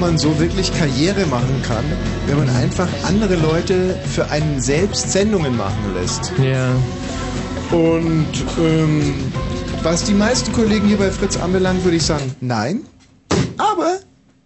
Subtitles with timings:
[0.00, 1.84] ob man so wirklich Karriere machen kann,
[2.26, 6.32] wenn man einfach andere Leute für einen selbst Sendungen machen lässt.
[6.42, 6.70] Ja.
[7.70, 8.26] Und
[8.58, 9.14] ähm,
[9.82, 12.80] was die meisten Kollegen hier bei Fritz anbelangt, würde ich sagen, nein.
[13.58, 13.98] Aber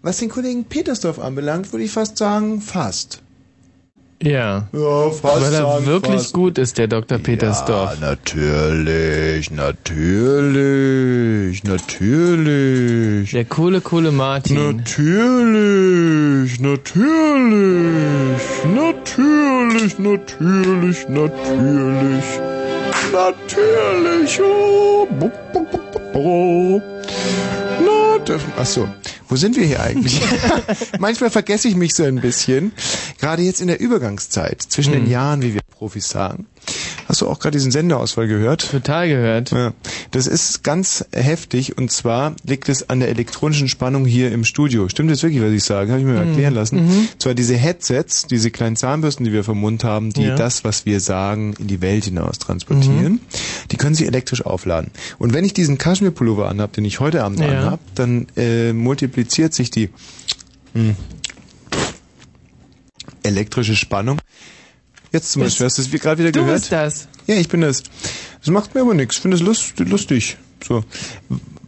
[0.03, 3.23] was den Kollegen Petersdorf anbelangt, würde ich fast sagen, fast.
[4.23, 4.69] Ja.
[4.73, 5.45] Ja, fast.
[5.45, 6.33] Weil er wirklich fast.
[6.33, 7.19] gut ist, der Dr.
[7.19, 7.95] Petersdorf.
[8.01, 10.03] Ja, natürlich, natürlich,
[11.63, 12.94] natürlich.
[13.22, 14.76] Der coole, coole Martin.
[14.76, 22.25] Natürlich, natürlich, natürlich, natürlich, natürlich,
[23.12, 24.40] natürlich.
[24.40, 26.81] Oh, bu.
[27.84, 28.88] Na, das- ach so,
[29.28, 30.20] wo sind wir hier eigentlich?
[30.99, 32.72] Manchmal vergesse ich mich so ein bisschen.
[33.20, 36.46] Gerade jetzt in der Übergangszeit zwischen den Jahren, wie wir Profis sagen.
[37.06, 38.71] Hast du auch gerade diesen Sendeauswahl gehört?
[38.71, 39.51] Total gehört.
[39.51, 39.73] Ja,
[40.11, 44.89] das ist ganz heftig und zwar liegt es an der elektronischen Spannung hier im Studio.
[44.89, 45.91] Stimmt das wirklich, was ich sage?
[45.91, 47.09] Habe ich mir mal erklären lassen.
[47.19, 50.37] Zwar diese Headsets, diese kleinen Zahnbürsten, die wir vom Mund haben, die Ja.
[50.37, 53.21] das, was wir sagen, in die Welt hinaus transportieren,
[53.71, 54.91] die können sich elektrisch aufladen.
[55.19, 57.47] Und wenn ich diesen Kaschmirpullover anhab, den ich heute Abend Ja.
[57.49, 59.91] anhab, dann äh, multipliziert sich die
[60.73, 60.97] hm,
[63.23, 64.19] elektrische Spannung.
[65.14, 66.61] Jetzt zum Beispiel, hast du es gerade wieder Du gehört?
[66.61, 67.08] bist das.
[67.26, 67.82] Ja, ich bin das.
[68.40, 69.16] Das macht mir aber nichts.
[69.16, 70.37] Ich finde es lust, lustig.
[70.62, 70.84] So.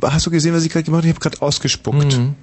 [0.02, 1.08] Hast du gesehen, was ich gerade gemacht habe?
[1.08, 2.18] Ich habe gerade ausgespuckt.
[2.18, 2.34] Mhm.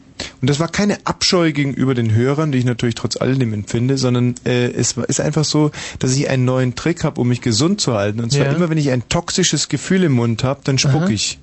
[0.41, 4.35] Und das war keine Abscheu gegenüber den Hörern, die ich natürlich trotz alledem empfinde, sondern
[4.45, 7.93] äh, es ist einfach so, dass ich einen neuen Trick habe, um mich gesund zu
[7.93, 8.19] halten.
[8.21, 8.53] Und zwar Ja.
[8.53, 11.09] immer, wenn ich ein toxisches Gefühl im Mund habe, dann spuck Aha.
[11.09, 11.39] ich.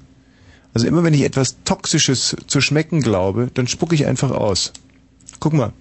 [0.72, 4.72] Also immer, wenn ich etwas Toxisches zu schmecken glaube, dann spuck ich einfach aus.
[5.40, 5.72] Guck mal.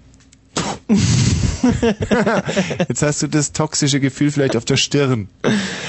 [2.88, 5.28] Jetzt hast du das toxische Gefühl vielleicht auf der Stirn.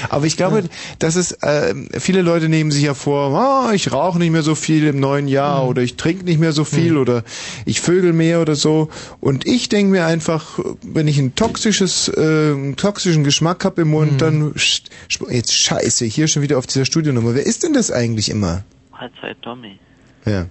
[0.09, 0.63] Aber ich glaube,
[0.99, 4.55] dass es äh, viele Leute nehmen sich ja vor, ah, ich rauche nicht mehr so
[4.55, 7.23] viel im neuen Jahr oder ich trinke nicht mehr so viel oder
[7.65, 8.89] ich vögel mehr oder so.
[9.19, 12.19] Und ich denke mir einfach, wenn ich ein toxisches, äh,
[12.51, 16.67] einen toxischen Geschmack habe im Mund, dann sch- sp- jetzt scheiße, hier schon wieder auf
[16.67, 17.33] dieser Studionummer.
[17.35, 18.63] Wer ist denn das eigentlich immer?
[18.91, 19.79] Mahlzeit Tommy.
[20.25, 20.47] Ja.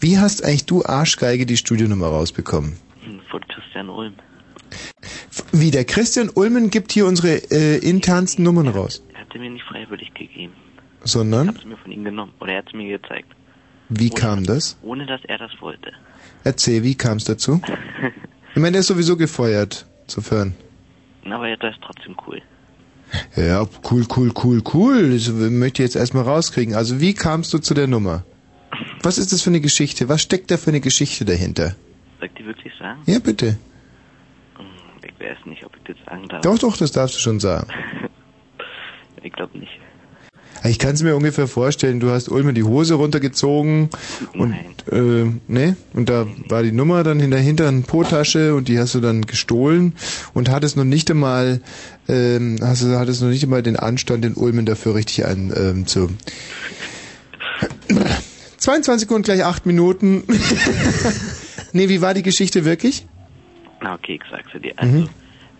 [0.00, 2.76] Wie hast eigentlich du Arschgeige die Studionummer rausbekommen?
[3.38, 4.14] Von Christian Ulm.
[5.52, 9.02] Wie der Christian Ulmen gibt hier unsere äh, internsten Nummern raus.
[9.14, 10.52] Er hat sie mir nicht freiwillig gegeben.
[11.04, 12.32] Ich Sondern, habe sie mir von ihm genommen.
[12.40, 13.28] Oder er hat sie mir gezeigt.
[13.90, 14.76] wie kam das?
[14.82, 15.92] Ohne dass er das wollte.
[16.44, 17.60] Erzähl, wie kam es dazu?
[18.54, 20.54] Ich meine, der ist sowieso gefeuert, insofern.
[21.26, 22.42] Aber das ist trotzdem cool.
[23.36, 25.12] Ja, cool, cool, cool, cool.
[25.12, 26.74] Das möchte ich jetzt erstmal rauskriegen.
[26.74, 28.24] Also, wie kamst du zu der Nummer?
[29.02, 30.08] Was ist das für eine Geschichte?
[30.08, 31.76] Was steckt da für eine Geschichte dahinter?
[32.18, 33.00] Soll ich die wirklich sagen?
[33.06, 33.58] Ja, bitte.
[35.02, 36.42] Ich weiß nicht, ob ich das sagen darf.
[36.42, 37.66] Doch, doch, das darfst du schon sagen.
[39.24, 39.72] Ich glaube nicht.
[40.64, 43.90] Ich kann es mir ungefähr vorstellen, du hast Ulmer die Hose runtergezogen
[44.34, 44.54] und
[44.92, 48.94] äh, ne und da war die Nummer dann in der hinteren Po-Tasche und die hast
[48.94, 49.94] du dann gestohlen
[50.34, 51.60] und hattest noch nicht einmal
[52.08, 55.86] ähm, hast du hattest noch nicht einmal den Anstand den Ulmen dafür richtig an ähm,
[55.86, 56.10] zu
[58.58, 60.22] 22 Sekunden gleich 8 Minuten.
[61.72, 63.06] nee, wie war die Geschichte wirklich?
[63.80, 64.72] Na okay, ich sag's dir.
[64.76, 65.08] Also, Mhm.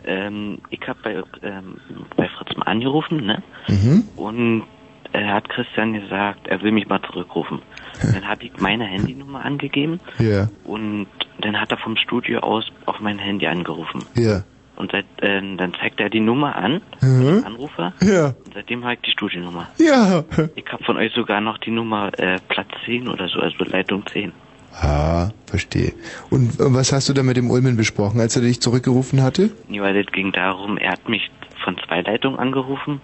[0.04, 1.76] ähm, ich habe bei, ähm,
[2.16, 3.42] bei Fritz mal angerufen, ne?
[3.68, 4.04] Mhm.
[4.16, 4.64] Und
[5.12, 7.60] er hat Christian gesagt, er will mich mal zurückrufen.
[8.12, 11.06] Dann habe ich meine Handynummer angegeben Ja, und
[11.40, 14.04] dann hat er vom Studio aus auf mein Handy angerufen.
[14.16, 14.42] ja.
[14.76, 17.42] Und seit, äh, dann zeigt er die Nummer an, Mhm.
[17.44, 18.26] Anrufer, Ja.
[18.44, 19.68] und seitdem habe ich die Studienummer.
[19.78, 20.22] Ja.
[20.54, 24.06] Ich habe von euch sogar noch die Nummer äh, Platz 10 oder so, also Leitung
[24.06, 24.32] 10.
[24.80, 25.92] Ah, verstehe.
[26.30, 29.50] Und was hast du da mit dem Ulmen besprochen, als er dich zurückgerufen hatte?
[29.68, 31.30] Nee, weil es ging darum, er hat mich
[31.64, 33.00] von zwei Leitungen angerufen,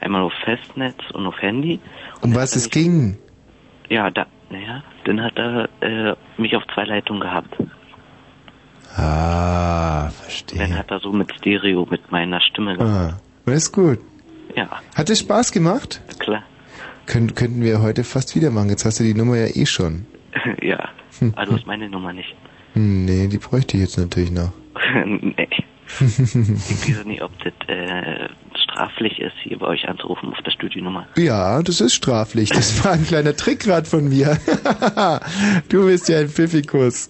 [0.00, 1.80] einmal auf Festnetz und auf Handy.
[2.22, 3.18] Um was es ging?
[3.90, 7.54] Ja, da, naja, dann hat er äh, mich auf zwei Leitungen gehabt.
[8.96, 10.58] Ah, verstehe.
[10.58, 13.14] Dann hat er so mit Stereo, mit meiner Stimme gehabt.
[13.14, 13.98] Ah, das ist gut.
[14.56, 16.00] Ja, Hat es Spaß gemacht?
[16.18, 16.42] klar.
[17.06, 18.68] Kön könnten wir heute fast wieder machen.
[18.70, 20.06] Jetzt hast du die Nummer ja eh schon.
[20.62, 21.32] ja, Hm.
[21.36, 22.34] also ist meine Nummer nicht.
[22.74, 24.52] Nee, die bräuchte ich jetzt natürlich noch.
[25.04, 25.48] nee.
[26.00, 31.06] Ich weiß nicht, ob das äh, straflich ist, hier bei euch anzurufen auf der Studienummer.
[31.16, 32.50] ja, das ist straflich.
[32.50, 34.38] Das war ein kleiner Trick gerade von mir.
[35.70, 37.08] du bist ja ein Pfiffikus.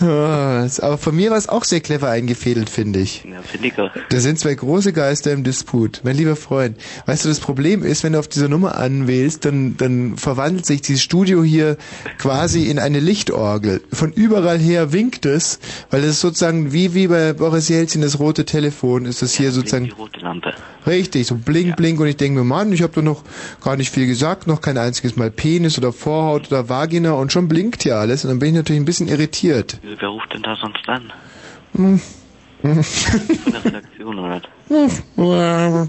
[0.00, 3.24] Ja, ist- aber von mir war es auch sehr clever eingefädelt, finde ich.
[3.24, 3.90] Ja, finde ich auch.
[4.08, 6.00] Da sind zwei große Geister im Disput.
[6.04, 6.76] Mein lieber Freund,
[7.06, 10.82] weißt du, das Problem ist, wenn du auf dieser Nummer anwählst, dann, dann verwandelt sich
[10.82, 11.76] dieses Studio hier
[12.18, 13.82] quasi in eine Lichtorgel.
[13.92, 18.18] Von überall her winkt es, weil es ist sozusagen wie, wie bei Boris Jelzin das
[18.18, 20.52] rote Telefon, ist es hier sozusagen Die rote Lampe.
[20.86, 23.22] richtig, so blink, blink und ich denke mir, Mann, ich habe doch noch
[23.62, 27.48] gar nicht viel gesagt, noch kein einziges Mal Penis oder Vorhaut oder Vagina und schon
[27.48, 29.23] blinkt hier alles und dann bin ich natürlich ein bisschen irritiert.
[29.82, 31.12] Wer wer ruft denn da sonst an?
[31.74, 32.00] Hm.
[32.62, 34.40] Von der Redaktion, oder?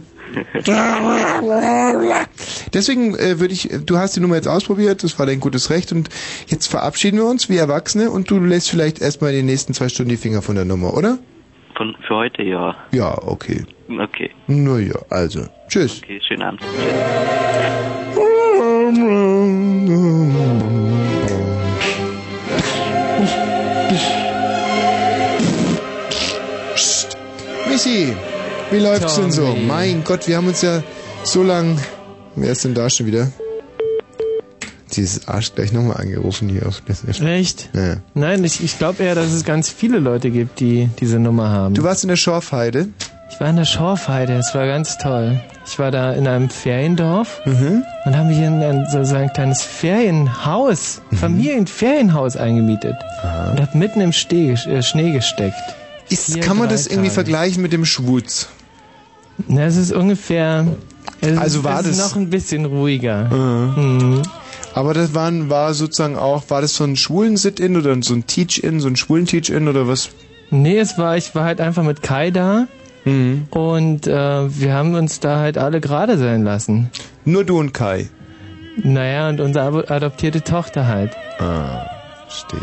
[2.74, 5.94] Deswegen äh, würde ich, du hast die Nummer jetzt ausprobiert, das war dein gutes Recht
[5.94, 6.10] und
[6.48, 9.88] jetzt verabschieden wir uns wie Erwachsene und du lässt vielleicht erstmal in den nächsten zwei
[9.88, 11.20] Stunden die Finger von der Nummer, oder?
[11.75, 12.75] Von, für heute, ja.
[12.92, 13.63] Ja, okay.
[13.88, 14.32] Okay.
[14.48, 15.46] Na ja, also.
[15.68, 16.01] Tschüss.
[16.04, 16.62] Okay, schönen Abend.
[16.62, 16.70] Psst.
[27.75, 28.15] Missy,
[28.72, 29.48] wie läuft's denn so?
[29.48, 29.60] Tommy.
[29.67, 30.82] Mein Gott, wir haben uns ja
[31.25, 31.77] so lang.
[32.38, 33.27] Wer ist denn da schon wieder?
[34.94, 37.67] Dieses Arsch gleich nochmal angerufen hier auf das Echt?
[37.74, 37.98] ja.
[38.13, 41.74] Nein, ich, ich glaube eher, dass es ganz viele Leute gibt, die diese Nummer haben.
[41.75, 42.88] Du warst in der Schorfheide.
[43.29, 45.41] Ich war in der Schorfheide, es war ganz toll.
[45.67, 47.84] Ich war da in einem Feriendorf Mhm.
[48.05, 51.17] und haben hier in ein, so, so ein kleines Ferienhaus, Mhm.
[51.17, 52.96] Familienferienhaus eingemietet
[53.51, 55.55] und hab mitten im Steh, äh, Schnee gesteckt.
[56.09, 57.15] Ist, kann man das irgendwie Tage.
[57.15, 58.50] vergleichen mit dem Schwutz?
[59.47, 60.65] Na, es ist ungefähr.
[61.21, 63.25] Es Also war es ist das- noch ein bisschen ruhiger.
[63.75, 64.21] Mhm.
[64.74, 68.27] Aber das waren, war sozusagen auch, war das so ein schwulen Sit-In oder so ein
[68.27, 70.09] Teach-In, so ein schwulen Teach-In oder was?
[70.51, 72.67] Nee, es war, ich war halt einfach mit Kai da
[73.05, 73.47] Mhm.
[73.51, 74.12] und äh,
[74.59, 76.89] wir haben uns da halt alle gerade sein lassen.
[77.24, 78.09] Nur du und Kai.
[78.77, 81.12] Naja, und unsere adoptierte Tochter halt.
[81.39, 81.85] Ah,
[82.27, 82.59] verstehe.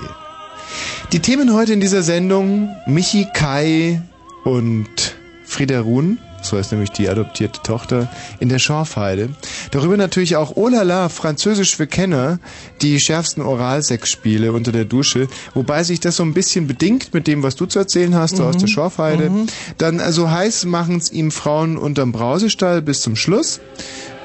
[1.12, 4.00] Die Themen heute in dieser Sendung, Michi, Kai
[4.44, 5.14] und
[5.44, 8.08] Frieda Ruhn, so heißt nämlich die adoptierte Tochter,
[8.40, 9.30] in der Schorfheide.
[9.70, 12.38] Darüber natürlich auch Olala, Französisch für Kenner,
[12.80, 17.42] die schärfsten Oralsexspiele unter der Dusche, wobei sich das so ein bisschen bedingt mit dem,
[17.42, 19.30] was du zu erzählen hast, so aus der Schorfheide.
[19.78, 23.60] Dann also heiß machen's ihm Frauen unterm Brausestall bis zum Schluss.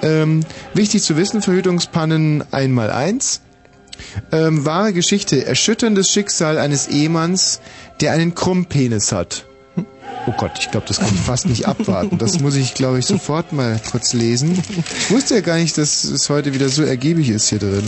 [0.01, 0.41] Ähm,
[0.73, 3.41] wichtig zu wissen, Verhütungspannen einmal eins.
[4.31, 5.45] Ähm, wahre Geschichte.
[5.45, 7.59] Erschütterndes Schicksal eines Ehemanns,
[8.01, 9.45] der einen Krummpenis hat.
[10.25, 12.17] Oh Gott, ich glaube, das kann ich fast nicht abwarten.
[12.17, 14.61] Das muss ich, glaube ich, sofort mal kurz lesen.
[14.99, 17.83] Ich wusste ja gar nicht, dass es heute wieder so ergiebig ist hier drin.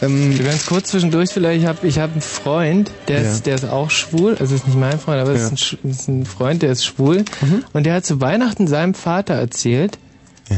[0.00, 3.30] Ähm, So ganz kurz zwischendurch vielleicht, ich habe ich hab einen Freund, der, Ja.
[3.30, 5.48] ist, der ist auch schwul, also ist nicht mein Freund, aber es Ja.
[5.48, 7.64] ist, ein, ist ein Freund, der ist schwul Mhm.
[7.74, 9.98] und der hat zu Weihnachten seinem Vater erzählt,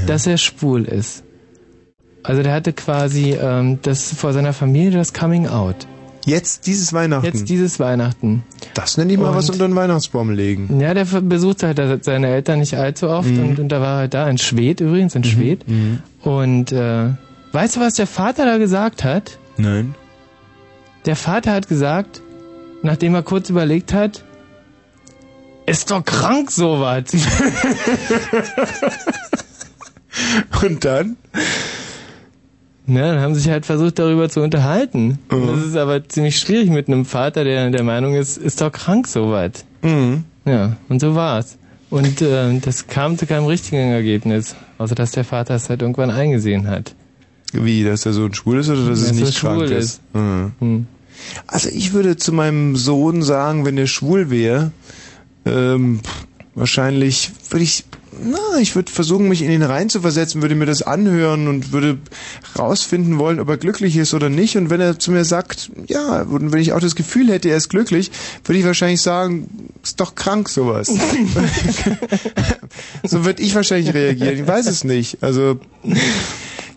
[0.07, 1.24] dass er schwul ist.
[2.25, 5.87] Also der hatte quasi ähm, das vor seiner Familie das Coming Out.
[6.27, 7.27] jetzt dieses Weihnachten.
[7.27, 8.43] Jetzt dieses Weihnachten.
[8.73, 10.81] das nenne ich mal Und- was unter den Weihnachtsbaum legen.
[10.81, 13.49] Ja, der besucht halt seine Eltern nicht allzu oft Mhm.
[13.51, 15.65] und, und da war er da in Schwed übrigens, in Schwed.
[16.23, 17.11] Und äh,
[17.53, 19.39] weißt du, was der Vater da gesagt hat?
[19.59, 19.95] Nein.
[21.05, 22.23] Der Vater hat gesagt,
[22.83, 24.25] nachdem er kurz überlegt hat,
[25.67, 27.05] ist doch krank sowas.
[30.63, 31.17] Und dann?
[32.87, 35.19] Ja, dann haben sie sich halt versucht darüber zu unterhalten.
[35.31, 38.71] Und Das ist aber ziemlich schwierig mit einem Vater, der der Meinung ist, ist doch
[38.73, 39.65] krank sowas.
[39.83, 40.25] Mhm.
[40.45, 41.57] Ja, und so war's.
[41.91, 46.11] Und äh, das kam zu keinem richtigen Ergebnis, außer dass der Vater es halt irgendwann
[46.11, 46.95] eingesehen hat.
[47.53, 49.73] Wie, dass er so ein schwul ist oder dass Dass er er nicht krank schwul
[49.73, 49.85] ist?
[49.85, 50.01] ist.
[50.15, 50.53] Mhm.
[50.59, 50.87] Hm.
[51.47, 54.73] Also ich würde zu meinem Sohn sagen, wenn er schwul wäre,
[55.47, 56.01] ähm,
[56.55, 57.85] wahrscheinlich würde ich,
[58.23, 61.99] na, ich würde versuchen, mich in ihn reinzuversetzen, würde mir das anhören und würde
[62.59, 64.57] rausfinden wollen, ob er glücklich ist oder nicht.
[64.57, 67.57] Und wenn er zu mir sagt, ja, und wenn ich auch das Gefühl hätte, er
[67.57, 68.11] ist glücklich,
[68.45, 70.89] würde ich wahrscheinlich sagen, ist doch krank sowas.
[73.05, 74.35] so würde ich wahrscheinlich reagieren.
[74.35, 75.19] Ich weiß es nicht.
[75.23, 75.59] Also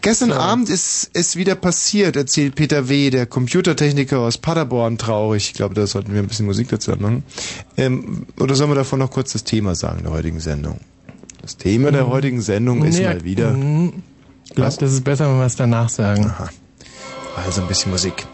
[0.07, 5.47] Gestern Abend ist es wieder passiert, erzählt Peter W., der Computertechniker aus Paderborn, traurig.
[5.47, 7.23] Ich glaube, da sollten wir ein bisschen Musik dazu machen.
[7.75, 10.79] Ähm, oder sollen wir davon noch kurz das Thema sagen der heutigen Sendung?
[11.47, 13.51] Das Thema der heutigen Sendung ist Nee, mal wieder...
[13.51, 14.03] hm,
[14.43, 16.25] Ich glaube, das ist besser, wenn wir es danach sagen.
[16.25, 16.49] Aha.
[17.37, 18.25] Also ein bisschen Musik.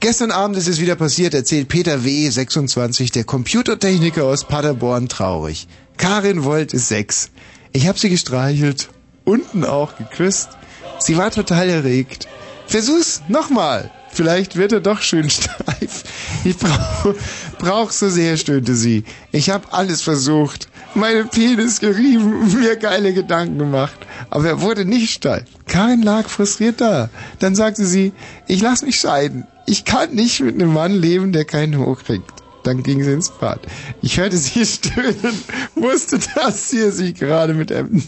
[0.00, 5.66] Gestern Abend ist es wieder passiert, erzählt Peter W., 26, der Computertechniker aus Paderborn, traurig.
[5.96, 7.30] Karin Volt ist sechs.
[7.72, 8.90] Ich habe sie gestreichelt,
[9.24, 10.50] unten auch geküsst.
[10.98, 12.28] Sie war total erregt.
[12.66, 13.90] Versuch's nochmal.
[14.10, 16.04] Vielleicht wird er doch schön steif.
[16.44, 17.14] Ich brauch,
[17.58, 19.04] brauch so sehr, stöhnte sie.
[19.32, 20.68] Ich habe alles versucht.
[20.94, 23.98] Meine Penis gerieben, mir geile Gedanken gemacht.
[24.30, 25.44] Aber er wurde nicht steif.
[25.66, 27.10] Karin lag frustriert da.
[27.38, 28.12] Dann sagte sie,
[28.46, 29.46] ich lass mich scheiden.
[29.66, 32.32] Ich kann nicht mit einem Mann leben, der keinen hochkriegt.
[32.64, 33.60] Dann ging sie ins Bad.
[34.02, 35.42] Ich hörte sie stöhnen,
[35.74, 38.02] wusste, dass sie sich gerade mit einem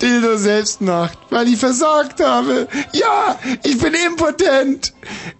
[0.00, 2.68] Dildo selbst macht, weil ich versagt habe.
[2.92, 4.92] Ja, ich bin impotent.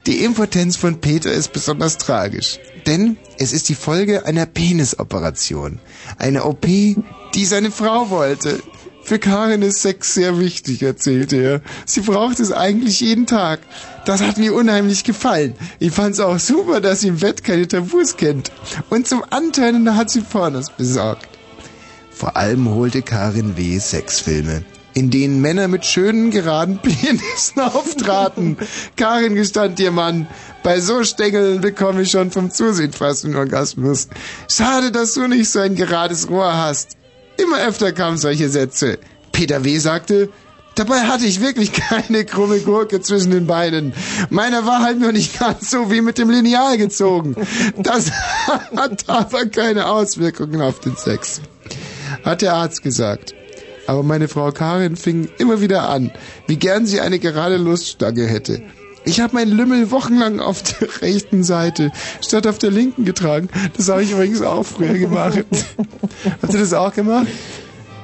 [0.06, 2.58] Die Impotenz von Peter ist besonders tragisch.
[2.86, 5.80] Denn es ist die Folge einer Penisoperation.
[6.18, 8.62] Eine OP, die seine Frau wollte.
[9.04, 11.60] Für Karin ist Sex sehr wichtig, erzählte er.
[11.84, 13.60] Sie braucht es eigentlich jeden Tag.
[14.06, 15.54] Das hat mir unheimlich gefallen.
[15.78, 18.50] Ich fand es auch super, dass sie im Bett keine Tabus kennt.
[18.88, 21.28] Und zum Antönen hat sie Pornos besorgt.
[22.14, 23.78] Vor allem holte Karin W.
[23.80, 24.62] Sexfilme,
[24.94, 28.56] in denen Männer mit schönen, geraden Penissen auftraten.
[28.96, 30.28] Karin gestand ihr Mann,
[30.62, 34.08] bei so Stängeln bekomme ich schon vom Zusehen fast einen Orgasmus.
[34.48, 36.96] Schade, dass du nicht so ein gerades Rohr hast.
[37.36, 38.98] Immer öfter kamen solche Sätze.
[39.32, 39.76] Peter W.
[39.78, 40.28] sagte,
[40.76, 43.92] Dabei hatte ich wirklich keine krumme Gurke zwischen den Beinen.
[44.30, 47.36] Meiner war halt nur nicht ganz so wie mit dem Lineal gezogen.
[47.76, 48.10] Das
[48.76, 51.40] hat aber keine Auswirkungen auf den Sex.
[52.24, 53.34] Hat der Arzt gesagt.
[53.86, 56.10] Aber meine Frau Karin fing immer wieder an,
[56.46, 58.62] wie gern sie eine gerade Luststange hätte.
[59.04, 63.50] Ich habe meinen Lümmel wochenlang auf der rechten Seite statt auf der linken getragen.
[63.76, 65.44] Das habe ich übrigens auch früher gemacht.
[66.42, 67.26] Hast du das auch gemacht?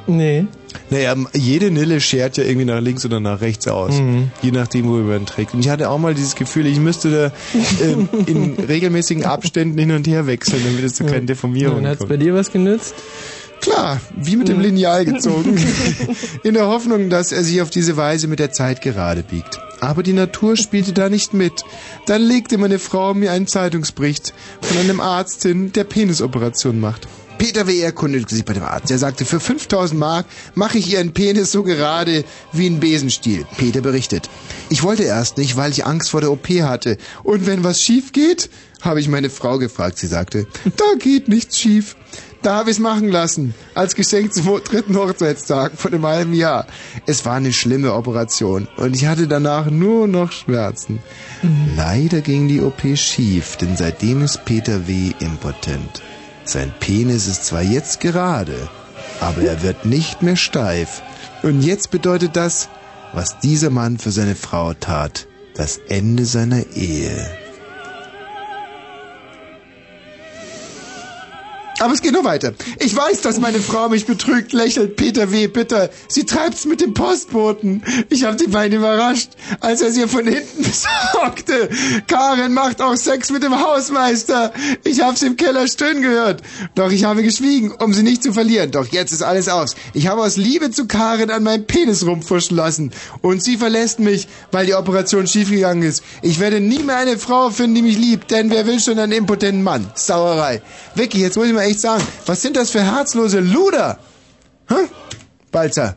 [0.07, 0.47] Nee.
[0.91, 3.95] Naja, jede Nille schert ja irgendwie nach links oder nach rechts aus.
[3.95, 4.31] Mhm.
[4.43, 5.55] Je nachdem, wo man trägt.
[5.55, 9.93] Und ich hatte auch mal dieses Gefühl, ich müsste da ähm, in regelmäßigen Abständen hin
[9.93, 12.11] und her wechseln, damit es zu keinen Deformierungen Und hat's kommt.
[12.11, 12.95] bei dir was genützt?
[13.61, 15.57] Klar, wie mit dem Lineal gezogen.
[16.43, 19.59] In der Hoffnung, dass er sich auf diese Weise mit der Zeit gerade biegt.
[19.81, 21.65] Aber die Natur spielte da nicht mit.
[22.07, 27.09] Dann legte meine Frau mir einen Zeitungsbericht von einem Arzt hin, der Penisoperation macht.
[27.41, 27.81] Peter W.
[27.81, 28.91] erkundigte sich bei dem Arzt.
[28.91, 33.47] Er sagte, für 5000 Mark mache ich ihren Penis so gerade wie ein Besenstiel.
[33.57, 34.29] Peter berichtet.
[34.69, 36.99] Ich wollte erst nicht, weil ich Angst vor der OP hatte.
[37.23, 38.51] Und wenn was schief geht,
[38.83, 39.97] habe ich meine Frau gefragt.
[39.97, 41.97] Sie sagte, da geht nichts schief.
[42.43, 46.67] Da habe ich es machen lassen, als Geschenk zum dritten Hochzeitstag vor einem halben Jahr.
[47.05, 51.01] Es war eine schlimme Operation und ich hatte danach nur noch Schmerzen.
[51.77, 55.13] Leider ging die OP schief, denn seitdem ist Peter W.
[55.21, 56.03] impotent.
[56.45, 58.69] Sein Penis ist zwar jetzt gerade,
[59.21, 61.03] aber er wird nicht mehr steif.
[61.43, 62.71] Und jetzt bedeutet das,
[63.13, 67.50] was dieser Mann für seine Frau tat, das Ende seiner Ehe.
[71.81, 72.53] Aber es geht noch weiter.
[72.79, 75.47] Ich weiß, dass meine Frau mich betrügt, lächelt Peter W.
[75.47, 75.89] bitter.
[76.09, 77.83] Sie treibt's mit dem Postboten.
[78.11, 81.71] Ich hab die beiden überrascht, als er sie von hinten besorgte.
[82.07, 84.53] Karin macht auch Sex mit dem Hausmeister.
[84.85, 86.43] Ich hab's im Keller stöhnen gehört.
[86.75, 88.71] Doch ich habe geschwiegen, um sie nicht zu verlieren.
[88.73, 89.75] Doch jetzt ist alles aus.
[89.95, 92.93] Ich habe aus Liebe zu Karin an meinem Penis rumfuschen lassen.
[93.23, 96.03] Und sie verlässt mich, weil die Operation schiefgegangen ist.
[96.21, 99.13] Ich werde nie mehr eine Frau finden, die mich liebt, denn wer will schon einen
[99.13, 99.91] impotenten Mann?
[99.95, 100.61] Sauerei.
[100.95, 103.99] Vicky, jetzt muss ich mal echt sagen, was sind das für herzlose Luder?
[104.69, 104.75] Hä?
[105.51, 105.97] Balzer.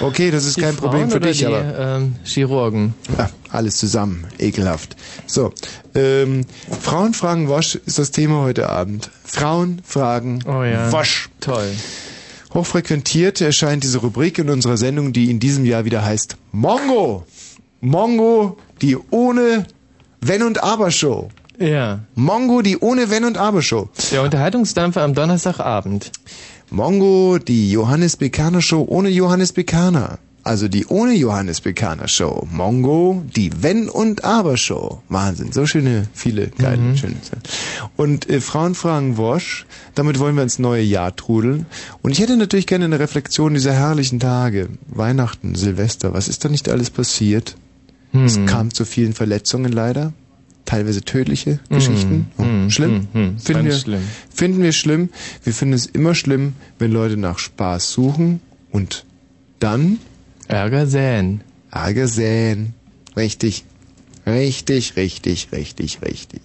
[0.00, 2.94] Okay, das ist Die kein Problem Frauen für oder dich, die, aber Ähm, Chirurgen.
[3.16, 4.96] ja, alles zusammen, ekelhaft.
[5.26, 5.52] So,
[5.94, 6.44] ähm,
[6.82, 9.10] Frauen fragen Wosch ist das Thema heute Abend.
[9.24, 10.90] Frauen fragen Oh ja.
[10.92, 11.30] Wosch.
[11.40, 11.70] Toll.
[12.52, 17.24] Hochfrequentiert erscheint diese Rubrik in unserer Sendung, die in diesem Jahr wieder heißt Mongo.
[17.80, 19.66] Mongo, die ohne
[20.20, 21.28] Wenn und Aber Show.
[21.58, 22.00] Ja.
[22.14, 23.88] Mongo, die ohne Wenn und Aber Show.
[24.12, 26.12] Der Unterhaltungsdampfer am Donnerstagabend.
[26.70, 30.18] Mongo, die Johannes Bekaner Show ohne Johannes Bekaner.
[30.42, 32.46] Also die ohne Johannes Bekaner Show.
[32.52, 35.02] Mongo, die Wenn und Aber Show.
[35.08, 36.96] Wahnsinn, so schöne, viele geile, Mhm.
[36.96, 37.14] schöne.
[37.96, 41.66] Und äh, Frauen fragen Wosch, damit wollen wir ins neue Jahr trudeln.
[42.02, 44.68] Und ich hätte natürlich gerne eine Reflexion dieser herrlichen Tage.
[44.88, 47.56] Weihnachten, Silvester, was ist da nicht alles passiert?
[48.12, 48.46] Es Hm.
[48.46, 50.12] kam zu vielen Verletzungen leider.
[50.66, 52.26] Teilweise tödliche Geschichten.
[52.38, 53.08] Oh, hm, schlimm.
[53.12, 53.38] hm.
[53.38, 54.02] Finden, wir, schlimm.
[54.34, 55.08] finden wir schlimm.
[55.44, 59.04] Wir finden es immer schlimm, wenn Leute nach Spaß suchen und
[59.60, 59.98] dann
[60.48, 61.40] Ärger säen.
[61.70, 62.74] Ärger säen.
[63.16, 63.64] Richtig.
[64.26, 66.40] Richtig, richtig, richtig, richtig.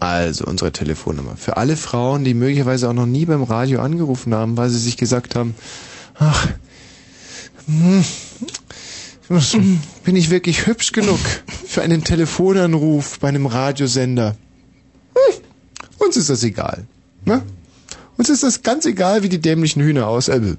[0.00, 1.36] Also unsere Telefonnummer.
[1.36, 4.96] Für alle Frauen, die möglicherweise auch noch nie beim Radio angerufen haben, weil sie sich
[4.96, 5.54] gesagt haben,
[6.14, 6.48] ach,
[7.66, 8.04] hm,
[10.04, 11.20] bin ich wirklich hübsch genug
[11.66, 14.36] für einen Telefonanruf bei einem Radiosender?
[15.14, 15.40] Hm,
[15.98, 16.86] uns ist das egal.
[17.24, 17.42] Ne?
[18.18, 20.26] Uns ist das ganz egal, wie die dämlichen Hühner aus.
[20.26, 20.40] Äh,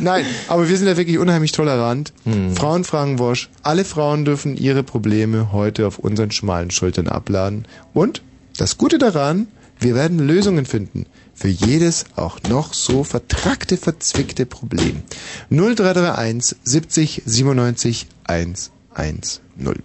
[0.00, 2.12] Nein, aber wir sind ja wirklich unheimlich tolerant.
[2.56, 3.48] Frauen fragen Wosch.
[3.62, 7.66] Alle Frauen dürfen ihre Probleme heute auf unseren schmalen Schultern abladen.
[7.94, 8.22] Und
[8.58, 9.46] das Gute daran,
[9.78, 11.06] wir werden Lösungen finden.
[11.36, 15.02] Für jedes auch noch so vertrackte, verzwickte Problem.
[15.50, 19.20] 0331 70 97 110.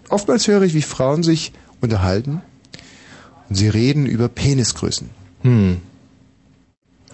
[0.08, 2.42] Oftmals höre ich, wie Frauen sich unterhalten
[3.50, 5.10] und sie reden über Penisgrößen.
[5.42, 5.82] Hm.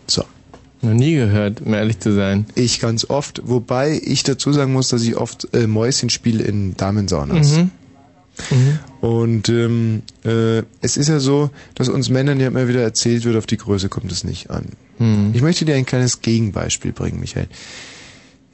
[0.06, 0.24] So.
[0.84, 2.46] Noch nie gehört, um ehrlich zu sein.
[2.54, 6.78] Ich ganz oft, wobei ich dazu sagen muss, dass ich oft äh, Mäuschen spiele in
[6.78, 7.58] Damensaunas.
[7.58, 7.72] Mhm.
[9.02, 13.36] Und ähm, äh, es ist ja so, dass uns Männern ja immer wieder erzählt wird,
[13.38, 14.70] auf die Größe kommt es nicht an.
[14.98, 15.32] Hm.
[15.34, 17.48] Ich möchte dir ein kleines Gegenbeispiel bringen, Michael.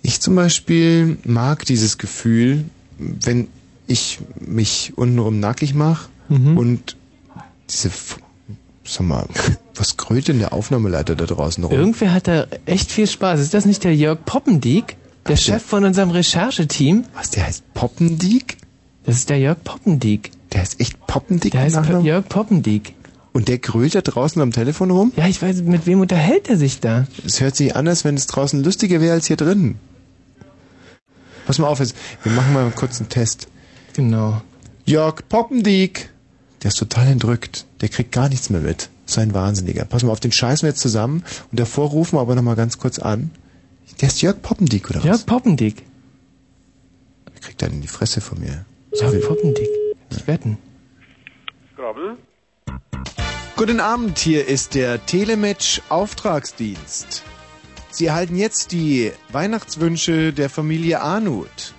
[0.01, 2.65] Ich zum Beispiel mag dieses Gefühl,
[2.97, 3.47] wenn
[3.87, 6.57] ich mich untenrum nackig mache Mhm.
[6.57, 6.95] und
[7.69, 7.91] diese,
[8.85, 9.25] sag mal,
[9.75, 11.73] was grölt denn der Aufnahmeleiter da draußen rum?
[11.73, 13.39] Irgendwer hat da echt viel Spaß.
[13.41, 14.95] Ist das nicht der Jörg Poppendiek?
[15.27, 17.05] Der Chef von unserem Rechercheteam?
[17.13, 18.57] Was, der heißt Poppendiek?
[19.05, 20.31] Das ist der Jörg Poppendiek.
[20.51, 21.51] Der heißt echt Poppendiek?
[21.51, 22.05] Der heißt Nachname?
[22.05, 22.95] Jörg Poppendiek.
[23.33, 25.11] Und der grölt da draußen am Telefon rum?
[25.15, 27.07] Ja, ich weiß, mit wem unterhält er sich da?
[27.25, 29.75] Es hört sich an, als wenn es draußen lustiger wäre als hier drin.
[31.45, 33.47] Pass mal auf, jetzt, wir machen mal kurz einen Test.
[33.93, 34.41] Genau.
[34.85, 36.09] Jörg Poppendiek.
[36.61, 37.65] Der ist total entrückt.
[37.81, 38.89] Der kriegt gar nichts mehr mit.
[39.05, 39.83] So ein Wahnsinniger.
[39.85, 42.77] Pass mal auf, den scheißen wir jetzt zusammen und davor rufen wir aber nochmal ganz
[42.77, 43.31] kurz an.
[43.99, 45.05] Der ist Jörg Poppendiek, oder was?
[45.05, 45.83] Jörg Poppendiek.
[47.33, 48.65] Der kriegt einen in die Fresse von mir.
[48.95, 49.69] Jörg Poppendiek.
[50.11, 50.57] Ich wetten.
[51.75, 52.15] Krabbel?
[53.55, 57.23] Guten Abend, hier ist der Telematch Auftragsdienst.
[57.89, 61.73] Sie erhalten jetzt die Weihnachtswünsche der Familie Arnut.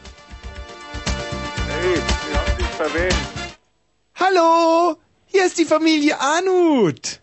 [1.68, 3.16] Hey, Sie haben sich verwählt.
[4.16, 4.96] Hallo,
[5.26, 7.20] hier ist die Familie Arnut.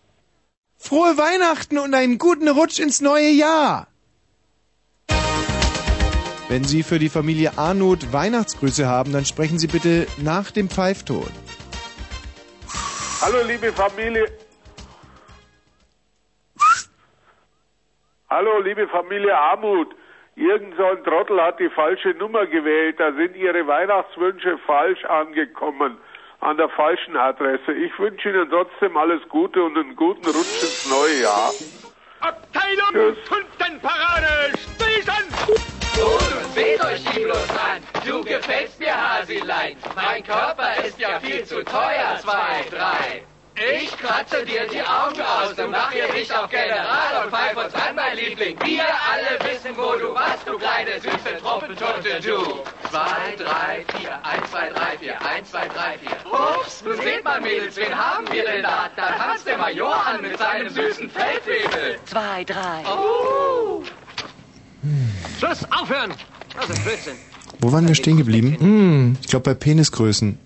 [0.78, 3.88] Frohe Weihnachten und einen guten Rutsch ins neue Jahr.
[6.52, 11.32] Wenn Sie für die Familie Arnut Weihnachtsgrüße haben, dann sprechen Sie bitte nach dem Pfeifton.
[13.22, 14.26] Hallo, liebe Familie.
[18.28, 19.96] Hallo, liebe Familie Armut.
[20.36, 23.00] Irgend so ein Trottel hat die falsche Nummer gewählt.
[23.00, 25.96] Da sind Ihre Weihnachtswünsche falsch angekommen.
[26.40, 27.72] An der falschen Adresse.
[27.72, 31.50] Ich wünsche Ihnen trotzdem alles Gute und einen guten Rutsch ins neue Jahr.
[32.20, 33.16] Abteilung Tschüss.
[33.26, 34.52] Fünftenparade,
[35.92, 36.38] Spesen!
[36.38, 39.76] Und seht euch die bloß an, du gefällst mir, Hasilein.
[39.94, 43.22] Mein Körper ist ja viel zu teuer, zwei, drei.
[43.54, 47.74] Ich kratze dir die Augen aus und mach hier nicht auf General und pfeif uns
[47.74, 48.58] an, mein Liebling.
[48.64, 52.62] Wir alle wissen, wo du warst, du kleine süße Truppentote, du.
[52.88, 56.32] Zwei, drei, vier, eins, zwei, drei, vier, eins, zwei, drei, vier.
[56.32, 58.90] Ups, nun seht mal, Mädels, wen haben wir denn da?
[58.96, 62.00] Da tanzt der Major an mit seinem süßen Feldwebel.
[62.06, 62.82] Zwei, drei.
[62.86, 63.82] Oh.
[65.42, 66.12] Schluss, aufhören!
[66.54, 67.14] Das ist Blödsinn.
[67.58, 68.56] Wo waren wir stehen geblieben?
[68.60, 69.16] Hm.
[69.20, 70.38] Ich glaube bei Penisgrößen.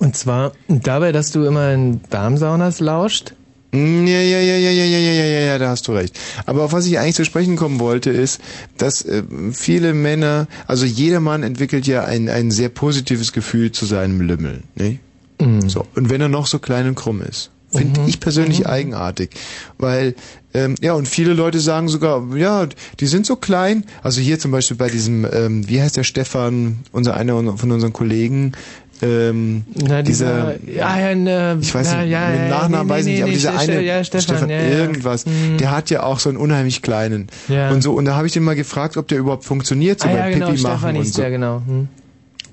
[0.00, 3.34] Und zwar dabei, dass du immer in Darmsaunas lauscht?
[3.70, 6.18] Mm, Ja, ja, ja, ja, ja, ja, ja, ja, ja, ja, da hast du recht.
[6.46, 8.40] Aber auf was ich eigentlich zu sprechen kommen wollte, ist,
[8.76, 13.86] dass äh, viele Männer, also jeder Mann entwickelt ja ein, ein sehr positives Gefühl zu
[13.86, 14.64] seinem Lümmel.
[14.74, 14.98] Ne?
[15.68, 15.86] So.
[15.94, 17.52] Und wenn er noch so klein und krumm ist.
[17.72, 19.30] Finde ich persönlich eigenartig.
[19.78, 20.14] Weil,
[20.54, 22.66] ähm, ja, und viele Leute sagen sogar, ja,
[22.98, 23.84] die sind so klein.
[24.02, 27.92] Also hier zum Beispiel bei diesem, ähm, wie heißt der Stefan, unser einer von unseren
[27.92, 28.52] Kollegen,
[29.02, 32.92] ähm, Na, dieser, ja, ja, ne, ich weiß na, nicht, ja, mit ja, Nachnamen nee,
[32.92, 34.68] weiß ich nee, nicht, aber nee, dieser Ste- eine, ja, Stefan, ja, ja.
[34.68, 35.56] irgendwas, Mhm.
[35.58, 37.28] der hat ja auch so einen unheimlich kleinen.
[37.48, 37.70] Ja.
[37.70, 40.12] Und so, und da habe ich den mal gefragt, ob der überhaupt funktioniert, so ah,
[40.12, 41.22] beim ja, genau, Pipi Stefan machen und ist so.
[41.22, 41.62] der, genau.
[41.66, 41.88] Hm.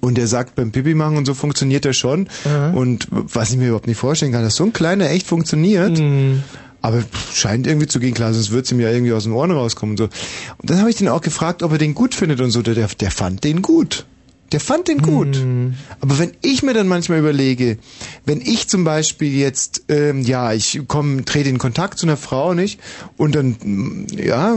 [0.01, 2.27] Und der sagt, beim Pipi machen und so funktioniert er schon.
[2.45, 2.71] Aha.
[2.71, 5.97] Und was ich mir überhaupt nicht vorstellen kann, dass so ein kleiner echt funktioniert.
[5.99, 6.43] Mhm.
[6.81, 9.93] Aber scheint irgendwie zu gehen, klar, sonst wird's ihm ja irgendwie aus den Ohren rauskommen
[9.93, 10.03] und so.
[10.03, 12.61] Und dann habe ich den auch gefragt, ob er den gut findet und so.
[12.61, 14.05] Der, der, fand den gut.
[14.53, 15.35] Der fand den gut.
[15.35, 15.73] Mhm.
[15.99, 17.77] Aber wenn ich mir dann manchmal überlege,
[18.25, 22.53] wenn ich zum Beispiel jetzt, ähm, ja, ich komme, trete in Kontakt zu einer Frau,
[22.53, 22.79] nicht?
[23.17, 24.55] Und dann, ja,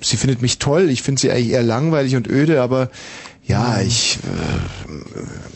[0.00, 2.90] sie findet mich toll, ich finde sie eigentlich eher langweilig und öde, aber
[3.46, 4.92] ja, ich, äh,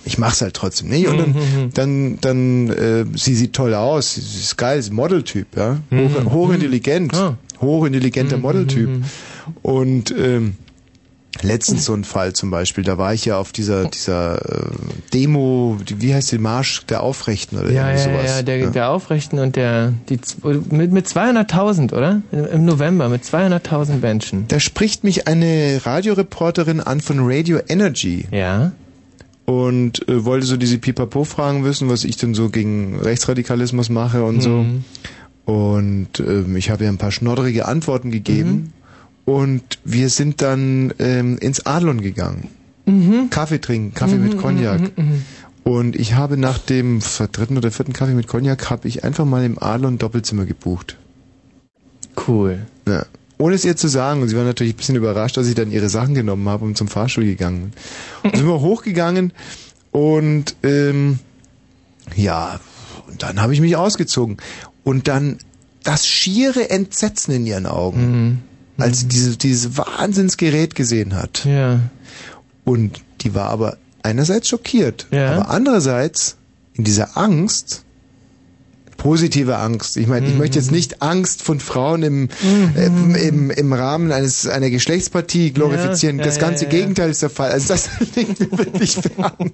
[0.04, 1.08] ich mach's halt trotzdem, nicht?
[1.08, 5.46] Und dann, dann, dann, äh, sie sieht toll aus, sie ist geil, ist ein Modeltyp,
[5.56, 7.36] ja, Hoch, hochintelligent, Ah.
[7.60, 8.88] hochintelligenter Modeltyp.
[9.62, 10.54] Und ähm,
[11.42, 14.70] letztens so ein Fall zum Beispiel, da war ich ja auf dieser dieser äh,
[15.14, 18.36] Demo, die, wie heißt die Marsch der Aufrechten oder Ja, irgendwie ja, sowas.
[18.36, 20.18] ja, der, der Aufrechten und der, die,
[20.70, 22.22] mit, mit 200.000, oder?
[22.32, 24.46] Im November, mit 200.000 Menschen.
[24.48, 28.26] Da spricht mich eine Radioreporterin an von Radio Energy.
[28.30, 28.72] Ja.
[29.46, 34.40] Und äh, wollte so diese Pipapo-Fragen wissen, was ich denn so gegen Rechtsradikalismus mache und
[34.42, 34.50] so.
[34.64, 34.84] Mhm.
[35.44, 38.72] Und ähm, ich habe ihr ein paar schnoddrige Antworten gegeben.
[39.24, 42.48] Und wir sind dann ähm, ins Adlon gegangen.
[43.30, 44.90] Kaffee trinken, Kaffee mit Cognac.
[45.62, 47.00] Und ich habe nach dem
[47.32, 50.96] dritten oder vierten Kaffee mit Cognac, habe ich einfach mal im Adlon Doppelzimmer gebucht.
[52.26, 52.66] Cool.
[52.88, 53.06] Ja.
[53.38, 54.22] Ohne es ihr zu sagen.
[54.22, 56.76] Und sie war natürlich ein bisschen überrascht, dass ich dann ihre Sachen genommen habe und
[56.76, 58.30] zum Fahrstuhl gegangen bin.
[58.32, 59.32] Und sind wir hochgegangen
[59.92, 61.18] und ähm,
[62.16, 62.60] ja,
[63.08, 64.36] und dann habe ich mich ausgezogen.
[64.84, 65.38] Und dann
[65.82, 68.42] das schiere Entsetzen in ihren Augen,
[68.82, 71.44] als sie diese, dieses Wahnsinnsgerät gesehen hat.
[71.44, 71.80] Ja.
[72.64, 75.32] Und die war aber einerseits schockiert, Ja.
[75.32, 76.36] aber andererseits
[76.74, 77.84] in dieser Angst,
[78.96, 79.96] positive Angst.
[79.96, 82.28] Ich meine, ich möchte jetzt nicht Angst von Frauen im,
[82.76, 86.18] ähm, im, im Rahmen eines einer Geschlechtspartie glorifizieren.
[86.18, 86.70] Ja, das ja, ganze ja.
[86.70, 87.50] Gegenteil ist der Fall.
[87.50, 89.52] Also das liegt mir wirklich fern.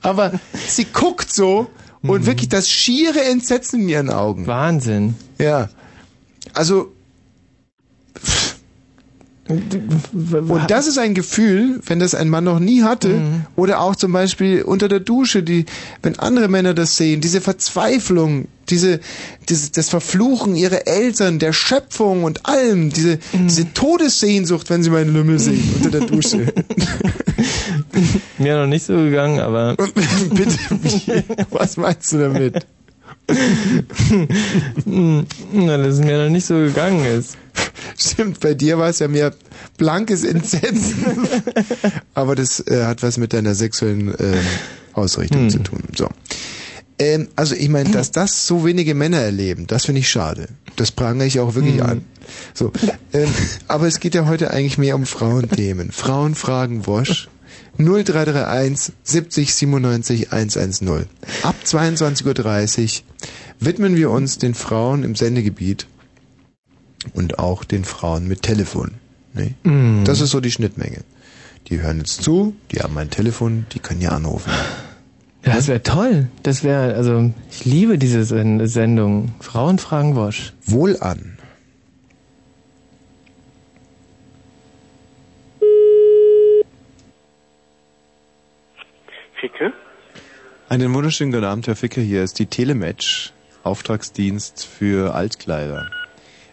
[0.00, 0.32] Aber
[0.66, 1.68] sie guckt so
[2.02, 4.46] und wirklich das schiere Entsetzen in ihren Augen.
[4.46, 5.16] Wahnsinn.
[5.38, 5.68] Ja.
[6.54, 6.92] Also
[9.48, 13.20] Und das ist ein Gefühl, wenn das ein Mann noch nie hatte,
[13.56, 15.66] oder auch zum Beispiel unter der Dusche, die,
[16.02, 19.00] wenn andere Männer das sehen, diese Verzweiflung, diese,
[19.48, 25.12] diese, das Verfluchen ihrer Eltern, der Schöpfung und allem, diese, diese Todessehnsucht, wenn sie meinen
[25.12, 26.52] Lümmel sehen unter der Dusche.
[28.38, 29.76] Mir noch nicht so gegangen, aber.
[30.30, 31.24] Bitte, wie?
[31.50, 32.64] was meinst du damit?
[34.86, 37.36] Na, dass es mir noch nicht so gegangen ist.
[37.96, 39.32] Stimmt, bei dir war es ja mehr
[39.76, 41.28] blankes Entsetzen.
[42.14, 44.44] Aber das äh, hat was mit deiner sexuellen ähm,
[44.94, 45.82] Ausrichtung zu tun.
[45.96, 46.08] So.
[46.98, 50.48] Ähm, also ich meine, dass das so wenige Männer erleben, das finde ich schade.
[50.76, 52.04] Das prangere ich auch wirklich an.
[52.54, 52.72] So.
[53.12, 53.28] Ähm,
[53.68, 55.92] aber es geht ja heute eigentlich mehr um Frauenthemen.
[55.92, 57.28] Frauen fragen Wosch.
[57.78, 61.06] 0331 70 97 110.
[61.42, 63.02] Ab 22.30 Uhr
[63.60, 65.86] widmen wir uns den Frauen im Sendegebiet
[67.14, 68.92] und auch den Frauen mit Telefon.
[69.34, 69.54] Ne?
[69.64, 70.04] Mm.
[70.04, 70.98] Das ist so die Schnittmenge.
[71.68, 74.50] Die hören jetzt zu, die haben ein Telefon, die können ja anrufen.
[75.44, 76.28] Ja, das wäre toll.
[76.42, 79.32] Das wäre, also, ich liebe diese Sen- Sendung.
[79.40, 80.52] Frauen fragen Wosch.
[80.66, 81.31] Wohl an.
[89.42, 89.72] Ficke?
[90.68, 92.00] Einen wunderschönen guten Abend, Herr Ficke.
[92.00, 93.32] Hier ist die Telematch,
[93.64, 95.90] Auftragsdienst für Altkleider.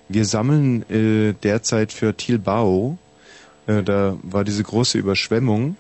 [0.07, 2.97] Wir sammeln äh, derzeit für Thielbau,
[3.67, 5.77] äh, da war diese große Überschwemmung,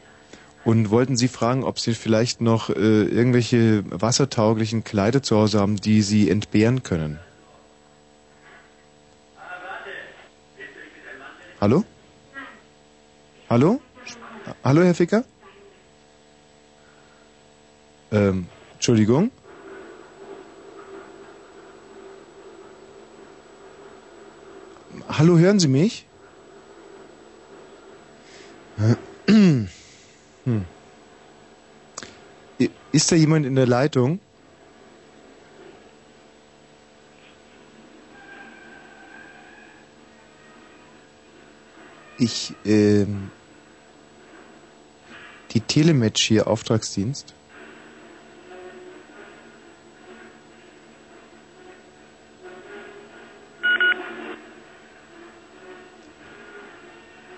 [0.63, 5.77] und wollten Sie fragen, ob Sie vielleicht noch äh, irgendwelche wassertauglichen Kleider zu Hause haben,
[5.77, 7.17] die Sie entbehren können.
[11.59, 11.83] Hallo?
[13.49, 13.81] Hallo?
[14.63, 15.23] Hallo, Herr Ficker?
[18.11, 19.31] Ähm, Entschuldigung?
[25.07, 26.05] Hallo, hören Sie mich?
[29.27, 29.67] Hm.
[32.91, 34.19] Ist da jemand in der Leitung?
[42.17, 43.31] Ich, ähm,
[45.51, 47.33] die Telematch hier, Auftragsdienst.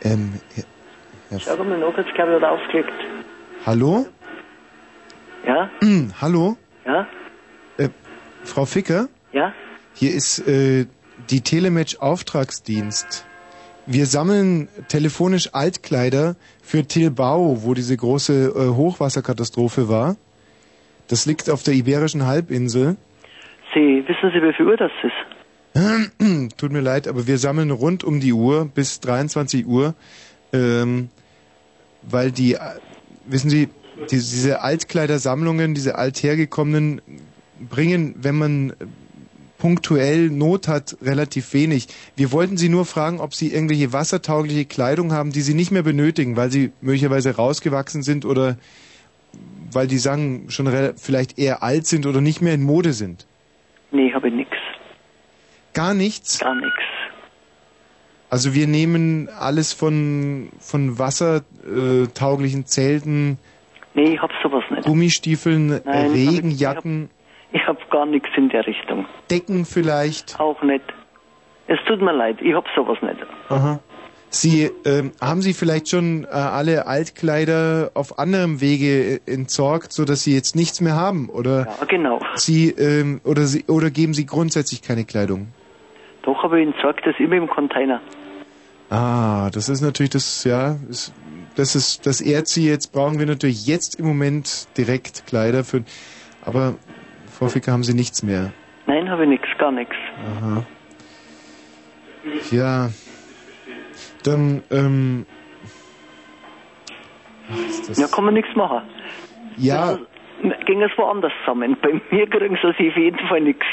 [0.04, 0.34] Ähm,
[1.30, 2.92] Herr, Schau mal nach, jetzt glaube ich, hat aufgelegt.
[3.66, 4.08] Hallo?
[5.46, 5.70] Ja?
[6.22, 6.58] Hallo?
[6.86, 7.08] Ja?
[7.78, 7.90] Äh,
[8.44, 9.08] Frau Ficker?
[9.32, 9.54] Ja?
[9.94, 10.88] Hier ist äh,
[11.30, 13.26] die Telematch Auftragsdienst.
[13.86, 20.16] Wir sammeln telefonisch Altkleider für Tilbau, wo diese große äh, Hochwasserkatastrophe war.
[21.08, 22.96] Das liegt auf der Iberischen Halbinsel.
[23.74, 25.12] Sie, wissen Sie, wie viel Uhr das ist?
[26.58, 29.96] Tut mir leid, aber wir sammeln rund um die Uhr bis 23 Uhr,
[30.52, 31.10] ähm,
[32.02, 32.60] weil die, äh,
[33.26, 33.70] wissen Sie,
[34.10, 37.02] die, diese Altkleidersammlungen, diese althergekommenen,
[37.70, 38.74] bringen, wenn man äh,
[39.60, 41.88] punktuell Not hat, relativ wenig.
[42.16, 45.84] Wir wollten Sie nur fragen, ob Sie irgendwelche wassertaugliche Kleidung haben, die Sie nicht mehr
[45.84, 48.58] benötigen, weil Sie möglicherweise rausgewachsen sind oder
[49.72, 53.28] weil die Sachen schon vielleicht eher alt sind oder nicht mehr in Mode sind.
[53.92, 54.31] Nee, habe ich.
[55.74, 56.40] Gar nichts?
[56.40, 56.74] Gar nix.
[58.30, 63.38] Also wir nehmen alles von, von wassertauglichen Zelten,
[63.94, 64.84] Nee, ich hab sowas nicht.
[64.86, 67.10] Gummistiefeln, äh, Nein, hab ich- Regenjacken,
[67.52, 69.06] Ich hab gar nix in der Richtung.
[69.30, 70.40] Decken vielleicht.
[70.40, 70.86] Auch nicht.
[71.68, 73.18] Es tut mir leid, ich hab sowas nicht.
[73.50, 73.82] Aha.
[74.30, 80.06] Sie, ähm, haben Sie vielleicht schon äh, alle Altkleider auf anderem Wege äh, entsorgt, so
[80.06, 81.28] dass Sie jetzt nichts mehr haben?
[81.28, 82.22] Oder Ja, genau.
[82.36, 85.50] Sie, ähm, oder Sie, oder geben Sie grundsätzlich keine Kleidung?
[86.24, 88.00] Doch, aber ich entsorge das immer im Container.
[88.90, 91.14] Ah, das ist natürlich das, ja, ist,
[91.56, 92.68] das ist, das ehrt Sie.
[92.68, 95.84] Jetzt brauchen wir natürlich jetzt im Moment direkt Kleider für,
[96.44, 96.76] aber
[97.32, 98.52] Frau Ficker, haben Sie nichts mehr?
[98.88, 99.96] Nein, habe ich nichts, gar nichts.
[100.44, 100.66] Aha.
[102.52, 102.92] Ja.
[104.24, 105.26] Dann, ähm.
[107.52, 108.82] ach, ist das- Ja, kann man nichts machen.
[109.58, 109.98] ja,
[110.66, 111.78] Ging es woanders zusammen.
[111.82, 113.66] Bei mir kriegen sie auf jeden Fall nichts.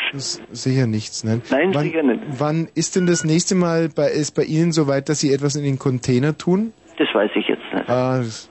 [0.51, 1.41] sicher nichts, ne?
[1.51, 2.21] Nein, wann, sicher nicht.
[2.39, 5.65] Wann ist denn das nächste Mal bei, ist bei Ihnen soweit, dass Sie etwas in
[5.65, 6.73] den Container tun?
[6.99, 7.89] Das weiß ich jetzt nicht.
[7.89, 8.51] Ah, das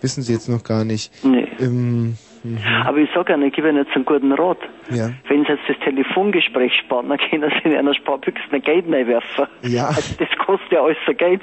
[0.00, 1.12] wissen Sie jetzt noch gar nicht.
[1.24, 1.46] Nee.
[1.60, 2.58] Ähm, mhm.
[2.84, 4.58] Aber ich sage Ihnen, ich gebe Ihnen jetzt einen guten Rat.
[4.90, 5.10] ja.
[5.28, 9.46] Wenn Sie jetzt das Telefongespräch sparen, dann können Sie in einer Sparbüchse ein Geld reinwerfen.
[9.62, 9.88] Ja.
[9.88, 11.42] Also das kostet ja alles so Geld.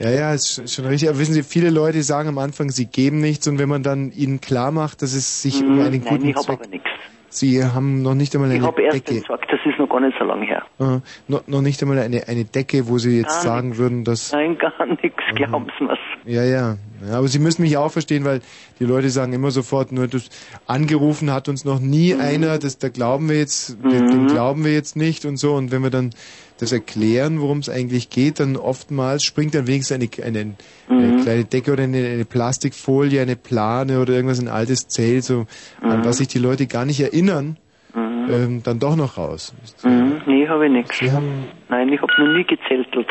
[0.00, 1.10] Ja, ja, ist schon- richtig.
[1.10, 4.12] Aber wissen Sie, viele Leute sagen am Anfang, sie geben nichts und wenn man dann
[4.12, 6.60] ihnen klar macht, dass es sich um einen Nein, guten ich habe Zweck...
[6.60, 6.88] aber nichts.
[7.32, 9.18] Sie haben noch nicht einmal Ich eine habe erst Decke.
[9.18, 10.64] entsorgt, das ist noch gar nicht so lange her.
[10.80, 14.32] Äh, noch, noch nicht einmal eine, eine Decke, wo Sie jetzt Gar sagen würden, dass...
[14.32, 15.36] Nein, gar nichts, Mhm.
[15.36, 15.98] glauben Sie mir's.
[16.26, 16.76] Ja, ja,
[17.08, 17.16] ja.
[17.16, 18.40] Aber Sie müssen mich auch verstehen, weil
[18.78, 20.28] die Leute sagen immer sofort, nur das
[20.66, 22.20] angerufen hat uns noch nie Mhm.
[22.20, 25.54] einer, das, da glauben wir jetzt, den, den glauben wir jetzt nicht und so.
[25.54, 26.10] Und wenn wir dann
[26.58, 30.56] das erklären, worum es eigentlich geht, dann oftmals springt dann wenigstens eine, eine,
[30.88, 31.16] eine Mhm.
[31.16, 35.46] kleine Decke oder eine, eine Plastikfolie, eine Plane oder irgendwas, ein altes Zelt, so
[35.80, 37.56] an was sich die Leute gar nicht erinnern,
[37.96, 39.54] ähm, dann doch noch raus.
[39.82, 40.20] Mhm.
[40.26, 40.98] Nee, habe ich nichts.
[40.98, 43.08] Sie haben, Nein, ich habe noch nie gezeltelt.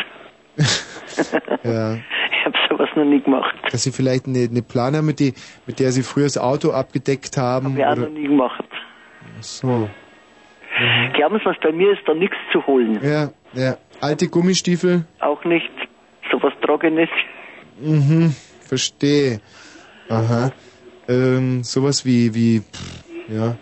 [1.63, 1.98] Ja,
[2.39, 3.56] Ich habe sowas noch nie gemacht.
[3.72, 5.34] dass Sie vielleicht eine, eine Plane haben, mit, die,
[5.67, 7.72] mit der Sie früher das Auto abgedeckt haben.
[7.72, 8.63] Habe ich auch oder, noch nie gemacht.
[9.41, 9.89] so.
[11.13, 13.00] Glauben Sie was, bei mir ist da nichts zu holen.
[13.04, 13.78] Ja, ja.
[14.00, 15.06] Alte Gummistiefel.
[15.19, 15.69] Auch nicht.
[16.32, 16.54] Sowas
[16.91, 17.12] nicht.
[17.82, 19.41] Mhm, verstehe.
[20.10, 20.52] Aha.
[21.08, 23.58] Ähm, sowas wie, wie, pff, ja.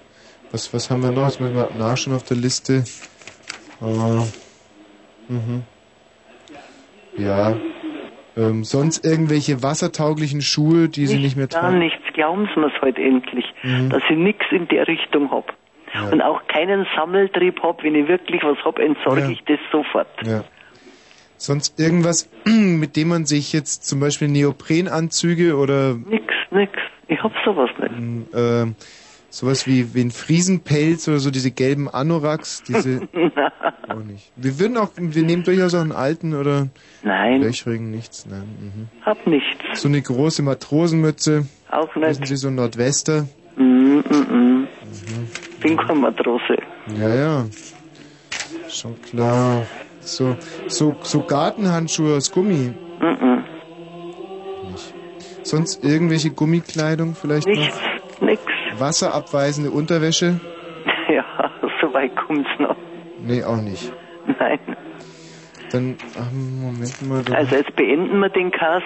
[0.52, 1.28] Was, was haben wir noch?
[1.28, 2.84] Jetzt müssen wir nachschauen auf der Liste.
[3.82, 4.24] Ah.
[5.28, 5.64] Mhm.
[7.18, 7.56] Ja.
[8.36, 11.80] Ähm, sonst irgendwelche wassertauglichen Schuhe, die Sie nicht mehr Gar tragen?
[11.80, 12.04] nichts.
[12.14, 13.90] Glauben Sie mir's heute endlich, Mhm.
[13.90, 15.54] dass ich nichts in der Richtung hab.
[15.94, 16.10] Ja.
[16.10, 17.84] Und auch keinen Sammeltrieb hab.
[17.84, 19.30] Wenn ich wirklich was hab, entsorge Ja.
[19.30, 20.08] ich das sofort.
[20.24, 20.44] Ja.
[21.38, 26.74] Sonst irgendwas, mit dem man sich jetzt zum Beispiel Neoprenanzüge oder Nix, nix.
[27.08, 28.28] Ich hab sowas nicht.
[28.36, 28.76] ähm,
[29.30, 33.08] sowas wie, wie ein Friesenpelz oder so, diese gelben Anoraks, diese
[33.90, 34.32] auch nicht.
[34.36, 36.68] Wir würden auch, wir nehmen durchaus auch einen alten oder
[37.04, 37.42] Nein.
[37.42, 38.26] löchrigen, nichts.
[38.26, 39.06] Nein, mhm.
[39.06, 39.82] Hab nichts.
[39.82, 42.28] So eine große Matrosenmütze, Auch wissen nicht.
[42.28, 43.28] Sie, so ein Nordwester.
[43.56, 44.68] Mm, mm, mm.
[45.62, 46.58] Bin kein Matrose.
[47.00, 47.46] Ja, ja.
[48.70, 49.66] Schon klar.
[50.00, 50.38] So,
[50.68, 52.74] so, so Gartenhandschuhe aus Gummi.
[53.02, 53.44] Mm, mm.
[55.44, 58.07] Sonst irgendwelche Gummikleidung vielleicht Nichts, noch?
[58.80, 60.40] Wasserabweisende Unterwäsche?
[61.10, 61.24] Ja,
[61.82, 62.76] so weit kommt's noch.
[63.24, 63.94] Nee, auch nicht.
[64.40, 64.60] Nein.
[65.72, 67.24] Dann, ach, Moment mal.
[67.24, 68.84] Dann, Also jetzt beenden wir den Kass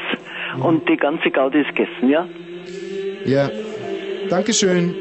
[0.62, 2.27] und die ganze Gaudi ist gegessen, ja?
[3.25, 3.49] ja.
[4.30, 4.93] Dankeschön.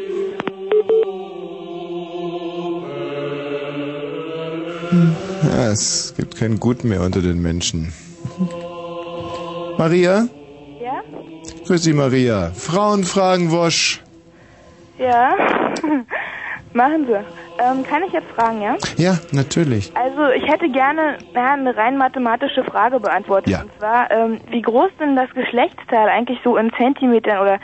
[5.43, 7.93] Ja, es gibt kein Gut mehr unter den Menschen.
[9.79, 10.27] Maria?
[10.83, 11.03] Ja?
[11.67, 12.51] Grüß Sie, Maria.
[12.55, 14.01] Frauen fragen Wosch.
[15.01, 15.35] Ja.
[16.73, 17.13] Machen Sie.
[17.13, 18.77] Ähm, kann ich jetzt fragen, ja?
[18.97, 19.91] Ja, natürlich.
[19.95, 23.51] Also ich hätte gerne ja, eine rein mathematische Frage beantwortet.
[23.51, 23.63] Ja.
[23.63, 27.59] Und zwar, ähm, wie groß denn das Geschlechtsteil eigentlich so in Zentimetern oder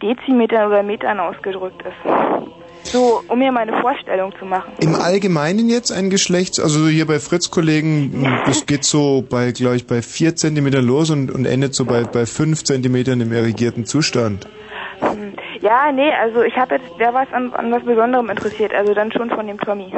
[0.00, 2.92] Dezimetern oder Metern ausgedrückt ist?
[2.92, 4.72] So, um mir meine Vorstellung zu machen.
[4.80, 9.86] Im Allgemeinen jetzt ein Geschlechts, also hier bei Fritz-Kollegen, das geht so bei, glaube ich,
[9.86, 14.46] bei vier Zentimetern los und, und endet so bei, bei fünf Zentimetern im irrigierten Zustand.
[15.62, 18.92] Hm, Ja, nee, also ich habe jetzt, der was an, an was Besonderem interessiert, also
[18.94, 19.92] dann schon von dem Tommy.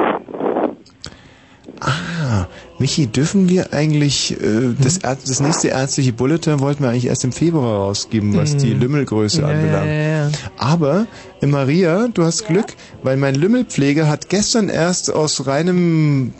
[1.81, 2.45] Ah,
[2.79, 7.23] Michi, dürfen wir eigentlich, äh, das, Ärz- das nächste ärztliche Bulletin wollten wir eigentlich erst
[7.25, 9.87] im Februar rausgeben, was die Lümmelgröße Ja, anbelangt.
[9.87, 10.31] ja, ja, ja.
[10.57, 11.07] Aber,
[11.41, 12.67] äh, Maria, du hast Glück,
[13.03, 16.33] weil mein Lümmelpfleger hat gestern erst aus reinem,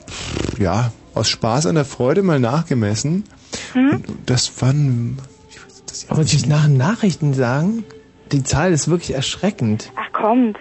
[0.57, 3.25] ja, aus Spaß an der Freude mal nachgemessen.
[3.73, 5.17] Und das waren,
[6.07, 7.83] Aber sich nach den Nachrichten sagen,
[8.31, 9.91] die Zahl ist wirklich erschreckend.
[9.95, 10.57] Ach kommt.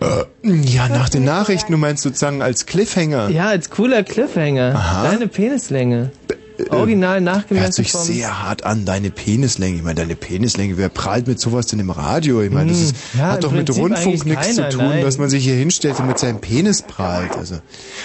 [0.00, 3.30] äh, ja, nach den Nachrichten, du meinst sozusagen als Cliffhanger.
[3.30, 4.74] Ja, als cooler Cliffhanger.
[4.74, 5.04] Aha.
[5.10, 6.10] Deine Penislänge.
[6.70, 8.02] Original Hört nachgemessen sich vom...
[8.02, 9.76] sehr hart an, deine Penislänge.
[9.76, 12.42] Ich meine, deine Penislänge, wer prahlt mit sowas denn im Radio?
[12.42, 14.76] Ich meine, das Hm, ist, ja, hat doch mit Prinzip Rundfunk eigentlich nichts keiner, zu
[14.78, 15.02] tun, nein.
[15.02, 17.36] dass man sich hier hinstellt und mit seinem Penis prahlt.
[17.36, 17.56] Also,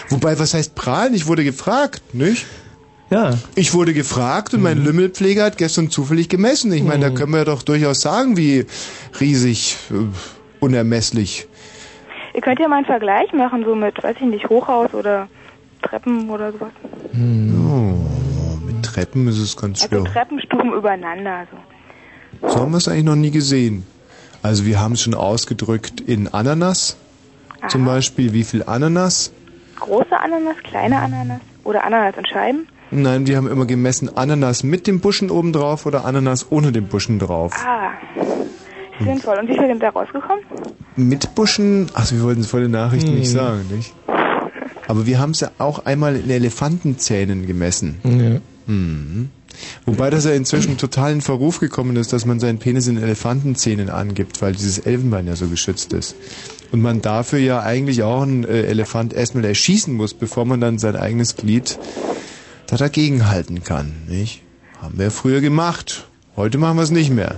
[0.09, 1.13] wobei, was heißt prahlen?
[1.13, 2.47] Ich wurde gefragt, nicht?
[3.09, 3.31] Ja.
[3.55, 6.71] Ich wurde gefragt und mein Lümmelpfleger hat gestern zufällig gemessen.
[6.71, 8.65] Ich meine, da können wir doch durchaus sagen, wie
[9.19, 9.95] riesig, äh,
[10.59, 11.47] unermesslich.
[12.35, 15.27] Ihr könnt ja mal einen Vergleich machen, so mit, weiß ich nicht, Hochhaus oder
[15.81, 16.71] Treppen oder sowas.
[17.13, 20.13] Oh, mit Treppen ist es ganz Also schwer.
[20.13, 21.47] Treppenstufen übereinander.
[22.41, 22.47] So.
[22.47, 23.85] So haben wir es eigentlich noch nie gesehen.
[24.43, 26.95] Also wir haben es schon ausgedrückt in Ananas.
[27.67, 29.31] Zum Beispiel, wie viel Ananas?
[29.79, 32.67] Große Ananas, kleine Ananas oder Ananas in Scheiben.
[32.91, 36.87] Nein, wir haben immer gemessen Ananas mit dem Buschen oben drauf oder Ananas ohne den
[36.87, 37.53] Buschen drauf.
[37.65, 37.91] Ah,
[38.99, 39.37] sinnvoll.
[39.39, 40.43] Und wie viel sind da rausgekommen?
[40.95, 43.33] Mit Buschen, ach, wir wollten es vor den Nachrichten nicht Hm.
[43.35, 43.93] sagen, nicht?
[44.87, 47.99] Aber wir haben es ja auch einmal in Elefantenzähnen gemessen.
[48.03, 48.41] Ja.
[48.73, 49.29] Mhm.
[49.85, 53.89] Wobei das ja inzwischen total in Verruf gekommen ist, dass man seinen Penis in Elefantenzähnen
[53.89, 56.15] angibt, weil dieses Elfenbein ja so geschützt ist.
[56.71, 60.79] Und man dafür ja eigentlich auch einen äh, Elefant erstmal erschießen muss, bevor man dann
[60.79, 61.77] sein eigenes Glied
[62.69, 64.43] da dagegen halten kann, nicht?
[64.81, 66.07] Haben wir früher gemacht.
[66.35, 67.35] Heute machen wir es nicht mehr.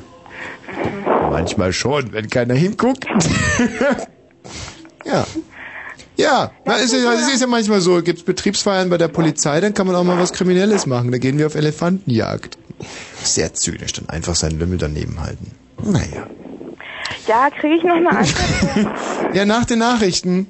[1.32, 3.06] Manchmal schon, wenn keiner hinguckt.
[5.06, 5.26] ja.
[6.18, 9.74] Ja, na, ist ja, es ist ja manchmal so, gibt's Betriebsfeiern bei der Polizei, dann
[9.74, 11.12] kann man auch mal was Kriminelles machen.
[11.12, 12.58] Da gehen wir auf Elefantenjagd.
[13.24, 15.52] Sehr zynisch, dann einfach seinen Lümmel daneben halten.
[15.84, 16.28] Naja.
[17.28, 19.34] Ja, kriege ich noch eine Antwort?
[19.34, 20.48] Ja, nach den Nachrichten.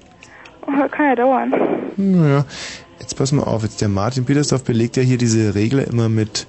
[0.67, 1.53] Oh, kann ja dauern.
[1.97, 2.45] Naja,
[3.01, 6.47] jetzt pass mal auf, jetzt der Martin Petersdorf belegt ja hier diese Regel immer mit,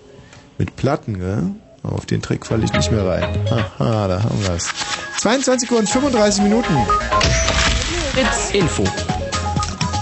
[0.59, 1.43] mit Platten, gell?
[1.83, 3.25] Auf den Trick falle ich nicht mehr rein.
[3.51, 4.69] Haha, da haben wir's.
[5.19, 6.77] 22 Uhr und 35 Minuten.
[8.13, 8.85] Fritz Info.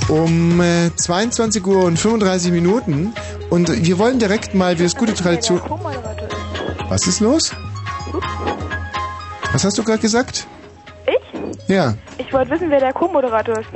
[0.09, 3.15] Um äh, 22 Uhr und 35 Minuten.
[3.49, 5.61] Und wir wollen direkt mal, wie es gute Tradition...
[6.91, 7.53] Was ist los?
[9.53, 10.47] Was hast du gerade gesagt?
[11.07, 11.41] Ich?
[11.69, 13.69] Ja, Ich wollte wissen, wer der Co-Moderator ist.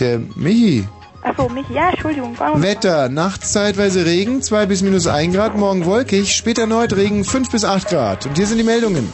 [0.00, 0.88] der Michi.
[1.24, 1.66] Achso, mich.
[1.70, 2.34] Ja, Entschuldigung.
[2.36, 2.62] Warum?
[2.62, 7.50] Wetter, nachts zeitweise Regen, 2 bis minus 1 Grad, morgen wolkig, später erneut Regen, 5
[7.50, 8.26] bis 8 Grad.
[8.26, 9.10] Und hier sind die Meldungen.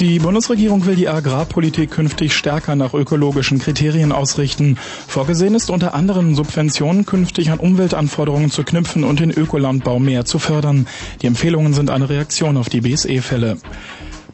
[0.00, 4.76] Die Bundesregierung will die Agrarpolitik künftig stärker nach ökologischen Kriterien ausrichten.
[5.06, 10.40] Vorgesehen ist unter anderem Subventionen künftig an Umweltanforderungen zu knüpfen und den Ökolandbau mehr zu
[10.40, 10.88] fördern.
[11.22, 13.58] Die Empfehlungen sind eine Reaktion auf die BSE-Fälle.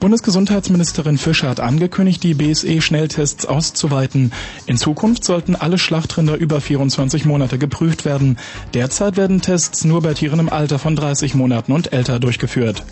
[0.00, 4.32] Bundesgesundheitsministerin Fischer hat angekündigt, die BSE-Schnelltests auszuweiten.
[4.64, 8.38] In Zukunft sollten alle Schlachtrinder über 24 Monate geprüft werden.
[8.72, 12.82] Derzeit werden Tests nur bei Tieren im Alter von 30 Monaten und älter durchgeführt.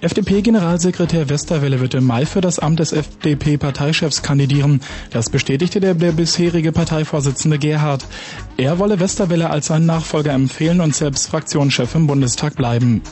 [0.00, 4.80] FDP-Generalsekretär Westerwelle wird im Mai für das Amt des FDP-Parteichefs kandidieren.
[5.10, 8.06] Das bestätigte der, der bisherige Parteivorsitzende Gerhard.
[8.56, 13.02] Er wolle Westerwelle als seinen Nachfolger empfehlen und selbst Fraktionschef im Bundestag bleiben.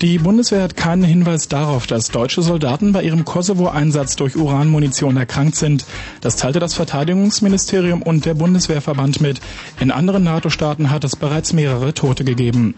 [0.00, 5.54] Die Bundeswehr hat keinen Hinweis darauf, dass deutsche Soldaten bei ihrem Kosovo-Einsatz durch Uranmunition erkrankt
[5.54, 5.84] sind.
[6.20, 9.40] Das teilte das Verteidigungsministerium und der Bundeswehrverband mit.
[9.78, 12.74] In anderen NATO-Staaten hat es bereits mehrere Tote gegeben.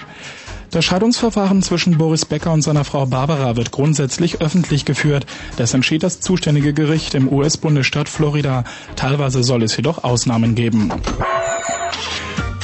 [0.70, 5.24] Das Scheidungsverfahren zwischen Boris Becker und seiner Frau Barbara wird grundsätzlich öffentlich geführt.
[5.57, 8.64] Das entschied das zuständige Gericht im US-Bundesstaat Florida.
[8.96, 10.92] Teilweise soll es jedoch Ausnahmen geben.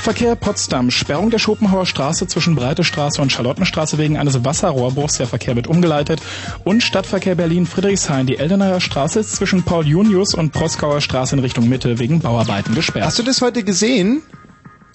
[0.00, 0.90] Verkehr Potsdam.
[0.90, 5.18] Sperrung der Schopenhauer Straße zwischen Breite Straße und Charlottenstraße wegen eines Wasserrohrbruchs.
[5.18, 6.22] Der Verkehr wird umgeleitet.
[6.64, 8.26] Und Stadtverkehr Berlin Friedrichshain.
[8.26, 12.74] Die Eldenayer Straße ist zwischen Paul Junius und Proskauer Straße in Richtung Mitte wegen Bauarbeiten
[12.74, 13.04] gesperrt.
[13.04, 14.22] Hast du das heute gesehen?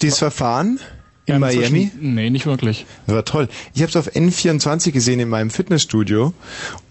[0.02, 0.80] Dieses Verfahren
[1.26, 1.90] in Miami?
[2.00, 2.86] Nee, nicht wirklich.
[3.06, 3.48] Das war toll.
[3.74, 6.32] Ich habe es auf N24 gesehen in meinem Fitnessstudio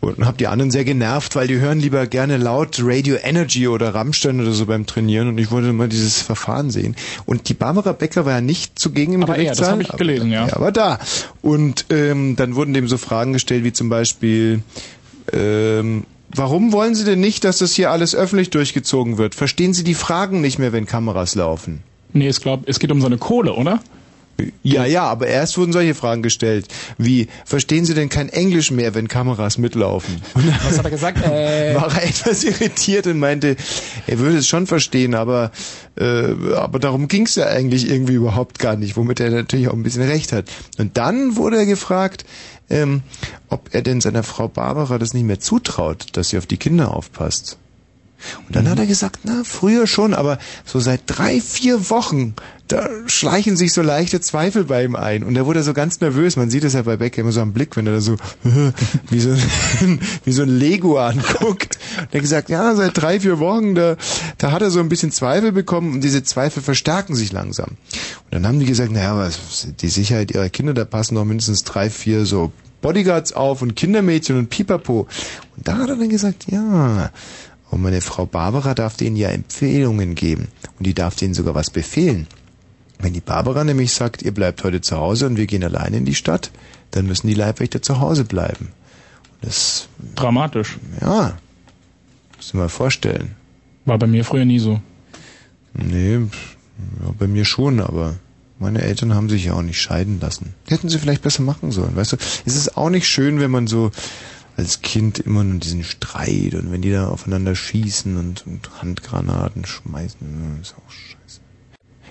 [0.02, 3.96] und habe die anderen sehr genervt, weil die hören lieber gerne laut Radio Energy oder
[3.96, 6.96] Rammstein oder so beim Trainieren und ich wollte mal dieses Verfahren sehen.
[7.26, 9.72] Und die Barbara Becker war ja nicht zugegen im Aber er, das Gerichtssaal.
[9.72, 10.48] habe ich gelesen, ja.
[10.48, 11.00] Ja, aber da.
[11.42, 14.62] Und ähm, dann wurden dem so Fragen gestellt wie zum Beispiel,
[15.32, 19.36] ähm, warum wollen Sie denn nicht, dass das hier alles öffentlich durchgezogen wird?
[19.36, 21.84] Verstehen Sie die Fragen nicht mehr, wenn Kameras laufen?
[22.14, 23.82] Nee, ich glaube, es geht um seine Kohle, oder?
[24.64, 26.68] Ja, ja, aber erst wurden solche Fragen gestellt,
[26.98, 30.22] wie, verstehen Sie denn kein Englisch mehr, wenn Kameras mitlaufen?
[30.34, 31.20] Was hat er gesagt?
[31.26, 33.56] Äh, War er etwas irritiert und meinte,
[34.08, 35.52] er würde es schon verstehen, aber,
[35.98, 39.74] äh, aber darum ging es ja eigentlich irgendwie überhaupt gar nicht, womit er natürlich auch
[39.74, 40.46] ein bisschen recht hat.
[40.78, 42.26] Und dann wurde er gefragt,
[42.70, 43.02] ähm,
[43.50, 46.94] ob er denn seiner Frau Barbara das nicht mehr zutraut, dass sie auf die Kinder
[46.94, 47.58] aufpasst.
[48.48, 52.34] Und dann hat er gesagt, na, früher schon, aber so seit drei, vier Wochen,
[52.68, 55.22] da schleichen sich so leichte Zweifel bei ihm ein.
[55.24, 56.36] Und er wurde so ganz nervös.
[56.36, 58.16] Man sieht es ja bei Becker immer so am Blick, wenn er da so,
[59.10, 61.78] wie so, ein- wie so ein Lego anguckt.
[62.00, 63.96] Und er hat gesagt, ja, seit drei, vier Wochen, da,
[64.40, 67.70] da hat er so ein bisschen Zweifel bekommen und diese Zweifel verstärken sich langsam.
[68.24, 69.30] Und dann haben die gesagt, naja, aber
[69.82, 72.52] die Sicherheit ihrer Kinder, da passen noch mindestens drei, vier so
[72.82, 75.08] Bodyguards auf und Kindermädchen und Pipapo.
[75.56, 77.12] Und da hat er dann gesagt, ja,
[77.72, 80.48] und meine Frau Barbara darf denen ja Empfehlungen geben.
[80.78, 82.28] Und die darf denen sogar was befehlen.
[83.00, 86.06] Wenn die Barbara nämlich sagt, ihr bleibt heute zu Hause und wir gehen alleine in
[86.06, 86.52] die Stadt,
[86.92, 88.70] dann müssen die Leibwächter zu Hause bleiben.
[89.42, 90.78] Das Dramatisch.
[91.02, 91.38] Ja.
[92.38, 93.36] Muss dir mal vorstellen.
[93.86, 94.80] War bei mir früher nie so.
[95.74, 98.16] Nee, ja, bei mir schon, aber
[98.60, 100.54] meine Eltern haben sich ja auch nicht scheiden lassen.
[100.68, 102.18] Hätten sie vielleicht besser machen sollen, weißt du?
[102.46, 103.92] Es ist auch nicht schön, wenn man so
[104.58, 109.66] als Kind immer nur diesen Streit und wenn die da aufeinander schießen und, und Handgranaten
[109.66, 111.42] schmeißen, ja, ist auch scheiße.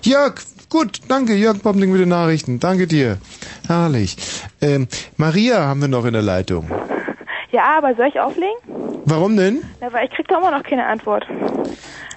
[0.01, 0.35] Jörg,
[0.69, 2.59] gut, danke, Jörg Bombling mit den Nachrichten.
[2.59, 3.17] Danke dir.
[3.65, 4.17] Herrlich.
[4.61, 4.87] Ähm,
[5.17, 6.69] Maria haben wir noch in der Leitung.
[7.51, 8.57] Ja, aber soll ich auflegen?
[9.05, 9.63] Warum denn?
[9.81, 11.25] Na, weil ich krieg doch immer noch keine Antwort.
[11.29, 11.67] Ah.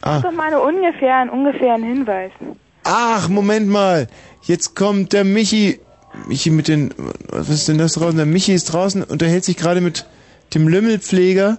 [0.02, 2.32] Das ist doch mal eine ungefähren, ungefähren Hinweis.
[2.84, 4.08] Ach, Moment mal.
[4.42, 5.80] Jetzt kommt der Michi.
[6.26, 6.92] Michi mit den.
[7.30, 8.16] Was ist denn das draußen?
[8.16, 10.06] Der Michi ist draußen, unterhält sich gerade mit
[10.54, 11.58] dem Lümmelpfleger.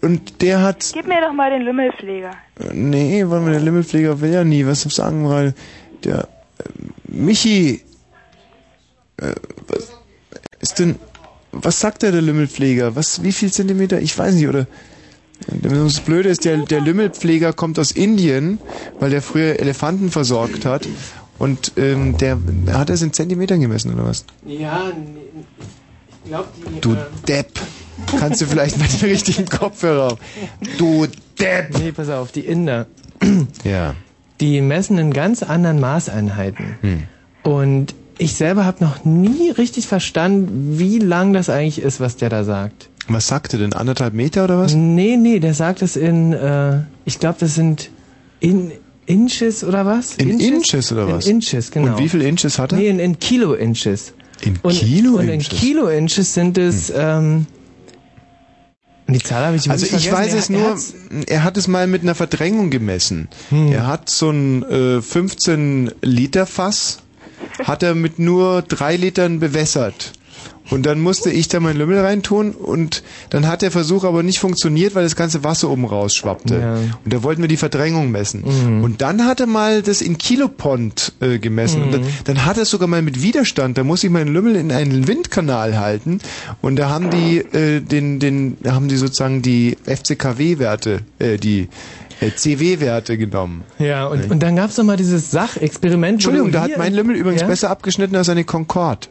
[0.00, 0.90] Und der hat.
[0.92, 2.30] Gib mir doch mal den Lümmelpfleger.
[2.58, 4.66] Äh, Nee, warte mal, der Lümmelpfleger will ja nie.
[4.66, 5.54] Was sagen wir gerade?
[6.04, 6.28] Der.
[6.58, 6.64] Äh,
[7.08, 7.82] Michi.
[9.18, 9.32] Äh,
[9.68, 9.92] was
[10.60, 10.96] ist denn.
[11.52, 12.96] Was sagt der, der Lümmelpfleger?
[12.96, 14.00] Was, wie viel Zentimeter?
[14.00, 14.66] Ich weiß nicht, oder?
[15.60, 18.58] Das Blöde ist, der, der Lümmelpfleger kommt aus Indien,
[19.00, 20.88] weil der früher Elefanten versorgt hat.
[21.38, 22.38] Und ähm, der
[22.72, 24.24] hat es in Zentimetern gemessen, oder was?
[24.46, 25.20] Ja, nee,
[26.24, 26.80] ich glaube, die.
[26.80, 26.96] Du äh,
[27.26, 27.60] Depp.
[28.18, 30.18] Kannst du vielleicht mal den richtigen Kopfhörer auf?
[30.78, 31.06] Du
[31.38, 31.78] Depp.
[31.78, 32.86] Nee, pass auf, die Inder.
[33.64, 33.94] Ja.
[34.40, 36.74] Die messen in ganz anderen Maßeinheiten.
[36.80, 37.02] Hm.
[37.44, 42.28] Und ich selber habe noch nie richtig verstanden, wie lang das eigentlich ist, was der
[42.28, 42.88] da sagt.
[43.08, 43.72] Was sagt er denn?
[43.72, 44.74] Anderthalb Meter oder was?
[44.74, 47.90] Nee, nee, der sagt es in, äh, ich glaube, das sind
[48.40, 48.72] in
[49.06, 50.16] Inches oder was?
[50.16, 51.26] In Inches oder was?
[51.26, 51.92] In Inches, genau.
[51.92, 52.78] Und wie viel Inches hat er?
[52.78, 54.14] Nee, in, in Kilo-Inches.
[54.42, 55.58] In Und, Kilo und in Inches?
[55.60, 57.46] Kilo-Inches sind es, ähm, und
[59.12, 60.94] die Zahl habe ich Also ich weiß es Er- er nur, hat's-
[61.26, 63.28] er hat es mal mit einer Verdrängung gemessen.
[63.50, 63.72] Hm.
[63.72, 66.98] Er hat so ein äh, 15 Liter Fass,
[67.64, 70.12] hat er mit nur drei Litern bewässert.
[70.70, 74.38] Und dann musste ich da meinen Lümmel reintun und dann hat der Versuch aber nicht
[74.38, 76.54] funktioniert, weil das ganze Wasser oben rausschwappte.
[76.54, 76.74] Ja.
[76.74, 78.44] Und da wollten wir die Verdrängung messen.
[78.82, 81.82] Und dann hat er mal das in Kilopond äh, gemessen.
[81.82, 83.76] Und dann, dann hat er es sogar mal mit Widerstand.
[83.76, 86.20] Da muss ich meinen Lümmel in einen Windkanal halten.
[86.60, 91.68] Und da haben die äh, den, den, da haben die sozusagen die FCKW-Werte, äh, die
[92.20, 93.64] äh, CW-Werte genommen.
[93.78, 96.14] Ja, und, und dann gab's noch mal dieses Sachexperiment.
[96.14, 97.48] Entschuldigung, da hat mein Lümmel übrigens ja?
[97.48, 99.08] besser abgeschnitten als eine Concorde.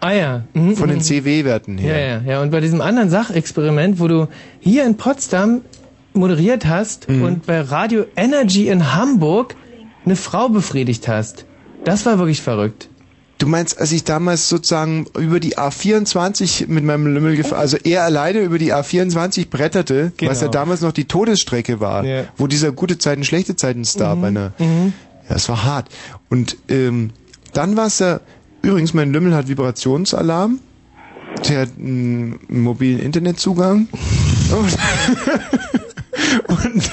[0.00, 0.42] Ah ja.
[0.54, 1.02] Mhm, Von den mhm.
[1.02, 1.98] CW-Werten her.
[1.98, 2.42] Ja, ja, ja.
[2.42, 4.28] Und bei diesem anderen Sachexperiment, wo du
[4.60, 5.62] hier in Potsdam
[6.14, 7.22] moderiert hast Mhm.
[7.22, 9.56] und bei Radio Energy in Hamburg
[10.04, 11.44] eine Frau befriedigt hast.
[11.84, 12.88] Das war wirklich verrückt.
[13.38, 18.02] Du meinst, als ich damals sozusagen über die A24 mit meinem Lümmel gefahren, also er
[18.02, 20.30] alleine über die A24 bretterte, Genau.
[20.30, 22.24] was ja damals noch die Todesstrecke war, Ja.
[22.36, 24.92] wo dieser gute Zeiten, schlechte Zeiten Star bei einer, Mhm.
[25.28, 25.88] ja, es war hart.
[26.30, 27.10] Und ähm,
[27.52, 28.20] dann war es ja,
[28.62, 30.60] übrigens, mein Lümmel hat Vibrationsalarm,
[31.48, 33.88] der hat einen mobilen Internetzugang
[34.50, 34.76] und,
[36.74, 36.90] und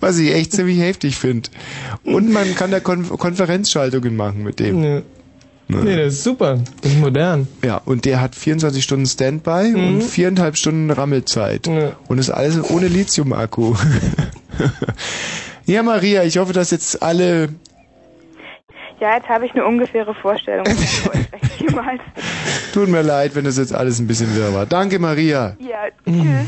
[0.00, 1.50] was ich echt ziemlich heftig finde.
[2.04, 4.80] Und man kann da Kon Konferenzschaltungen machen mit dem.
[4.80, 5.02] Nee.
[5.70, 5.82] Ne?
[5.84, 6.58] Nee, das ist super.
[6.80, 7.46] Das ist modern.
[7.62, 9.86] Ja, und der hat 24 Stunden Standby Mhm.
[9.86, 11.66] und viereinhalb Stunden Rammelzeit.
[11.66, 11.92] Ja.
[12.08, 13.74] Und ist alles ohne Lithium-Akku.
[15.66, 17.50] ja, Maria, ich hoffe, dass jetzt alle...
[19.00, 20.66] Ja, jetzt habe ich eine ungefähre Vorstellung.
[22.72, 24.66] Tut mir leid, wenn das jetzt alles ein bisschen wirr war.
[24.66, 25.56] Danke, Maria.
[25.60, 25.84] Ja,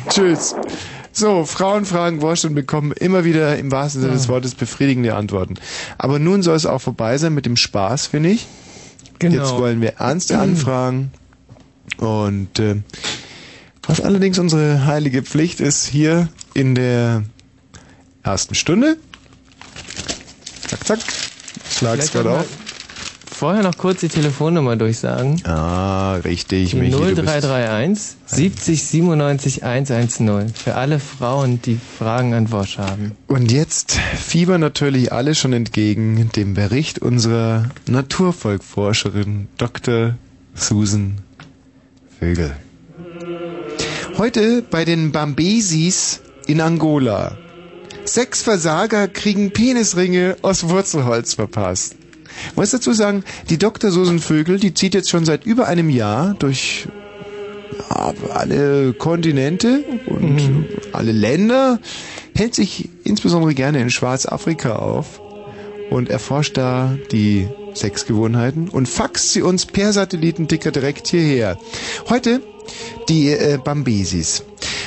[0.09, 0.55] Tschüss.
[0.55, 0.57] tschüss.
[1.13, 5.55] So, Frauen fragen Wurscht und bekommen immer wieder im wahrsten Sinne des Wortes befriedigende Antworten.
[5.99, 8.47] Aber nun soll es auch vorbei sein mit dem Spaß, finde ich.
[9.19, 9.37] Genau.
[9.37, 11.13] Jetzt wollen wir ernste Anfragen.
[11.99, 12.77] Und äh,
[13.87, 17.25] was allerdings unsere heilige Pflicht ist, hier in der
[18.23, 18.97] ersten Stunde.
[20.69, 21.01] Zack, zack.
[21.81, 22.47] Schlag's gerade auf.
[23.33, 25.41] Vorher noch kurz die Telefonnummer durchsagen.
[25.47, 26.91] Ah, richtig, Die Michi.
[26.91, 30.53] du bist- 0331 70 97 110.
[30.53, 33.13] Für alle Frauen, die Fragen an Wosch haben.
[33.29, 40.17] Und jetzt fiebern natürlich alle schon entgegen dem Bericht unserer Naturvolkforscherin Dr.
[40.55, 41.17] Susan
[42.19, 42.53] Vögel.
[44.19, 47.39] Heute bei den Bambesis in Angola.
[48.05, 51.97] Sechs Versager kriegen Penisringe aus Wurzelholz verpasst.
[52.51, 53.91] Ich muss dazu sagen, die Dr.
[53.91, 56.89] Susan Vögel, die zieht jetzt schon seit über einem Jahr durch
[57.91, 61.79] ja, alle Kontinente und alle Länder,
[62.35, 65.21] hält sich insbesondere gerne in Schwarzafrika auf
[65.91, 71.59] und erforscht da die Sexgewohnheiten und faxt sie uns per Satellitenticker direkt hierher.
[72.09, 72.41] Heute
[73.09, 74.45] die äh, Bambesis.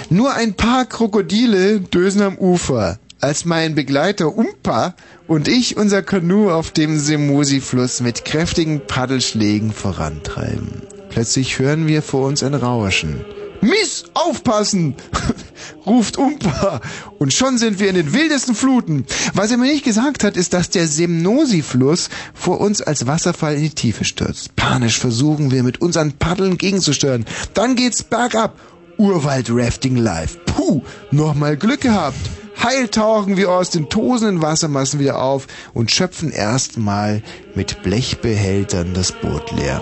[0.09, 2.99] Nur ein paar Krokodile dösen am Ufer.
[3.23, 4.95] Als mein Begleiter Umpa
[5.27, 10.81] und ich unser Kanu auf dem Semosi-Fluss mit kräftigen Paddelschlägen vorantreiben.
[11.09, 13.23] Plötzlich hören wir vor uns ein Rauschen.
[13.61, 14.95] Miss, aufpassen!
[15.85, 16.81] ruft Umpa.
[17.17, 19.05] Und schon sind wir in den wildesten Fluten.
[19.33, 23.61] Was er mir nicht gesagt hat, ist, dass der Semnosi-Fluss vor uns als Wasserfall in
[23.61, 24.57] die Tiefe stürzt.
[24.57, 27.23] Panisch versuchen wir mit unseren Paddeln gegenzusteuern.
[27.53, 28.59] Dann geht's bergab.
[28.97, 30.43] Urwald-Rafting live.
[30.45, 32.42] Puh, nochmal Glück gehabt.
[32.61, 37.21] Heil tauchen wir aus den tosenden Wassermassen wieder auf und schöpfen erstmal
[37.55, 39.81] mit Blechbehältern das Boot leer.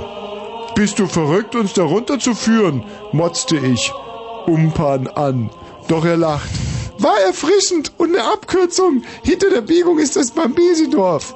[0.76, 2.84] Bist du verrückt, uns da runterzuführen?
[3.12, 3.92] motzte ich
[4.48, 5.50] Umpan an.
[5.88, 6.50] Doch er lacht.
[6.98, 9.04] War erfrischend und eine Abkürzung.
[9.24, 11.36] Hinter der Biegung ist das Bambesidorf.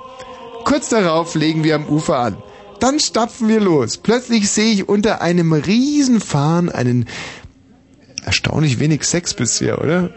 [0.63, 2.37] Kurz darauf legen wir am Ufer an.
[2.79, 3.97] Dann stapfen wir los.
[3.97, 7.07] Plötzlich sehe ich unter einem Riesenfahnen einen
[8.25, 10.09] erstaunlich wenig Sex bisher, oder?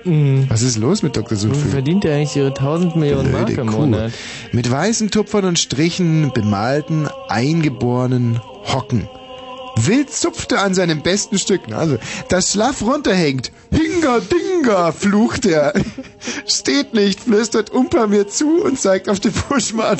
[0.48, 1.32] Was ist los mit Dr.
[1.32, 1.70] Wofür Sulfur?
[1.70, 3.76] verdient er eigentlich ihre 1000 Millionen Mark Blöde im Kuh.
[3.78, 4.12] Monat?
[4.52, 8.40] Mit weißen Tupfern und Strichen bemalten, eingeborenen
[8.72, 9.08] Hocken.
[9.76, 11.98] Wild zupfte an seinen besten Stücken, also
[12.28, 13.52] das schlaff runterhängt.
[13.70, 15.72] Hinga Dinga, flucht er.
[16.46, 19.98] Steht nicht, flüstert Umpa mir zu und zeigt auf den Buschmann.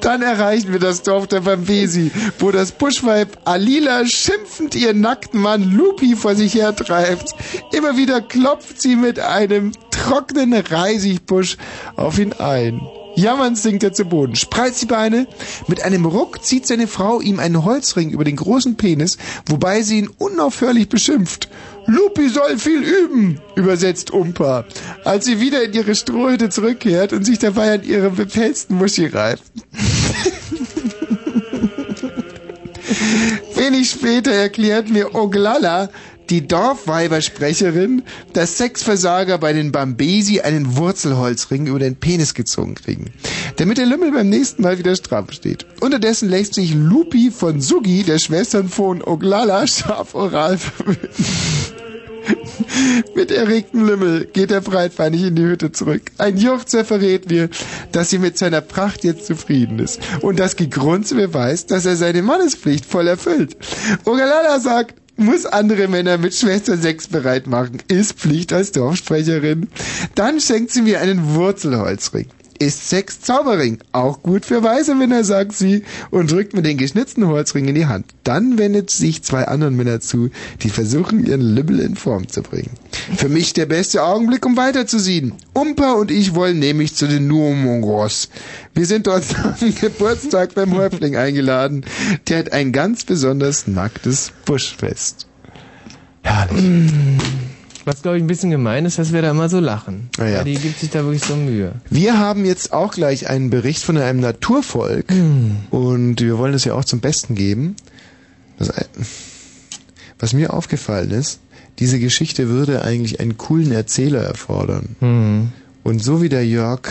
[0.00, 5.62] Dann erreichen wir das Dorf der Bambesi, wo das Buschweib Alila schimpfend ihren nackten Mann
[5.72, 7.34] Lupi vor sich hertreibt.
[7.72, 11.56] Immer wieder klopft sie mit einem trockenen Reisigbusch
[11.96, 12.80] auf ihn ein.
[13.18, 15.26] Jammernd sinkt er zu Boden, spreizt die Beine.
[15.66, 19.98] Mit einem Ruck zieht seine Frau ihm einen Holzring über den großen Penis, wobei sie
[19.98, 21.48] ihn unaufhörlich beschimpft.
[21.88, 24.66] Lupi soll viel üben, übersetzt Umpa,
[25.04, 29.42] als sie wieder in ihre Strohhütte zurückkehrt und sich dabei an ihrem bepelzten Muschi reibt.
[33.54, 35.88] Wenig später erklärt mir Oglala,
[36.30, 38.02] die Dorfweibersprecherin,
[38.32, 43.12] dass Sexversager bei den Bambesi einen Wurzelholzring über den Penis gezogen kriegen,
[43.56, 45.66] damit der Lümmel beim nächsten Mal wieder stramm steht.
[45.80, 51.08] Unterdessen lässt sich Lupi von Sugi, der Schwestern von Oglala, scharf oral verwöhnen.
[53.14, 56.02] Mit erregtem Lümmel geht er breitbeinig in die Hütte zurück.
[56.18, 57.48] Ein Juchzer verrät mir,
[57.92, 60.00] dass sie mit seiner Pracht jetzt zufrieden ist.
[60.20, 63.56] Und das Gegrunze beweist, dass er seine Mannespflicht voll erfüllt.
[64.04, 67.78] Ogalala sagt, muss andere Männer mit Schwester Sex bereit machen.
[67.88, 69.68] Ist Pflicht als Dorfsprecherin.
[70.14, 72.26] Dann schenkt sie mir einen Wurzelholzring.
[72.58, 73.78] Ist Sex Zauberring.
[73.92, 77.86] Auch gut für weiße Männer, sagt sie und drückt mir den geschnitzten Holzring in die
[77.86, 78.06] Hand.
[78.24, 80.30] Dann wendet sich zwei anderen Männer zu,
[80.62, 82.70] die versuchen, ihren Lübbel in Form zu bringen.
[83.16, 85.34] Für mich der beste Augenblick, um weiterzuziehen.
[85.52, 88.28] Umpa und ich wollen nämlich zu den Nuomongos.
[88.74, 89.24] Wir sind dort
[89.60, 91.84] am Geburtstag beim Häuptling eingeladen.
[92.28, 95.26] Der hat ein ganz besonders nacktes Buschfest.
[96.22, 96.90] Herrlich.
[97.88, 100.10] Was, glaube ich, ein bisschen gemein ist, dass wir da immer so lachen.
[100.18, 100.44] Ah ja.
[100.44, 101.72] Die gibt sich da wirklich so Mühe.
[101.90, 105.06] Wir haben jetzt auch gleich einen Bericht von einem Naturvolk
[105.70, 107.76] und wir wollen das ja auch zum Besten geben.
[108.58, 108.70] Das,
[110.18, 111.40] was mir aufgefallen ist,
[111.78, 114.96] diese Geschichte würde eigentlich einen coolen Erzähler erfordern.
[115.00, 115.52] Mhm.
[115.84, 116.82] Und so wie der Jörg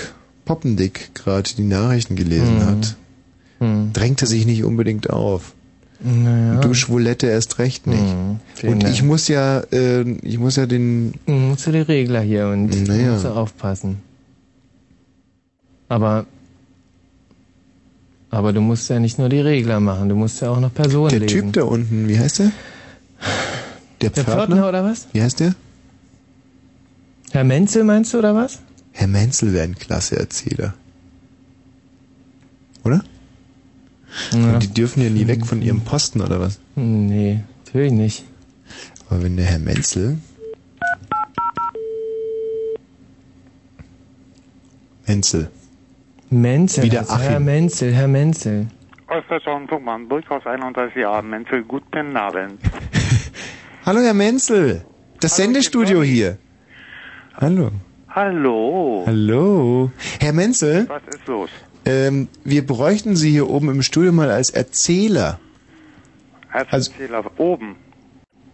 [0.45, 2.65] Poppendick gerade die Nachrichten gelesen Mhm.
[2.65, 2.95] hat,
[3.59, 3.91] Mhm.
[3.93, 5.53] drängt er sich nicht unbedingt auf.
[5.99, 6.59] Naja.
[6.61, 8.01] Du Schwulette erst recht nicht.
[8.63, 8.69] Mhm.
[8.69, 12.47] Und ich muss ja, äh, ich muss ja den, Mhm, musst du die Regler hier
[12.49, 13.13] und Naja.
[13.13, 13.97] musst du aufpassen.
[15.89, 16.25] Aber
[18.29, 21.09] aber du musst ja nicht nur die Regler machen, du musst ja auch noch Personen
[21.11, 21.43] der lesen.
[21.45, 22.51] Typ da unten, wie heißt der?
[24.01, 24.35] Der, Der Pförtner?
[24.57, 25.07] Pförtner oder was?
[25.13, 25.55] Wie heißt der?
[27.31, 28.59] Herr Menzel meinst du oder was?
[28.91, 30.73] Herr Menzel wäre ein klasse Erzähler.
[32.83, 33.03] Oder?
[34.31, 34.53] Ja.
[34.53, 36.59] Und die dürfen ja nie weg von ihrem Posten, oder was?
[36.75, 38.25] Nee, natürlich nicht.
[39.09, 40.17] Aber wenn der Herr Menzel...
[45.05, 45.49] Menzel.
[46.29, 47.45] Menzel, Wieder also Herr Achim.
[47.45, 48.67] Menzel, Herr Menzel.
[49.07, 51.29] Ostaschauen von Manburg aus 31 Jahren.
[51.29, 52.59] Menzel, guten Abend.
[53.85, 54.83] Hallo Herr Menzel.
[55.21, 56.37] Das Sendestudio hier.
[57.39, 57.71] Hallo.
[58.09, 59.03] Hallo.
[59.05, 59.91] Hallo.
[60.19, 61.49] Herr Menzel, Was ist los?
[61.87, 65.39] Ähm, wir bräuchten Sie hier oben im Studio mal als Erzähler.
[66.51, 67.75] Als Also- Erzähler oben.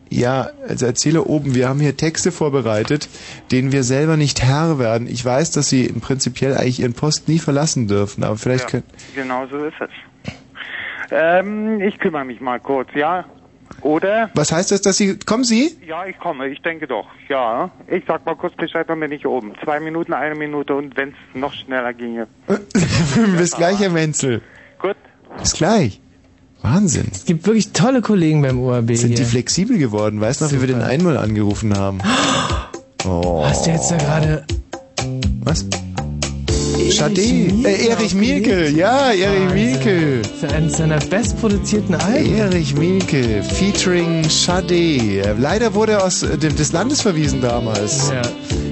[0.09, 1.55] Ja, als Erzähler oben.
[1.55, 3.09] Wir haben hier Texte vorbereitet,
[3.51, 5.07] denen wir selber nicht Herr werden.
[5.07, 8.83] Ich weiß, dass Sie prinzipiell eigentlich Ihren Post nie verlassen dürfen, aber vielleicht Ja, können...
[9.15, 9.89] genau so ist es.
[11.09, 13.25] Ähm, ich kümmere mich mal kurz, ja?
[13.83, 14.29] Oder?
[14.33, 15.19] Was heißt das, dass Sie...
[15.19, 15.77] Kommen Sie?
[15.85, 17.69] Ja, ich komme, ich denke doch, ja.
[17.87, 19.53] Ich sag mal kurz Bescheid, dann bin ich oben.
[19.63, 22.27] Zwei Minuten, eine Minute und wenn es noch schneller ginge.
[23.37, 24.41] Bis gleich, Herr Menzel.
[24.79, 24.95] Gut.
[25.37, 25.99] Bis gleich.
[26.61, 27.07] Wahnsinn.
[27.11, 29.25] Es gibt wirklich tolle Kollegen beim ORB Sind die hier.
[29.25, 30.21] flexibel geworden?
[30.21, 31.99] Weißt du noch, wie wir den einmal angerufen haben?
[33.05, 33.43] Oh.
[33.45, 34.45] Hast du jetzt da gerade
[35.41, 35.65] Was?
[36.91, 37.21] Schade.
[37.21, 38.69] Äh, Erich Mielke.
[38.69, 40.21] Ja, Erich Mielke.
[40.39, 42.35] Für eines seiner bestproduzierten Alben.
[42.35, 45.35] Erich Mielke, featuring Schade.
[45.37, 48.09] Leider wurde er aus dem, des Landes verwiesen damals.
[48.09, 48.21] Ja.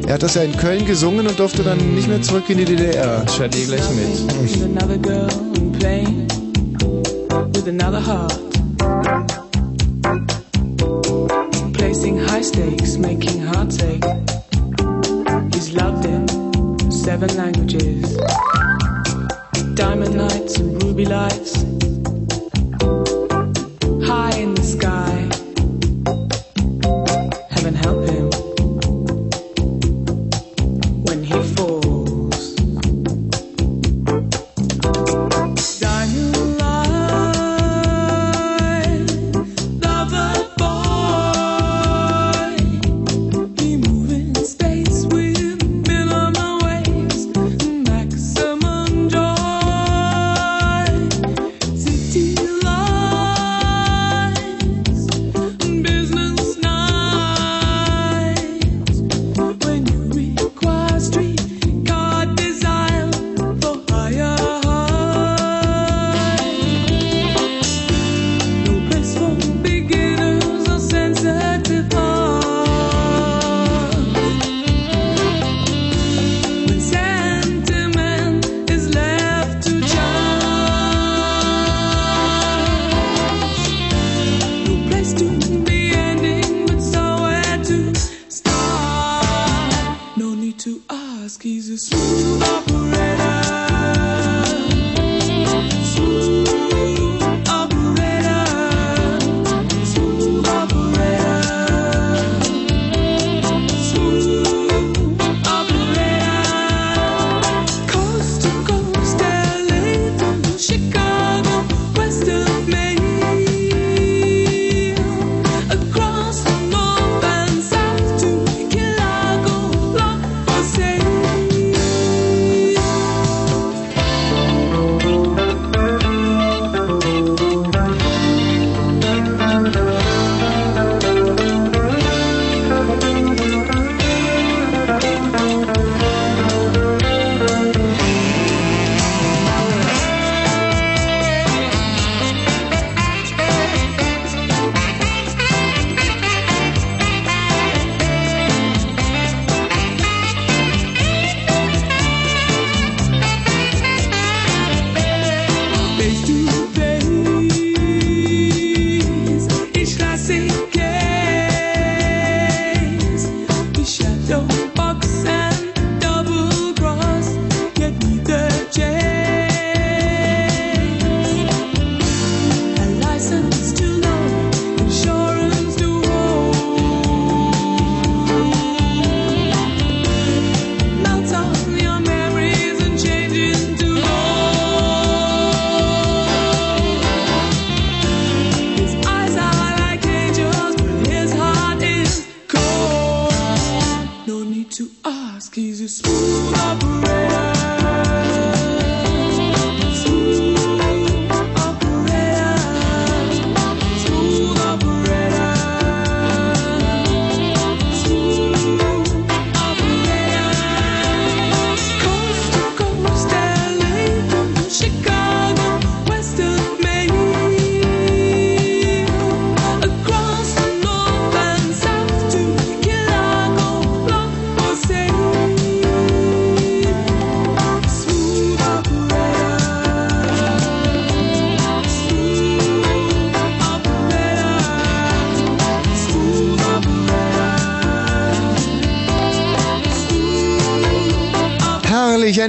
[0.07, 2.65] Er hat das ja in Köln gesungen und durfte dann nicht mehr zurück in die
[2.65, 3.25] DDR.
[3.29, 4.41] Schade gleich mit.
[4.41, 6.27] with another girl and playing
[7.53, 8.37] with another heart.
[11.73, 14.03] Placing high stakes, making heartache.
[15.53, 16.50] He's loved in
[17.03, 18.15] seven languages.
[19.73, 21.63] Diamond nights and ruby lights.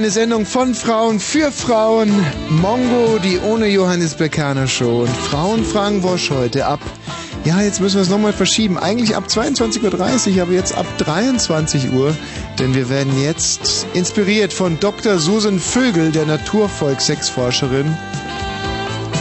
[0.03, 2.11] Eine Sendung von Frauen für Frauen.
[2.49, 5.03] Mongo, die ohne Johannes Bekerner Show.
[5.03, 6.81] Und Frauen fragen Wosch heute ab.
[7.45, 8.77] Ja, jetzt müssen wir es nochmal verschieben.
[8.77, 12.13] Eigentlich ab 22.30 Uhr, aber jetzt ab 23 Uhr.
[12.59, 15.19] Denn wir werden jetzt inspiriert von Dr.
[15.19, 17.97] Susan Vögel, der Naturvolk-Sexforscherin,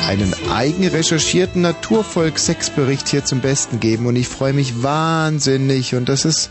[0.08, 4.06] einen eigen recherchierten Naturvolk-Sexbericht hier zum Besten geben.
[4.06, 5.94] Und ich freue mich wahnsinnig.
[5.94, 6.50] Und das ist,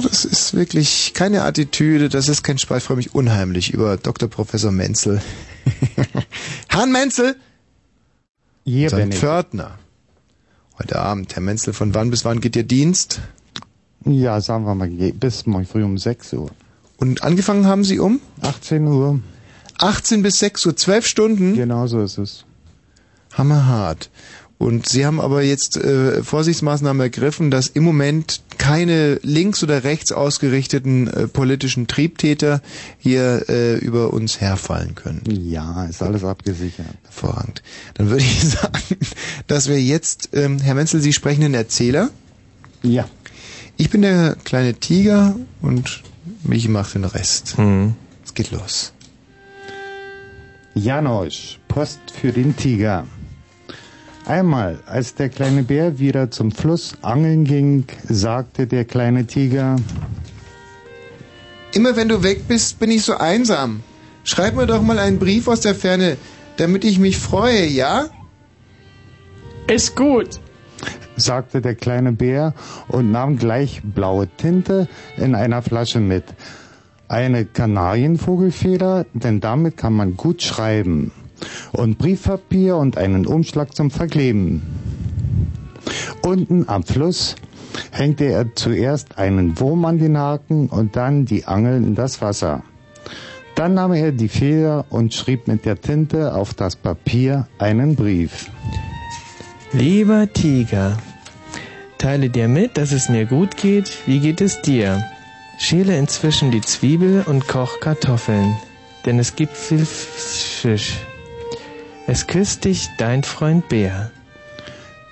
[0.00, 2.78] das ist wirklich keine Attitüde, das ist kein Spaß.
[2.78, 4.28] Ich freue mich unheimlich über Dr.
[4.28, 5.20] Professor Menzel.
[6.68, 7.36] Herrn Menzel!
[8.64, 9.18] Hier Sein bin ich.
[9.18, 9.78] Pförtner.
[10.78, 11.34] Heute Abend.
[11.34, 13.20] Herr Menzel, von wann bis wann geht Ihr Dienst?
[14.04, 16.50] Ja, sagen wir mal, bis morgen früh um 6 Uhr.
[16.96, 18.20] Und angefangen haben Sie um?
[18.42, 19.20] 18 Uhr.
[19.78, 21.54] 18 bis 6 Uhr, zwölf Stunden?
[21.54, 22.44] Genau so ist es.
[23.32, 24.10] Hammerhart.
[24.64, 30.10] Und Sie haben aber jetzt äh, Vorsichtsmaßnahmen ergriffen, dass im Moment keine links oder rechts
[30.10, 32.62] ausgerichteten äh, politischen Triebtäter
[32.96, 35.20] hier äh, über uns herfallen können.
[35.28, 36.86] Ja, ist alles abgesichert.
[37.02, 37.62] Hervorragend.
[37.92, 38.96] Dann würde ich sagen,
[39.48, 42.08] dass wir jetzt, ähm, Herr Menzel, Sie sprechen den Erzähler.
[42.82, 43.06] Ja.
[43.76, 46.02] Ich bin der kleine Tiger und
[46.42, 47.54] Michi macht den Rest.
[48.24, 48.94] Es geht los.
[50.74, 53.04] Janosch, Post für den Tiger.
[54.26, 59.76] Einmal, als der kleine Bär wieder zum Fluss angeln ging, sagte der kleine Tiger,
[61.74, 63.82] Immer wenn du weg bist, bin ich so einsam.
[64.22, 66.16] Schreib mir doch mal einen Brief aus der Ferne,
[66.56, 68.06] damit ich mich freue, ja?
[69.66, 70.40] Ist gut,
[71.16, 72.54] sagte der kleine Bär
[72.88, 76.24] und nahm gleich blaue Tinte in einer Flasche mit.
[77.08, 81.12] Eine Kanarienvogelfeder, denn damit kann man gut schreiben.
[81.72, 84.62] Und Briefpapier und einen Umschlag zum Verkleben.
[86.22, 87.36] Unten am Fluss
[87.90, 92.62] hängte er zuerst einen Wurm an den Haken und dann die Angel in das Wasser.
[93.54, 98.50] Dann nahm er die Feder und schrieb mit der Tinte auf das Papier einen Brief.
[99.72, 100.98] Lieber Tiger,
[101.98, 103.92] teile dir mit, dass es mir gut geht.
[104.06, 105.04] Wie geht es dir?
[105.58, 108.56] Schäle inzwischen die Zwiebel und koch Kartoffeln,
[109.06, 110.98] denn es gibt viel Fisch.
[112.06, 114.10] Es küsst dich dein Freund Bär.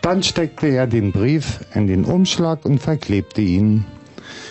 [0.03, 3.87] Dann steckte er den Brief in den Umschlag und verklebte ihn.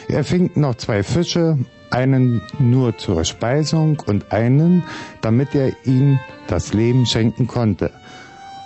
[0.07, 1.59] Er fing noch zwei Fische,
[1.91, 4.83] einen nur zur Speisung und einen,
[5.21, 7.91] damit er ihm das Leben schenken konnte,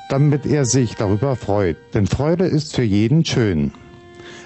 [0.09, 3.73] damit er sich darüber freut, denn Freude ist für jeden schön.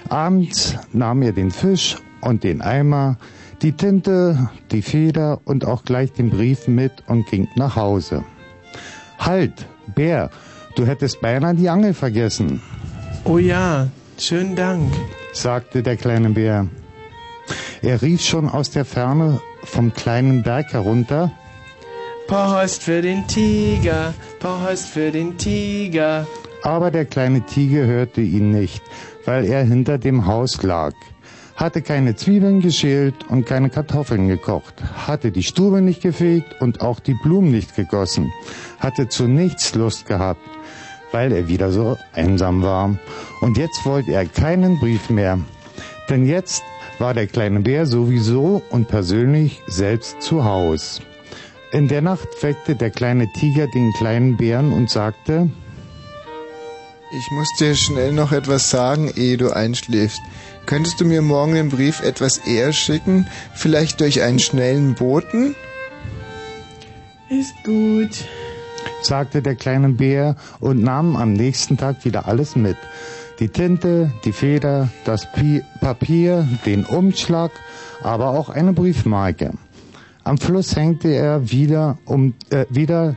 [0.08, 3.16] Abends nahm er den Fisch und den Eimer,
[3.62, 8.24] die Tinte, die Feder und auch gleich den Brief mit und ging nach Hause.
[9.20, 10.30] Halt, Bär,
[10.74, 12.60] du hättest beinahe die Angel vergessen.
[13.24, 14.92] Oh ja, schönen Dank,
[15.32, 16.66] sagte der kleine Bär.
[17.82, 21.32] Er rief schon aus der Ferne vom kleinen Berg herunter.
[22.26, 26.26] Post für den Tiger, Post für den Tiger.
[26.62, 28.82] Aber der kleine Tiger hörte ihn nicht,
[29.24, 30.92] weil er hinter dem Haus lag,
[31.56, 34.74] hatte keine Zwiebeln geschält und keine Kartoffeln gekocht,
[35.06, 38.30] hatte die Stube nicht gefegt und auch die Blumen nicht gegossen,
[38.80, 40.40] hatte zu nichts Lust gehabt,
[41.12, 42.96] weil er wieder so einsam war.
[43.40, 45.38] Und jetzt wollte er keinen Brief mehr,
[46.08, 46.62] denn jetzt
[46.98, 51.00] war der kleine Bär sowieso und persönlich selbst zu Haus.
[51.72, 55.48] In der Nacht weckte der kleine Tiger den kleinen Bären und sagte,
[57.16, 60.20] Ich muss dir schnell noch etwas sagen, ehe du einschläfst.
[60.66, 63.26] Könntest du mir morgen den Brief etwas eher schicken?
[63.54, 65.54] Vielleicht durch einen schnellen Boten?
[67.28, 68.24] Ist gut,
[69.02, 72.76] sagte der kleine Bär und nahm am nächsten Tag wieder alles mit.
[73.38, 77.50] Die Tinte, die Feder, das Pi Papier, den Umschlag,
[78.02, 79.52] aber auch eine Briefmarke.
[80.24, 83.16] Am Fluss hängte er wieder, um, äh, wieder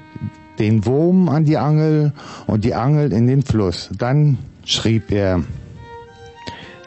[0.60, 2.14] den Wurm an die Angel
[2.48, 3.90] und die Angel in den Fluss.
[3.98, 5.44] Dann schrieb er,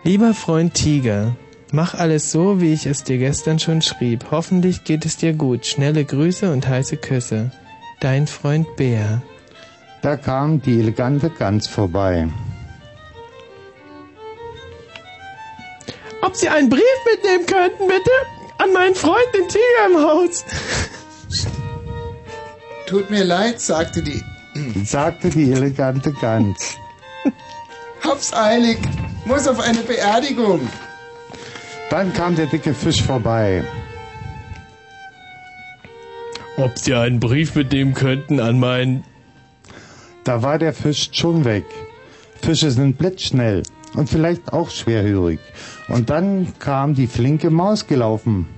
[0.02, 1.36] Lieber Freund Tiger,
[1.72, 4.26] mach alles so, wie ich es dir gestern schon schrieb.
[4.30, 5.66] Hoffentlich geht es dir gut.
[5.66, 7.50] Schnelle Grüße und heiße Küsse.
[8.00, 9.22] Dein Freund Bär.
[10.02, 12.28] Da kam die elegante Gans vorbei.
[16.22, 18.10] Ob Sie einen Brief mitnehmen könnten, bitte?
[18.58, 20.44] An meinen Freund, den Tiger im Haus.
[22.86, 24.22] Tut mir leid, sagte die.
[24.84, 26.76] sagte die elegante Gans.
[28.02, 28.78] Hab's eilig,
[29.24, 30.60] muss auf eine Beerdigung.
[31.90, 33.64] Dann kam der dicke Fisch vorbei.
[36.58, 39.04] Ob Sie einen Brief mitnehmen könnten an meinen...
[40.24, 41.64] Da war der Fisch schon weg.
[42.40, 43.62] Fische sind blitzschnell
[43.94, 45.38] und vielleicht auch schwerhörig.
[45.88, 48.48] Und dann kam die flinke Maus gelaufen,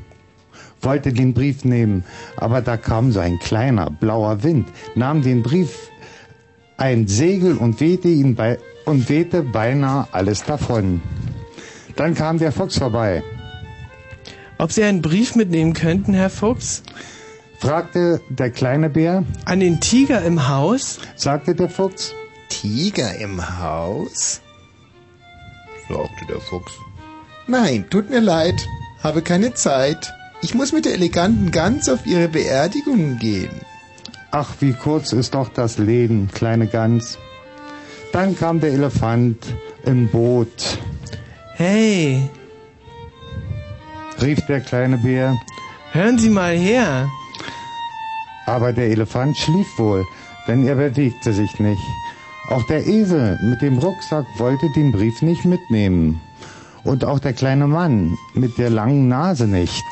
[0.81, 2.05] wollte den Brief nehmen,
[2.37, 5.91] aber da kam so ein kleiner blauer Wind, nahm den Brief,
[6.77, 11.03] ein Segel und wehte ihn bei und wehte beinahe alles davon.
[11.97, 13.23] Dann kam der Fuchs vorbei.
[14.57, 16.83] Ob Sie einen Brief mitnehmen könnten, Herr Fuchs?
[17.59, 19.25] Fragte der kleine Bär.
[19.45, 20.99] An den Tiger im Haus?
[21.17, 22.15] sagte der Fuchs.
[22.49, 24.41] Tiger im Haus?
[25.89, 26.73] sagte der Fuchs.
[27.47, 28.67] Nein, tut mir leid,
[29.03, 30.13] habe keine Zeit.
[30.43, 33.51] Ich muss mit der eleganten Gans auf ihre Beerdigung gehen.
[34.31, 37.19] Ach, wie kurz ist doch das Leben, kleine Gans.
[38.13, 39.39] Dann kam der Elefant
[39.85, 40.79] im Boot.
[41.55, 42.29] Hey,
[44.23, 45.37] rief der kleine Bär.
[45.93, 47.09] Hören Sie mal her.
[48.49, 50.07] Aber der Elefant schlief wohl,
[50.47, 51.83] denn er bewegte sich nicht.
[52.49, 56.19] Auch der Esel mit dem Rucksack wollte den Brief nicht mitnehmen.
[56.83, 59.85] Und auch der kleine Mann mit der langen Nase nicht.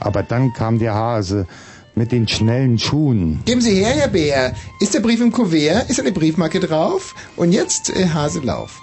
[0.00, 1.46] Aber dann kam der Hase
[1.94, 3.42] mit den schnellen Schuhen.
[3.44, 4.52] Geben Sie her, Herr Bär.
[4.80, 5.88] Ist der Brief im Kuvert?
[5.88, 7.14] Ist eine Briefmarke drauf?
[7.36, 8.80] Und jetzt äh, Hase Lauf.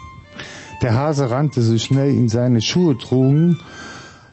[0.82, 3.60] Der Hase rannte so schnell ihm seine Schuhe trugen.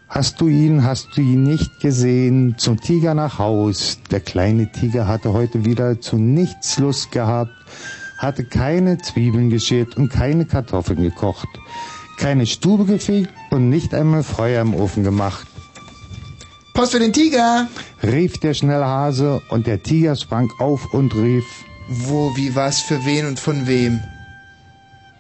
[0.09, 2.57] Hast du ihn, hast du ihn nicht gesehen?
[2.57, 3.99] Zum Tiger nach Haus.
[4.11, 7.53] Der kleine Tiger hatte heute wieder zu nichts Lust gehabt,
[8.17, 11.49] hatte keine Zwiebeln geschält und keine Kartoffeln gekocht,
[12.17, 15.47] keine Stube gefegt und nicht einmal Feuer im Ofen gemacht.
[16.73, 17.69] Post für den Tiger!
[18.03, 21.45] rief der schnelle Hase und der Tiger sprang auf und rief,
[21.89, 24.01] Wo, wie, was, für wen und von wem?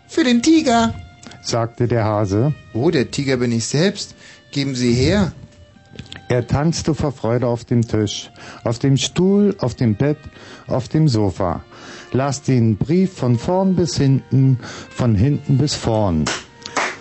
[0.07, 0.95] Für den Tiger!
[1.43, 2.55] sagte der Hase.
[2.73, 4.15] Oh, der Tiger bin ich selbst.
[4.51, 5.33] Geben Sie her.
[6.29, 8.31] Er tanzte vor Freude auf dem Tisch,
[8.65, 10.19] auf dem Stuhl, auf dem Bett,
[10.67, 11.65] auf dem Sofa,
[12.13, 14.59] las den Brief von vorn bis hinten,
[14.91, 16.27] von hinten bis vorn.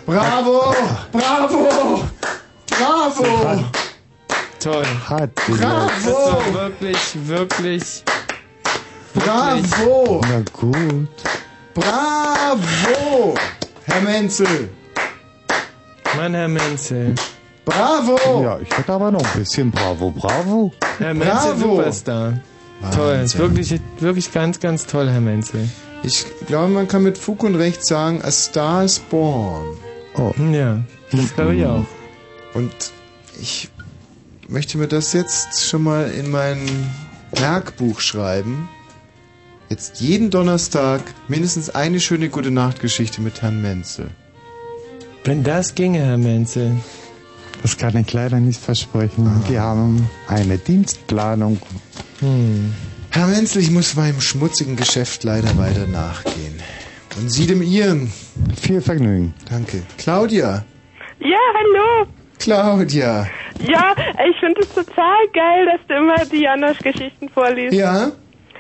[0.05, 0.73] Bravo!
[1.11, 2.03] Bravo!
[2.67, 3.65] Bravo!
[4.59, 4.85] Toll.
[5.09, 5.89] Hat Bravo!
[5.89, 8.03] Das war wirklich, wirklich.
[9.13, 10.21] Bravo!
[10.29, 11.09] Na gut.
[11.73, 13.35] Bravo!
[13.85, 14.69] Herr Menzel!
[16.15, 17.15] Mann, Herr Menzel.
[17.67, 18.41] Bravo!
[18.43, 20.71] Ja, ich hätte aber noch ein bisschen Bravo, Bravo.
[20.99, 21.75] Herr Menzel, Bravo!
[21.75, 22.39] Superstar.
[22.95, 25.67] Toll, ist wirklich, wirklich ganz, ganz toll, Herr Menzel.
[26.03, 29.65] Ich glaube, man kann mit Fug und Recht sagen, a star is born.
[30.15, 30.33] Oh.
[30.53, 30.79] Ja,
[31.11, 31.85] das glaube ich auch.
[32.53, 32.71] Und
[33.41, 33.69] ich
[34.47, 36.59] möchte mir das jetzt schon mal in mein
[37.37, 38.69] Merkbuch schreiben.
[39.67, 44.11] Jetzt jeden Donnerstag mindestens eine schöne gute Nachtgeschichte mit Herrn Menzel.
[45.25, 46.77] Wenn das ginge, Herr Menzel.
[47.61, 49.43] Das kann ich leider nicht versprechen.
[49.47, 51.59] Wir haben eine Dienstplanung.
[52.19, 52.73] Hm.
[53.09, 56.61] Herr Menzel, ich muss meinem schmutzigen Geschäft leider weiter nachgehen.
[57.17, 58.11] Und Sie dem Ihren.
[58.61, 59.33] Viel Vergnügen.
[59.49, 59.81] Danke.
[59.97, 60.63] Claudia.
[61.19, 62.07] Ja, hallo.
[62.37, 63.27] Claudia.
[63.67, 63.95] Ja,
[64.29, 67.73] ich finde es total geil, dass du immer die Janosch-Geschichten vorliest.
[67.73, 68.11] Ja?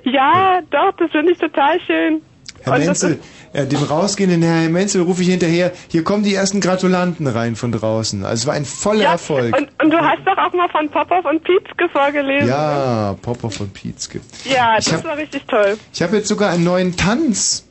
[0.03, 2.21] Ja, doch, das finde ich total schön.
[2.63, 3.19] Herr Und
[3.53, 5.71] Menzel, äh, dem rausgehenden Herr Menzel rufe ich hinterher.
[5.89, 8.23] Hier kommen die ersten Gratulanten rein von draußen.
[8.25, 9.55] Also es war ein voller ja, Erfolg.
[9.55, 12.49] Und, und du hast doch auch mal von Popov und Pietzke vorgelesen.
[12.49, 14.19] Ja, Popper von Pietzke.
[14.45, 15.77] Ja, das hab- war richtig toll.
[15.93, 17.63] Ich habe jetzt sogar einen neuen Tanz.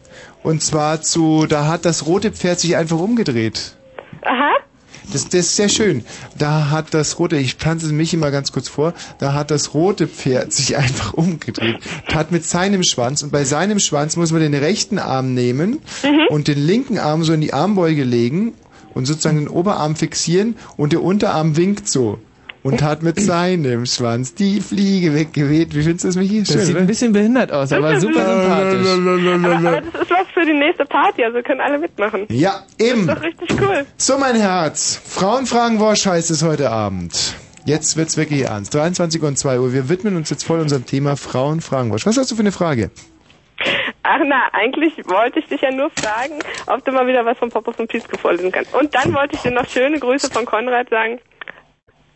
[0.43, 3.74] Und zwar zu, da hat das rote Pferd sich einfach umgedreht.
[4.22, 4.53] Aha.
[5.13, 6.05] Das, das ist sehr schön.
[6.37, 10.09] Da hat das rote, ich tanze mich immer ganz kurz vor, da hat das rote
[10.09, 11.79] Pferd sich einfach umgedreht.
[12.13, 15.81] Hat mit seinem Schwanz und bei seinem Schwanz muss man den rechten Arm nehmen
[16.29, 18.55] und den linken Arm so in die Armbeuge legen
[18.95, 22.19] und sozusagen den Oberarm fixieren und der Unterarm winkt so.
[22.67, 25.73] Und hat mit seinem Schwanz die Fliege weggeweht.
[25.73, 26.43] Wie findest du das, Michi?
[26.43, 28.87] Das sieht ein bisschen behindert aus, aber super sympathisch.
[28.89, 32.27] Aber, aber das ist was für die nächste Party, also können alle mitmachen.
[32.29, 33.07] Ja, eben.
[33.07, 33.87] Das ist doch richtig cool.
[33.97, 35.01] So, mein Herz.
[35.05, 37.37] Frauenfragen Wosch heißt es heute Abend.
[37.67, 38.75] Jetzt wird's wirklich ernst.
[38.75, 39.73] 23 und 2 Uhr.
[39.73, 42.05] Wir widmen uns jetzt voll unserem Thema Frauenfragen Wosch.
[42.05, 42.91] Was hast du für eine Frage?
[44.03, 47.51] Ach na, eigentlich wollte ich dich ja nur fragen, ob du mal wieder was von
[47.51, 48.75] Popov und Pietzke vorlesen kannst.
[48.75, 51.21] Und dann wollte ich dir noch schöne Grüße von Konrad sagen.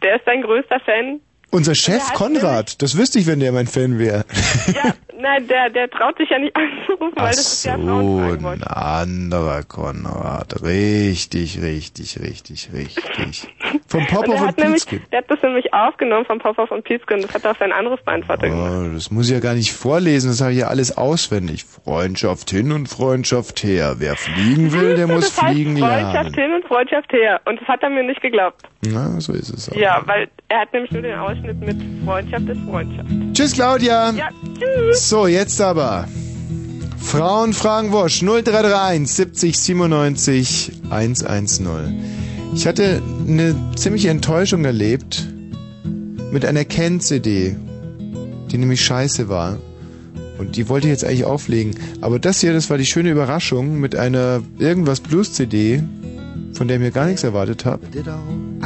[0.03, 1.21] Der ist dein größter Fan.
[1.51, 2.81] Unser Chef Konrad.
[2.81, 4.25] Das wüsste ich, wenn der mein Fan wäre.
[5.21, 7.77] Nein, der, der traut sich ja nicht anzurufen, weil das ist ja.
[7.79, 10.63] So, ein anderer Konrad.
[10.63, 13.49] Richtig, richtig, richtig, richtig.
[13.87, 15.01] Vom hat, nämlich, Pietzke.
[15.11, 17.73] der hat das nämlich aufgenommen von Popov und Pietzke und das hat er auf seinen
[17.73, 18.73] Anrufbeantworter gemacht.
[18.73, 21.65] Oh, das muss ich ja gar nicht vorlesen, das habe ich ja alles auswendig.
[21.65, 23.97] Freundschaft hin und Freundschaft her.
[23.99, 26.35] Wer fliegen will, der muss das heißt fliegen Freundschaft lernen.
[26.35, 27.41] hin und Freundschaft her.
[27.47, 28.63] Und das hat er mir nicht geglaubt.
[28.83, 29.77] Na, so ist es auch.
[29.77, 33.09] Ja, weil er hat nämlich nur den Ausschnitt mit Freundschaft ist Freundschaft.
[33.35, 34.11] Tschüss, Claudia.
[34.13, 35.10] Ja, tschüss.
[35.11, 36.07] So, jetzt aber.
[37.01, 41.67] Frauen fragen Wosch 0331 70 97 110.
[42.55, 45.27] Ich hatte eine ziemliche Enttäuschung erlebt
[46.31, 47.57] mit einer Ken-CD,
[48.53, 49.59] die nämlich scheiße war.
[50.39, 51.75] Und die wollte ich jetzt eigentlich auflegen.
[52.01, 55.83] Aber das hier, das war die schöne Überraschung mit einer irgendwas Blues-CD,
[56.53, 58.61] von der mir gar nichts erwartet habe, die dann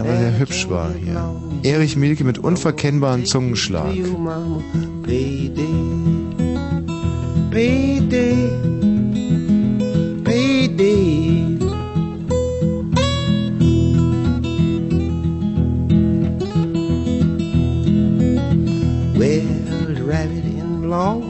[0.00, 1.34] aber sehr hübsch war hier.
[1.62, 3.92] Erich Mielke mit unverkennbaren Zungenschlag.
[7.52, 8.50] Payday,
[10.24, 11.48] payday.
[19.16, 19.42] Well,
[20.06, 21.29] rabbit in lawn,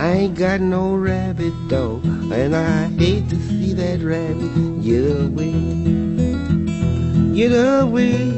[0.00, 5.50] I ain't got no rabbit dog, and I hate to see that rabbit get away.
[7.34, 8.30] get away.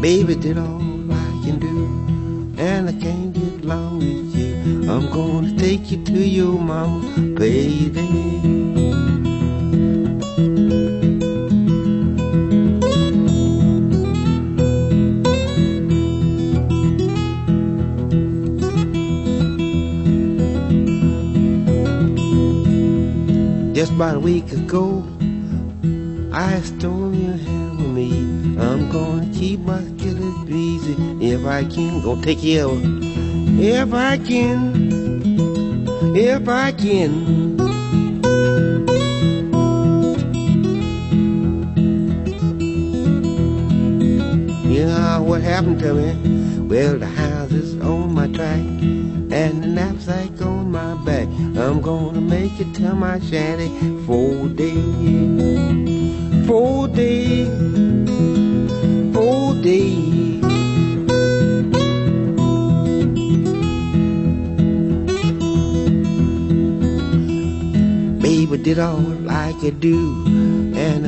[0.00, 4.88] Baby did all I can do, and I can't get along with you.
[4.88, 8.61] I'm gonna take you to your mama, baby.
[23.82, 25.02] Just about a week ago,
[26.32, 28.10] I stole your hand with me.
[28.56, 32.00] I'm gonna keep my killers busy if I can.
[32.00, 32.80] Gonna take care of.
[33.58, 37.58] If I can, if I can.
[44.70, 46.60] Yeah, what happened to me?
[46.68, 47.06] Well, the
[48.22, 51.26] my track and the knapsack on my back.
[51.56, 53.68] I'm gonna make it to my shanty
[54.06, 57.48] four days, four days,
[59.12, 60.40] four days.
[68.22, 70.24] Baby did all I could do,
[70.76, 71.06] and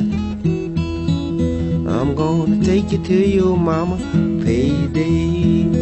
[1.89, 3.95] I'm gonna take you to your mama
[4.43, 5.74] payday.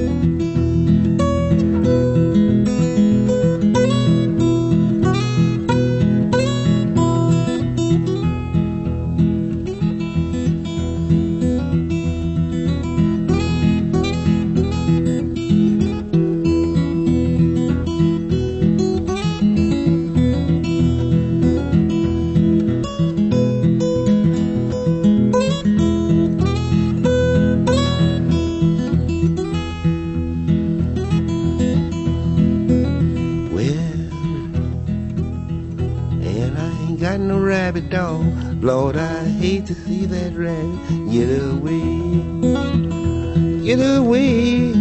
[37.64, 38.26] Rabbit dog.
[38.61, 40.68] Lord, I hate to see that rabbit
[41.09, 42.01] get away.
[43.64, 44.72] Get away.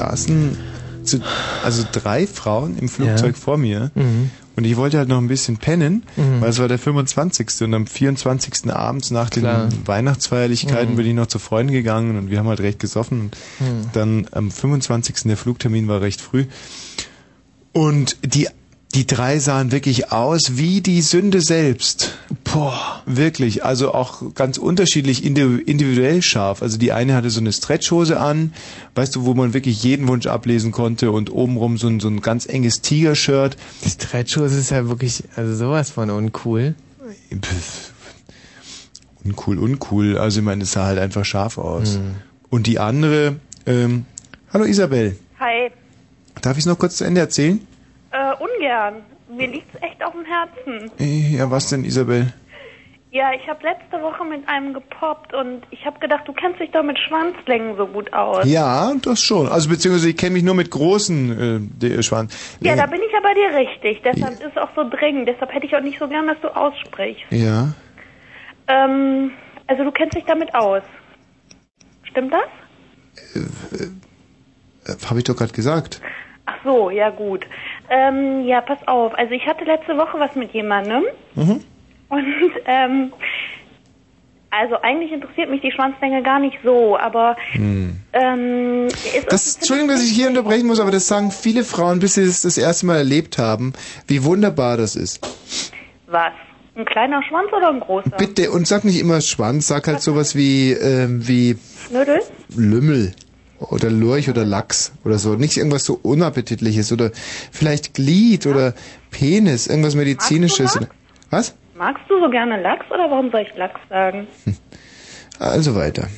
[0.00, 0.56] Saßen
[1.04, 1.20] zu,
[1.64, 3.40] also drei Frauen im Flugzeug Ja.
[3.40, 4.30] vor mir Mhm.
[4.56, 6.40] und ich wollte halt noch ein bisschen pennen, Mhm.
[6.40, 7.62] weil es war der 25.
[7.64, 8.70] und am 24.
[8.70, 9.68] abends nach den Klar.
[9.86, 10.96] Weihnachtsfeierlichkeiten Mhm.
[10.96, 13.90] bin ich noch zu Freunden gegangen und wir haben halt recht gesoffen und Mhm.
[13.92, 15.28] dann am 25.
[15.28, 16.44] der Flugtermin war recht früh
[17.72, 18.48] und die
[18.94, 22.18] die drei sahen wirklich aus wie die Sünde selbst.
[22.42, 23.02] Boah.
[23.06, 26.60] Wirklich, also auch ganz unterschiedlich indi- individuell scharf.
[26.60, 28.52] Also die eine hatte so eine Stretchhose an,
[28.96, 32.20] weißt du, wo man wirklich jeden Wunsch ablesen konnte und obenrum so ein, so ein
[32.20, 33.56] ganz enges Tiger-Shirt.
[33.84, 36.74] Die Stretchhose ist ja wirklich, also sowas von uncool.
[37.30, 37.92] Pff,
[39.24, 40.18] Uncool, uncool.
[40.18, 41.98] Also ich meine, es sah halt einfach scharf aus.
[41.98, 42.14] Mhm.
[42.48, 43.36] Und die andere,
[43.66, 44.04] ähm,
[44.52, 45.70] hallo Isabel, Hi.
[46.42, 47.60] darf ich es noch kurz zu Ende erzählen?
[48.12, 49.04] Äh, ungern.
[49.28, 50.90] Mir liegt's echt auf dem Herzen.
[50.98, 52.32] Äh, Ja, was denn, Isabel?
[53.12, 56.70] Ja, ich habe letzte Woche mit einem gepoppt und ich habe gedacht, du kennst dich
[56.70, 58.44] doch mit Schwanzlängen so gut aus.
[58.46, 59.48] Ja, das schon.
[59.48, 62.56] Also beziehungsweise ich kenne mich nur mit großen äh, de- Schwanz.
[62.60, 64.02] Ja, da bin ich aber dir richtig.
[64.04, 65.26] Deshalb ist auch so dringend.
[65.28, 67.24] Deshalb hätte ich auch nicht so gern, dass du aussprichst.
[67.30, 67.72] Ja.
[68.68, 69.32] Ähm,
[69.66, 70.82] also du kennst dich damit aus.
[72.04, 73.40] Stimmt das?
[74.86, 76.00] Äh, Habe ich doch gerade gesagt.
[76.52, 77.46] Ach so, ja gut.
[77.88, 79.14] Ähm, ja, pass auf.
[79.16, 81.60] Also ich hatte letzte Woche was mit jemandem Mhm.
[82.08, 82.24] und
[82.66, 83.12] ähm,
[84.50, 87.96] also eigentlich interessiert mich die Schwanzlänge gar nicht so, aber Hm.
[88.12, 92.14] ähm, ist Das, Entschuldigung, dass ich hier unterbrechen muss, aber das sagen viele Frauen, bis
[92.14, 93.72] sie es das erste Mal erlebt haben,
[94.08, 95.20] wie wunderbar das ist.
[96.08, 96.32] was?
[96.76, 98.10] Ein kleiner Schwanz oder ein großer?
[98.16, 101.56] Bitte, und sag nicht immer Schwanz, sag halt sowas wie, ähm, wie
[101.88, 102.20] Schnödel?
[102.56, 103.12] Lümmel.
[103.60, 105.34] Oder Lurch oder Lachs oder so.
[105.34, 107.10] Nicht irgendwas so unappetitliches oder
[107.52, 108.72] vielleicht Glied oder
[109.10, 110.78] Penis, irgendwas medizinisches.
[111.30, 111.54] Was?
[111.74, 114.26] Magst du so gerne Lachs oder warum soll ich Lachs sagen?
[115.38, 116.08] Also weiter.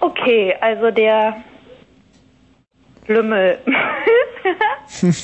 [0.00, 1.42] Okay, also der
[3.08, 3.58] Lümmel.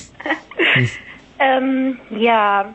[1.38, 2.74] ähm, ja.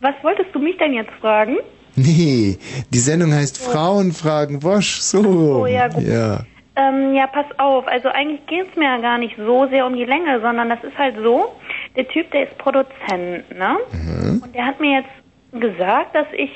[0.00, 1.56] Was wolltest du mich denn jetzt fragen?
[1.96, 2.58] Nee,
[2.92, 5.00] die Sendung heißt Frauen fragen Wosch.
[5.00, 5.62] So.
[5.62, 6.02] Oh, ja, gut.
[6.04, 6.44] ja.
[6.76, 7.86] Ähm, ja, pass auf.
[7.86, 10.98] Also eigentlich geht's mir ja gar nicht so sehr um die Länge, sondern das ist
[10.98, 11.54] halt so,
[11.96, 13.76] der Typ, der ist Produzent, ne?
[13.92, 14.42] Mhm.
[14.42, 16.50] Und der hat mir jetzt gesagt, dass ich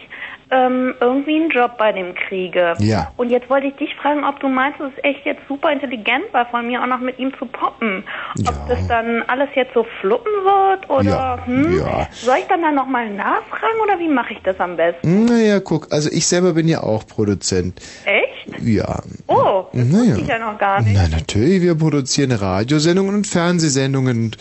[0.51, 2.75] ähm, irgendwie einen Job bei dem kriege.
[2.79, 3.13] Ja.
[3.17, 6.25] Und jetzt wollte ich dich fragen, ob du meinst, es ist echt jetzt super intelligent
[6.33, 8.05] war von mir auch noch mit ihm zu poppen.
[8.47, 11.79] Ob das dann alles jetzt so fluppen wird oder Ja, hm?
[11.79, 12.09] ja.
[12.13, 15.27] soll ich dann da nochmal nachfragen oder wie mache ich das am besten?
[15.27, 17.81] Naja, guck, also ich selber bin ja auch Produzent.
[18.05, 18.61] Echt?
[18.63, 19.01] Ja.
[19.27, 20.17] Oh, das Naja.
[20.17, 20.95] ich ja noch gar nicht.
[20.95, 24.35] Na, natürlich, wir produzieren Radiosendungen und Fernsehsendungen.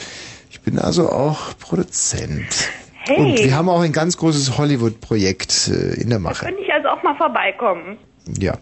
[0.49, 2.69] Ich bin also auch Produzent.
[3.07, 3.17] Hey.
[3.17, 6.45] Und wir haben auch ein ganz großes Hollywood-Projekt äh, in der Mache.
[6.45, 7.97] Könnte ich also auch mal vorbeikommen?
[8.39, 8.57] Ja.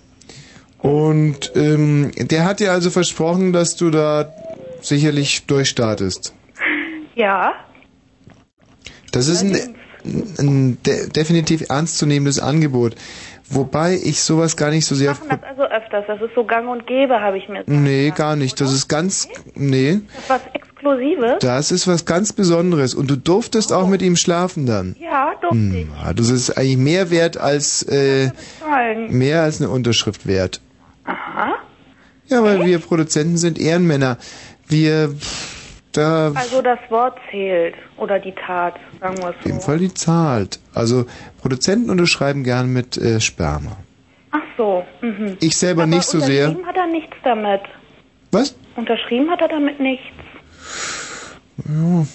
[0.80, 4.32] Und ähm, der hat dir also versprochen, dass du da
[4.82, 6.34] sicherlich durchstartest.
[7.16, 7.54] Ja.
[9.12, 9.76] Das ist ein,
[10.38, 12.96] ein de definitiv ernstzunehmendes Angebot.
[13.48, 15.12] Wobei ich sowas gar nicht so sehr...
[15.12, 16.06] Machen das also öfters.
[16.08, 17.70] Das ist so gang und gäbe, habe ich mir gesagt.
[17.70, 18.60] Nee, gar nicht.
[18.60, 19.28] Das ist ganz...
[19.54, 20.02] Nee.
[20.14, 20.42] Das ist was
[20.86, 21.40] Exklusives?
[21.40, 22.94] Das ist was ganz Besonderes.
[22.94, 24.95] Und du durftest auch mit ihm schlafen dann.
[24.99, 25.88] Ja, durfte ich.
[25.88, 27.84] Hm, ja, das ist eigentlich mehr wert als...
[27.84, 28.32] Äh,
[29.10, 30.62] mehr als eine Unterschrift wert.
[31.06, 31.53] Aha.
[32.28, 34.18] Ja, weil wir Produzenten sind Ehrenmänner.
[34.68, 35.14] Wir...
[35.91, 36.34] Da...
[36.36, 37.76] Also das Wort zählt.
[37.95, 39.49] Oder die Tat, sagen wir es In so.
[39.49, 40.60] dem Fall die zahlt.
[40.74, 41.06] Also
[41.40, 43.78] Produzenten unterschreiben gern mit äh, Sperma.
[44.32, 44.84] Ach so.
[45.02, 45.38] Mhm.
[45.40, 46.49] Ich selber Aber nicht so sehr.
[46.49, 47.62] Unterschrieben hat er nichts damit.
[48.34, 48.56] Was?
[48.76, 50.15] Unterschrieben hat er damit nichts.
[51.58, 52.06] Ja.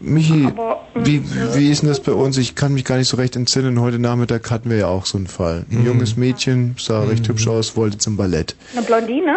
[0.00, 1.22] Michi, Aber, mm, wie,
[1.54, 2.38] wie ist denn das bei uns?
[2.38, 3.80] Ich kann mich gar nicht so recht entsinnen.
[3.80, 5.66] Heute Nachmittag hatten wir ja auch so einen Fall.
[5.70, 8.56] Ein junges Mädchen, sah recht hübsch aus, wollte zum Ballett.
[8.74, 9.36] Eine Blondine?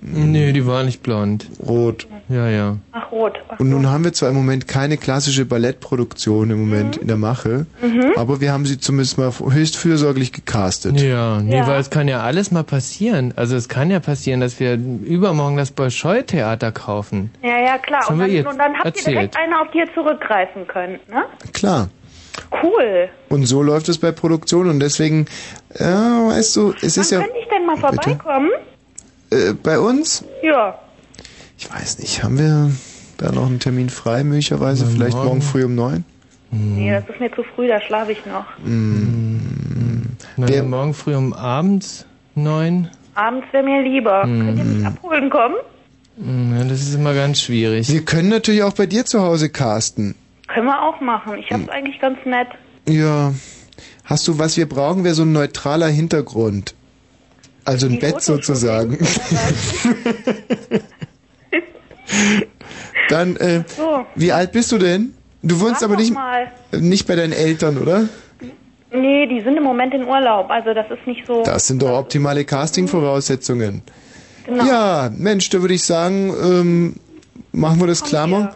[0.00, 1.46] Nee, die war nicht blond.
[1.66, 2.06] Rot.
[2.28, 2.76] Ja, ja.
[2.92, 3.38] Ach, rot.
[3.48, 7.16] Ach, Und nun haben wir zwar im Moment keine klassische Ballettproduktion im Moment in der
[7.16, 8.12] Mache, Mhm.
[8.16, 11.00] aber wir haben sie zumindest mal höchst fürsorglich gecastet.
[11.00, 11.66] Ja, nee, Ja.
[11.66, 13.32] weil es kann ja alles mal passieren.
[13.36, 17.30] Also es kann ja passieren, dass wir übermorgen das Bolschoi-Theater kaufen.
[17.42, 18.00] ja, ja, klar.
[18.00, 19.06] Das Und wir dann, jetzt und dann habt ihr erzählt.
[19.16, 21.24] direkt eine, auf die ihr zurückgreifen könnt, ne?
[21.52, 21.88] Klar.
[22.62, 23.08] Cool.
[23.30, 25.26] Und so läuft es bei Produktionen und deswegen,
[25.78, 27.86] ja, weißt du, es ist Wann ja könnte ich denn mal Bitte?
[28.16, 28.50] vorbeikommen?
[29.30, 30.78] Äh, bei uns, Ja.
[31.58, 32.70] ich weiß nicht, haben wir
[33.16, 35.28] da noch einen Termin frei möglicherweise, Na, vielleicht morgen.
[35.28, 36.04] morgen früh um neun?
[36.50, 38.46] Nee, das ist mir zu früh, da schlafe ich noch.
[40.36, 42.88] Na, ja, morgen früh um abends neun.
[43.14, 44.24] Abends wäre mir lieber.
[44.26, 44.40] Mhm.
[44.46, 45.56] Könnt ihr mich abholen kommen?
[46.16, 47.88] Hm, Ja, das ist immer ganz schwierig.
[47.92, 50.14] Wir können natürlich auch bei dir zu Hause casten.
[50.46, 51.34] Können wir auch machen.
[51.38, 52.48] Ich hab's eigentlich ganz nett.
[52.88, 53.34] Ja.
[54.04, 56.74] Hast du, was wir brauchen, wäre so ein neutraler Hintergrund.
[57.68, 58.96] Also ein Bett sozusagen.
[63.10, 64.06] Dann, äh, So.
[64.14, 65.12] wie alt bist du denn?
[65.42, 66.50] Du wohnst Sag aber nicht, mal.
[66.72, 68.08] nicht bei deinen Eltern, oder?
[68.90, 70.48] Nee, die sind im Moment in Urlaub.
[70.50, 71.42] Also das ist nicht so.
[71.42, 73.82] Das sind doch optimale Casting-Voraussetzungen.
[74.46, 74.64] Genau.
[74.64, 76.94] Ja, Mensch, da würde ich sagen, ähm,
[77.52, 78.48] machen wir das klar morgen.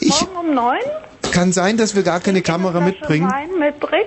[0.00, 0.78] Ich, Morgen um neun?
[1.30, 3.30] kann sein, dass wir gar keine Kamera mitbringen.
[3.30, 4.06] Wein mitbringt?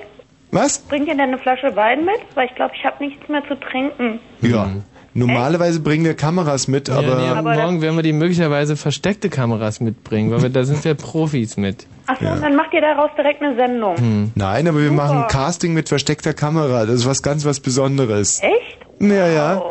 [0.53, 0.79] Was?
[0.79, 2.19] Bringt ihr denn eine Flasche Wein mit?
[2.35, 4.19] Weil ich glaube, ich habe nichts mehr zu trinken.
[4.41, 4.69] Ja.
[5.15, 9.29] Normalerweise bringen wir Kameras mit, aber, ja, nee, aber morgen werden wir die möglicherweise versteckte
[9.29, 11.85] Kameras mitbringen, weil wir, da sind wir Profis mit.
[12.07, 13.95] Achso, und dann macht ihr daraus direkt eine Sendung.
[13.97, 14.31] Hm.
[14.33, 15.03] Nein, aber wir Super.
[15.03, 16.87] machen Casting mit versteckter Kamera.
[16.87, 18.41] Das ist was ganz was Besonderes.
[18.41, 18.79] Echt?
[18.99, 19.61] Ja, ja.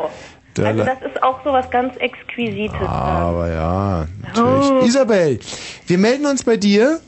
[0.53, 2.79] Da Also das ist auch so was ganz Exquisites.
[2.87, 4.71] aber ja, natürlich.
[4.71, 4.85] Oh.
[4.85, 5.39] Isabel,
[5.87, 6.99] wir melden uns bei dir.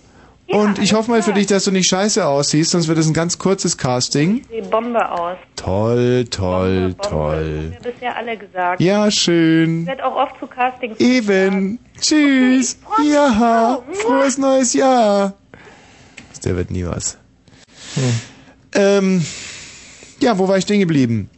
[0.47, 3.13] Und ich hoffe mal für dich, dass du nicht scheiße aussiehst, sonst wird es ein
[3.13, 4.43] ganz kurzes Casting.
[4.51, 5.37] Sieht Bombe aus.
[5.55, 7.71] Toll, toll, Das toll.
[7.73, 8.79] haben wir bisher alle gesagt.
[8.81, 9.85] Ja, Ich schön.
[9.87, 10.99] werde auch oft zu Castings.
[10.99, 11.79] Eben.
[11.99, 12.77] Tschüss.
[13.11, 15.33] Ja, frohes neues Jahr.
[16.43, 17.17] Der wird nie was.
[18.75, 19.25] Ähm,
[20.21, 21.29] ja, wo war ich stehen geblieben?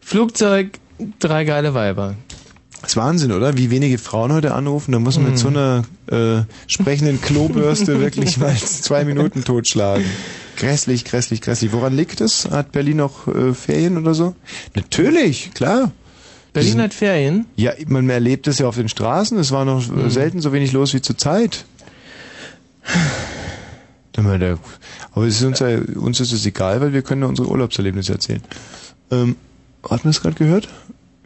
[0.00, 0.72] Flugzeug,
[1.18, 2.14] drei geile Weiber.
[2.84, 3.56] Das ist Wahnsinn, oder?
[3.56, 4.92] Wie wenige Frauen heute anrufen.
[4.92, 10.04] Da muss man mit so einer äh, sprechenden Klobürste wirklich mal zwei Minuten totschlagen.
[10.56, 11.72] Grässlich, grässlich, grässlich.
[11.72, 12.50] Woran liegt es?
[12.50, 14.34] Hat Berlin noch äh, Ferien oder so?
[14.74, 15.92] Natürlich, klar.
[16.52, 17.46] Berlin hat Ferien?
[17.56, 19.38] Ja, man erlebt es ja auf den Straßen.
[19.38, 21.64] Es war noch äh, selten so wenig los wie zur Zeit.
[25.12, 28.12] Aber es ist uns, ja, uns ist es egal, weil wir können ja unsere Urlaubserlebnisse
[28.12, 28.42] erzählen.
[29.10, 29.36] Ähm,
[29.82, 30.68] hat man das gerade gehört?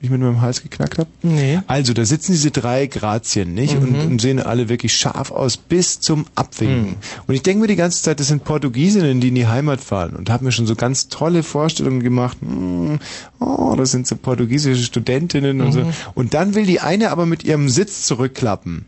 [0.00, 1.08] Wie ich mit meinem Hals geknackt habe?
[1.22, 1.58] Nee.
[1.66, 3.76] Also, da sitzen diese drei Grazien, nicht?
[3.76, 4.06] Und, Mhm.
[4.12, 6.96] und sehen alle wirklich scharf aus bis zum Abwinken.
[7.26, 10.14] Und ich denke mir die ganze Zeit, das sind Portugiesinnen, die in die Heimat fahren
[10.14, 12.36] und habe mir schon so ganz tolle Vorstellungen gemacht.
[12.40, 12.98] Hm,
[13.40, 15.80] oh, das sind so portugiesische Studentinnen und so.
[15.80, 15.92] Mhm.
[16.14, 18.84] Und dann will die eine aber mit ihrem Sitz zurückklappen.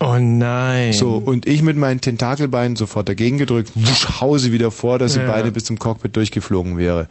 [0.00, 0.92] Oh nein.
[0.92, 5.20] So, und ich mit meinen Tentakelbeinen sofort dagegen gedrückt, wusch, hause wieder vor, dass die
[5.20, 5.26] Ja.
[5.30, 7.06] Beine bis zum Cockpit durchgeflogen wäre.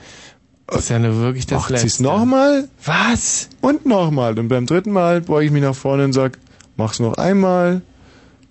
[0.68, 2.03] Das ist ja nur wirklich das sie's Letzte.
[2.03, 2.68] nochmal?
[2.85, 3.49] Was?
[3.61, 4.38] Und nochmal.
[4.40, 6.38] Und beim dritten Mal beuge ich mich nach vorne und sag,
[6.77, 7.81] mach's noch einmal.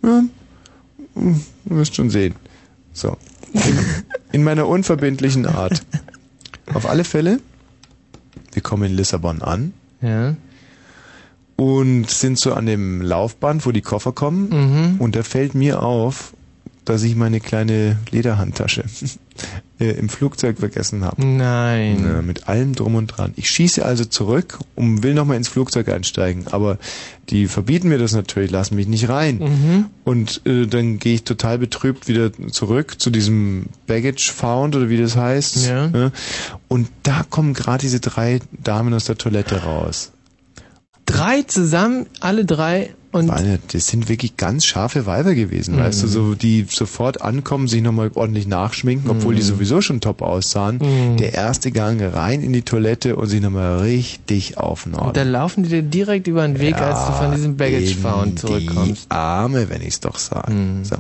[0.05, 0.23] Ja,
[1.15, 2.35] hm, du wirst schon sehen.
[2.93, 3.17] So.
[3.53, 3.79] In,
[4.33, 5.85] in meiner unverbindlichen Art.
[6.75, 7.41] Auf alle Fälle,
[8.53, 10.37] wir kommen in Lissabon an Ja.
[11.57, 14.49] und sind so an dem Laufband, wo die Koffer kommen.
[14.95, 15.01] Mhm.
[15.01, 16.33] Und da fällt mir auf,
[16.85, 18.85] dass ich meine kleine Lederhandtasche
[19.83, 21.27] äh, im Flugzeug vergessen habe.
[21.27, 22.05] Nein.
[22.05, 23.33] Ja, mit allem drum und dran.
[23.37, 26.79] Ich schieße also zurück und will nochmal ins Flugzeug einsteigen, aber
[27.31, 29.39] die verbieten mir das natürlich, lassen mich nicht rein.
[29.39, 29.87] Mhm.
[30.05, 34.99] Und äh, dann gehe ich total betrübt wieder zurück zu diesem Baggage Found oder wie
[34.99, 35.67] das heißt.
[35.67, 35.89] Ja.
[35.89, 36.13] Ne?
[36.69, 40.12] Und da kommen gerade diese drei Damen aus der Toilette raus.
[41.07, 45.81] Drei zusammen, alle drei und Weil das sind wirklich ganz scharfe Weiber gewesen, Mhm.
[45.81, 49.47] weißt du, so die sofort ankommen, sich nochmal ordentlich nachschminken, obwohl die Mhm.
[49.49, 50.79] sowieso schon top aussahen.
[50.79, 51.19] Mhm.
[51.19, 55.09] Der erste Gang rein in die Toilette und sich nochmal richtig aufnorden.
[55.09, 58.39] Und da laufen die dir direkt über den Weg, als du von diesem Baggage Found
[58.39, 59.05] zurückkommst.
[59.05, 60.55] Die Arme, wenn ich es doch sage.
[60.85, 60.97] So.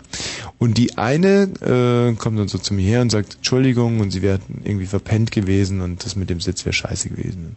[0.58, 4.20] Und die eine äh, kommt dann so zu mir her und sagt, Entschuldigung, und sie
[4.20, 7.46] wäre irgendwie verpennt gewesen und das mit dem Sitz wäre scheiße gewesen.
[7.46, 7.56] Und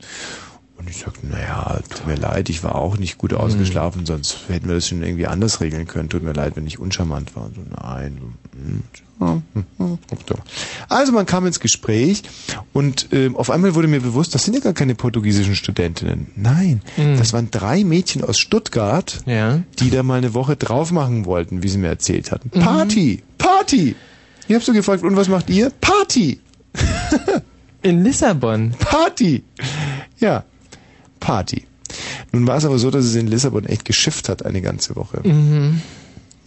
[0.90, 4.76] ich sagte, naja, tut mir leid, ich war auch nicht gut ausgeschlafen, sonst hätten wir
[4.76, 6.10] das schon irgendwie anders regeln können.
[6.10, 7.46] Tut mir leid, wenn ich uncharmant war.
[7.46, 8.18] Und so, nein.
[8.54, 8.84] hm,
[9.54, 9.98] hm, hm.
[10.90, 12.24] Also man kam ins Gespräch
[12.74, 16.28] und ähm, auf einmal wurde mir bewusst, das sind ja gar keine portugiesischen Studentinnen.
[16.36, 17.18] Nein, Mhm.
[17.18, 19.62] das waren drei Mädchen aus Stuttgart, Ja.
[19.80, 22.52] die da mal eine Woche drauf machen wollten, wie sie mir erzählt hatten.
[22.54, 22.62] Mhm.
[22.64, 23.24] Party!
[23.38, 23.96] Party!
[24.48, 25.72] Ich hab so gefragt, und was macht ihr?
[25.82, 26.40] Party!
[27.82, 28.72] In Lissabon.
[28.80, 29.44] Party!
[30.20, 30.44] Ja,
[31.26, 31.66] Party.
[32.32, 35.22] Nun war es aber so, dass es in Lissabon echt geschifft hat eine ganze Woche.
[35.28, 35.82] Mhm.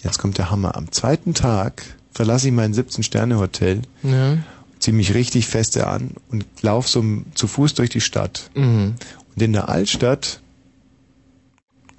[0.05, 0.76] Jetzt kommt der Hammer.
[0.76, 1.82] Am zweiten Tag
[2.12, 4.38] verlasse ich mein 17-Sterne-Hotel, Ja.
[4.78, 8.50] ziehe mich richtig feste an und laufe so zu Fuß durch die Stadt.
[8.55, 8.94] Mhm.
[9.34, 10.40] Und in der Altstadt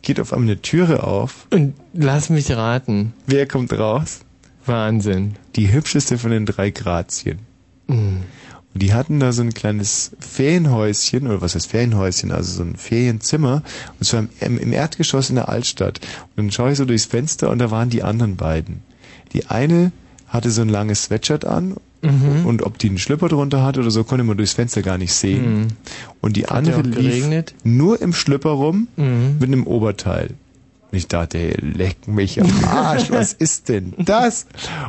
[0.01, 1.45] geht auf einmal eine Türe auf.
[1.51, 3.13] Und lass mich raten.
[3.27, 4.19] Wer kommt raus?
[4.65, 5.35] Wahnsinn.
[5.57, 7.39] Die hübscheste von den drei Grazien.
[7.87, 8.21] Mhm.
[8.73, 12.75] Und die hatten da so ein kleines Ferienhäuschen, oder was heißt Ferienhäuschen, also so ein
[12.75, 13.63] Ferienzimmer,
[13.99, 15.99] und zwar im, im Erdgeschoss in der Altstadt.
[16.01, 18.81] Und dann schaue ich so durchs Fenster und da waren die anderen beiden.
[19.33, 19.91] Die eine
[20.27, 22.45] hatte so ein langes Sweatshirt an Mhm.
[22.45, 25.11] und ob die einen Schlüpper drunter hatte oder so, konnte man durchs Fenster gar nicht
[25.11, 25.59] sehen.
[25.63, 25.67] Mhm.
[26.21, 27.25] Und die Hat andere lief
[27.65, 29.35] nur im Schlüpper rum Mhm.
[29.39, 30.29] mit einem Oberteil.
[30.91, 34.47] Und ich dachte, hey, leck mich am Arsch, was ist denn das?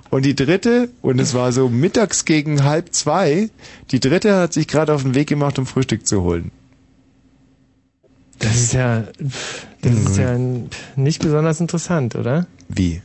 [0.08, 3.50] Und die dritte, und es war so mittags gegen halb zwei,
[3.90, 6.50] die dritte hat sich gerade auf den Weg gemacht, um Frühstück zu holen.
[8.38, 9.04] Das ist ja,
[9.82, 10.38] das ist ja
[10.96, 12.46] nicht besonders interessant, oder?
[12.68, 13.02] Wie?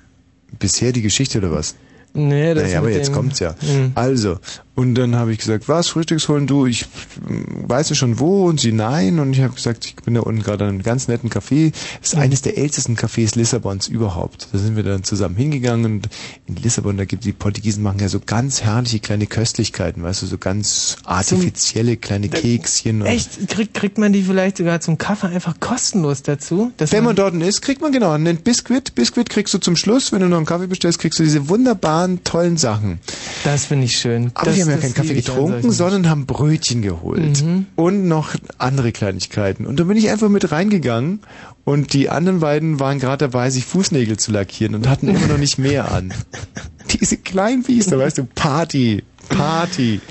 [0.57, 1.75] Bisher die Geschichte oder was?
[2.13, 3.55] Nee, das naja, aber jetzt kommt's ja.
[3.61, 3.91] Mhm.
[3.95, 4.39] Also,
[4.75, 6.65] und dann habe ich gesagt, was, Frühstücks holen du?
[6.65, 6.85] Ich
[7.27, 9.19] mm, weiß ja schon wo und sie nein.
[9.19, 11.71] Und ich habe gesagt, ich bin da unten gerade in einem ganz netten Café.
[12.01, 12.21] Das ist Mhm.
[12.21, 14.49] eines der ältesten Cafés Lissabons überhaupt.
[14.51, 16.09] Da sind wir dann zusammen hingegangen und
[16.47, 20.25] in Lissabon, da gibt die Portugiesen machen ja so ganz herrliche kleine Köstlichkeiten, weißt du,
[20.25, 23.01] so ganz artifizielle kleine Kekschen.
[23.01, 23.47] und- Echt?
[23.47, 26.71] Kriegt, kriegt man die vielleicht sogar zum Kaffee einfach kostenlos dazu?
[26.77, 28.93] Dass Wenn man dort ist, kriegt man genau einen Biskuit.
[28.95, 30.11] Biskuit kriegst du zum Schluss.
[30.11, 32.99] Wenn du noch einen Kaffee bestellst, kriegst du diese wunderbaren, tollen Sachen.
[33.43, 34.31] Das finde ich schön.
[34.35, 37.43] Aber das, haben ja keinen Kaffee getrunken, sondern haben Brötchen geholt.
[37.43, 37.65] Mhm.
[37.75, 39.65] Und noch andere Kleinigkeiten.
[39.65, 41.19] Und da bin ich einfach mit reingegangen
[41.63, 45.37] und die anderen beiden waren gerade dabei, sich Fußnägel zu lackieren und hatten immer noch
[45.37, 46.13] nicht mehr an.
[47.01, 50.01] Diese kleinen Biester, weißt du, Party, Party.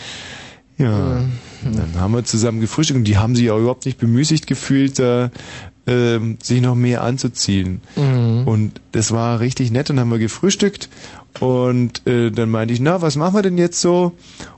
[0.76, 1.24] Ja,
[1.62, 5.30] dann haben wir zusammen gefrühstückt und die haben sich auch überhaupt nicht bemüßigt gefühlt, da,
[5.86, 7.80] ähm, sich noch mehr anzuziehen.
[7.96, 8.46] Mhm.
[8.46, 9.90] Und das war richtig nett.
[9.90, 10.88] Dann haben wir gefrühstückt
[11.40, 14.12] und äh, dann meinte ich, na, was machen wir denn jetzt so?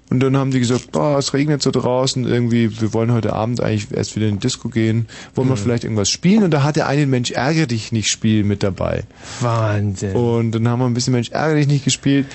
[0.08, 3.60] Und dann haben die gesagt, boah, es regnet so draußen, irgendwie, wir wollen heute Abend
[3.60, 5.08] eigentlich erst wieder in die Disco gehen.
[5.34, 5.60] Wollen wir Mhm.
[5.60, 6.44] vielleicht irgendwas spielen?
[6.44, 9.02] Und da hatte einen Mensch ärgere dich nicht Spiel mit dabei.
[9.40, 10.14] Wahnsinn.
[10.14, 12.26] Und dann haben wir ein bisschen Mensch ärgere dich nicht gespielt.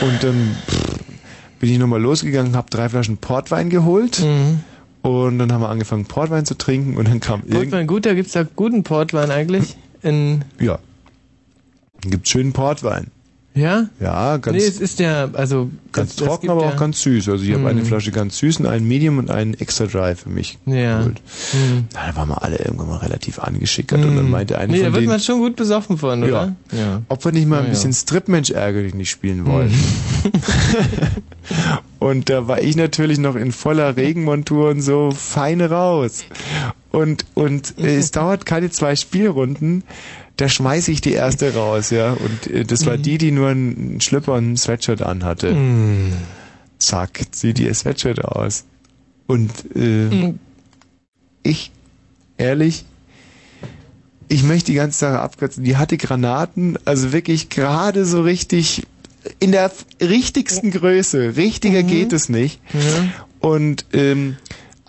[0.00, 0.98] Und dann pff,
[1.58, 4.20] bin ich nochmal losgegangen, habe drei Flaschen Portwein geholt.
[4.20, 4.60] Mhm.
[5.02, 6.96] Und dann haben wir angefangen, Portwein zu trinken.
[6.96, 9.76] Und dann kam Portwein gut, da gibt's da guten Portwein eigentlich.
[10.02, 10.78] In Ja.
[12.02, 13.08] Gibt schönen Portwein.
[13.52, 13.86] Ja?
[13.98, 15.70] Ja, ganz, nee, es ist ja, also...
[15.90, 17.28] ganz das- das trocken, gibt aber ja, auch ganz süß.
[17.30, 17.66] Also ich habe Mm.
[17.66, 20.98] eine Flasche ganz süßen, einen Medium und einen extra dry für mich Ja.
[20.98, 21.20] geholt.
[21.50, 21.86] Hm.
[21.92, 24.84] Na, da waren wir alle irgendwann mal relativ angeschickert und dann meinte eine Nee, da
[24.84, 26.54] von wird denen, man schon gut besoffen von, oder?
[26.70, 27.02] Ja.
[27.08, 27.70] ob wir nicht mal ein Ja, ja.
[27.70, 29.70] bisschen Strip-Mensch ärgerlich nicht spielen wollen.
[29.70, 30.30] Hm.
[31.98, 36.24] und da war ich natürlich noch in voller Regenmontur und so fein raus.
[36.92, 39.84] Und, und äh, es dauert keine zwei Spielrunden,
[40.40, 42.12] da schmeiße ich die erste raus, ja.
[42.12, 45.50] Und äh, das war die, die nur einen Schlüpper und einen Sweatshirt anhatte.
[45.50, 46.12] Hm.
[46.78, 48.64] Zack, zieht ihr Sweatshirt aus.
[49.26, 50.38] Und äh, Hm.
[51.42, 51.70] ich,
[52.38, 52.84] ehrlich,
[54.28, 55.64] ich möchte die ganze Sache abkürzen.
[55.64, 58.86] Die hatte Granaten, also wirklich gerade so richtig
[59.38, 61.36] in der richtigsten Größe.
[61.36, 62.60] Richtiger geht es nicht.
[63.40, 64.36] Und ähm,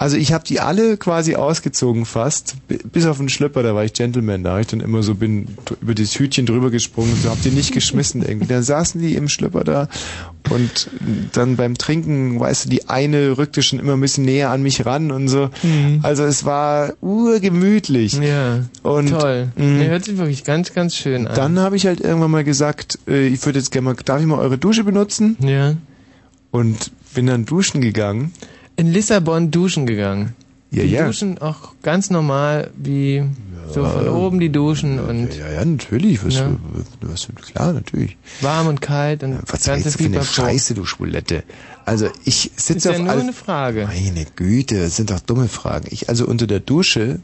[0.02, 3.86] also ich habe die alle quasi ausgezogen fast, bi- bis auf den Schlüpper, da war
[3.86, 5.46] ich Gentleman, da habe ich dann immer so bin
[5.80, 8.48] über das Hütchen drüber gesprungen und so, hab die nicht geschmissen irgendwie.
[8.48, 9.88] Dann saßen die im Schlüpper da
[10.50, 10.90] und
[11.34, 14.86] dann beim Trinken, weißt du, die eine rückte schon immer ein bisschen näher an mich
[14.88, 15.50] ran und so.
[16.02, 18.14] Also es war urgemütlich.
[18.14, 19.50] Ja, Und, toll.
[19.56, 21.36] mh, Nee, hört sich wirklich ganz, ganz schön an.
[21.36, 24.26] dann habe ich halt irgendwann mal gesagt, äh, ich würde jetzt gerne mal, darf ich
[24.26, 25.38] mal eure Dusche benutzen?
[25.40, 25.76] Ja.
[26.52, 28.34] Und bin dann duschen gegangen.
[28.76, 30.34] In Lissabon duschen gegangen.
[30.72, 31.06] Ja, die ja.
[31.06, 33.24] duschen auch ganz normal, wie
[33.74, 36.24] so von oben die duschen und Ja, ja, natürlich.
[36.26, 36.50] Was, Ja.
[37.02, 38.18] was, klar, natürlich.
[38.42, 40.24] warm und kalt und Was ganze für eine.
[40.24, 41.44] Scheiße, du Schwulette?
[41.86, 43.88] Also ich Ist sitze ja auf nur all- eine Frage.
[43.88, 45.88] Meine Güte, das sind doch dumme Fragen.
[45.92, 47.20] Ich also unter der Dusche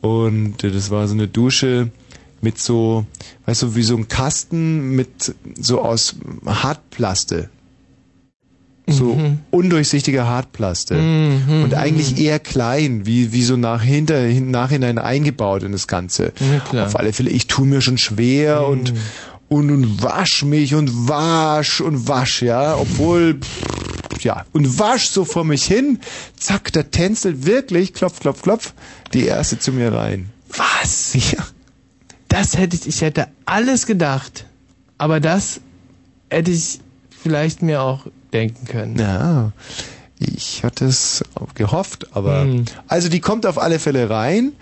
[0.00, 1.90] und äh, das war so eine Dusche
[2.40, 3.06] mit so,
[3.46, 7.50] weißt du, wie so ein Kasten mit so aus Hartplaste.
[8.88, 9.38] So Mhm.
[9.52, 10.94] undurchsichtige Hartplaste.
[10.96, 15.86] Mhm, Und eigentlich eher klein, wie, wie so nach hinter, hin, nachhinein eingebaut in das
[15.86, 16.32] Ganze.
[16.72, 16.86] Ja.
[16.86, 18.92] Auf alle Fälle, ich tue mir schon schwer und,
[19.48, 23.38] und, und wasch mich und wasch und wasch, ja, obwohl,
[24.20, 26.00] ja, und wasch so vor mich hin,
[26.36, 28.72] zack, da tänzelt wirklich, klopf, klopf, klopf,
[29.14, 30.28] die erste zu mir rein.
[30.56, 31.14] Was?
[31.32, 31.44] Ja.
[32.28, 34.46] Das hätte ich, ich hätte alles gedacht.
[34.96, 35.60] Aber das
[36.30, 36.80] hätte ich
[37.22, 38.98] vielleicht mir auch denken können.
[38.98, 39.52] Ja,
[40.18, 42.64] ich hatte es gehofft, aber Hm.
[42.88, 44.52] also die kommt auf alle Fälle rein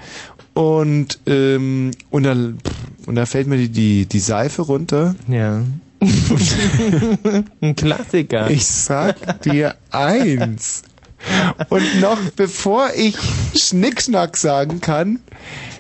[0.55, 2.59] und ähm, und dann
[3.06, 5.14] und da fällt mir die die, die Seife runter.
[5.28, 5.62] Ja.
[7.60, 8.51] Ein Klassiker.
[8.51, 10.82] Ich sag dir eins.
[11.68, 13.14] Und noch bevor ich
[13.55, 15.20] Schnickschnack sagen kann,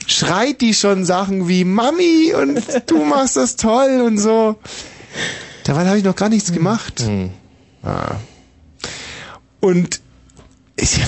[0.06, 4.56] schreit die schon Sachen wie Mami und du machst das toll und so.
[5.64, 7.02] Dabei habe ich noch gar nichts gemacht.
[7.82, 8.16] Ah.
[9.60, 10.00] Und
[10.76, 11.00] ich,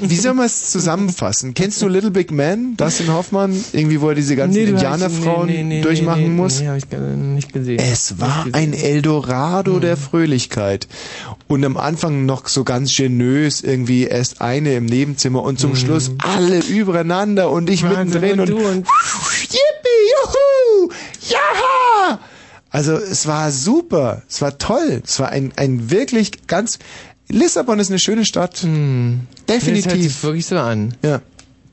[0.00, 1.54] wie soll man es zusammenfassen?
[1.54, 5.64] Kennst du Little Big Man, Dustin Hoffmann, irgendwie wo er diese ganzen Nee, Indianerfrauen nee,
[5.64, 6.60] nee, durchmachen muss?
[6.60, 7.78] Nee, hab ich nicht gesehen.
[7.80, 8.86] Es war Nicht ein gesehen.
[8.86, 10.86] Eldorado der Fröhlichkeit.
[11.48, 16.12] Und am Anfang noch so ganz genös irgendwie erst eine im Nebenzimmer und zum Schluss
[16.18, 18.86] alle übereinander und ich Wahnsinn, mittendrin und und, du und
[19.48, 20.92] Yippie, juhu,
[21.28, 22.20] jaha!
[22.72, 26.78] Also es war super, es war toll, es war ein, ein wirklich ganz...
[27.28, 28.64] Lissabon ist eine schöne Stadt.
[28.64, 30.02] Nee, das hört Definitiv.
[30.14, 30.94] sich wirklich so an.
[31.02, 31.20] Ja,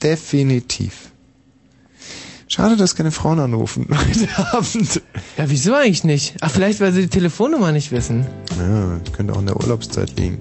[0.04, 1.10] definitiv.
[2.48, 5.02] Schade, dass keine Frauen anrufen heute Abend.
[5.38, 6.36] Ja, wieso eigentlich nicht?
[6.42, 8.26] Ach, vielleicht, weil sie die Telefonnummer nicht wissen.
[8.58, 10.40] Ja, könnte auch in der Urlaubszeit liegen.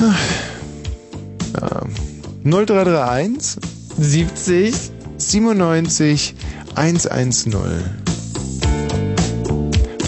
[0.00, 0.14] Ja.
[2.44, 3.60] 0331
[3.98, 4.74] 70
[5.18, 6.34] 97
[6.74, 8.13] 110.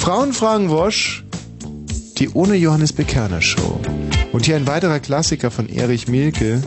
[0.06, 1.24] Frauen fragen Wosch,
[2.18, 3.80] die ohne Johannes Bekerner Show.
[4.32, 6.62] Und hier ein weiterer Klassiker von Erich Mielke.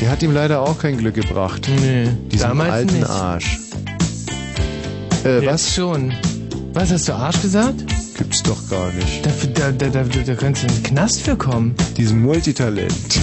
[0.00, 1.66] Der hat ihm leider auch kein Glück gebracht.
[1.66, 3.10] Diesen damals alten nicht.
[3.10, 3.58] Arsch.
[5.24, 5.74] Äh, Jetzt was?
[5.74, 6.12] schon.
[6.72, 7.84] Was hast du Arsch gesagt?
[8.16, 9.26] Gibt's doch gar nicht.
[9.26, 11.74] Da, da, da, da, da könntest du in den Knast für kommen.
[11.96, 13.18] Diesem Multitalent.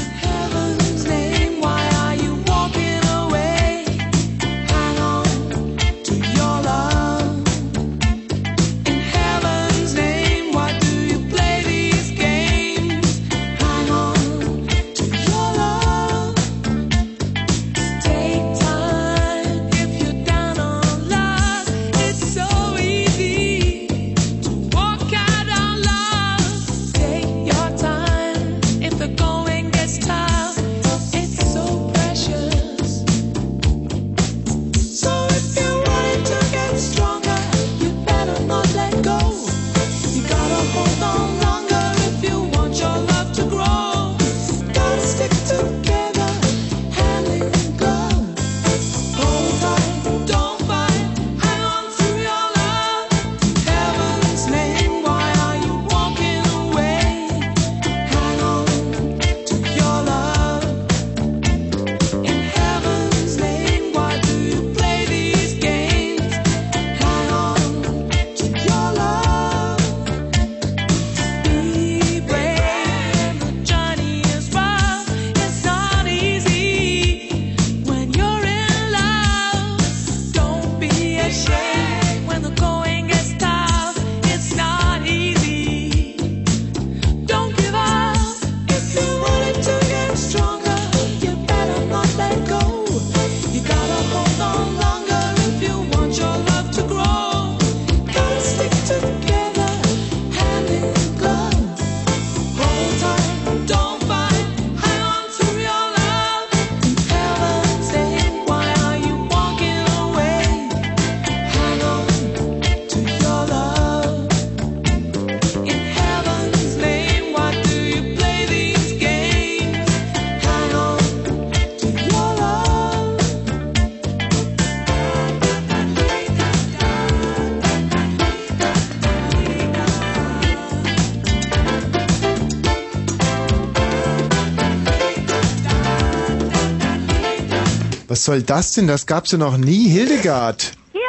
[138.28, 138.88] Soll das denn?
[138.88, 140.74] Das gab's ja noch nie, Hildegard.
[140.94, 141.00] Ja,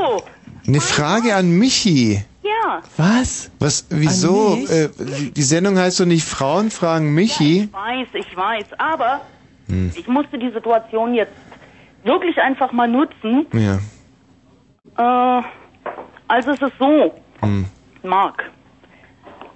[0.00, 0.22] hallo.
[0.66, 2.24] Eine Frage an Michi.
[2.42, 2.82] Ja.
[2.96, 3.50] Was?
[3.60, 4.56] Was, wieso?
[4.56, 4.70] Mich?
[4.70, 7.62] Äh, die- die Sendung heißt doch nicht Frauen fragen Michi.
[7.64, 9.20] Ich weiß, ich weiß, aber
[9.68, 9.92] Hm.
[9.94, 11.32] ich musste die Situation jetzt
[12.02, 13.46] wirklich einfach mal nutzen.
[13.52, 13.78] Ja.
[15.38, 15.42] Äh,
[16.28, 17.66] also es ist so, Hm.
[18.02, 18.42] Marc.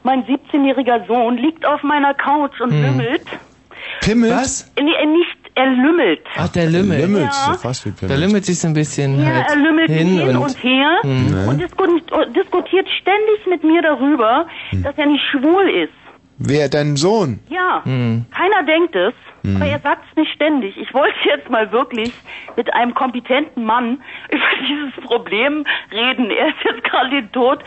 [0.05, 2.82] Mein 17-jähriger Sohn liegt auf meiner Couch und Hm.
[2.82, 3.27] lümmelt.
[4.01, 4.32] Pimmelt?
[4.32, 4.70] Was?
[4.77, 6.20] Nee, nicht, er lümmelt.
[6.37, 7.01] Ach, der Lümmel.
[7.03, 7.53] Lümmelt, Ja.
[7.53, 10.37] so fast wie Der lümmelt sich so ein bisschen Ja, halt er lümmelt hin, hin,
[10.37, 11.49] und, her Hm.
[11.49, 11.85] und disku
[12.35, 14.82] diskutiert ständig mit mir darüber, Hm.
[14.82, 15.93] dass er nicht schwul ist.
[16.43, 17.41] Wer, dein Sohn?
[17.51, 18.24] Ja, Hm.
[18.35, 19.12] keiner denkt es,
[19.45, 19.57] Hm.
[19.57, 20.74] aber er sagt es nicht ständig.
[20.78, 22.12] Ich wollte jetzt mal wirklich
[22.57, 23.99] mit einem kompetenten Mann
[24.31, 26.31] über dieses Problem reden.
[26.31, 27.59] Er ist jetzt gerade den Tod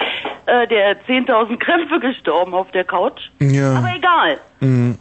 [0.47, 3.21] äh, der 10.000 Krämpfe gestorben auf der Couch.
[3.39, 3.75] Ja.
[3.75, 4.39] Aber egal.
[4.59, 4.97] Mhm.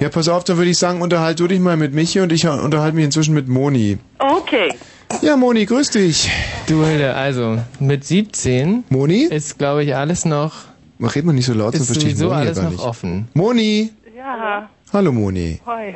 [0.00, 2.46] Ja, pass auf, dann würde ich sagen, unterhalt du dich mal mit Michi und ich
[2.46, 3.98] unterhalte mich inzwischen mit Moni.
[4.18, 4.72] Okay.
[5.22, 6.30] Ja, Moni, grüß dich.
[6.68, 9.24] Du, Hilde, also mit 17 Moni?
[9.24, 10.54] ist, glaube ich, alles noch.
[11.00, 12.82] Red mal nicht so laut, sonst verstehe ich Moni ja alles gar noch nicht.
[12.84, 13.28] offen.
[13.34, 15.60] Moni, Ja, hallo Moni.
[15.66, 15.94] hi.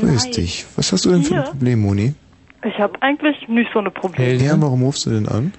[0.00, 0.64] Grüß dich.
[0.76, 1.50] Was hast du denn für ein Hier?
[1.50, 2.14] Problem, Moni?
[2.66, 4.42] Ich habe eigentlich nicht so eine Probleme.
[4.42, 5.52] Ja, warum rufst du denn an?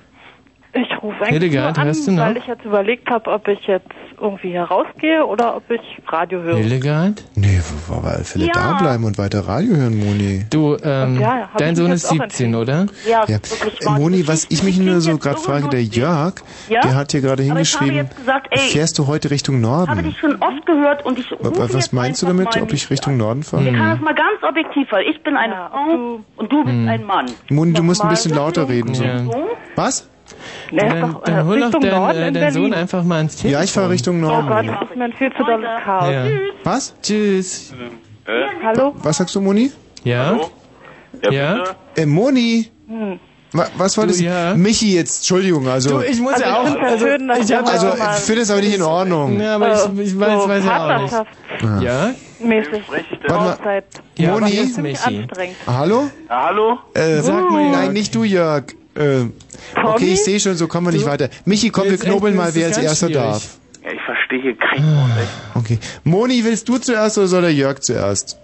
[0.77, 2.25] Ich rufe eigentlich Hildegard, nur hörst du an, noch?
[2.25, 3.87] weil ich jetzt überlegt habe, ob ich jetzt
[4.19, 6.57] irgendwie hier rausgehe oder ob ich Radio höre.
[6.57, 7.23] Hildegard?
[7.35, 8.51] Nee, auf alle Fälle Ja.
[8.53, 10.45] da bleiben und weiter Radio hören, Moni.
[10.49, 12.87] Du, ähm, Ja, hab dein ich Sohn jetzt ist auch 17, oder?
[13.09, 13.37] Ja, Ja.
[13.37, 16.35] Äh, Moni, was ich mich nur so gerade frage, der Jörg,
[16.67, 16.81] Ja?
[16.81, 19.55] der hat hier gerade Aber ich habe hingeschrieben, jetzt gesagt, ey, fährst du heute Richtung
[19.63, 20.03] habe Norden?
[20.03, 22.55] dich schon oft gehört und ich Wa- rufe wa- Was jetzt meinst du einfach damit,
[22.55, 23.91] mal ob ich Richtung Norden Wir können fahre?
[23.91, 26.87] das mal ganz objektiv, weil ich bin eine Frau und du bist Hm.
[26.89, 27.25] ein Mann.
[27.49, 28.93] Moni, du musst ein bisschen lauter reden.
[28.93, 29.03] So.
[29.05, 29.23] Ja.
[29.77, 30.09] Was?
[30.71, 32.73] Ist Dann, doch, äh, dann hol doch Richtung deinen Norden äh, in dein Sohn Berlin.
[32.73, 33.51] einfach mal ins Telefon.
[33.59, 34.47] Ja, ich fahre Richtung Oh Norden.
[34.47, 34.77] Gott, Moni.
[34.79, 36.11] das ist mir ein viel zu dolles Chaos.
[36.13, 36.25] Ja.
[36.63, 36.95] Was?
[37.01, 37.73] Tschüss.
[38.63, 38.93] Hallo?
[39.03, 39.71] Was sagst du, Moni?
[40.03, 40.37] Ja?
[41.31, 41.63] Ja?
[41.95, 42.69] Äh, Moni?
[42.87, 43.19] Hm.
[43.51, 44.19] Wa- Was war Du, das?
[44.19, 44.53] ja.
[44.55, 45.99] Michi, jetzt, Entschuldigung, also.
[46.01, 46.75] Du, ich muss Also ja ich auch.
[46.75, 49.39] ja Also, schön, ich hab, also, ich finde es aber nicht in Ordnung.
[49.39, 51.83] Ja, aber ich, ich weiß, so weiß ja auch nicht.
[51.83, 52.11] Ja?
[52.39, 52.83] mäßig.
[53.27, 53.83] Warte mal.
[54.17, 54.73] Ja, Moni?
[55.67, 56.09] Hallo?
[56.29, 56.79] Hallo?
[56.93, 57.71] Äh, Sag mal, Jörg.
[57.77, 58.63] Nein, nicht du, Jörg.
[58.95, 59.25] Äh,
[59.83, 61.29] okay, ich sehe schon, so kommen wir nicht Du- weiter.
[61.45, 63.57] Michi, komm, wir knobeln mal, wer als erster darf.
[63.83, 65.31] Ja, ich verstehe hier kein Wort, echt.
[65.55, 65.79] Okay.
[66.03, 68.39] Moni, willst du zuerst oder soll der Jörg zuerst?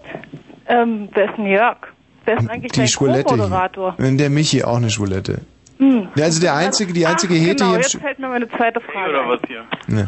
[0.68, 1.78] Ähm, wer ist denn Jörg?
[2.26, 3.96] Wer ist eigentlich Die dein Schwulette Co-Moderator?
[3.98, 4.12] hier.
[4.18, 5.42] Der Michi, auch eine Schwulette.
[5.80, 6.10] Hm.
[6.16, 8.48] Ja, also der einzige, die einzige Ach, Hete genau, hier im jetzt fällt mir meine
[8.50, 9.64] zweite Frage Oder was hier?
[9.88, 10.08] Ne.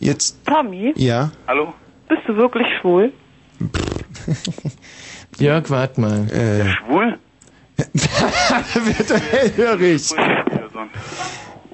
[0.00, 1.30] Jetzt, Tommy, ja.
[1.46, 1.74] Hallo?
[2.08, 3.12] bist du wirklich schwul?
[5.38, 6.26] Jörg, wart mal.
[6.30, 7.18] Äh, Schwul?
[7.76, 10.10] wird er hellhörig.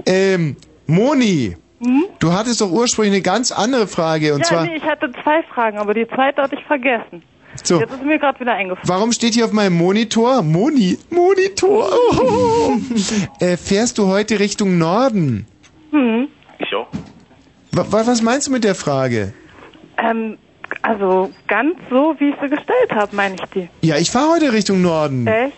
[0.07, 0.57] Ähm,
[0.87, 1.57] Moni,
[2.19, 5.43] du hattest doch ursprünglich eine ganz andere Frage und ja, zwar, nee, ich hatte zwei
[5.55, 7.23] Fragen, aber die zweite hatte ich vergessen.
[7.63, 8.89] so, Jetzt ist mir gerade wieder eingefallen.
[8.89, 12.73] warum steht hier auf meinem Monitor, Moni, Monitor, oh,
[13.45, 15.47] äh, fährst du heute Richtung Norden?
[15.91, 16.29] Hm.
[16.59, 16.89] Ich auch.
[17.73, 19.35] Wa- wa- was meinst du mit der Frage?
[19.99, 20.39] Ähm,
[20.83, 23.69] also ganz so, wie ich sie gestellt habe, meine ich die.
[23.87, 25.27] Ja, ich fahre heute Richtung Norden.
[25.27, 25.55] Echt?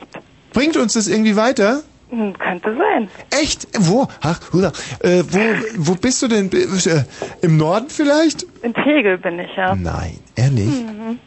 [0.52, 1.82] Bringt uns das irgendwie weiter?
[2.10, 3.08] Hm, könnte sein.
[3.40, 3.68] Echt?
[3.78, 4.08] Wo?
[4.20, 5.38] Ach, Huda, äh, wo,
[5.76, 6.50] wo bist du denn?
[6.52, 7.04] Äh,
[7.42, 8.44] Im Norden vielleicht?
[8.62, 9.76] In Tegel bin ich ja.
[9.76, 10.66] Nein, ehrlich?
[10.66, 11.20] Mhm.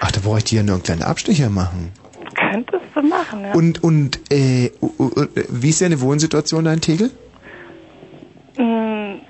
[0.00, 1.92] Ach, da bräuchte ich ja nur einen kleinen Abstecher machen.
[2.34, 3.52] Könntest du machen, ja.
[3.52, 4.70] Und, und, äh, äh,
[5.50, 7.10] wie ist deine Wohnsituation da in Tegel?
[8.56, 9.20] Hm,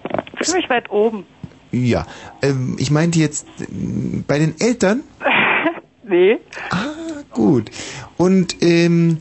[0.41, 1.27] ziemlich weit oben.
[1.73, 2.07] Ja,
[2.43, 3.65] ähm, ich meinte jetzt äh,
[4.27, 5.03] bei den Eltern?
[6.09, 6.39] Nee.
[6.71, 7.71] Ah, gut.
[8.17, 9.19] Und, ähm,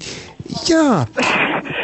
[0.66, 1.06] ja.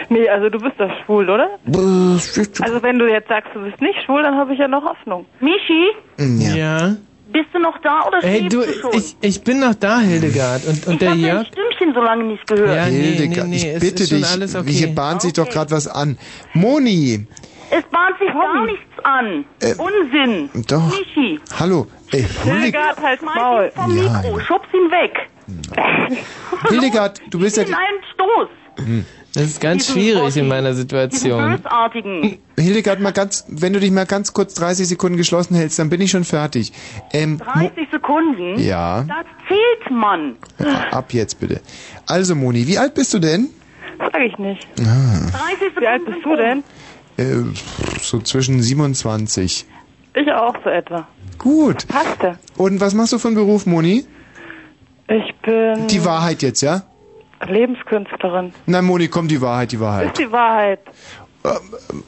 [0.09, 1.49] Nee, also du bist doch schwul, oder?
[1.65, 5.25] Also wenn du jetzt sagst, du bist nicht schwul, dann habe ich ja noch Hoffnung.
[5.39, 5.87] Michi,
[6.19, 6.55] Ja.
[6.55, 6.95] Ja.
[7.31, 8.91] bist du noch da oder Ey, schläfst du, du schon?
[8.93, 10.65] ich, ich bin noch da, Hildegard.
[10.67, 11.47] Und, und ich der hab dein Jörg?
[11.47, 12.75] Stimmchen so lange nicht gehört.
[12.75, 14.71] Ja, Hildegard, nee, nee, ich bitte dich, okay.
[14.71, 16.17] hier bahnt sich doch gerade was an.
[16.53, 17.25] Moni,
[17.71, 19.45] Es bahnt sich gar nichts an.
[19.61, 20.49] Äh, Unsinn.
[20.67, 20.91] doch.
[20.99, 23.71] Michi, hallo, ey, Hildegard, halt Maul.
[23.75, 25.29] vom Ja, Mikro, schub's ihn weg.
[26.69, 27.63] Hildegard, du bist ja...
[27.63, 28.49] In einen Stoß.
[28.85, 29.05] Hm.
[29.33, 31.57] Das ist ganz schwierig in meiner Situation.
[31.57, 32.37] Bösartigen.
[32.57, 36.01] Hildegard, mal ganz, wenn du dich mal ganz kurz 30 Sekunden geschlossen hältst, dann bin
[36.01, 36.71] ich schon fertig.
[37.11, 38.59] Ähm, Mo 30 Sekunden?
[38.59, 39.03] Ja.
[39.07, 40.35] Das zählt, Mann.
[40.91, 41.61] ab jetzt bitte.
[42.05, 43.49] Also Moni, wie alt bist du denn?
[43.97, 44.67] Sag ich nicht.
[44.81, 45.81] Ah, 30 Sekunden.
[45.81, 46.63] Wie alt bist du denn?
[47.17, 47.43] äh,
[48.01, 49.65] so zwischen 27.
[50.15, 51.07] Ich auch so etwa.
[51.37, 51.87] Gut.
[51.87, 52.37] Passte.
[52.57, 54.05] Und was machst du für einen Beruf, Moni?
[55.07, 56.83] Ich bin Die Wahrheit jetzt, ja?
[57.45, 58.53] Lebenskünstlerin.
[58.65, 60.17] Nein, Moni, komm, die Wahrheit, die Ist Wahrheit.
[60.17, 60.79] die Wahrheit.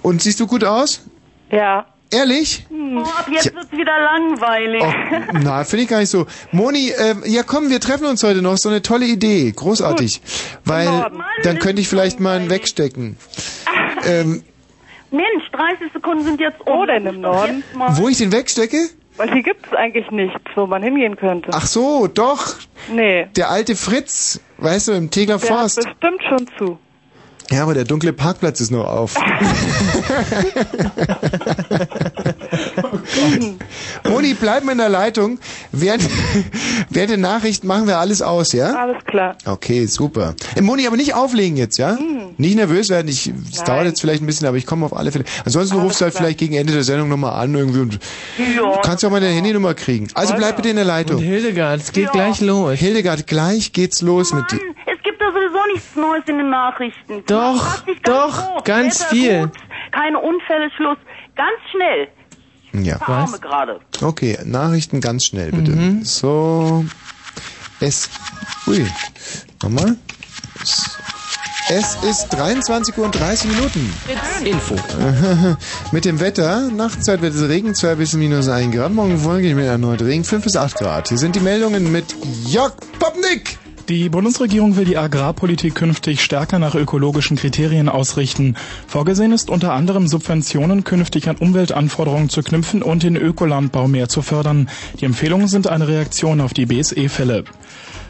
[0.02, 1.06] Und siehst du gut aus?
[1.52, 1.86] Ja.
[2.12, 2.66] Ehrlich?
[2.72, 4.82] Oh, ab jetzt wird's wieder langweilig.
[4.82, 4.94] Oh,
[5.44, 6.28] na, finde ich gar nicht so.
[6.52, 8.58] Moni, ähm, ja komm, wir treffen uns heute noch.
[8.58, 9.52] So eine tolle Idee.
[9.52, 10.22] Großartig.
[10.64, 11.12] Weil
[11.44, 13.18] dann könnte ich vielleicht mal einen wegstecken.
[14.08, 14.44] Ähm,
[15.12, 16.80] Mensch, 30 Sekunden sind jetzt um.
[16.80, 17.64] Wo denn im Norden?
[17.92, 18.78] wo ich den wegstecke?
[19.18, 21.50] Weil hier gibt es eigentlich nichts, wo man hingehen könnte.
[21.54, 22.56] Ach so, doch.
[22.92, 23.28] Nee.
[23.38, 25.76] Der alte Fritz, weißt du, im Tegler Der hat Forst.
[25.78, 26.78] bestimmt schon zu.
[27.52, 29.16] Ja, aber der dunkle Parkplatz ist noch auf.
[34.10, 35.40] Moni, bleib mal in der Leitung.
[35.72, 36.04] Während,
[36.90, 38.74] während der Nachricht machen wir alles aus, ja?
[38.74, 39.36] Alles klar.
[39.46, 40.36] Okay, super.
[40.56, 41.98] Äh, Moni, aber nicht auflegen jetzt, ja?
[42.38, 43.08] Nicht nervös werden.
[43.08, 45.26] Ich, es dauert jetzt vielleicht ein bisschen, aber ich komme auf alle Fälle.
[45.46, 48.00] Ansonsten rufst du halt vielleicht gegen Ende der Sendung nochmal an irgendwie und
[48.38, 48.82] Ja.
[48.84, 50.08] kannst ja auch mal deine Handynummer kriegen.
[50.14, 51.18] Also bleib bitte in der Leitung.
[51.18, 52.78] Und Hildegard, es geht gleich los.
[52.80, 54.60] Hildegard, gleich geht's los mit dir.
[54.86, 57.24] Es gibt da sowieso nichts Neues in den Nachrichten.
[57.28, 59.42] Doch, dich ganz doch, ganz viel.
[59.42, 59.52] Gut,
[59.92, 60.98] keine Unfälle, Schluss.
[61.36, 62.08] Ganz schnell.
[62.84, 63.00] Ja.
[63.02, 63.80] Arme gerade.
[64.02, 66.00] Okay, Nachrichten ganz schnell bitte.
[66.04, 66.84] So.
[67.80, 68.10] Es.
[68.68, 68.86] Ui.
[69.64, 69.96] Nochmal.
[70.62, 70.98] Es-
[71.68, 73.92] Es ist 23 Uhr und 30 Minuten.
[74.44, 74.76] Info.
[75.92, 76.70] Mit dem Wetter.
[76.70, 78.94] Nachtzeit wird es Regen 2 bis minus 1 Grad.
[78.94, 81.10] Morgen folge mit erneut Regen 5 bis 8 Grad.
[81.10, 82.16] Hier sind die Meldungen mit
[82.46, 83.58] Jörg Popnik.
[83.88, 88.56] Die Bundesregierung will die Agrarpolitik künftig stärker nach ökologischen Kriterien ausrichten.
[88.88, 94.24] Vorgesehen ist unter anderem Subventionen künftig an Umweltanforderungen zu knüpfen und den Ökolandbau mehr zu
[94.24, 94.70] fördern.
[95.00, 97.44] Die Empfehlungen sind eine Reaktion auf die BSE-Fälle.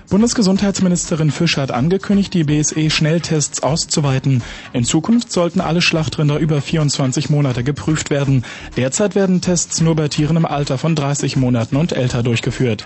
[0.10, 4.44] Bundesgesundheitsministerin Fischer hat angekündigt, die BSE-Schnelltests auszuweiten.
[4.72, 8.44] In Zukunft sollten alle Schlachtrinder über 24 Monate geprüft werden.
[8.78, 12.86] Derzeit werden Tests nur bei Tieren im Alter von 30 Monaten und älter durchgeführt.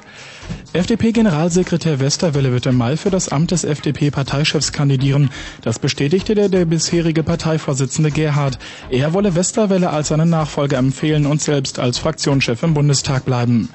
[0.74, 5.30] FDP-Generalsekretär Westerwelle wird im Mai für das Amt des FDP-Parteichefs kandidieren.
[5.62, 8.60] Das bestätigte der, der bisherige Parteivorsitzende Gerhard.
[8.90, 13.70] Er wolle Westerwelle als seinen Nachfolger empfehlen und selbst als Fraktionschef im Bundestag bleiben.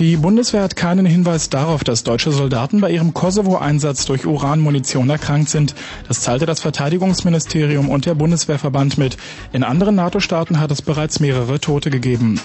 [0.00, 5.50] Die Bundeswehr hat keinen Hinweis darauf, dass deutsche Soldaten bei ihrem Kosovo-Einsatz durch Uranmunition erkrankt
[5.50, 5.76] sind.
[6.08, 9.16] Das teilte das Verteidigungsministerium und der Bundeswehrverband mit.
[9.52, 12.40] In anderen NATO-Staaten hat es bereits mehrere Tote gegeben.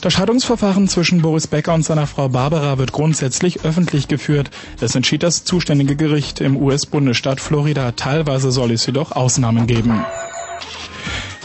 [0.00, 4.50] Das Scheidungsverfahren zwischen Boris Becker und seiner Frau Barbara wird grundsätzlich öffentlich geführt.
[4.80, 7.92] Das entschied das zuständige Gericht im US-Bundesstaat Florida.
[7.92, 10.04] Teilweise soll es jedoch Ausnahmen geben.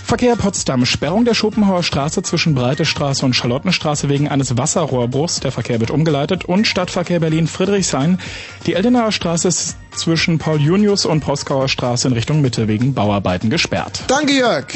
[0.07, 0.85] Verkehr Potsdam.
[0.85, 5.41] Sperrung der Schopenhauer Straße zwischen Breite Straße und Charlottenstraße wegen eines Wasserrohrbruchs.
[5.41, 6.45] Der Verkehr wird umgeleitet.
[6.45, 8.17] Und Stadtverkehr Berlin Friedrichshain.
[8.65, 13.49] Die Eldenaer Straße ist zwischen Paul Junius und Proskauer Straße in Richtung Mitte wegen Bauarbeiten
[13.49, 14.05] gesperrt.
[14.07, 14.67] Danke, Jörg.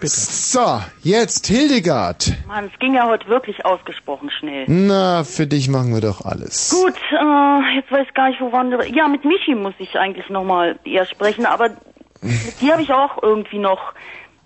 [0.00, 0.08] Bitte.
[0.08, 2.32] So, jetzt Hildegard.
[2.46, 4.64] Mann, es ging ja heute wirklich ausgesprochen schnell.
[4.68, 6.70] Na, für dich machen wir doch alles.
[6.70, 8.88] Gut, äh, jetzt weiß ich gar nicht, wo waren wir.
[8.88, 11.76] Ja, mit Michi muss ich eigentlich nochmal eher sprechen, aber
[12.22, 13.92] mit dir habe ich auch irgendwie noch,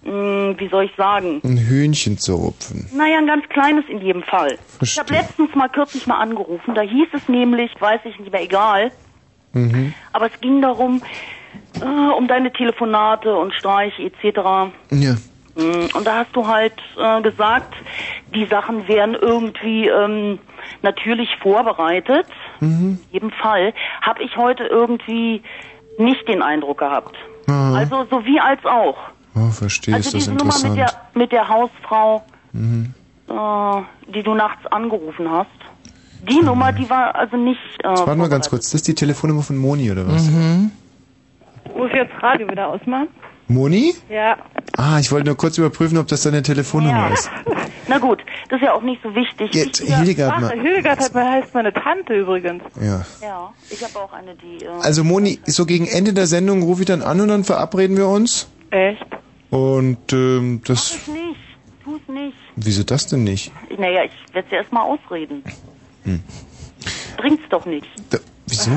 [0.05, 2.89] mh, wie soll ich sagen, Ein Hühnchen zu rupfen.
[2.97, 4.59] naja, ein ganz kleines in jedem Fall.
[4.81, 5.19] Ich habe Verstehe.
[5.19, 8.91] letztens mal kürzlich mal angerufen, da hieß es nämlich, weiß ich nicht mehr, egal,
[9.55, 9.93] Mhm.
[10.13, 11.03] aber es ging darum,
[11.81, 11.85] äh,
[12.17, 14.73] um deine Telefonate und Streiche etc.
[14.91, 15.15] Ja.
[15.55, 17.75] Mm, Und da hast du halt äh, gesagt,
[18.35, 20.39] die Sachen wären irgendwie ähm,
[20.81, 22.25] natürlich vorbereitet.
[22.61, 22.99] Mhm.
[23.09, 25.43] In jedem Fall habe ich heute irgendwie
[25.99, 27.15] nicht den Eindruck gehabt.
[27.49, 27.75] Aha.
[27.77, 28.97] Also so wie als auch.
[29.35, 30.79] Oh, verstehe, also ist das diese Nummer mit interessant.
[31.15, 32.23] der mit der Hausfrau,
[32.53, 32.93] Mhm.
[33.29, 35.49] äh, die du nachts angerufen hast.
[36.29, 37.59] Die Nummer, die war also nicht.
[37.83, 38.67] Äh, Jetzt warte mal ganz kurz.
[38.67, 40.23] Das ist die Telefonnummer von Moni, oder was?
[40.29, 40.71] Mhm.
[41.77, 43.09] Muss ich jetzt Radio wieder ausmachen?
[43.49, 43.95] Moni?
[44.09, 44.37] Ja.
[44.77, 47.29] Ah, ich wollte nur kurz überprüfen, ob das deine Telefonnummer ist.
[47.89, 49.53] Na gut, das ist ja auch nicht so wichtig.
[49.53, 50.51] Jetzt, ich, Hildegard Ach, mal.
[50.61, 52.63] Hildegard hat, heißt meine Tante übrigens.
[52.81, 53.05] Ja.
[53.21, 54.65] Ja, ich habe auch eine, die.
[54.65, 57.97] Äh, Also Moni, so gegen Ende der Sendung rufe ich dann an und dann verabreden
[57.97, 58.49] wir uns.
[58.73, 59.07] Echt?
[59.51, 60.91] Und ähm, das.
[60.93, 61.41] Tu's nicht,
[61.85, 62.37] tu's nicht.
[62.57, 63.53] Wieso das denn nicht?
[63.79, 65.45] Naja, ich werde sie erstmal ausreden.
[66.05, 66.23] Hm.
[67.19, 67.87] Bringt's doch nicht.
[68.11, 68.71] Da, wieso?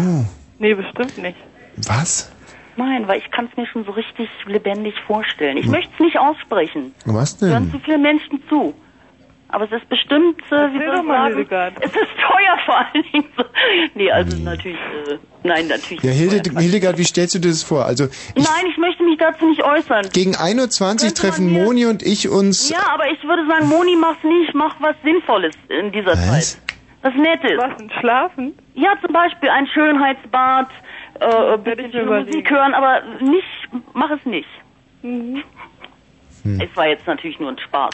[0.59, 1.37] Nee, bestimmt nicht.
[1.77, 2.29] Was?
[2.75, 5.55] Nein, weil ich kann es mir schon so richtig lebendig vorstellen.
[5.55, 6.93] Ich möchte es nicht aussprechen.
[7.05, 7.71] Was Hören denn?
[7.71, 8.73] zu viele Menschen zu.
[9.49, 11.73] Aber es ist bestimmt, äh, wie soll ich sagen, Hildegard.
[11.79, 13.25] es ist teuer vor allen Dingen.
[13.37, 13.43] So.
[13.93, 16.03] Nee, also natürlich, äh, nein, natürlich.
[16.03, 17.85] Ja, Hilde, Hildegard, wie stellst du dir das vor?
[17.85, 18.05] Also
[18.35, 20.09] Nein, ich möchte mich dazu nicht äußern.
[20.11, 22.69] gegen 1.20 Uhr treffen Moni und ich uns.
[22.69, 26.57] Ja, aber ich würde sagen, Moni, mach's nicht, mach was Sinnvolles in dieser Zeit.
[27.03, 27.57] Was Nettes.
[27.57, 28.53] Was, ein Schlafen?
[28.73, 30.67] Ja, zum Beispiel ein Schönheitsbad,
[31.19, 34.49] äh, ein bisschen Musik hören, aber nicht, mach es nicht.
[35.03, 35.43] Mhm.
[36.59, 37.93] Es war jetzt natürlich nur ein Spaß.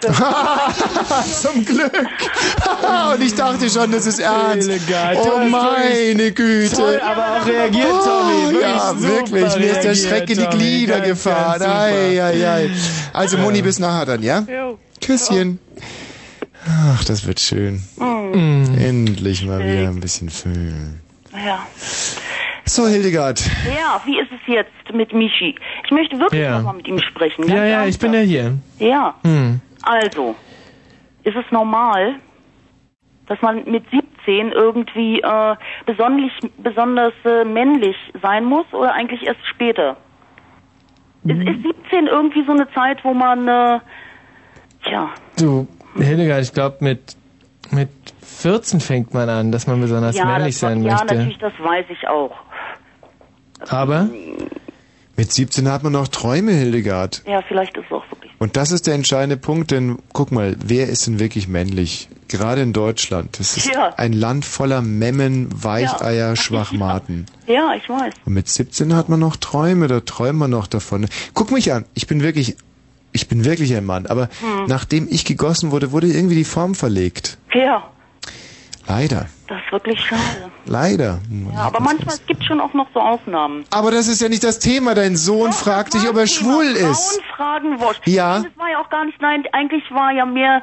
[1.40, 1.92] Zum Glück.
[3.14, 4.68] und ich dachte schon, das ist ernst.
[4.68, 6.74] Hildegard, oh meine Güte.
[6.76, 8.34] toll, aber auch reagiert, Tommy.
[8.46, 9.56] Oh, Wirklich ja, super wirklich.
[9.56, 10.56] Mir ist der Schreck in die Tommy.
[10.56, 11.60] Glieder Ganz, gefahren.
[11.60, 11.72] ganz.
[11.74, 12.70] Ei, ei, ei.
[13.12, 14.40] Also Moni, bis nachher dann, ja?
[14.48, 14.78] Jo.
[15.04, 15.58] Küsschen.
[16.94, 17.82] Ach, das wird schön.
[17.96, 18.78] Mm.
[18.78, 21.00] Endlich mal wieder ein bisschen Föhn.
[21.32, 21.66] Ja.
[22.66, 23.40] So, Hildegard.
[23.66, 25.56] Ja, wie ist es jetzt mit Michi?
[25.84, 26.58] Ich möchte wirklich Ja.
[26.58, 27.48] nochmal mit ihm sprechen.
[27.48, 28.58] Ja, ja, ich bin ja hier.
[28.78, 29.60] Ja, Hm.
[29.82, 30.34] Also,
[31.24, 32.16] ist es normal,
[33.26, 39.46] dass man mit 17 irgendwie äh, besonders, besonders äh, männlich sein muss oder eigentlich erst
[39.46, 39.96] später?
[41.24, 43.80] Ist, ist 17 irgendwie so eine Zeit, wo man, äh,
[44.84, 47.16] tja, Du, Hildegard, ich glaube, mit,
[47.70, 47.90] mit
[48.22, 51.14] 14 fängt man an, dass man besonders ja, männlich das, sein ja, möchte.
[51.14, 52.36] natürlich, das weiß ich auch.
[53.68, 54.08] Aber?
[55.16, 57.22] Mit 17 hat man noch Träume, Hildegard.
[57.26, 58.29] Ja, vielleicht ist es auch wirklich.
[58.42, 62.08] Und das ist der entscheidende Punkt, denn guck mal, wer ist denn wirklich männlich?
[62.26, 63.38] Gerade in Deutschland.
[63.38, 63.92] Das ist Ja.
[63.98, 67.26] ein Land voller Memmen, Weicheier, Schwachmaten.
[67.46, 68.14] Ja, ich weiß.
[68.24, 71.06] Und mit 17 hat man noch Träume, da träumt man noch davon.
[71.34, 72.56] Guck mich an, ich bin wirklich,
[73.12, 74.66] ich bin wirklich ein Mann, aber Hm.
[74.68, 77.36] nachdem ich gegossen wurde, wurde irgendwie die Form verlegt.
[77.52, 77.90] Ja,
[78.90, 79.26] Leider.
[79.46, 80.50] das ist wirklich schade.
[80.66, 81.20] Leider.
[81.54, 83.64] Ja, aber manchmal, es gibt schon auch noch so Ausnahmen.
[83.70, 84.94] Aber das ist ja nicht das Thema.
[84.94, 87.20] Dein Sohn fragt dich, ob er schwul ist.
[87.36, 88.06] Frauen fragen wurscht.
[88.06, 88.34] Ja.
[88.40, 90.62] Nein, Das war ja auch gar nicht, nein, eigentlich war ja mehr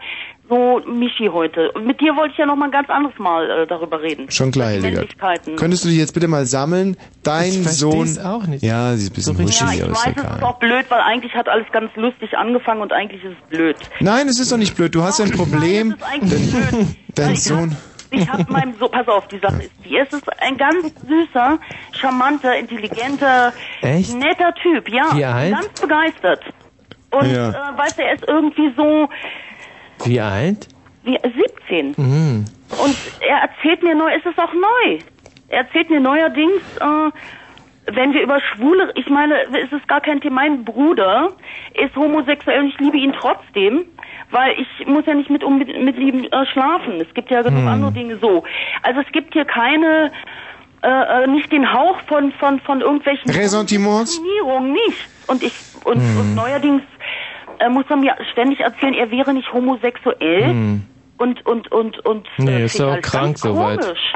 [0.50, 1.72] so Michi heute.
[1.74, 4.30] Und mit dir wollte ich ja noch mal ein ganz anderes Mal äh, darüber reden.
[4.32, 4.70] Schon klar.
[4.72, 5.56] Männlichkeiten.
[5.58, 6.96] Könntest du dich jetzt bitte mal sammeln?
[7.24, 8.18] Dein Ich Sohn.
[8.20, 8.64] auch nicht.
[8.64, 10.86] Ja, sie ist ein bisschen ja, huschig, ich aber ist weiß, es ist auch blöd,
[10.90, 13.76] weil eigentlich hat alles ganz lustig angefangen und eigentlich ist es blöd.
[14.00, 14.96] Nein, es ist doch nicht blöd.
[14.96, 15.92] Du hast ein Problem.
[15.92, 16.86] Es ist eigentlich blöd.
[17.16, 17.76] Dein Sohn.
[18.18, 19.98] Ich hab meinem so, pass auf, die Sache ist die.
[19.98, 21.60] Es ist ein ganz süßer,
[22.00, 24.14] charmanter, intelligenter, Echt?
[24.16, 25.16] netter Typ, ja.
[25.16, 25.52] Wie alt?
[25.54, 26.42] Ganz begeistert.
[27.12, 27.50] Und Ja.
[27.50, 29.10] äh, weißt du, er ist irgendwie so
[30.06, 30.68] Wie alt?
[31.04, 31.94] wie 17.
[31.98, 32.46] Mhm.
[32.84, 35.00] Und er erzählt mir neu, es ist auch neu.
[35.50, 37.12] Er erzählt mir neuerdings, äh,
[37.94, 40.42] wenn wir über Schwule, ich meine, es ist gar kein Thema.
[40.42, 41.32] Mein Bruder
[41.74, 43.86] ist homosexuell und ich liebe ihn trotzdem,
[44.32, 47.00] weil ich muss ja nicht mit, um, mit, mit ihm äh, schlafen.
[47.02, 47.68] Es gibt ja genug Hm.
[47.68, 48.44] andere Dinge so.
[48.84, 50.12] Also es gibt hier keine,
[50.84, 54.20] äh, äh, nicht den Hauch von, von, von irgendwelchen Ressentiments?
[54.22, 55.08] Nicht.
[55.28, 55.54] Und ich,
[55.86, 56.20] und, Hm.
[56.20, 56.82] und neuerdings
[57.60, 60.84] äh, muss er mir ständig erzählen, er wäre nicht homosexuell Hm.
[61.18, 63.80] und und und und Nee, äh, ist finde doch ich krank ganz soweit.
[63.82, 64.14] komisch.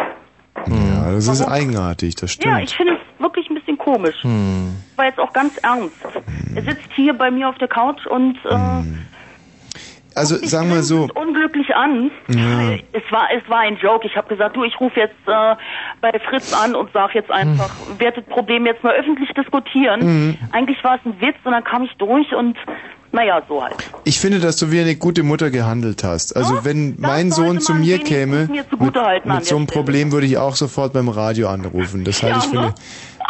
[0.68, 2.64] Ja, das ist eigenartig, das Ja, stimmt.
[2.70, 4.16] ich finde es wirklich ein bisschen komisch.
[4.22, 4.76] Hm.
[4.98, 5.96] War jetzt auch ganz ernst.
[6.56, 8.50] Er sitzt hier bei mir auf der Couch und äh,
[10.16, 11.08] Also sagen wir so.
[11.16, 12.12] unglücklich an.
[12.28, 12.74] Ja.
[12.94, 14.06] Es war es war ein Joke.
[14.08, 15.56] Ich habe gesagt, du, ich rufe jetzt äh,
[16.02, 20.00] bei Fritz an und sag jetzt einfach, werde das Problem jetzt mal öffentlich diskutieren.
[20.02, 20.38] Mhm.
[20.52, 22.58] Eigentlich war es ein Witz und dann kam ich durch und
[23.14, 23.76] naja, so halt.
[24.06, 26.36] Ich finde, dass du wie eine gute Mutter gehandelt hast.
[26.36, 29.68] Also wenn mein Sohn zu mir käme, mir mit, mit so einem.
[29.68, 32.06] Problem würde ich auch sofort beim Radio anrufen.
[32.06, 32.76] Das halte Ja, ich für ne?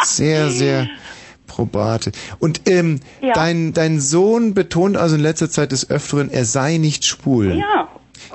[0.04, 0.86] sehr, sehr
[1.54, 2.12] probate.
[2.38, 3.32] Und ähm, Ja.
[3.34, 7.56] dein, dein Sohn betont also in letzter Zeit des Öfteren, er sei nicht schwul.
[7.58, 7.88] Ja.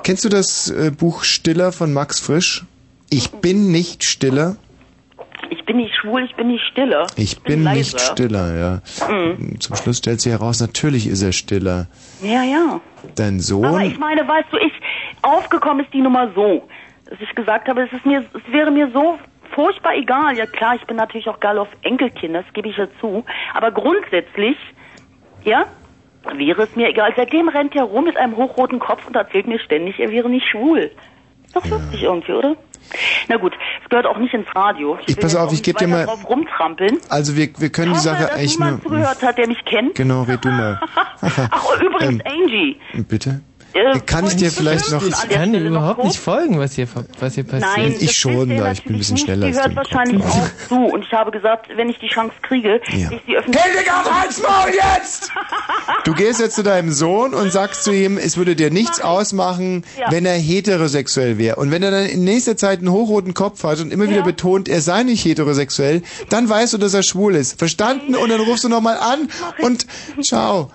[0.03, 2.65] Kennst du das äh, Buch Stiller von Max Frisch?
[3.09, 4.57] Ich bin nicht stiller.
[5.49, 7.07] Ich bin nicht schwul, ich bin nicht stiller.
[7.15, 7.77] Ich bin leise.
[7.79, 8.81] nicht stiller, ja.
[9.09, 9.59] Mhm.
[9.59, 11.87] Zum Schluss stellt sich heraus, natürlich ist er stiller.
[12.21, 12.81] Ja, ja.
[13.15, 13.65] Dein Sohn?
[13.65, 14.73] Aber ich meine, weißt du, ich
[15.21, 16.67] aufgekommen ist die Nummer so,
[17.09, 19.17] dass ich gesagt habe, es ist mir, es wäre mir so
[19.53, 20.37] furchtbar egal.
[20.37, 23.23] Ja klar, ich bin natürlich auch geil auf Enkelkinder, das gebe ich ja zu.
[23.53, 24.57] Aber grundsätzlich,
[25.43, 25.65] ja,
[26.35, 27.13] wäre es mir egal.
[27.15, 30.47] Seitdem rennt er rum mit einem hochroten Kopf und erzählt mir ständig, er wäre nicht
[30.49, 30.91] schwul.
[31.53, 32.55] Doch lustig irgendwie, oder?
[33.27, 33.53] Na gut,
[33.83, 34.97] es gehört auch nicht ins Radio.
[35.07, 36.99] Ich will pass auf, ich geb nicht dir mal- drauf rumtrampeln.
[37.09, 38.65] Also wir, wir können die Hoffe, Sache dass eigentlich nur...
[38.67, 39.95] niemand zugehört hat, der mich kennt.
[39.95, 40.79] Genau, red du mal.
[41.21, 42.79] Ach, übrigens, Ähm, Angie.
[43.09, 43.41] Bitte?
[43.73, 45.03] Äh, Kann ich dir vielleicht noch...
[45.03, 46.87] Ich kann dir überhaupt nicht folgen, was hier,
[47.19, 47.69] was hier passiert.
[47.77, 50.75] Nein, ich schon, da ich bin ein bisschen schneller Die als hört wahrscheinlich auch zu.
[50.75, 53.11] Und ich habe gesagt, wenn ich die Chance kriege, Ja.
[53.11, 53.63] ich sie öffentlich...
[53.63, 55.31] Hildegard, halt's Maul jetzt!
[56.05, 59.83] Du gehst jetzt zu deinem Sohn und sagst zu ihm, es würde dir nichts ausmachen,
[59.99, 60.11] Ja.
[60.11, 61.57] wenn er heterosexuell wäre.
[61.57, 64.69] Und wenn er dann in nächster Zeit einen hochroten Kopf hat und immer wieder betont,
[64.69, 67.59] er sei nicht heterosexuell, dann weißt du, dass er schwul ist.
[67.59, 68.15] Verstanden?
[68.15, 69.29] Und dann rufst du nochmal an
[69.61, 69.85] und
[70.21, 70.71] ciao.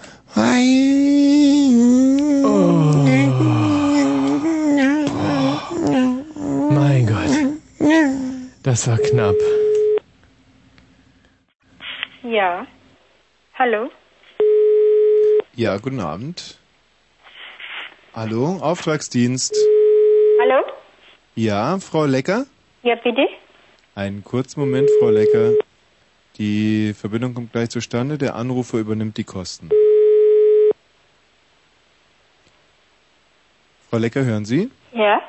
[6.70, 7.88] Mein Gott.
[8.62, 9.36] Das war knapp.
[12.22, 12.66] Ja.
[13.59, 13.90] Hallo?
[15.54, 16.59] Ja, guten Abend.
[18.14, 19.54] Hallo, Auftragsdienst.
[20.40, 20.62] Hallo?
[21.34, 22.46] Ja, Frau Lecker?
[22.82, 23.26] Ja, bitte?
[23.94, 25.52] Einen kurzen Moment, Frau Lecker.
[26.38, 28.16] Die Verbindung kommt gleich zustande.
[28.16, 29.68] Der Anrufer übernimmt die Kosten.
[33.93, 34.70] Frau Lecker, hören Sie?
[34.94, 35.20] Ja?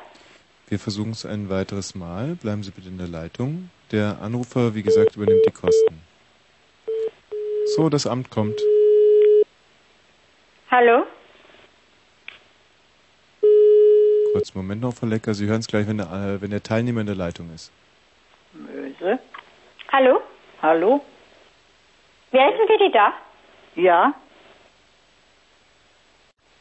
[0.68, 2.34] Wir versuchen es ein weiteres Mal.
[2.36, 3.68] Bleiben Sie bitte in der Leitung.
[3.92, 6.00] Der Anrufer, wie gesagt, übernimmt die Kosten.
[7.76, 8.58] So, das Amt kommt.
[10.70, 11.04] Hallo?
[14.32, 15.34] Kurz, Moment noch, Frau Lecker.
[15.34, 17.70] Sie hören es gleich, wenn der, äh, wenn der Teilnehmer in der Leitung ist.
[18.54, 19.18] Möse.
[19.92, 20.22] Hallo?
[20.62, 21.04] Hallo?
[22.30, 23.12] Wer ist denn bitte da?
[23.74, 24.14] Ja?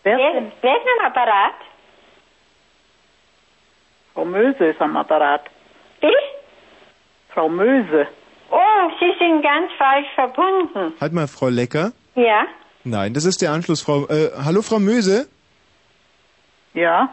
[0.03, 0.51] Wer Wer, ist denn?
[0.59, 1.53] wer ist am Apparat?
[4.13, 5.41] Frau Möse ist am Apparat.
[6.01, 6.13] Bitte?
[7.29, 8.07] Frau Möse.
[8.51, 10.93] Oh, Sie sind ganz falsch verbunden.
[11.01, 11.91] Halt mal, Frau Lecker.
[12.15, 12.45] Ja?
[12.83, 14.05] Nein, das ist der Anschluss, Frau.
[14.07, 15.27] Äh, hallo, Frau Möse.
[16.73, 17.09] Ja?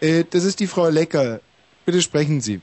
[0.00, 1.40] Äh, das ist die Frau Lecker.
[1.86, 2.60] Bitte sprechen Sie.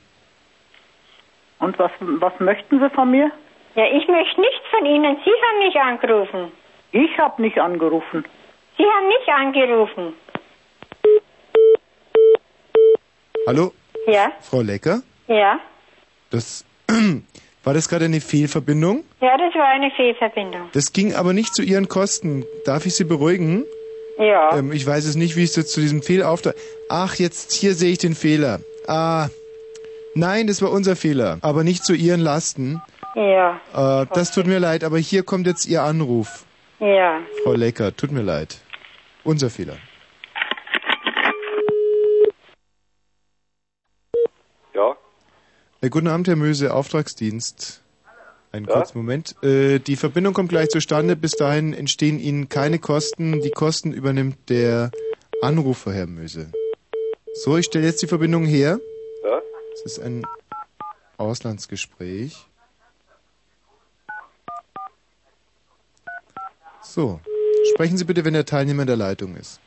[1.58, 3.30] Und was, was möchten Sie von mir?
[3.74, 5.16] Ja, ich möchte nichts von Ihnen.
[5.24, 6.52] Sie haben mich angerufen.
[6.92, 8.24] Ich habe nicht angerufen.
[8.76, 10.14] Sie haben mich angerufen.
[13.46, 13.72] Hallo,
[14.06, 14.32] Ja?
[14.40, 15.02] Frau Lecker.
[15.28, 15.58] Ja?
[16.30, 16.64] Das
[17.64, 19.04] war das gerade eine Fehlverbindung?
[19.20, 20.68] Ja, das war eine Fehlverbindung.
[20.72, 22.44] Das ging aber nicht zu Ihren Kosten.
[22.64, 23.64] Darf ich Sie beruhigen?
[24.18, 24.56] Ja.
[24.58, 26.54] Ähm, ich weiß es nicht, wie es jetzt zu diesem Fehlauftrag.
[26.88, 28.60] Ach, jetzt hier sehe ich den Fehler.
[28.86, 29.28] Ah,
[30.14, 32.82] nein, das war unser Fehler, aber nicht zu Ihren Lasten.
[33.14, 33.60] Ja.
[33.74, 36.44] Äh, das tut mir leid, aber hier kommt jetzt Ihr Anruf,
[36.78, 37.20] Ja.
[37.42, 37.96] Frau Lecker.
[37.96, 38.58] Tut mir leid.
[39.24, 39.76] Unser Fehler.
[44.74, 44.94] Ja, Äh,
[45.88, 47.80] guten Abend, Herr Möse, Auftragsdienst.
[48.52, 48.72] Einen Ja?
[48.74, 49.36] kurzen Moment.
[49.42, 51.16] Äh, die Verbindung kommt gleich zustande.
[51.16, 53.40] Bis dahin entstehen Ihnen keine Kosten.
[53.40, 54.90] Die Kosten übernimmt der
[55.40, 56.50] Anrufer, Herr Möse.
[57.34, 58.80] So, ich stelle jetzt die Verbindung her.
[59.24, 59.40] ja.
[59.74, 60.26] Es ist ein
[61.16, 62.46] Auslandsgespräch.
[66.82, 67.20] So,
[67.72, 69.60] sprechen Sie bitte, wenn der Teilnehmer in der Leitung ist.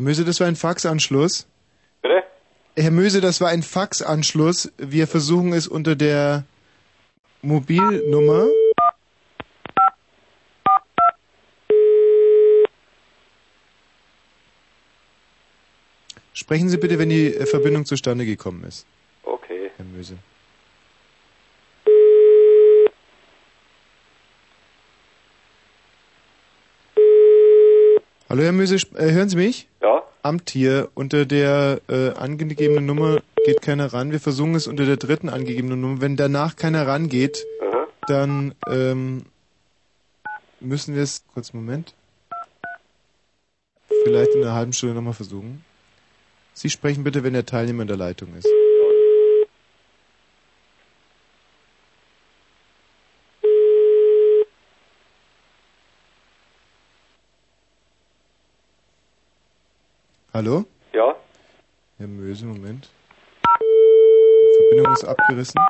[0.00, 1.46] Herr Möse, das war ein Faxanschluss.
[2.00, 2.22] Bitte?
[2.74, 4.72] Herr Möse, das war ein Faxanschluss.
[4.78, 6.46] Wir versuchen es unter der
[7.42, 8.46] Mobilnummer.
[16.32, 18.86] Sprechen Sie bitte, wenn die Verbindung zustande gekommen ist,
[19.22, 19.70] Okay.
[19.76, 20.16] Herr Möse.
[28.30, 29.66] Hallo Herr Möse, äh, hören Sie mich?
[29.82, 30.04] Ja.
[30.22, 30.88] Amt hier.
[30.94, 34.12] Unter der äh, angegebenen Nummer geht keiner ran.
[34.12, 36.00] Wir versuchen es unter der dritten angegebenen Nummer.
[36.00, 37.88] Wenn danach keiner rangeht, Aha.
[38.06, 39.24] dann ähm,
[40.60, 41.92] müssen wir es, kurz Moment,
[44.04, 45.64] vielleicht in einer halben Stunde nochmal versuchen.
[46.54, 48.46] Sie sprechen bitte, wenn der Teilnehmer in der Leitung ist.
[60.40, 60.64] Hallo?
[60.94, 61.14] Ja.
[61.98, 62.88] Herr Möse, Moment.
[63.60, 65.60] Die Verbindung ist abgerissen.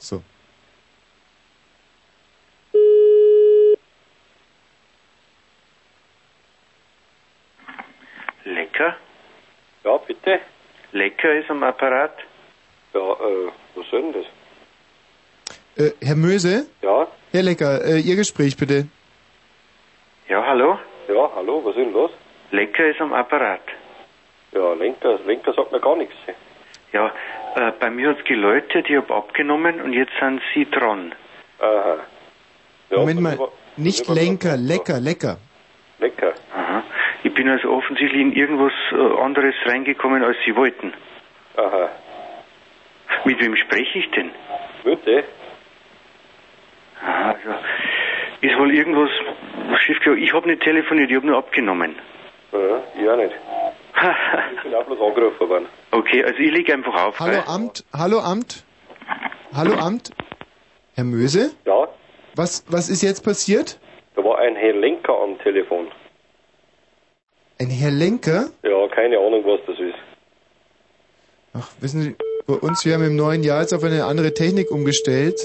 [0.00, 0.24] So.
[8.42, 8.96] Lecker?
[9.84, 10.40] Ja, bitte.
[10.90, 12.18] Lecker ist am Apparat.
[12.92, 15.86] Ja, äh, was soll denn das?
[15.86, 16.66] Äh, Herr Möse?
[16.82, 17.06] Ja.
[17.30, 18.88] Herr Lecker, äh, Ihr Gespräch bitte.
[20.28, 20.76] Ja, hallo?
[21.06, 22.10] Ja, hallo, was ist denn los?
[22.50, 23.60] Lecker ist am Apparat.
[24.52, 26.14] Ja, Lenker, Lenker sagt mir gar nichts.
[26.92, 27.12] Ja,
[27.54, 31.12] äh, bei mir hat's geläutet, ich hab abgenommen und jetzt sind Sie dran.
[31.60, 31.98] Aha.
[32.90, 35.36] Ja, Moment mal, über- nicht Lenker, lecker, lecker.
[35.98, 36.32] Lecker.
[36.56, 36.82] Aha.
[37.24, 40.94] Ich bin also offensichtlich in irgendwas äh, anderes reingekommen, als Sie wollten.
[41.56, 41.90] Aha.
[43.24, 44.30] Mit wem spreche ich denn?
[44.84, 45.24] Bitte?
[47.04, 47.60] Aha, ja.
[48.40, 49.10] Ist wohl irgendwas
[49.80, 50.22] schiefgegangen.
[50.22, 51.96] Ich habe nicht telefoniert, ich habe nur abgenommen.
[52.52, 53.34] Ja, ich auch nicht.
[54.56, 55.66] ich bin auch bloß angerufen worden.
[55.90, 57.20] Okay, also ich lege einfach auf.
[57.20, 57.42] Hallo gell?
[57.46, 58.64] Amt, hallo Amt.
[59.54, 60.10] Hallo Amt.
[60.94, 61.50] Herr Möse?
[61.64, 61.88] Ja,
[62.36, 63.78] Was, was ist jetzt passiert?
[64.16, 65.86] da war ein Herr Lenker am Telefon.
[67.60, 68.46] Ein Herr Lenker?
[68.64, 69.94] Ja, keine Ahnung, was das ist.
[71.54, 72.16] Ach, wissen Sie,
[72.46, 75.40] bei uns, wir haben im neuen Jahr jetzt auf eine andere Technik umgestellt.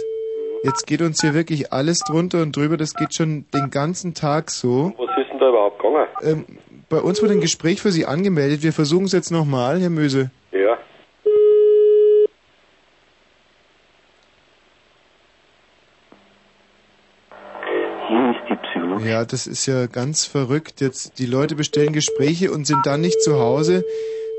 [0.64, 2.78] Jetzt geht uns hier wirklich alles drunter und drüber.
[2.78, 4.94] Das geht schon den ganzen Tag so.
[4.98, 6.08] Was ist denn da überhaupt gegangen?
[6.22, 6.46] Ähm,
[6.94, 8.62] bei uns wurde ein Gespräch für Sie angemeldet.
[8.62, 10.30] Wir versuchen es jetzt nochmal, Herr Möse.
[10.52, 10.78] Ja.
[18.08, 19.10] Hier ist die Psychologie.
[19.10, 20.82] Ja, das ist ja ganz verrückt.
[20.82, 23.84] Jetzt die Leute bestellen Gespräche und sind dann nicht zu Hause.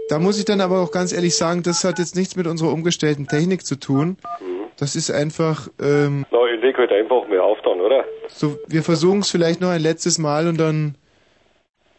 [0.08, 2.72] Da muss ich dann aber auch ganz ehrlich sagen, das hat jetzt nichts mit unserer
[2.72, 4.16] umgestellten Technik zu tun.
[4.76, 8.04] Das ist einfach ähm, Na, ich leg halt einfach mal auf dann, oder?
[8.28, 8.58] so.
[8.68, 10.94] Wir versuchen es vielleicht noch ein letztes Mal und dann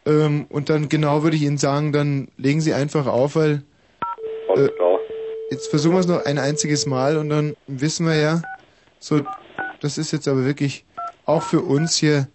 [0.06, 3.62] ähm, und dann genau würde ich Ihnen sagen, dann legen Sie einfach auf, weil
[4.56, 4.68] äh,
[5.50, 8.42] jetzt versuchen wir es noch ein einziges Mal und dann wissen wir ja,
[8.98, 9.20] so
[9.80, 10.84] das ist jetzt aber wirklich
[11.26, 12.28] auch für uns hier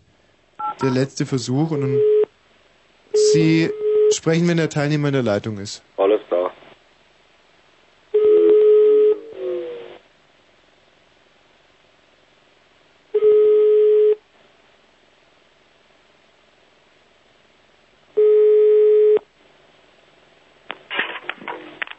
[0.82, 1.72] der letzte Versuch.
[1.72, 2.02] Und dann
[3.14, 3.70] Sie
[4.12, 5.84] sprechen, wenn der Teilnehmer in der Leitung ist.
[5.98, 6.52] Alles klar.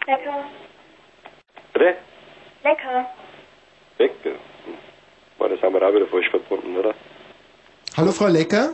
[0.07, 0.45] Lecker.
[1.73, 1.97] Bitte?
[2.65, 3.07] Lecker.
[3.99, 4.13] Weg.
[5.39, 6.95] Boah, das haben wir auch wieder falsch verbunden, oder?
[8.03, 8.73] Hallo, Frau Lecker?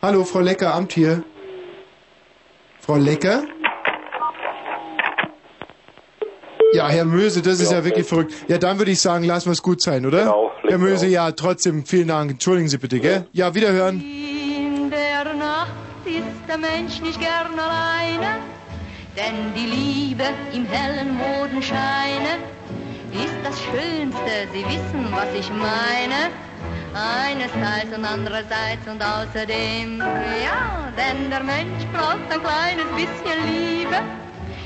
[0.00, 1.22] Hallo, Frau Lecker, Amt hier.
[2.80, 3.42] Frau Lecker?
[6.72, 8.32] Ja, Herr Möse, das ist ja wirklich verrückt.
[8.48, 10.20] Ja, dann würde ich sagen, lassen wir es gut sein, oder?
[10.20, 11.12] Genau, Herr Möse, auf.
[11.12, 12.30] ja, trotzdem, vielen Dank.
[12.30, 13.26] Entschuldigen Sie bitte, gell?
[13.32, 14.00] Ja, wiederhören.
[14.00, 15.68] In der Nacht
[16.06, 18.38] ist der Mensch nicht gern alleine,
[19.14, 20.24] denn die Liebe
[20.54, 22.38] im hellen Mondenscheine
[23.12, 24.48] ist das Schönste.
[24.54, 26.30] Sie wissen, was ich meine.
[26.92, 33.96] Einerseits und andererseits und außerdem, ja, denn der Mensch braucht ein kleines bisschen Liebe.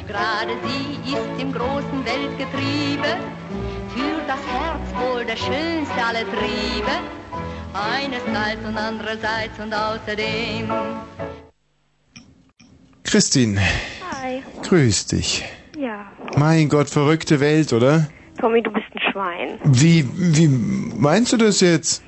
[0.09, 3.19] Gerade sie ist im großen Weltgetriebe,
[3.95, 6.93] für das Herz wohl der schönste aller Triebe.
[7.75, 10.71] Einerseits und andererseits und außerdem.
[13.03, 13.61] Christine,
[14.13, 14.43] Hi.
[14.63, 15.45] grüß dich.
[15.79, 16.07] Ja.
[16.37, 18.09] Mein Gott, verrückte Welt, oder?
[18.41, 19.59] Tommy, du bist ein Schwein.
[19.65, 22.03] Wie, wie meinst du das jetzt?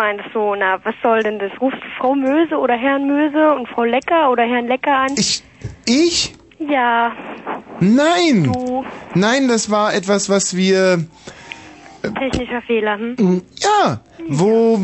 [0.00, 1.50] Das so, na, was soll denn das?
[1.60, 5.12] Rufst du Frau Möse oder Herrn Möse und Frau Lecker oder Herrn Lecker an?
[5.14, 5.42] Ich?
[5.84, 6.34] Ich?
[6.58, 7.12] Ja.
[7.80, 8.44] Nein!
[8.44, 8.82] Du.
[9.14, 11.04] Nein, das war etwas, was wir.
[12.18, 13.42] Technischer Fehler, hm?
[13.58, 14.80] Ja, wo.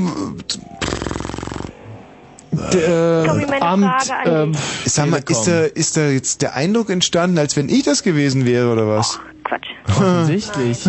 [2.53, 4.61] Tommy, meine Frage an dich.
[4.85, 8.45] Sag mal, ist da, ist da jetzt der Eindruck entstanden, als wenn ich das gewesen
[8.45, 9.19] wäre, oder was?
[9.45, 9.69] Quatsch.
[9.89, 10.87] Offensichtlich.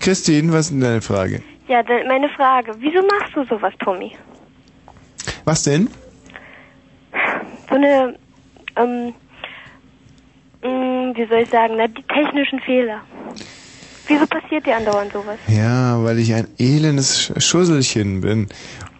[0.00, 1.42] Christine, was ist denn deine Frage?
[1.68, 4.12] Ja, dann meine Frage, wieso machst du sowas, Tommy?
[5.44, 5.90] Was denn?
[7.68, 8.16] So eine,
[8.76, 9.14] ähm,
[10.62, 13.02] mh, wie soll ich sagen, na, die technischen Fehler.
[14.08, 15.38] Wieso passiert dir andauernd sowas?
[15.48, 18.48] Ja, weil ich ein elendes Sch- Schusselchen bin.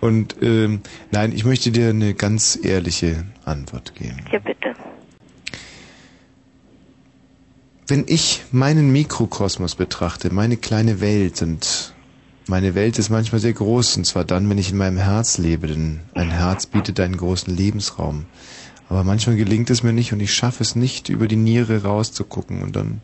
[0.01, 0.81] Und ähm,
[1.13, 4.25] nein, ich möchte dir eine ganz ehrliche Antwort geben.
[4.33, 4.75] Ja, bitte.
[7.87, 11.95] Wenn ich meinen Mikrokosmos betrachte, meine kleine Welt und
[12.49, 15.67] meine Welt ist manchmal sehr groß und zwar dann, wenn ich in meinem Herz lebe,
[15.67, 18.27] denn ein Herz bietet einen großen Lebensraum.
[18.89, 22.63] Aber manchmal gelingt es mir nicht und ich schaffe es nicht, über die Niere rauszugucken
[22.63, 23.01] und dann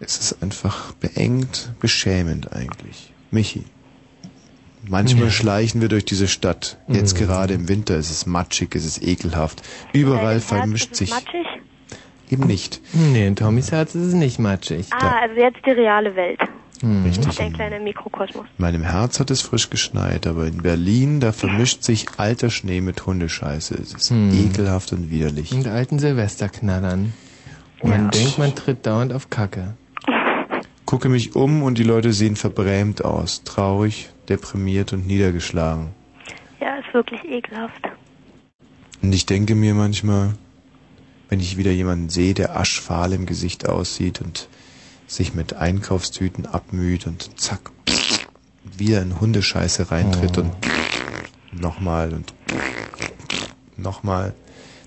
[0.00, 3.12] ist es einfach beengt, beschämend eigentlich.
[3.30, 3.64] Michi.
[4.86, 5.30] Manchmal Ja.
[5.30, 6.76] schleichen wir durch diese Stadt.
[6.88, 7.18] Jetzt Mhm.
[7.24, 9.62] gerade im Winter ist es matschig, es ist ekelhaft.
[9.94, 11.08] Überall vermischt sich.
[11.08, 11.46] Matschig?
[12.30, 12.80] Eben nicht.
[12.92, 14.86] Nee, in Tommys Herz ist es nicht matschig.
[14.92, 16.40] Ah, also jetzt die reale Welt.
[16.80, 17.04] Hm.
[17.04, 17.36] Richtig.
[17.36, 18.46] Dein kleiner Mikrokosmos.
[18.58, 22.80] In meinem Herz hat es frisch geschneit, aber in Berlin, da vermischt sich alter Schnee
[22.80, 23.74] mit Hundescheiße.
[23.74, 24.30] Es ist Hm.
[24.32, 25.52] ekelhaft und widerlich.
[25.52, 27.12] Und alten Silvesterknallern.
[27.82, 29.74] Man denkt, man tritt dauernd auf Kacke.
[30.86, 35.88] Gucke mich um und die Leute sehen verbrämt aus, traurig, deprimiert und niedergeschlagen.
[36.60, 37.82] Ja, ist wirklich ekelhaft.
[39.02, 40.34] Und ich denke mir manchmal,
[41.34, 44.46] wenn ich wieder jemanden sehe, der aschfahl im Gesicht aussieht und
[45.08, 47.72] sich mit Einkaufstüten abmüht und zack,
[48.76, 50.52] wieder in Hundescheiße reintritt und
[51.50, 52.32] nochmal und
[53.76, 54.32] nochmal,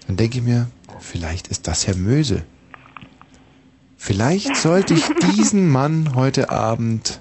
[0.07, 0.67] dann denke ich mir,
[1.01, 2.43] vielleicht ist das Herr Möse.
[3.97, 5.03] Vielleicht sollte ich
[5.35, 7.19] diesen Mann heute Abend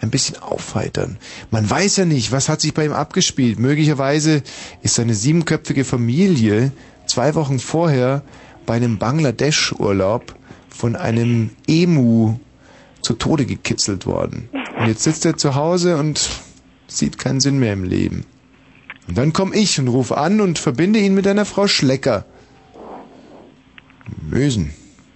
[0.00, 1.18] ein bisschen aufheitern.
[1.50, 3.58] Man weiß ja nicht, was hat sich bei ihm abgespielt.
[3.58, 4.42] Möglicherweise
[4.80, 6.72] ist seine siebenköpfige Familie
[7.06, 8.22] zwei Wochen vorher
[8.72, 10.34] bei einem Bangladesch-Urlaub
[10.70, 12.38] von einem Emu
[13.02, 14.48] zu Tode gekitzelt worden.
[14.78, 16.30] Und jetzt sitzt er zu Hause und
[16.86, 18.24] sieht keinen Sinn mehr im Leben.
[19.08, 22.24] Und dann komme ich und rufe an und verbinde ihn mit einer Frau Schlecker.
[24.30, 24.72] Mösen.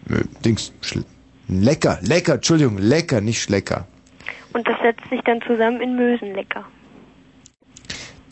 [0.06, 0.74] Mö, Dings.
[0.82, 1.06] Schl
[1.48, 3.86] lecker, lecker, Entschuldigung, lecker, nicht Schlecker.
[4.52, 6.62] Und das setzt sich dann zusammen in Mösen lecker.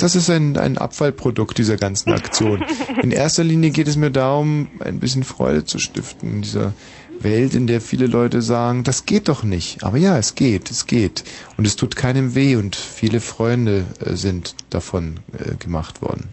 [0.04, 2.62] Das ist ein, ein Abfallprodukt dieser ganzen Aktion.
[3.02, 6.74] In erster Linie geht es mir darum, ein bisschen Freude zu stiften in dieser
[7.20, 9.82] Welt, in der viele Leute sagen, das geht doch nicht.
[9.82, 11.24] Aber ja, es geht, es geht.
[11.56, 16.28] Und es tut keinem weh und viele Freunde äh, sind davon äh, gemacht worden.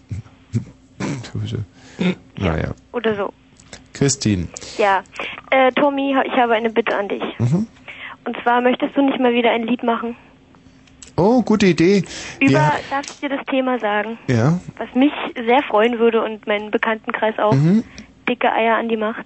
[2.37, 2.73] naja.
[2.91, 3.31] Oder so.
[3.93, 4.49] Christine.
[4.77, 5.01] Ja.
[5.49, 7.23] Äh, Tommy, ich habe eine Bitte an dich.
[7.39, 7.67] Mhm.
[8.25, 10.17] Und zwar möchtest du nicht mal wieder ein Lied machen?
[11.17, 12.03] Oh, gute Idee.
[12.39, 14.17] Über, Wir- darf ich dir das Thema sagen?
[14.27, 14.59] ja.
[14.77, 17.53] Was mich sehr freuen würde und meinen Bekanntenkreis auch.
[17.53, 17.83] Mhm.
[18.27, 19.25] Dicke Eier an die Macht.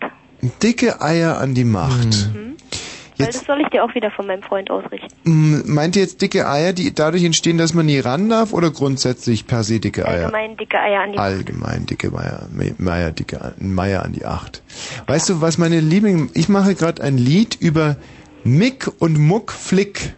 [0.61, 2.29] Dicke Eier an die Macht.
[2.33, 2.55] Mhm.
[3.17, 5.63] Weil Jetzt das soll ich dir auch wieder von meinem Freund ausrichten.
[5.73, 9.47] meint ihr jetzt dicke Eier, die dadurch entstehen, dass man nie ran darf oder grundsätzlich
[9.47, 10.25] per se dicke Eier?
[10.25, 14.61] Allgemein dicke Eier an die Allgemein dicke Meier, Me- Meier, dicke Meier an die Acht.
[15.07, 17.95] Weißt du, was meine Liebling, ich mache gerade ein Lied über
[18.43, 20.13] Mick und Muck Flick.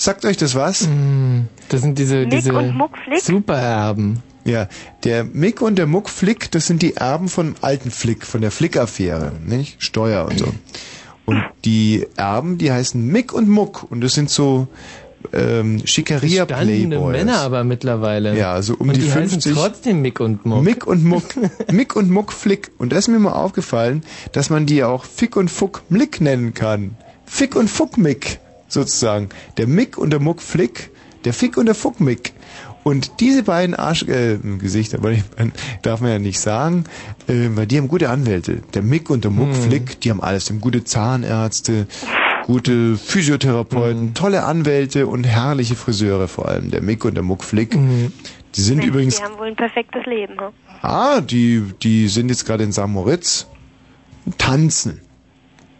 [0.00, 0.86] Sagt euch das was?
[0.86, 3.20] Mm, Das sind diese, Mick diese und Muck Flick?
[3.20, 4.22] Supererben.
[4.44, 4.68] Ja,
[5.04, 8.50] der Mick und der Muck Flick, das sind die Erben von alten Flick, von der
[8.50, 9.82] Flick-Affäre, nicht?
[9.82, 10.54] Steuer und so.
[11.26, 14.68] Und die Erben, die heißen Mick und Muck und das sind so
[15.32, 17.12] ähm, Gestandene Schickeria-Playboys.
[17.12, 18.38] Männer aber mittlerweile.
[18.38, 19.36] Ja, so um und die, die 50.
[19.36, 20.62] heißen trotzdem Mick und Muck.
[20.62, 21.24] Mick und Muck.
[21.72, 22.70] Mick und Muck Flick.
[22.78, 26.54] Und da ist mir mal aufgefallen, dass man die auch Fick und Fuck Mlick nennen
[26.54, 26.96] kann.
[27.26, 28.38] Fick und Fuck Mick,
[28.68, 29.28] sozusagen.
[29.56, 30.90] Der Mick und der Muck Flick,
[31.24, 32.32] der Fick und der Fuck Mick.
[32.84, 35.22] Und diese beiden Arsch, äh, Gesichter, weil ich,
[35.82, 36.84] darf man ja nicht sagen,
[37.26, 38.62] äh, weil die haben gute Anwälte.
[38.72, 39.54] Der Mick und der Muck Mhm.
[39.54, 40.46] Flick, die haben alles.
[40.46, 41.86] Die haben gute Zahnärzte,
[42.46, 46.70] gute Physiotherapeuten, tolle Anwälte und herrliche Friseure vor allem.
[46.70, 47.76] Der Mick und der Muck Flick.
[48.54, 50.38] Die sind Mensch, übrigens Die haben wohl ein perfektes Leben.
[50.40, 50.46] Hm?
[50.80, 52.86] Ah, die, die sind jetzt gerade in St.
[52.86, 53.48] Moritz
[54.24, 55.00] und tanzen.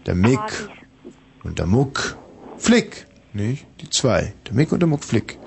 [0.05, 0.41] Der Mick
[1.45, 2.17] und der Muck
[2.59, 3.67] Flick, nicht?
[3.81, 4.33] Die zwei.
[4.47, 5.39] Der Mick und der Muck Flick.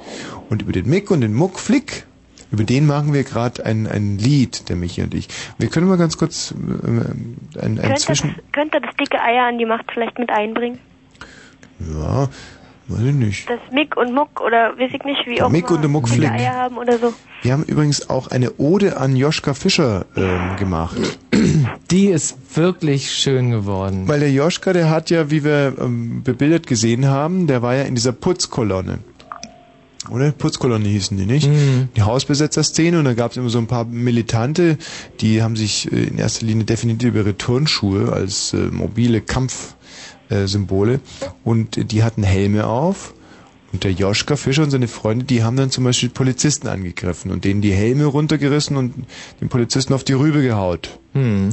[0.49, 2.05] Und über den Mick und den Muck Flick,
[2.51, 5.27] über den machen wir gerade ein, ein Lied, der Michi und ich.
[5.57, 8.35] Wir können mal ganz kurz äh, ein, ein Könnt, ihr Zwischen...
[8.35, 10.79] das, könnt ihr das dicke Eier an die Macht vielleicht mit einbringen?
[11.79, 12.29] Ja,
[12.91, 13.49] weiß ich nicht.
[13.49, 15.89] Das Mick und Muck oder weiß ich nicht, wie Der auch Mick mal und der
[15.89, 16.29] Muck Flick.
[16.29, 17.13] Eier haben oder so.
[17.41, 20.97] Wir haben übrigens auch eine Ode an Joschka Fischer ähm, gemacht.
[21.91, 24.07] Die ist wirklich schön geworden.
[24.07, 27.83] Weil der Joschka, der hat ja, wie wir ähm, bebildert gesehen haben, der war ja
[27.83, 28.99] in dieser Putzkolonne.
[30.09, 30.31] Oder?
[30.31, 31.47] Putzkolonne hießen die, nicht?
[31.95, 34.77] Die Hausbesetzerszene und da gab es immer so ein paar Militante,
[35.19, 39.21] die haben sich äh, in erster Linie definiert über ihre Turnschuhe als äh, mobile
[40.31, 40.99] Kampfsymbole
[41.43, 43.13] und äh, die hatten Helme auf
[43.73, 47.45] und der Joschka Fischer und seine Freunde, die haben dann zum Beispiel Polizisten angegriffen und
[47.45, 48.93] denen die Helme runtergerissen und
[49.39, 50.99] den Polizisten auf die Rübe gehaut.
[51.13, 51.49] Hm.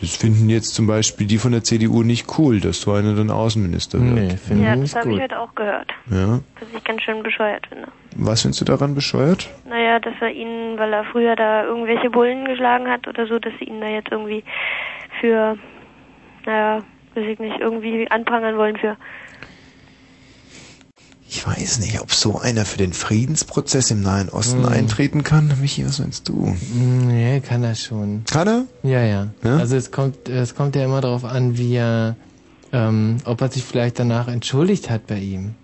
[0.00, 3.30] Das finden jetzt zum Beispiel die von der CDU nicht cool, dass so einer dann
[3.30, 4.14] Außenminister wird.
[4.14, 5.92] Nee, finden Ja, das habe ich heute auch gehört.
[6.10, 6.40] Ja.
[6.58, 7.86] Was ich ganz schön bescheuert finde.
[8.16, 9.48] Was findest du daran bescheuert?
[9.68, 13.52] Naja, dass er ihn, weil er früher da irgendwelche Bullen geschlagen hat oder so, dass
[13.60, 14.42] sie ihn da jetzt irgendwie
[15.20, 15.56] für,
[16.46, 16.82] naja,
[17.14, 18.96] weiß ich nicht, irgendwie anprangern wollen für.
[21.28, 24.72] Ich weiß nicht, ob so einer für den Friedensprozess im Nahen Osten Hm.
[24.72, 25.50] eintreten kann.
[25.62, 26.54] Michi, was meinst du?
[26.74, 28.24] Nee, kann er schon.
[28.30, 28.64] Kann er?
[28.82, 29.28] Ja, ja.
[29.42, 29.56] Ja?
[29.56, 32.16] Also es kommt, es kommt ja immer darauf an, wie er,
[32.72, 35.54] ähm, ob er sich vielleicht danach entschuldigt hat bei ihm.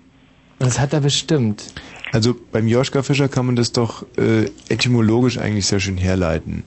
[0.59, 1.65] Und das hat er bestimmt.
[2.13, 6.65] Also beim Joschka Fischer kann man das doch äh, etymologisch eigentlich sehr schön herleiten.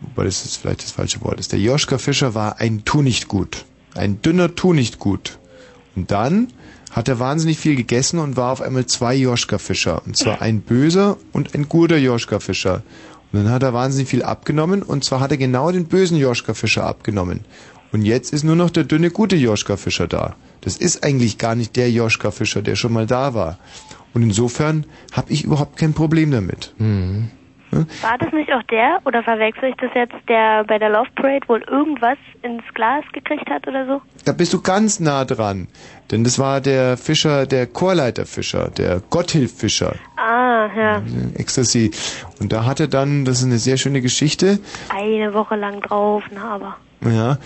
[0.00, 1.50] Wobei das jetzt vielleicht das falsche Wort ist.
[1.50, 3.64] Der Joschka Fischer war ein Tunichtgut.
[3.94, 5.38] Ein dünner Tunichtgut.
[5.96, 6.48] Und dann
[6.90, 10.02] hat er wahnsinnig viel gegessen und war auf einmal zwei Joschka Fischer.
[10.06, 12.82] Und zwar ein böser und ein guter Joschka Fischer.
[13.32, 16.54] Und dann hat er wahnsinnig viel abgenommen und zwar hat er genau den bösen Joschka
[16.54, 17.40] Fischer abgenommen.
[17.90, 20.36] Und jetzt ist nur noch der dünne gute Joschka Fischer da.
[20.60, 23.58] Das ist eigentlich gar nicht der Joschka Fischer, der schon mal da war.
[24.14, 26.74] Und insofern habe ich überhaupt kein Problem damit.
[26.78, 27.30] Mhm.
[28.02, 31.46] War das nicht auch der, oder verwechsel ich das jetzt, der bei der Love Parade
[31.48, 34.02] wohl irgendwas ins Glas gekriegt hat oder so?
[34.24, 35.68] Da bist du ganz nah dran.
[36.10, 39.94] Denn das war der Fischer, der Chorleiterfischer, der Gotthilf Fischer.
[40.16, 41.02] Ah, ja.
[41.34, 41.90] Ecstasy.
[42.40, 44.58] Und da hat er dann, das ist eine sehr schöne Geschichte,
[44.90, 46.76] Eine Woche lang drauf, na aber.
[47.10, 47.38] ja,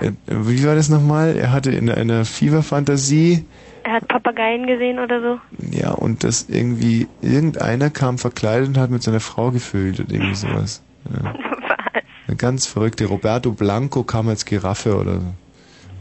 [0.00, 1.36] und, äh, wie war das nochmal?
[1.36, 3.44] Er hatte in einer Fieberfantasie,
[3.88, 5.40] Er hat Papageien gesehen oder so.
[5.70, 10.34] ja, und das irgendwie, irgendeiner kam verkleidet und hat mit seiner Frau gefühlt oder irgendwie
[10.34, 10.82] sowas.
[11.10, 11.32] Ja.
[12.26, 13.06] Eine ganz verrückte.
[13.06, 15.26] Roberto Blanco kam als Giraffe oder so.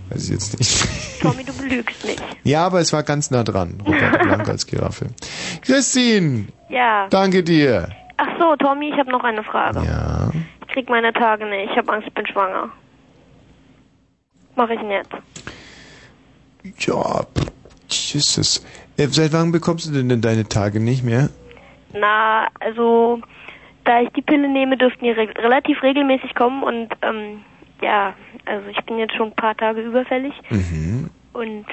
[0.09, 0.85] Weiß ich jetzt nicht.
[1.21, 2.21] Tommy, du belügst nicht.
[2.43, 3.79] Ja, aber es war ganz nah dran.
[3.85, 5.07] Roberto Blanco als Giraffe.
[5.61, 7.07] Christine, Ja.
[7.09, 7.87] danke dir.
[8.17, 9.81] Ach so, Tommy, ich habe noch eine Frage.
[9.85, 10.29] Ja.
[10.67, 11.71] Ich krieg meine Tage nicht.
[11.71, 12.67] Ich habe Angst, ich bin schwanger.
[14.57, 15.07] Mach ich nicht.
[16.85, 17.45] Ja, pff,
[17.89, 18.63] Jesus.
[18.97, 21.29] Äh, Seit wann bekommst du denn, denn deine Tage nicht mehr?
[21.93, 23.21] Na, also,
[23.85, 27.41] da ich die Pille nehme, dürften die re relativ regelmäßig kommen und, ähm,
[27.81, 28.13] ja,
[28.45, 31.09] also ich bin jetzt schon ein paar Tage überfällig Mhm.
[31.33, 31.65] und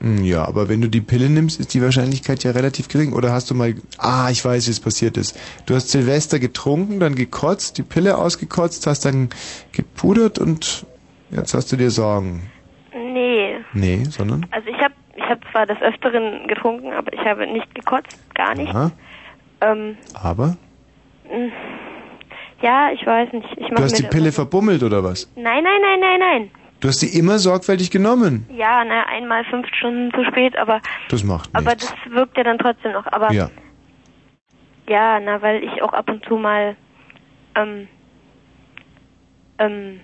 [0.00, 3.14] Hm, Ja, aber wenn du die Pille nimmst, ist die Wahrscheinlichkeit ja relativ gering.
[3.14, 5.38] Oder hast du mal, ah, ich weiß, wie es passiert ist.
[5.64, 9.30] Du hast Silvester getrunken, dann gekotzt, die Pille ausgekotzt, hast dann
[9.72, 10.84] gepudert und
[11.30, 12.50] jetzt hast du dir Sorgen.
[12.94, 13.56] nee.
[13.72, 14.44] Nee, sondern?
[14.50, 14.92] Also ich habe
[15.26, 18.72] ich hab zwar des Öfteren getrunken, aber ich habe nicht gekotzt, gar nicht.
[19.60, 20.56] Ähm, Aber?
[21.24, 21.50] mh,
[22.62, 23.48] ja, ich weiß nicht.
[23.56, 25.30] Ich Du hast die Pille verbummelt oder was?
[25.36, 26.50] Nein, nein, nein, nein, nein.
[26.80, 28.46] Du hast sie immer sorgfältig genommen.
[28.54, 31.90] Ja, na, einmal fünf Stunden zu spät, aber, Das macht aber nichts.
[32.04, 33.06] das wirkt ja dann trotzdem noch.
[33.12, 33.50] Aber Ja.
[34.88, 36.76] ja, na, weil ich auch ab und zu mal
[37.56, 37.88] ähm,
[39.58, 40.00] ähm,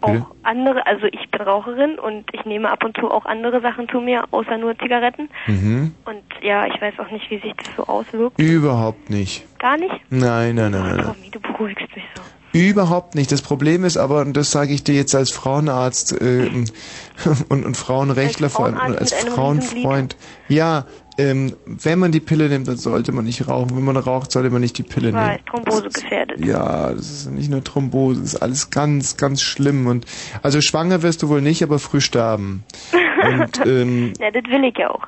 [0.00, 0.22] Bitte?
[0.22, 3.88] auch andere, also ich bin Raucherin und ich nehme ab und zu auch andere Sachen
[3.88, 5.28] zu mir, außer nur Zigaretten.
[5.46, 5.94] Mhm.
[6.04, 8.38] Und ja, ich weiß auch nicht, wie sich das so auswirkt.
[8.38, 9.44] Überhaupt nicht.
[9.58, 9.94] Gar nicht?
[10.10, 11.04] Nein, nein, nein, nein.
[11.04, 12.22] Tommy, du beruhigst mich so.
[12.52, 13.30] Überhaupt nicht.
[13.30, 16.48] Das Problem ist aber, und das sage ich dir jetzt als Frauenarzt äh,
[17.48, 20.16] und, und Frauenrechtler, vor allem als Frauenfreund,
[20.48, 20.86] ja,
[21.18, 23.76] ähm, wenn man die Pille nimmt, dann sollte man nicht rauchen.
[23.76, 25.18] Wenn man raucht, sollte man nicht die Pille nehmen.
[25.26, 26.44] Weil Thrombose gefährdet.
[26.44, 29.86] Ja, das ist nicht nur Thrombose, das ist alles ganz, ganz schlimm.
[29.86, 30.06] Und
[30.42, 32.64] also schwanger wirst du wohl nicht, aber früh sterben.
[32.92, 35.02] Und ähm, ja, das will ich ja auch.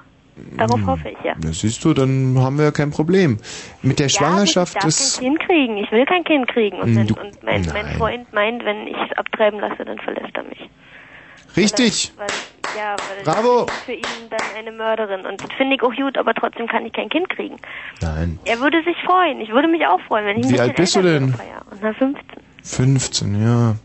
[0.57, 0.87] Darauf Hm.
[0.87, 1.35] hoffe ich ja.
[1.43, 3.37] na, siehst du, dann haben wir ja kein Problem.
[3.83, 5.77] Mit der Schwangerschaft ja, aber ich darf ist kein Kind kriegen.
[5.77, 6.79] Ich will kein Kind kriegen.
[6.81, 7.87] Und, wenn, du- und mein, mein.
[7.99, 10.71] Freund meint, wenn ich es abtreiben lasse, dann verlässt er mich.
[11.57, 12.13] richtig.
[12.17, 12.27] Weil,
[12.77, 13.67] ja, weil Bravo.
[13.67, 15.27] ich für ihn dann eine Mörderin.
[15.27, 17.57] Und das finde ich auch gut, aber trotzdem kann ich kein Kind kriegen.
[18.01, 18.39] Nein.
[18.45, 19.41] Er würde sich freuen.
[19.41, 21.35] Ich würde mich auch freuen, wenn ich Wie alt bist du denn?
[21.81, 22.23] na 15,
[22.63, 23.77] 15, ja.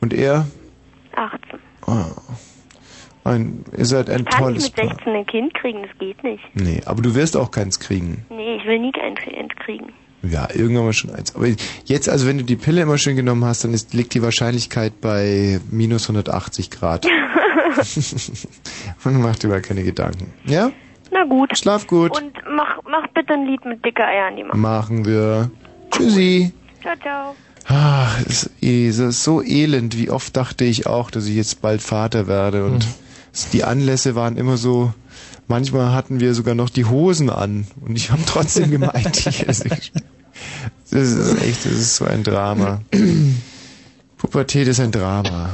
[0.00, 0.46] Und er?
[1.14, 1.58] 18.
[1.86, 2.04] Oh,
[3.24, 4.88] ein, ihr seid ein Kann ich tolles mit Paar.
[4.88, 5.82] 16 ein Kind kriegen?
[5.82, 6.42] Das geht nicht.
[6.54, 8.24] Nee, aber du wirst auch keins kriegen.
[8.30, 9.92] Nee, ich will nie ein Kind kriegen.
[10.22, 11.34] Ja, irgendwann mal schon eins.
[11.36, 11.46] Aber
[11.84, 15.00] jetzt, also wenn du die Pille immer schön genommen hast, dann ist, liegt die Wahrscheinlichkeit
[15.00, 17.06] bei minus 180 Grad.
[19.04, 20.32] Und mach dir mal keine Gedanken.
[20.44, 20.70] Ja?
[21.10, 21.56] Na gut.
[21.56, 22.16] Schlaf gut.
[22.20, 24.60] Und mach, mach bitte ein Lied mit dicker Eiern, die machen.
[24.60, 25.50] Machen wir.
[25.90, 26.52] Tschüssi.
[26.82, 27.34] Ciao, ciao.
[27.66, 29.96] Ach, es ist, so elend.
[29.96, 32.64] Wie oft dachte ich auch, dass ich jetzt bald Vater werde.
[32.64, 32.86] Und
[33.32, 34.92] es- die Anlässe waren immer so.
[35.48, 37.66] Manchmal hatten wir sogar noch die Hosen an.
[37.80, 39.60] Und ich habe trotzdem gemeint, ich, das
[40.90, 42.82] ist echt, das ist so ein Drama.
[44.18, 45.50] Pubertät ist ein Drama.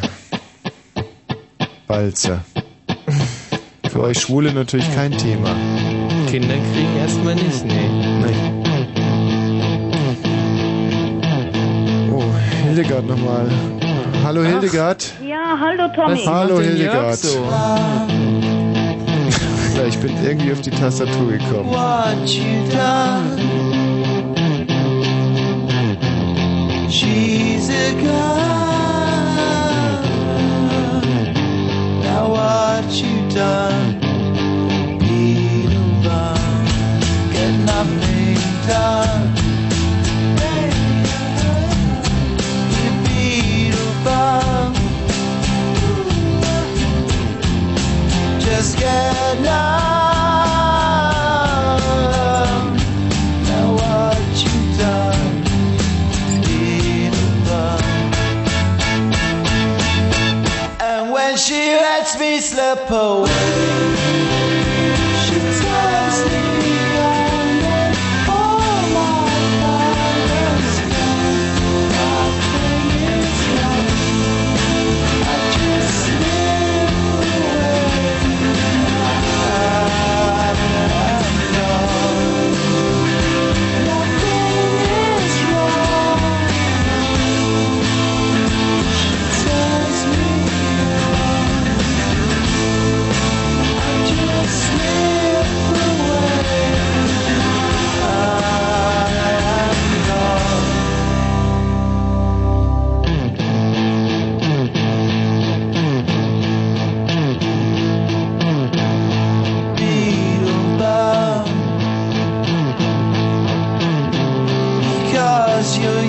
[1.86, 2.40] Balzer.
[3.90, 5.50] Für euch Schwule natürlich kein Thema.
[6.28, 7.88] Kinder kriegen erstmal nicht, nee.
[8.20, 8.64] Nein.
[12.12, 12.22] Oh,
[12.66, 13.50] Hildegard nochmal.
[14.24, 15.12] Hallo Hildegard.
[15.22, 16.24] Ja, hallo Tommy.
[16.24, 17.18] Hallo Hildegard.
[19.76, 21.68] Ja, ich bin irgendwie auf die Tastatur gekommen.
[21.68, 23.36] what you done.
[26.88, 28.73] She's a girl.
[32.24, 34.00] Now what you done?
[34.98, 36.38] Beat 'em up,
[37.34, 39.24] get nothing done.
[42.76, 44.74] You beat 'em up.
[48.40, 49.93] Just get numb.
[62.74, 63.53] a poet.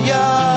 [0.06, 0.55] Yeah.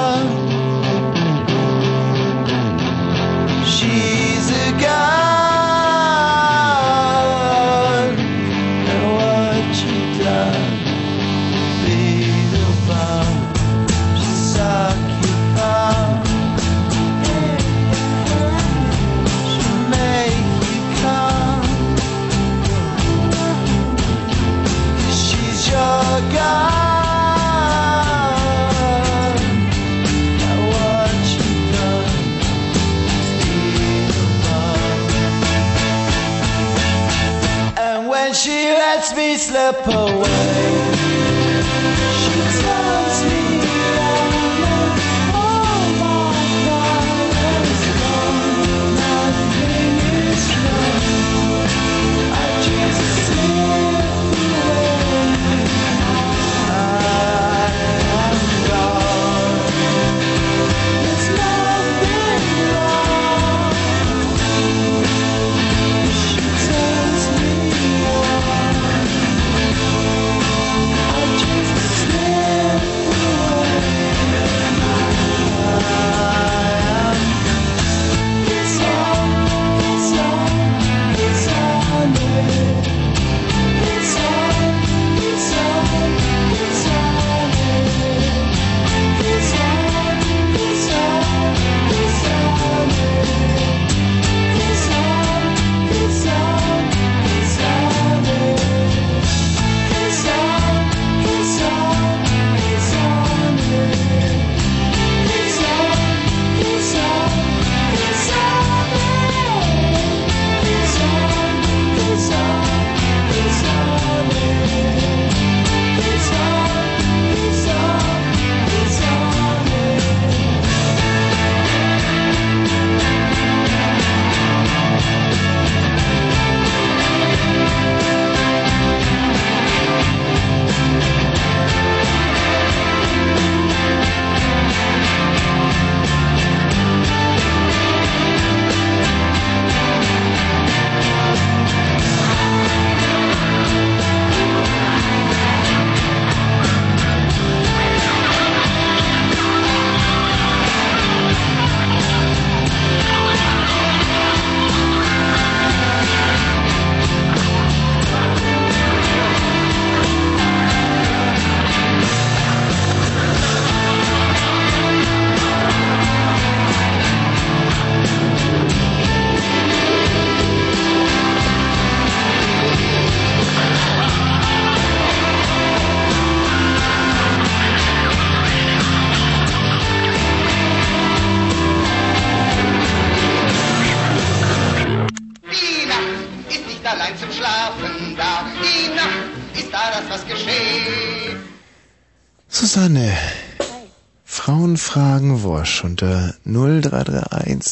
[39.70, 40.88] step away.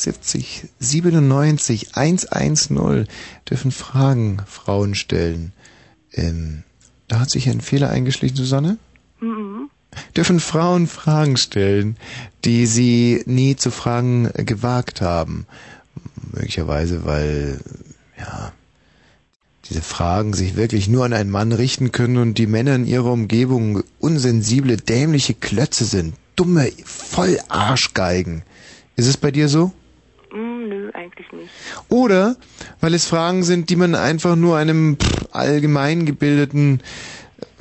[0.07, 3.09] 0331 70 97 110
[3.49, 5.53] dürfen Fragen Frauen stellen.
[6.13, 6.63] Ähm,
[7.09, 8.79] da hat sich ein Fehler eingeschlichen, Susanne?
[9.21, 9.71] Mhm.
[10.17, 11.97] Dürfen Frauen Fragen stellen,
[12.45, 15.47] die sie nie zu fragen gewagt haben?
[16.33, 17.61] Möglicherweise, weil,
[18.19, 18.53] ja,
[19.69, 23.11] diese Fragen sich wirklich nur an einen Mann richten können und die Männer in ihrer
[23.11, 26.15] Umgebung unsensible, dämliche Klötze sind.
[26.37, 28.43] Dumme Vollarschgeigen.
[28.97, 29.73] Ist es bei dir so?
[30.33, 31.51] Mm, nö, eigentlich nicht.
[31.89, 32.37] Oder
[32.81, 36.81] weil es Fragen sind, die man einfach nur einem pff, allgemein gebildeten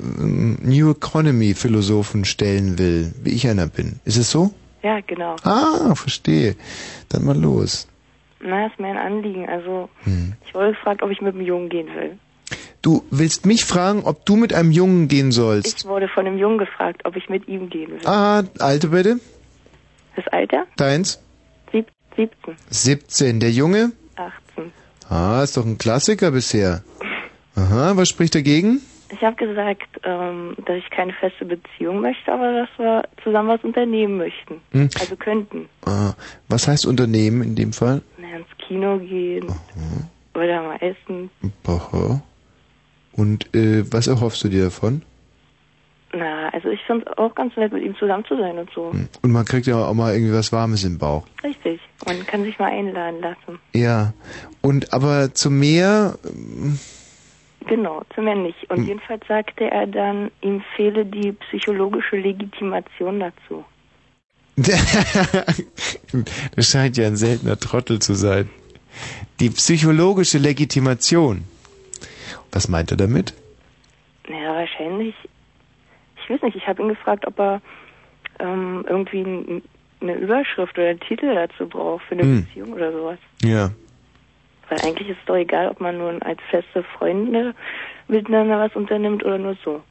[0.00, 4.00] äh, New Economy Philosophen stellen will, wie ich einer bin.
[4.04, 4.52] Ist es so?
[4.82, 5.36] Ja, genau.
[5.42, 6.54] Ah, verstehe.
[7.08, 7.88] Dann mal los.
[8.40, 9.48] Na, ist mir ein Anliegen.
[9.48, 10.34] Also, Hm.
[10.46, 12.18] ich wurde gefragt, ob ich mit dem Jungen gehen will.
[12.82, 15.78] Du willst mich fragen, ob du mit einem Jungen gehen sollst?
[15.78, 18.06] Ich wurde von einem Jungen gefragt, ob ich mit ihm gehen will.
[18.06, 19.18] Ah, alte bitte?
[20.14, 20.66] Das Alter?
[20.76, 21.20] Deins?
[21.72, 21.86] Sieb
[22.16, 23.40] 17, 17.
[23.40, 23.90] Der Junge?
[25.08, 25.16] 18.
[25.16, 26.82] Ah, ist doch ein Klassiker bisher.
[27.54, 28.80] Aha, was spricht dagegen?
[29.10, 33.62] Ich habe gesagt, ähm, dass ich keine feste Beziehung möchte, aber dass wir zusammen was
[33.62, 34.60] unternehmen möchten.
[34.72, 34.88] Hm.
[34.98, 35.68] Also könnten.
[35.84, 36.14] Ah,
[36.48, 38.02] was heißt Unternehmen in dem Fall?
[38.18, 39.46] Na, ins Kino gehen
[40.34, 41.30] oder mal essen.
[41.66, 42.20] Aha.
[43.12, 45.02] Und äh, was erhoffst du dir davon?
[46.12, 48.92] Na, also ich finde es auch ganz nett, mit ihm zusammen zu sein und so.
[49.22, 51.26] Und man kriegt ja auch mal irgendwie was Warmes im Bauch.
[51.42, 51.80] Richtig.
[52.06, 53.58] Man kann sich mal einladen lassen.
[53.74, 54.12] Ja.
[54.62, 56.78] Und aber zu mehr, ähm,
[57.66, 58.58] Genau, zu mehr nicht.
[58.68, 58.78] Hm.
[58.78, 63.64] Und jedenfalls sagte er dann, ihm fehle die psychologische Legitimation dazu.
[66.56, 68.48] das scheint ja ein seltener Trottel zu sein.
[69.40, 71.44] Die psychologische Legitimation.
[72.52, 73.34] Was meint er damit?
[74.28, 75.14] Ja, wahrscheinlich.
[76.26, 77.60] Ich weiß nicht, ich habe ihn gefragt, ob er
[78.40, 79.62] ähm, irgendwie n-
[80.00, 82.44] eine Überschrift oder einen Titel dazu braucht für eine Hm.
[82.44, 83.18] Beziehung oder sowas.
[83.42, 83.70] Ja.
[84.68, 87.54] Weil eigentlich ist es doch egal, ob man nur als feste Freunde
[88.08, 89.82] miteinander was unternimmt oder nur so.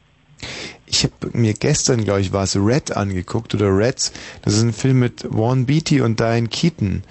[0.85, 4.11] Ich habe mir gestern, glaube ich, war es Red angeguckt oder Reds.
[4.43, 7.03] Das ist ein Film mit Warren Beatty und Diane Keaton.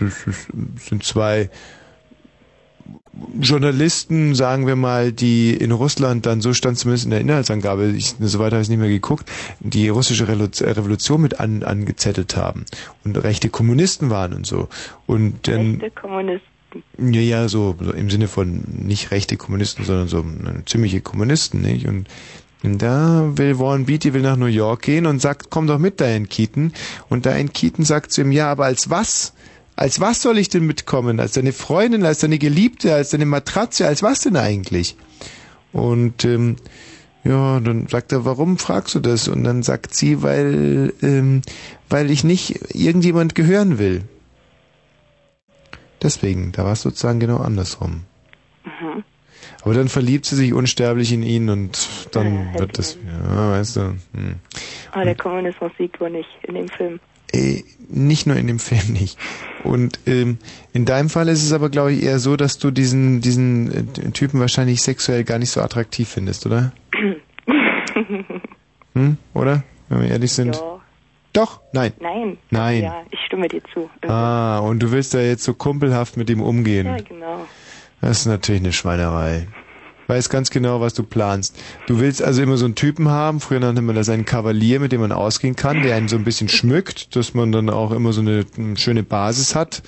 [0.00, 0.48] Das
[0.88, 1.50] sind zwei
[3.40, 8.14] Journalisten, sagen wir mal, die in Russland dann, so stand zumindest in der Inhaltsangabe, ich,
[8.18, 9.30] soweit habe ich es nicht mehr geguckt,
[9.60, 12.64] die russische Revolution mit an, angezettelt haben
[13.04, 14.68] und rechte Kommunisten waren und so.
[15.06, 16.48] Und dann, Rechte Kommunisten.
[16.98, 20.24] ja, ja, so, so im Sinne von nicht rechte Kommunisten, sondern so
[20.64, 21.86] ziemliche Kommunisten, nicht?
[21.86, 22.06] Und,
[22.64, 26.26] da will Warren Beatty will nach New York gehen und sagt, komm doch mit, Diane
[26.26, 26.72] Keaton.
[27.08, 29.32] Und Diane Keaton sagt zu ihm, ja, aber als was?
[29.76, 31.18] Als was soll ich denn mitkommen?
[31.18, 34.96] Als deine Freundin, als deine Geliebte, als deine Matratze, als was denn eigentlich?
[35.72, 36.56] Und ähm,
[37.24, 39.28] ja, dann sagt er, warum fragst du das?
[39.28, 41.42] Und dann sagt sie, weil, ähm,
[41.88, 44.02] weil ich nicht irgendjemand gehören will.
[46.02, 48.04] Deswegen, da war es sozusagen genau andersrum.
[48.64, 49.04] Mhm.
[49.62, 53.76] Aber dann verliebt sie sich unsterblich in ihn und dann Ja, wird das, ja, weißt
[53.76, 53.80] du,
[54.12, 54.36] hm.
[54.90, 57.00] Aber der Kommunismus siegt wohl nicht in dem Film.
[57.32, 59.18] Äh, nicht nur in dem Film nicht.
[59.64, 60.38] Und ähm,
[60.72, 64.10] in deinem Fall ist es aber, glaube ich, eher so, dass du diesen, diesen äh,
[64.10, 66.72] Typen wahrscheinlich sexuell gar nicht so attraktiv findest, oder?
[68.94, 69.16] Hm?
[69.32, 69.64] Oder?
[69.88, 70.56] Wenn wir ehrlich sind.
[70.56, 70.80] Ja.
[71.32, 71.60] Doch?
[71.72, 71.92] Nein.
[72.00, 72.36] Nein.
[72.50, 72.82] Nein.
[72.82, 73.88] Ja, ich stimme dir zu.
[74.06, 76.86] Ah, und du willst da jetzt so kumpelhaft mit ihm umgehen.
[76.86, 77.46] Ja, genau.
[78.02, 79.46] Das ist natürlich eine Schweinerei.
[80.08, 81.58] Weiß ganz genau, was du planst.
[81.86, 84.92] Du willst also immer so einen Typen haben, früher nannte man das einen Kavalier, mit
[84.92, 88.12] dem man ausgehen kann, der einen so ein bisschen schmückt, dass man dann auch immer
[88.12, 89.82] so eine, eine schöne Basis hat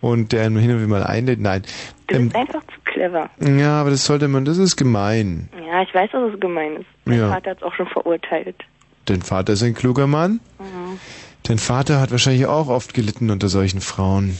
[0.00, 1.40] und der einen hin und wieder mal einlädt.
[1.40, 1.62] Nein.
[2.08, 3.30] Das Ähm, ist einfach zu clever.
[3.40, 5.48] ja, aber das sollte man, das ist gemein.
[5.66, 6.86] Ja, ich weiß, dass es gemein ist.
[7.04, 7.28] Mein Ja.
[7.30, 8.56] Vater hat es auch schon verurteilt.
[9.06, 10.40] Dein Vater ist ein kluger Mann.
[10.58, 10.98] Mhm.
[11.44, 14.38] Dein Vater hat wahrscheinlich auch oft gelitten unter solchen Frauen.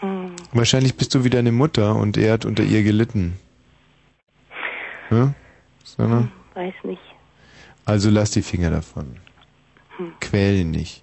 [0.00, 0.30] Hm.
[0.52, 3.34] Wahrscheinlich bist du wie deine Mutter und er hat unter ihr gelitten.
[5.10, 5.34] Ja?
[5.84, 6.28] Susanne?
[6.54, 7.00] Weiß nicht.
[7.84, 9.16] Also lass die Finger davon.
[9.96, 10.12] Hm.
[10.20, 11.02] Quäl ihn nicht.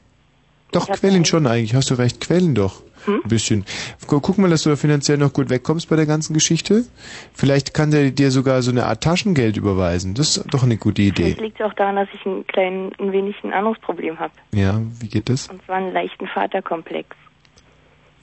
[0.71, 1.73] Doch, Ich hab quäl ihn einen- schon eigentlich.
[1.73, 2.83] Hast du recht, quäl ihn doch.
[3.05, 3.21] Hm?
[3.23, 3.65] Ein bisschen.
[4.07, 6.85] Gu- Guck mal, dass du da finanziell noch gut wegkommst bei der ganzen Geschichte.
[7.33, 10.15] Vielleicht kann der dir sogar so eine Art Taschengeld überweisen.
[10.15, 11.23] Das ist doch eine gute Idee.
[11.23, 14.33] Vielleicht liegt auch daran, dass ich ein klein, ein wenig ein anderes Problem habe.
[14.53, 15.47] Ja, wie geht das?
[15.49, 17.15] Und zwar einen leichten Vaterkomplex.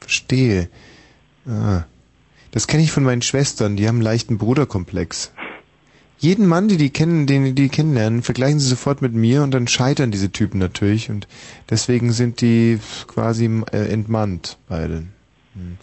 [0.01, 0.69] Verstehe.
[1.47, 1.85] Ah.
[2.51, 5.33] Das kenne ich von meinen Schwestern, die haben einen leichten Bruderkomplex.
[6.23, 9.67] Jeden Mann, die die kennen, den die kennenlernen, vergleichen sie sofort mit mir und dann
[9.67, 11.27] scheitern diese Typen natürlich und
[11.69, 12.79] deswegen sind die
[13.09, 15.03] quasi äh, entmannt beide.
[15.55, 15.79] Hm.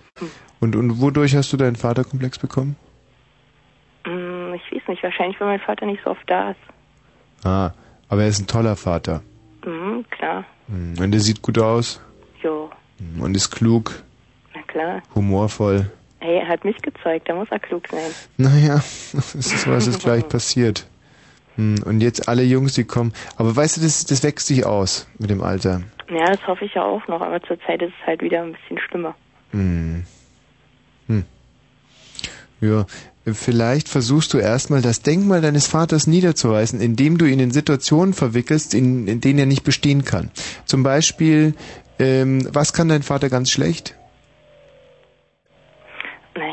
[0.61, 2.77] Und und wodurch hast du deinen Vaterkomplex bekommen?
[4.05, 7.45] Hm, ich weiß nicht, wahrscheinlich, weil mein Vater nicht so oft da ist.
[7.45, 7.71] Ah,
[8.07, 9.21] Aber er ist ein toller Vater.
[9.65, 10.45] Mhm, klar.
[10.69, 11.99] Hm, Und er sieht gut aus.
[12.41, 12.69] Jo,
[13.19, 14.03] Und ist klug,
[14.55, 15.01] na klar.
[15.15, 15.91] humorvoll.
[16.21, 17.99] Hey, er hat mich gezeugt, da muss er klug sein.
[18.37, 18.75] Naja,
[19.13, 20.85] das ist was ist gleich passiert.
[21.55, 23.13] Hm, Und jetzt alle Jungs, die kommen.
[23.37, 25.81] Aber weißt du, das, das wächst sich aus mit dem Alter.
[26.09, 28.79] Ja, das hoffe ich ja auch noch, aber zurzeit ist es halt wieder ein bisschen
[28.87, 29.15] schlimmer.
[29.51, 30.03] Hm.
[31.07, 31.23] Hm.
[32.61, 32.85] Ja,
[33.31, 38.73] vielleicht versuchst du erstmal das Denkmal deines Vaters niederzureißen, indem du ihn in Situationen verwickelst,
[38.73, 40.31] in, in denen er nicht bestehen kann.
[40.65, 41.53] Zum Beispiel,
[41.99, 43.95] ähm, was kann dein Vater ganz schlecht?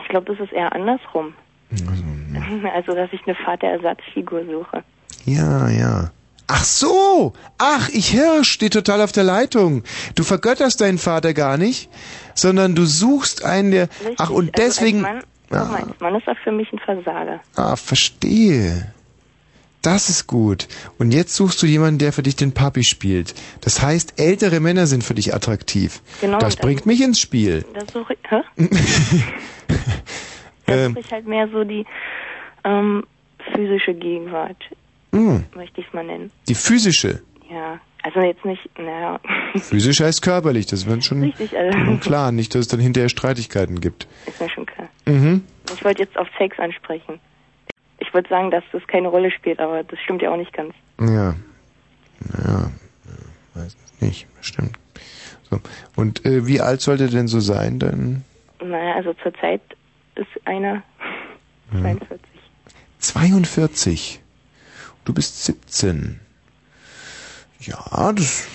[0.06, 1.34] Ich glaube, das ist eher andersrum.
[2.74, 4.84] Also, dass ich eine Vaterersatzfigur suche.
[5.24, 6.10] Ja, ja.
[6.46, 7.32] Ach so!
[7.58, 9.82] Ach, ich Hirsch, steht total auf der Leitung.
[10.14, 11.90] Du vergötterst deinen Vater gar nicht,
[12.34, 13.88] sondern du suchst einen, der...
[14.18, 15.04] Ach, und Also deswegen...
[15.04, 17.40] als Mann, guck mal, als Mann ist er für mich ein Versager.
[17.56, 18.92] Ah, verstehe.
[19.86, 20.66] Das ist gut.
[20.98, 23.34] Und jetzt suchst du jemanden, der für dich den Papi spielt.
[23.60, 26.00] Das heißt, ältere Männer sind für dich attraktiv.
[26.20, 27.64] Genau, das das- bringt mich ins Spiel.
[27.72, 28.40] Da suche ich, hä?
[30.66, 31.86] Da Ähm, suche ich halt mehr so die
[32.64, 33.04] ähm,
[33.54, 34.56] physische Gegenwart,
[35.12, 36.32] mh, möchte ich es mal nennen.
[36.48, 37.20] die physische.
[37.48, 39.20] Ja, also jetzt nicht, naja,
[39.54, 40.66] Physisch heißt körperlich.
[40.66, 42.32] Das wird schon Richtig, also- schon klar.
[42.32, 44.08] Nicht, dass es dann hinterher Streitigkeiten gibt.
[44.26, 44.88] ist mir schon klar.
[45.06, 45.44] Mhm.
[45.72, 47.20] Ich wollte jetzt auf Sex ansprechen.
[48.06, 50.72] Ich würde sagen, dass das keine Rolle spielt, aber das stimmt ja auch nicht ganz.
[51.00, 51.34] Ja.
[52.44, 52.70] Ja.
[53.54, 54.26] Weiß nicht.
[54.40, 54.76] Stimmt.
[55.50, 55.60] So.
[55.96, 58.24] Und äh, wie alt sollte denn so sein, dann?
[58.62, 59.60] Naja, also zurzeit
[60.14, 60.82] ist einer
[61.72, 61.82] Hm.
[61.82, 62.20] 42.
[62.98, 64.20] 42.
[65.04, 66.20] Du bist 17.
[67.60, 68.46] Ja, das.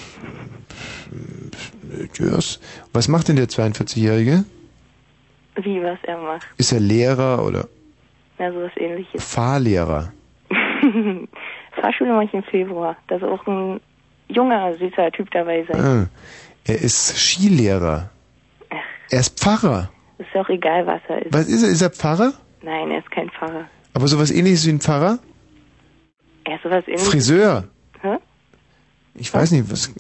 [2.17, 2.59] Yes.
[2.93, 4.45] Was macht denn der 42-Jährige?
[5.55, 6.47] Wie, was er macht.
[6.57, 7.67] Ist er Lehrer oder
[8.41, 9.23] Ja, sowas ähnliches.
[9.23, 10.11] Fahrlehrer?
[11.79, 12.97] Fahrschule mache ich im Februar.
[13.07, 13.79] Da ist auch ein
[14.29, 15.79] junger, süßer Typ dabei sein.
[15.79, 16.07] Ah,
[16.65, 18.09] er ist Skilehrer.
[19.11, 19.91] Er ist Pfarrer.
[20.17, 21.31] Ist ja auch egal, was er ist.
[21.31, 21.69] Was ist er?
[21.69, 22.33] Ist er Pfarrer?
[22.63, 23.65] Nein, er ist kein Pfarrer.
[23.93, 25.19] Aber sowas ähnliches wie ein Pfarrer?
[26.45, 27.09] Er ist sowas ähnliches.
[27.09, 27.65] Friseur.
[28.01, 28.17] Hä?
[29.13, 29.93] Ich weiß nicht, was,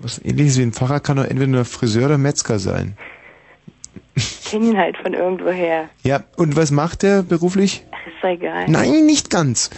[0.00, 2.96] was ähnliches wie ein Pfarrer kann doch entweder nur Friseur oder Metzger sein.
[4.44, 5.88] Kenne ihn halt von irgendwoher.
[6.02, 7.84] Ja, und was macht er beruflich?
[7.90, 8.68] Ach, ist doch egal.
[8.68, 9.70] Nein, nicht ganz.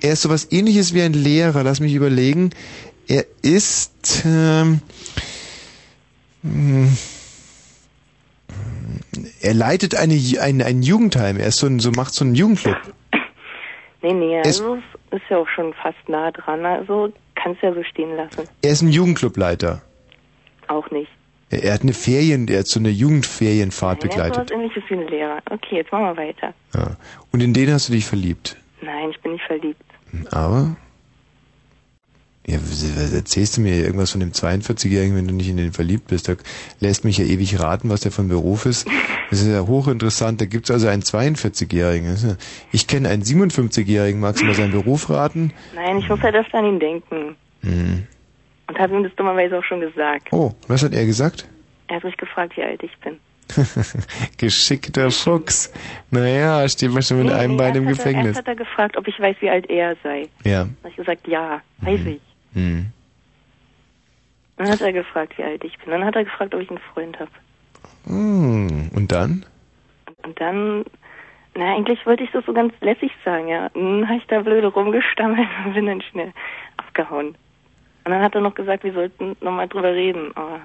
[0.00, 1.62] Er ist sowas ähnliches wie ein Lehrer.
[1.62, 2.50] Lass mich überlegen.
[3.06, 4.80] Er ist ähm,
[6.42, 6.88] mh,
[9.40, 11.38] er leitet eine, ein, ein Jugendheim.
[11.38, 12.76] Er ist so ein, so macht so einen Jugendclub.
[14.02, 14.78] Nee, nee, also
[15.10, 16.64] es ist ja auch schon fast nah dran.
[16.64, 18.48] Also kannst ja so stehen lassen.
[18.62, 19.82] Er ist ein Jugendclubleiter.
[20.68, 21.10] Auch nicht.
[21.52, 24.50] Er, er hat eine Ferien, er hat so eine Jugendferienfahrt Nein, er ist sowas begleitet.
[24.56, 25.38] ähnliches wie ein Lehrer.
[25.50, 26.54] Okay, jetzt machen wir weiter.
[26.74, 26.96] Ja.
[27.30, 28.56] Und in den hast du dich verliebt.
[28.80, 29.82] Nein, ich bin nicht verliebt.
[30.32, 30.74] Aber?
[32.44, 36.08] Ja, was erzählst du mir irgendwas von dem 42-Jährigen, wenn du nicht in den verliebt
[36.08, 36.28] bist?
[36.28, 36.34] Da
[36.80, 38.88] lässt mich ja ewig raten, was der von Beruf ist.
[39.30, 40.42] Das ist ja hochinteressant.
[40.42, 42.06] Da gibt's also einen 42-Jährigen.
[42.10, 42.36] Das ist ja-
[42.70, 44.20] Ich kenne einen 57-Jährigen.
[44.20, 45.54] Magst du mal seinen Beruf raten?
[45.74, 47.36] Nein, ich muss halt öfter an ihn denken.
[47.62, 48.06] Hm.
[48.72, 50.28] Und habe ihm das dummerweise auch schon gesagt.
[50.32, 51.46] Oh, was hat er gesagt?
[51.88, 53.18] Er hat mich gefragt, wie alt ich bin.
[54.38, 55.70] Geschickter Fuchs.
[56.10, 58.26] Naja, steht man schon mit Nee, einem nee, Bein im hat er- Gefängnis.
[58.28, 60.28] Erst hat er gefragt, ob ich weiß, wie alt er sei.
[60.44, 60.60] Ja.
[60.64, 62.20] Dann habe ich gesagt, ja, weiß ich.
[62.54, 62.86] Hm.
[64.56, 65.90] Dann hat er gefragt, wie alt ich bin.
[65.90, 67.30] Dann hat er gefragt, ob ich einen Freund habe.
[68.06, 68.90] Hm.
[68.94, 69.44] Und dann?
[70.24, 70.84] Und dann,
[71.54, 73.68] na, eigentlich wollte ich das so ganz lässig sagen, ja.
[73.70, 76.32] Dann habe ich da blöde rumgestammelt und bin dann schnell
[76.78, 77.34] abgehauen.
[78.04, 80.32] Und dann hat er noch gesagt, wir sollten nochmal drüber reden.
[80.34, 80.60] Aber,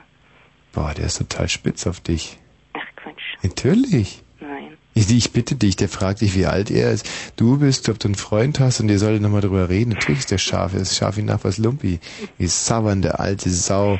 [0.73, 2.37] Boah, der ist total spitz auf dich.
[2.73, 4.23] ach Quatsch, Natürlich.
[4.39, 4.77] nein.
[4.95, 7.07] Ich, ich bitte dich, der fragt dich, wie alt er ist.
[7.35, 9.91] Du bist, ob du einen Freund hast und ihr solltet nochmal drüber reden.
[9.91, 11.99] Natürlich ist der scharf, er ist scharf wie nach was Lumpi.
[12.39, 13.99] Die sabbernde alte Sau.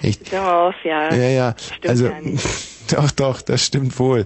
[0.00, 0.32] Echt.
[0.32, 1.14] Hör mal auf, ja.
[1.14, 1.54] Ja, ja.
[1.58, 2.46] Stimmt also, nicht.
[2.92, 4.24] doch, doch, das stimmt wohl.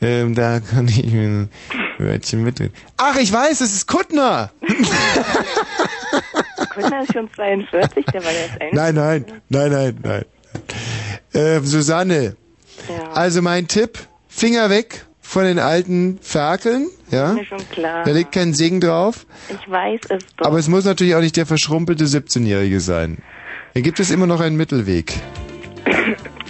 [0.00, 1.50] Ähm, da kann ich mir ein
[1.98, 2.74] Wörtchen mitreden.
[2.96, 4.52] Ach, ich weiß, es ist Kuttner!
[6.74, 8.68] Kuttner ist schon 42, der war jetzt ein.
[8.72, 10.24] Nein, nein, nein, nein, nein.
[11.32, 12.36] Äh, Susanne,
[12.88, 13.10] Ja.
[13.12, 13.98] also mein Tipp,
[14.28, 17.30] Finger weg von den alten Ferkeln, ja?
[17.30, 18.04] Ist mir schon klar.
[18.04, 19.26] Da liegt kein Segen drauf.
[19.48, 20.46] Ich weiß es doch.
[20.46, 23.18] Aber es muss natürlich auch nicht der verschrumpelte 17-Jährige sein.
[23.72, 25.12] Hier gibt es immer noch einen Mittelweg.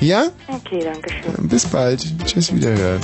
[0.00, 0.24] Ja?
[0.48, 1.48] Okay, danke schön.
[1.48, 2.04] Bis bald.
[2.26, 3.00] Tschüss, wiederhören.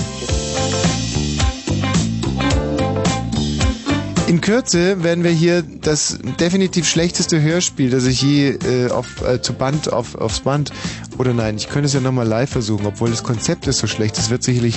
[4.31, 9.43] In Kürze werden wir hier das definitiv schlechteste Hörspiel, das ich je äh, auf, äh,
[9.43, 10.71] zu Band, auf, aufs Band,
[11.19, 14.17] oder nein, ich könnte es ja nochmal live versuchen, obwohl das Konzept ist so schlecht,
[14.19, 14.77] es wird sicherlich,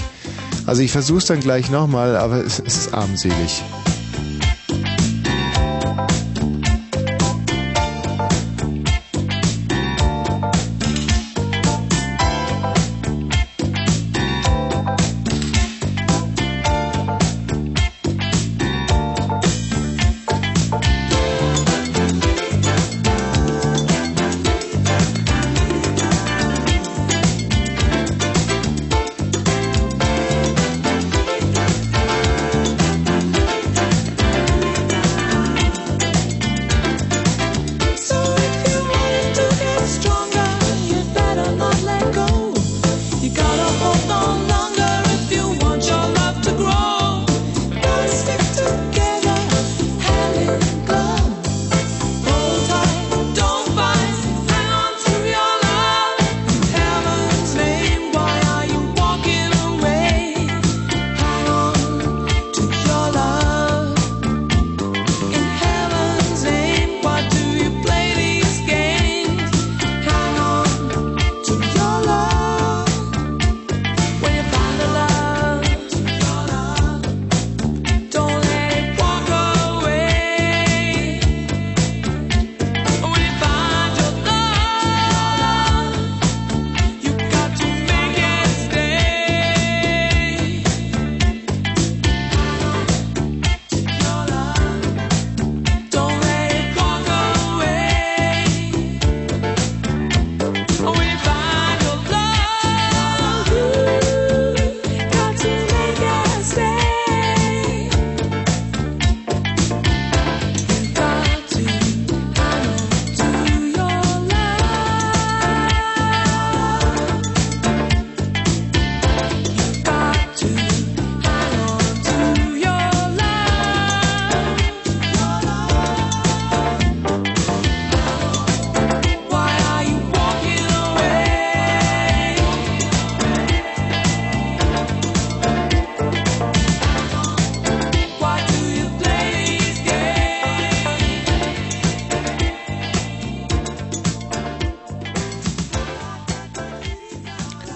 [0.65, 3.61] also ich versuche es dann gleich nochmal, aber es, es ist armselig.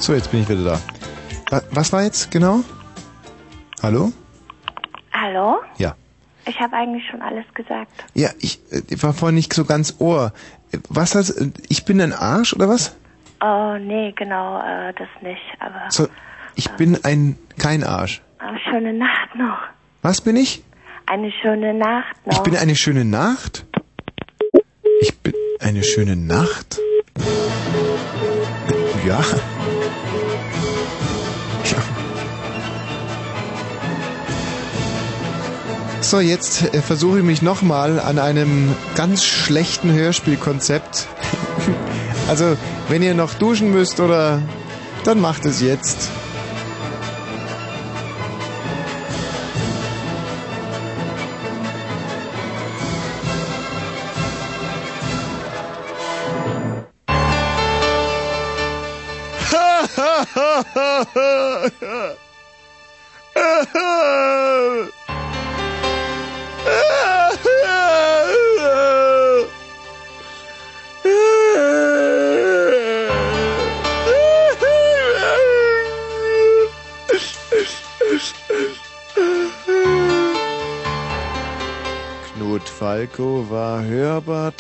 [0.08, 0.80] So, jetzt bin ich wieder da.
[1.50, 2.64] Wa- Was war jetzt genau?
[3.84, 4.14] Hallo?
[5.12, 5.58] Hallo?
[5.80, 5.96] Ja.
[6.46, 7.92] Ich habe eigentlich schon alles gesagt.
[8.14, 10.32] Ja, ich, äh, ich war vorhin nicht so ganz ohr.
[10.72, 12.96] Äh, Was heißt, äh, ich bin ein Arsch oder was?
[13.42, 15.42] Oh, nee, genau, äh, das nicht.
[15.60, 16.08] Aber So,
[16.56, 18.22] ich bin ein, kein Arsch.
[18.40, 19.58] äh, schöne Nacht noch.
[20.04, 20.64] Was bin ich?
[21.08, 22.38] Eine schöne Nacht noch.
[22.38, 23.66] Ich bin eine schöne Nacht?
[25.02, 26.80] Ich bin eine schöne Nacht?
[29.06, 29.20] Ja.
[36.10, 41.06] So, jetzt äh, versuche ich mich nochmal an einem ganz schlechten Hörspielkonzept.
[42.30, 42.56] also,
[42.88, 44.42] wenn ihr noch duschen müsst oder
[45.04, 46.10] dann macht es jetzt.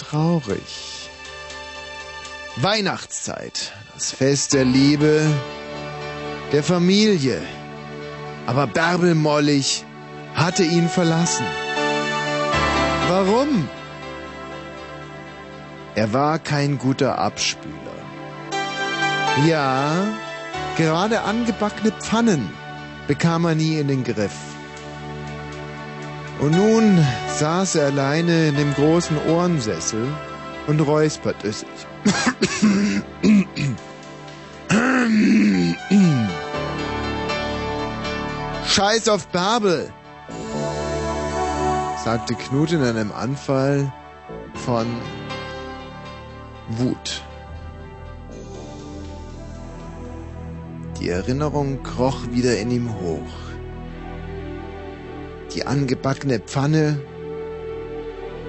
[0.09, 1.09] Traurig.
[2.57, 5.21] Weihnachtszeit, das Fest der Liebe,
[6.51, 7.41] der Familie.
[8.45, 9.85] Aber Bärbel Mollig
[10.33, 11.45] hatte ihn verlassen.
[13.09, 13.67] Warum?
[15.95, 17.97] Er war kein guter Abspüler.
[19.45, 20.07] Ja,
[20.77, 22.49] gerade angebackene Pfannen
[23.07, 24.56] bekam er nie in den Griff.
[26.39, 27.03] Und nun
[27.39, 30.07] saß er alleine in dem großen Ohrensessel
[30.67, 31.67] und räusperte sich.
[38.67, 39.91] Scheiß auf Bärbel,
[42.03, 43.91] sagte Knut in einem Anfall
[44.53, 44.85] von
[46.69, 47.23] Wut.
[50.99, 53.46] Die Erinnerung kroch wieder in ihm hoch.
[55.53, 57.01] Die angebackene Pfanne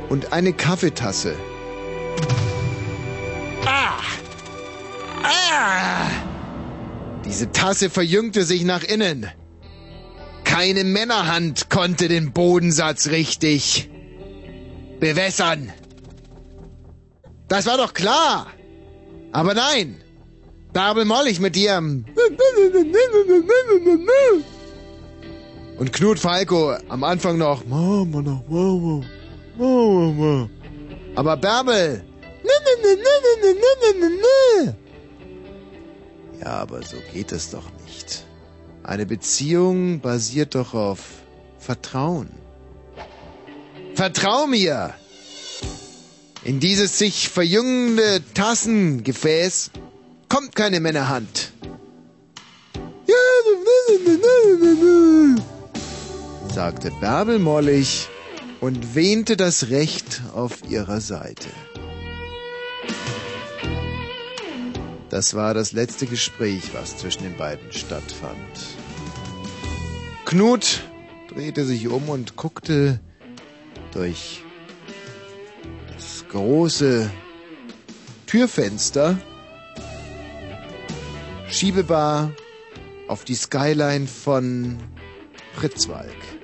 [0.09, 1.35] und eine Kaffeetasse.
[3.65, 4.01] Ah!
[5.23, 6.11] Ah!
[7.25, 9.27] Diese Tasse verjüngte sich nach innen.
[10.45, 13.91] Keine Männerhand konnte den Bodensatz richtig
[14.99, 15.73] bewässern.
[17.49, 18.47] Das war doch klar.
[19.33, 20.01] Aber nein.
[20.73, 22.05] Bärbel Mollig mit ihrem...
[25.79, 27.63] Und Knut Falco am Anfang noch...
[31.15, 32.05] Aber Bärbel...
[36.41, 38.25] Ja, aber so geht es doch nicht.
[38.83, 41.01] Eine Beziehung basiert doch auf
[41.59, 42.31] Vertrauen.
[43.95, 44.95] Vertrau mir!
[46.45, 49.71] In dieses sich verjüngende Tassengefäß
[50.29, 51.53] kommt keine Männerhand.
[56.59, 58.09] Sagte Bärbel mollig
[58.59, 61.49] und wähnte das Recht auf ihrer Seite.
[65.09, 68.37] Das war das letzte Gespräch, was zwischen den beiden stattfand.
[70.25, 70.83] Knut
[71.33, 72.99] drehte sich um und guckte
[73.93, 74.43] durch
[75.95, 77.09] das große
[78.27, 79.17] Türfenster
[81.49, 82.33] schiebbar
[83.07, 84.77] auf die Skyline von
[85.55, 86.38] Pritzwalk.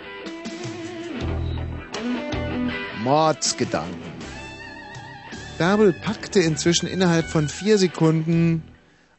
[3.05, 4.13] Mordsgedanken.
[5.59, 8.63] Bärbel packte inzwischen innerhalb von vier Sekunden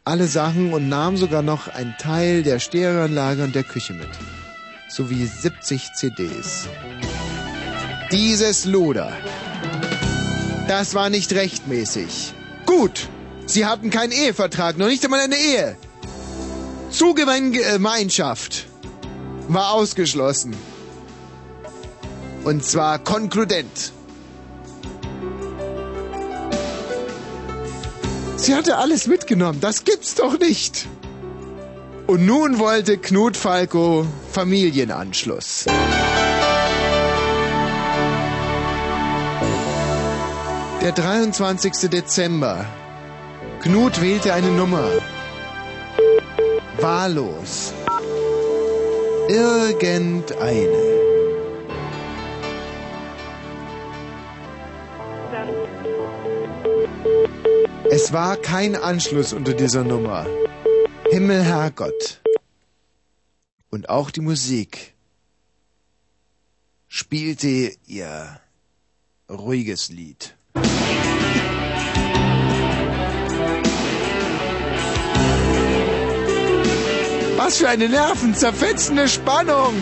[0.03, 4.09] alle Sachen und nahm sogar noch einen Teil der Stereoanlage und der Küche mit.
[4.89, 6.67] Sowie 70 CDs.
[8.11, 9.11] Dieses Luder.
[10.67, 12.33] Das war nicht rechtmäßig.
[12.65, 13.07] Gut,
[13.45, 15.77] sie hatten keinen Ehevertrag, noch nicht einmal eine Ehe.
[16.89, 18.65] Zugemeinschaft
[19.47, 20.55] war ausgeschlossen.
[22.45, 23.91] Und zwar konkludent.
[28.35, 30.87] Sie hatte alles mitgenommen, das gibt's doch nicht.
[32.05, 35.65] Und nun wollte Knut Falco Familienanschluss.
[40.81, 41.89] Der 23.
[41.89, 42.63] Dezember.
[43.63, 44.87] Knut wählte eine Nummer.
[46.79, 47.73] Wahllos.
[49.27, 51.04] Irgendeine.
[57.91, 60.25] Es war kein Anschluss unter dieser Nummer.
[61.09, 62.21] Himmel, Herrgott.
[63.69, 64.93] Und auch die Musik
[66.87, 68.39] spielte ihr
[69.29, 70.35] ruhiges Lied.
[77.37, 79.75] Was für eine nervenzerfetzende Spannung!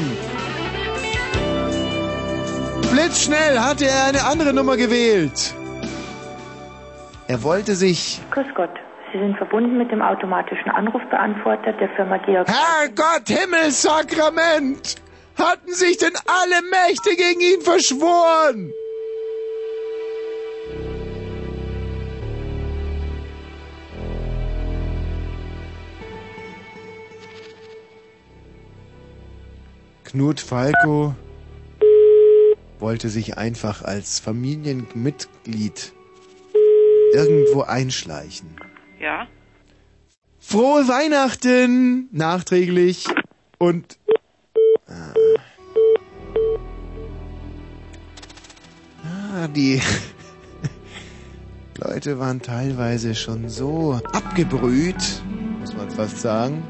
[2.92, 5.56] Blitzschnell hatte er eine andere Nummer gewählt.
[7.28, 8.22] Er wollte sich...
[8.32, 8.72] Grüß Gott.
[9.12, 12.48] Sie sind verbunden mit dem automatischen Anrufbeantworter der Firma Georg.
[12.48, 14.96] Herrgott, Himmelssakrament!
[15.38, 18.72] Hatten sich denn alle Mächte gegen ihn verschworen?
[30.04, 31.16] Knut Falco
[32.80, 35.94] wollte sich einfach als Familienmitglied
[37.14, 38.56] irgendwo einschleichen.
[39.00, 39.28] Ja?
[40.40, 42.10] Frohe Weihnachten!
[42.12, 43.06] Nachträglich.
[43.60, 43.98] Und.
[44.88, 45.14] Ah,
[49.36, 49.82] Ah, die
[51.78, 55.24] Leute waren teilweise schon so abgebrüht,
[55.60, 56.64] muss man fast sagen.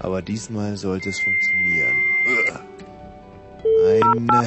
[0.00, 2.07] Aber diesmal sollte es funktionieren.
[3.88, 4.46] Ein äh,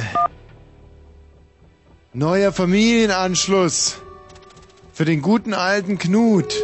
[2.12, 4.00] neuer Familienanschluss
[4.92, 6.54] für den guten alten Knut.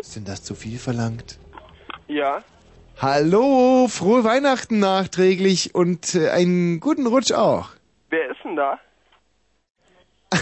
[0.00, 1.40] Ist denn das zu viel verlangt?
[2.06, 2.44] Ja?
[2.98, 7.70] Hallo, frohe Weihnachten nachträglich und äh, einen guten Rutsch auch.
[8.10, 8.78] Wer ist denn da?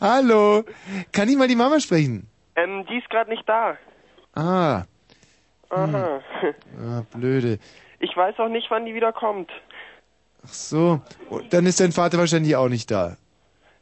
[0.00, 0.64] Hallo,
[1.12, 2.28] kann ich mal die Mama sprechen?
[2.56, 3.78] Ähm, die ist gerade nicht da.
[4.34, 4.82] Ah,
[5.70, 6.20] Aha.
[6.82, 7.58] ah, blöde.
[8.04, 9.50] Ich weiß auch nicht, wann die wieder kommt.
[10.44, 11.00] Ach so,
[11.30, 13.16] und dann ist dein Vater wahrscheinlich auch nicht da.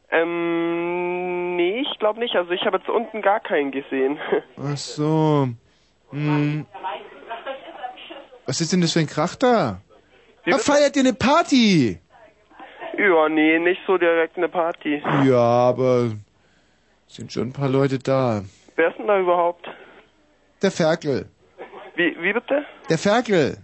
[0.09, 2.33] Ähm, nee, ich glaube nicht.
[2.35, 4.17] Also ich habe jetzt unten gar keinen gesehen.
[4.57, 5.49] Ach so.
[6.11, 6.65] Hm.
[8.45, 9.81] Was ist denn das für ein Krach da?
[10.45, 11.99] Da feiert ihr eine Party?
[12.97, 15.01] ja, nee, nicht so direkt eine Party.
[15.25, 15.37] Ja,
[15.71, 16.11] aber
[17.07, 18.41] sind schon ein paar Leute da.
[18.75, 19.67] Wer ist denn da überhaupt?
[20.61, 21.27] Der Ferkel.
[21.95, 22.65] Wie, wie bitte?
[22.89, 23.57] Der Ferkel.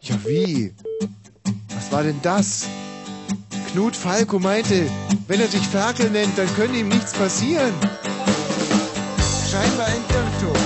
[0.00, 0.72] Ja, wie?
[1.74, 2.66] Was war denn das?
[3.70, 4.90] Knut Falco meinte,
[5.28, 7.72] wenn er sich Ferkel nennt, dann könnte ihm nichts passieren.
[9.50, 10.62] Scheinbar ein Irrtum.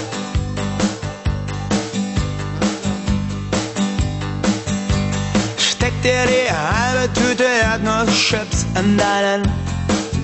[5.58, 9.50] Steck dir die halbe Tüte Erdnusschips in deinen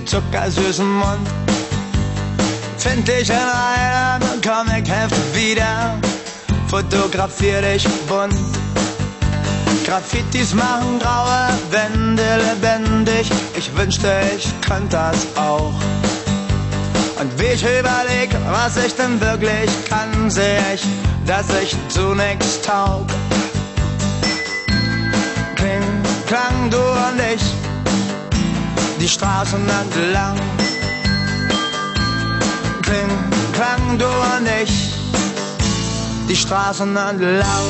[0.05, 1.27] zuckersüßen Mund.
[2.77, 5.99] Find dich in einem Comicheft wieder,
[6.71, 8.33] fotografier dich bunt.
[9.85, 15.73] Graffitis machen graue Wände lebendig, ich wünschte, ich könnte das auch.
[17.19, 20.83] Und wie ich überleg, was ich denn wirklich kann, seh ich,
[21.25, 23.05] dass ich zu nix taug.
[25.57, 25.87] Kling,
[26.25, 27.43] klang, du und ich,
[29.01, 30.39] die Straßen entlang.
[32.81, 33.11] Kling,
[33.53, 34.90] klang, du und ich,
[36.31, 37.67] die Straßen entlang.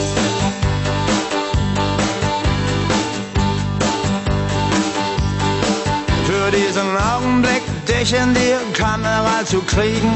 [6.27, 10.13] Für diesen Augenblick, dich in die Kamera zu kriegen,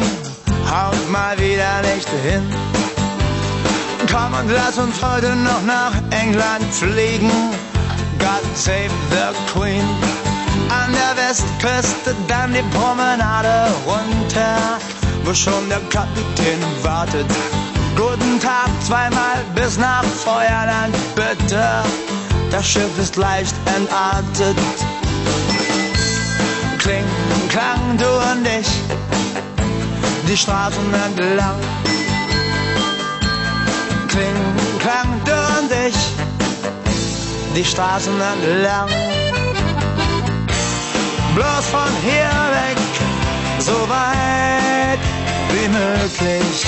[0.69, 2.43] haut mal wieder nicht hin.
[4.11, 7.31] Komm und lass uns heute noch nach England fliegen.
[8.19, 9.87] God save the Queen.
[10.69, 14.77] An der Westküste dann die Promenade runter,
[15.23, 17.25] wo schon der Kapitän wartet.
[17.95, 21.65] Guten Tag, zweimal bis nach Feuerland, bitte.
[22.51, 24.57] Das Schiff ist leicht entartet.
[26.77, 27.05] Kling,
[27.49, 28.67] klang, du und ich,
[30.27, 31.59] die Straßen entlang.
[34.09, 34.35] Kling,
[34.79, 35.95] klang, du und ich,
[37.55, 38.89] die Straßen entlang.
[41.33, 42.77] Bloß von hier weg,
[43.59, 44.99] so weit
[45.51, 46.65] wie möglich.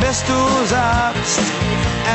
[0.00, 1.40] Bis du sagst,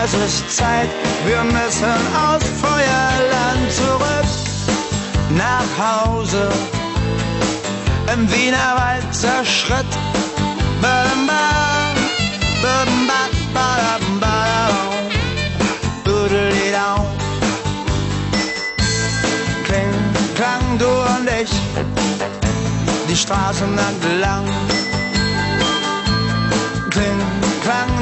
[0.03, 0.89] es ist Zeit,
[1.25, 4.13] wir müssen aus Feuerland zurück
[5.37, 6.49] nach Hause.
[8.13, 9.91] Im Wiener Walzer Schritt.
[10.81, 11.95] Bam, bam,
[12.61, 14.75] bam, bam, bam, bam,
[16.03, 17.05] Doodle-dee-down.
[19.65, 19.93] Kling,
[20.35, 21.51] klang, du und ich,
[23.09, 24.45] die Straßen entlang.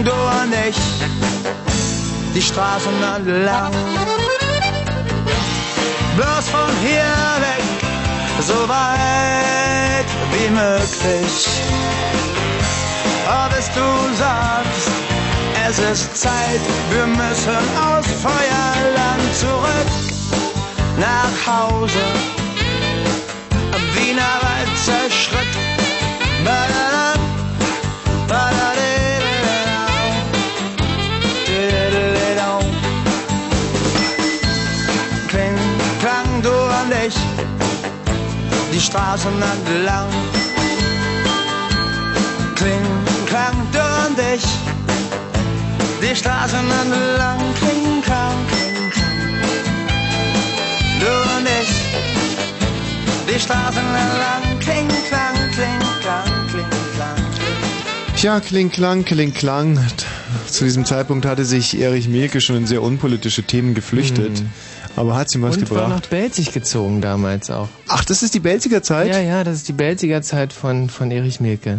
[0.01, 0.75] Klang, du und ich,
[2.33, 3.71] die Straßen entlang.
[6.15, 7.63] bloß von hier weg,
[8.41, 11.47] so weit wie möglich.
[13.27, 14.89] Oh, bis du sagst,
[15.67, 19.91] es ist Zeit, wir müssen aus Feuerland zurück
[20.97, 22.03] nach Hause.
[23.95, 25.53] Wiener Wald zerschritt.
[26.43, 27.13] Badada,
[28.27, 28.60] badadididau,
[38.81, 40.09] Straßen entlang.
[42.55, 42.87] Kling,
[43.27, 44.45] klang du und ich,
[46.01, 47.39] die Straßen entlang.
[47.59, 49.19] Kling, klang, kling, klang.
[50.99, 51.71] Du und ich,
[53.27, 54.59] die Straßen entlang.
[54.59, 57.21] Kling, klang, kling, klang, kling, klang.
[58.15, 59.77] Tja, kling klang, kling klang.
[60.51, 64.43] Zu diesem Zeitpunkt hatte sich Erich Mielke schon in sehr unpolitische Themen geflüchtet.
[64.97, 66.09] Aber hat ihm was Und war nach gebracht.
[66.09, 67.69] Belzig gezogen damals auch.
[67.87, 69.07] Ach, das ist die Belziger Zeit?
[69.07, 71.77] Ja, ja, das ist die Belziger Zeit von, von Erich Mielke.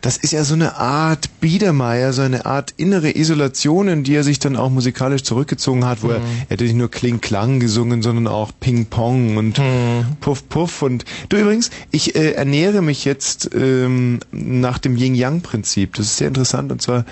[0.00, 4.24] Das ist ja so eine Art Biedermeier, so eine Art innere Isolation, in die er
[4.24, 6.24] sich dann auch musikalisch zurückgezogen hat, wo er, Mhm.
[6.48, 10.16] er hat nicht nur Kling Klang gesungen, sondern auch Ping Pong und Mhm.
[10.20, 15.42] Puff Puff und du übrigens, ich äh, ernähre mich jetzt ähm, nach dem Yin Yang
[15.42, 15.94] Prinzip.
[15.96, 17.04] Das ist sehr interessant und zwar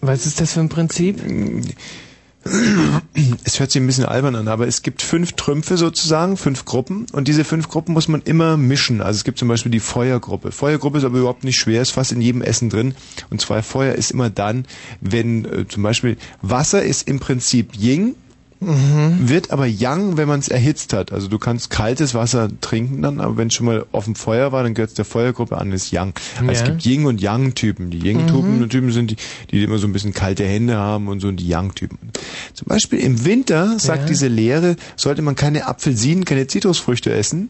[0.00, 1.20] Was ist das für ein Prinzip?
[3.44, 7.06] Es hört sich ein bisschen albern an, aber es gibt fünf Trümpfe sozusagen, fünf Gruppen
[7.12, 9.00] und diese fünf Gruppen muss man immer mischen.
[9.00, 10.52] Also es gibt zum Beispiel die Feuergruppe.
[10.52, 12.94] Feuergruppe ist aber überhaupt nicht schwer, ist fast in jedem Essen drin.
[13.30, 14.66] Und zwar Feuer ist immer dann,
[15.00, 17.74] wenn äh, zum Beispiel Wasser ist im Prinzip
[18.66, 21.12] Yin, wird aber Yang, wenn man es erhitzt hat.
[21.12, 24.52] Also du kannst kaltes Wasser trinken dann, aber wenn es schon mal auf dem Feuer
[24.52, 26.14] war, dann gehört es der Feuergruppe an, ist Yang.
[26.40, 27.90] Also es gibt Yin und Yang-Typen.
[27.90, 28.68] Die Yin-Typen Mhm.
[28.70, 29.16] Typen sind die,
[29.50, 31.98] die immer so ein bisschen kalte Hände haben und so und die Yang-Typen.
[32.54, 34.06] Zum Beispiel im Winter, sagt Ja.
[34.06, 37.48] diese Lehre, sollte man keine Apfelsinen, keine Zitrusfrüchte essen.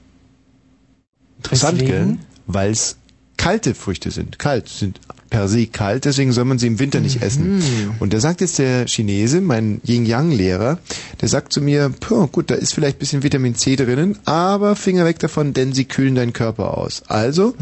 [1.38, 2.06] Interessant, Weswegen?
[2.16, 2.18] gell?
[2.46, 2.96] Weil es
[3.36, 4.38] kalte Früchte sind.
[4.38, 7.60] Kalt, sind per se kalt, deswegen soll man sie im Winter nicht essen.
[7.98, 10.78] Und da sagt jetzt der Chinese, mein Yin-Yang-Lehrer,
[11.20, 14.76] der sagt zu mir, puh, gut, da ist vielleicht ein bisschen Vitamin C drinnen, aber
[14.76, 17.02] Finger weg davon, denn sie kühlen deinen Körper aus.
[17.08, 17.54] Also,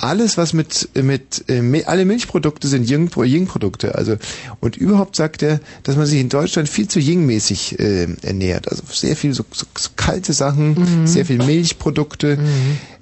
[0.00, 3.94] alles was mit, mit, äh, alle Milchprodukte sind Yin- Yin-Produkte.
[3.96, 4.16] Also,
[4.60, 8.68] und überhaupt sagt er, dass man sich in Deutschland viel zu Yin-mäßig äh, ernährt.
[8.70, 12.38] Also sehr viel so, so, so kalte Sachen, sehr viel Milchprodukte.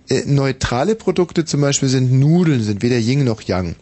[0.08, 3.76] Äh, neutrale Produkte zum Beispiel sind Nudeln, sind weder Yin noch Yang.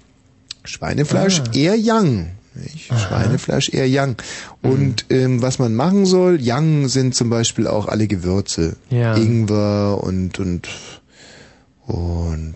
[0.64, 2.32] Schweinefleisch eher Yang.
[2.76, 4.16] Schweinefleisch eher Yang.
[4.62, 8.76] Und ähm, was man machen soll, Yang sind zum Beispiel auch alle Gewürze.
[8.90, 9.14] Ja.
[9.14, 10.68] Ingwer und und
[11.86, 12.54] und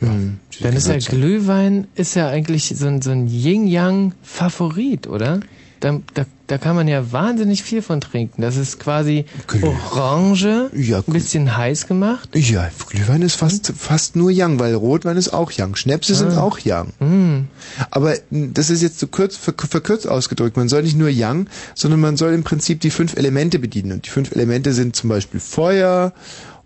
[0.00, 0.08] ja.
[0.52, 0.96] diese Dann ist ja.
[0.98, 5.40] Glühwein ist ja eigentlich so ein, so ein Yin-Yang-Favorit, oder?
[5.80, 8.42] Da, da, da kann man ja wahnsinnig viel von trinken.
[8.42, 9.24] Das ist quasi
[9.62, 12.28] Orange, ein bisschen heiß gemacht.
[12.34, 15.76] Ja, Glühwein ist fast, fast nur Yang, weil Rotwein ist auch Yang.
[15.76, 16.42] Schnäpse sind Ah.
[16.42, 16.92] auch Yang.
[17.00, 17.48] Mm.
[17.90, 20.58] Aber das ist jetzt so kurz, ver- verkürzt ausgedrückt.
[20.58, 23.92] Man soll nicht nur Yang, sondern man soll im Prinzip die fünf Elemente bedienen.
[23.92, 26.12] Und die fünf Elemente sind zum Beispiel Feuer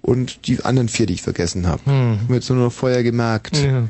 [0.02, 1.82] und die anderen vier, die ich vergessen habe.
[1.84, 2.14] Hm.
[2.14, 3.56] Ich habe jetzt nur noch Feuer gemerkt.
[3.58, 3.84] Ja.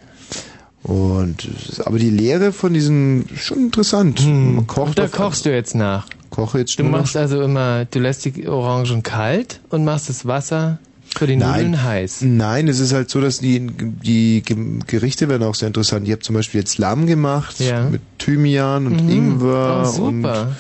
[0.87, 1.49] Und
[1.85, 4.21] aber die Lehre von diesen schon interessant.
[4.21, 6.07] Und da kochst du jetzt nach.
[6.31, 10.79] Koche jetzt Du machst also immer, du lässt die Orangen kalt und machst das Wasser
[11.17, 11.71] für die Nein.
[11.71, 12.19] Nudeln heiß.
[12.23, 16.07] Nein, es ist halt so, dass die, die Ge- Gerichte werden auch sehr interessant.
[16.07, 17.89] Ich habe zum Beispiel jetzt Lamm gemacht Ja.
[17.89, 19.09] mit Thymian und Mhm.
[19.11, 20.07] Ingwer Oh, super.
[20.43, 20.57] und,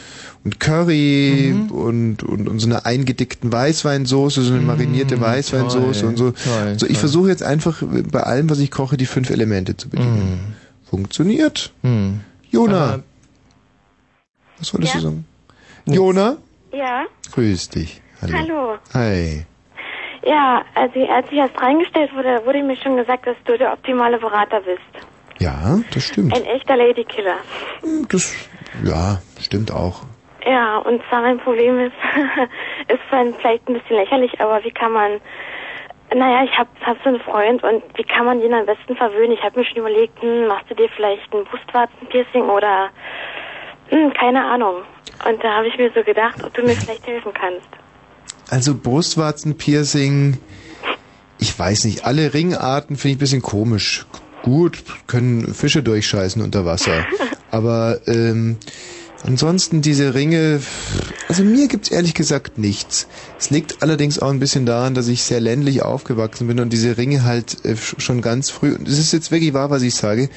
[0.47, 6.17] und Curry und, und, und so eine eingedickten Weißweinsoße, so eine marinierte Weißweinsoße toll, und
[6.17, 6.31] so.
[6.31, 9.89] toll, also ich versuche jetzt einfach bei allem, was ich koche, die fünf Elemente zu
[9.89, 10.55] bedienen.
[10.89, 11.73] Funktioniert.
[11.83, 12.21] Hm.
[12.51, 13.03] Jona, Aber-
[14.59, 15.01] was wolltest Ja?
[15.01, 15.25] du sagen?
[15.87, 16.37] Jona,
[16.73, 18.01] Ja, grüß dich.
[18.23, 18.77] hallo.
[18.95, 19.45] Hi.
[20.25, 23.73] Ja, als ich, als ich erst reingestellt wurde, wurde mir schon gesagt, dass du der
[23.73, 25.05] optimale Berater bist.
[25.41, 26.33] Ja, das stimmt.
[26.35, 27.37] Ein echter Ladykiller.
[28.09, 28.33] Das,
[28.85, 30.05] ja, stimmt auch.
[30.47, 31.97] Ja, und zwar mein Problem ist,
[32.89, 35.21] ist vielleicht ein bisschen lächerlich, aber wie kann man,
[36.15, 39.33] naja, ich hab, hab so einen Freund und wie kann man den am besten verwöhnen?
[39.33, 42.91] Ich habe mir schon überlegt, hm, machst du dir vielleicht ein Brustwarzenpiercing oder,
[43.89, 44.83] hm, keine Ahnung.
[45.29, 47.69] Und da habe ich mir so gedacht, ob du mir vielleicht helfen kannst.
[48.49, 50.39] Also Brustwarzenpiercing,
[51.41, 54.07] ich weiß nicht, alle Ringarten finde ich ein bisschen komisch.
[54.43, 57.05] Gut, können Fische durchscheißen unter Wasser.
[57.51, 58.59] Aber ähm,
[59.27, 60.61] ansonsten diese Ringe,
[61.29, 63.07] also mir gibt's ehrlich gesagt nichts.
[63.39, 66.97] Es liegt allerdings auch ein bisschen daran, dass ich sehr ländlich aufgewachsen bin und diese
[66.97, 69.95] Ringe halt äh, sch- schon ganz früh, und es ist jetzt wirklich wahr, was ich
[69.95, 70.29] sage,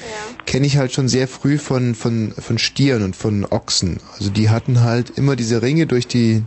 [0.46, 4.00] kenne ich halt schon sehr früh von, von, von Stieren und von Ochsen.
[4.18, 6.42] Also die hatten halt immer diese Ringe durch die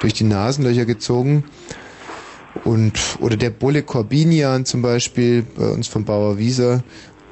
[0.00, 1.44] durch die Nasenlöcher gezogen.
[2.64, 6.82] Und, oder der Bulle Corbinian zum Beispiel, bei uns vom Bauer Wieser.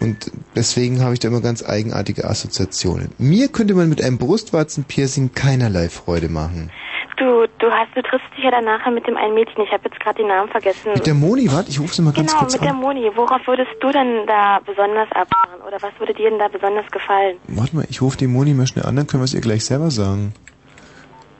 [0.00, 3.12] Und deswegen habe ich da immer ganz eigenartige Assoziationen.
[3.18, 6.70] Mir könnte man mit einem Brustwarzenpiercing keinerlei Freude machen.
[7.18, 9.62] Du, du hast, du triffst dich ja dann nachher mit dem einen Mädchen.
[9.62, 10.92] Ich habe jetzt gerade den Namen vergessen.
[10.94, 12.68] Mit der Moni, warte, ich rufe sie mal ganz genau, kurz mit an.
[12.68, 13.10] der Moni.
[13.14, 15.60] Worauf würdest du denn da besonders abfahren?
[15.66, 17.36] Oder was würde dir denn da besonders gefallen?
[17.48, 19.66] Warte mal, ich rufe die Moni mal schnell an, dann können wir es ihr gleich
[19.66, 20.32] selber sagen.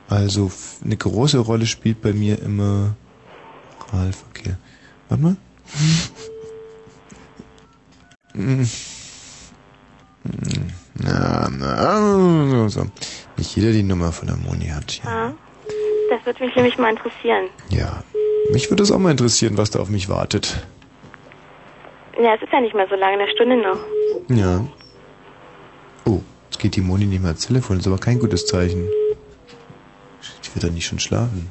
[0.07, 0.51] Also,
[0.85, 2.95] eine große Rolle spielt bei mir immer
[3.91, 4.57] Oralverkehr.
[5.09, 5.35] Warte mal.
[10.95, 12.85] Na, na, so, so.
[13.37, 15.01] Nicht jeder die Nummer von der Moni hat.
[15.03, 15.09] Ja.
[15.27, 15.33] Ja.
[16.09, 17.47] Das würde mich nämlich mal interessieren.
[17.69, 18.03] ja.
[18.51, 20.65] Mich würde es auch mal interessieren, was da auf mich wartet.
[22.21, 23.77] Ja, es ist ja nicht mehr so lange, eine Stunde noch.
[24.35, 24.65] Ja.
[26.05, 26.19] Oh,
[26.49, 28.89] jetzt geht die Moni nicht mehr ans Telefon, das ist aber kein gutes Zeichen.
[30.43, 31.49] Die wird doch nicht schon schlafen.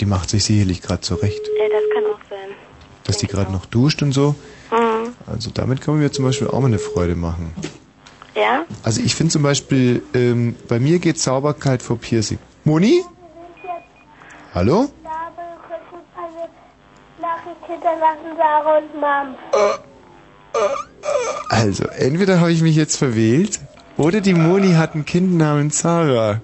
[0.00, 1.40] Die macht sich sicherlich gerade zurecht.
[1.58, 2.48] Ja, das kann auch sein.
[3.04, 4.34] Dass die gerade noch duscht und so.
[5.26, 7.52] Also damit kann man mir zum Beispiel auch mal eine Freude machen.
[8.34, 8.64] Ja?
[8.82, 12.38] Also ich finde zum Beispiel, ähm, bei mir geht Sauberkeit vor Piercing.
[12.64, 13.02] Moni?
[14.54, 14.88] Hallo?
[17.20, 19.36] Nachricht hinterlassen, Sarah und Mom.
[21.48, 23.60] Also, entweder habe ich mich jetzt verwählt
[23.96, 26.40] oder die Moni hat ein Kind namens Sarah.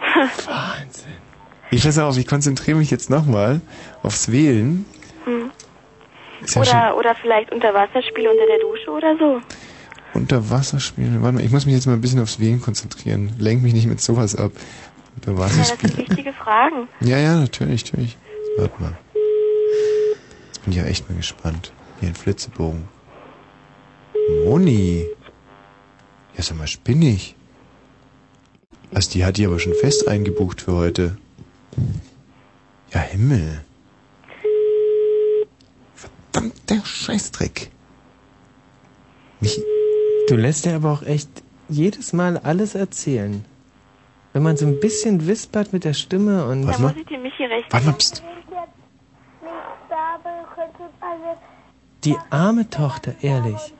[0.46, 1.10] Wahnsinn.
[1.70, 3.60] Ich pass auf, ich konzentriere mich jetzt nochmal
[4.02, 4.84] aufs Wählen.
[6.42, 9.40] Ist ja Oder, oder vielleicht Unterwasserspiel unter der Dusche oder so.
[10.14, 11.22] Unter Wasser spielen.
[11.22, 13.32] Warte mal, ich muss mich jetzt mal ein bisschen aufs Wählen konzentrieren.
[13.38, 14.52] Lenk mich nicht mit sowas ab.
[15.14, 16.88] Unter Ja, das sind wichtige Fragen.
[17.00, 18.16] Ja, ja, natürlich, natürlich.
[18.56, 18.98] Warte mal.
[20.46, 21.72] Jetzt bin ich ja echt mal gespannt.
[22.00, 22.88] Hier ein Flitzebogen.
[24.44, 25.06] Moni.
[26.36, 27.34] Ja, sag mal, spinnig.
[28.92, 31.16] Also die hat die aber schon fest eingebucht für heute.
[32.92, 33.64] Ja, Himmel.
[36.32, 37.70] Verdammter Scheißdreck.
[39.40, 39.60] Mich,
[40.30, 41.28] Du lässt dir aber auch echt
[41.68, 43.44] jedes Mal alles erzählen.
[44.32, 46.68] Wenn man so ein bisschen wispert mit der Stimme und...
[46.68, 46.94] Warte mal.
[46.96, 47.66] Ich dir Michi recht.
[47.72, 48.22] Warte mal, pst.
[52.04, 53.74] Die arme Tochter, ehrlich.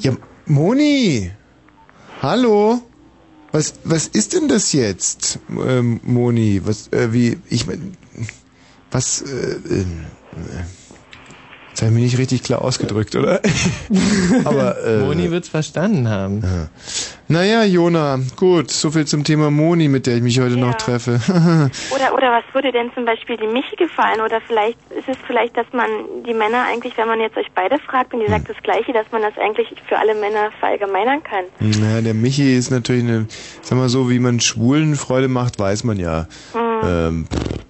[0.00, 0.12] Ja,
[0.46, 1.30] Moni!
[2.22, 2.80] Hallo?
[3.52, 6.62] Was, was ist denn das jetzt, ähm, Moni?
[6.64, 7.94] Was, äh, wie, ich mein,
[8.94, 10.06] was, äh, ähm,
[10.36, 10.62] äh,
[11.70, 13.40] jetzt habe ich mich nicht richtig klar ausgedrückt, oder?
[14.44, 16.42] Aber, äh, Moni wird's verstanden haben.
[16.42, 16.68] Ja.
[17.26, 21.20] Naja, Jona, gut, so viel zum Thema Moni, mit der ich mich heute noch treffe.
[21.94, 24.20] Oder, oder was würde denn zum Beispiel die Michi gefallen?
[24.20, 25.88] Oder vielleicht ist es vielleicht, dass man
[26.26, 29.06] die Männer eigentlich, wenn man jetzt euch beide fragt und ihr sagt das Gleiche, dass
[29.10, 31.44] man das eigentlich für alle Männer verallgemeinern kann.
[31.58, 33.26] naja, der Michi ist natürlich eine,
[33.62, 36.28] sag mal so, wie man Schwulen Freude macht, weiß man ja.
[36.54, 36.86] Mhm.
[36.86, 37.64] Ähm, pff,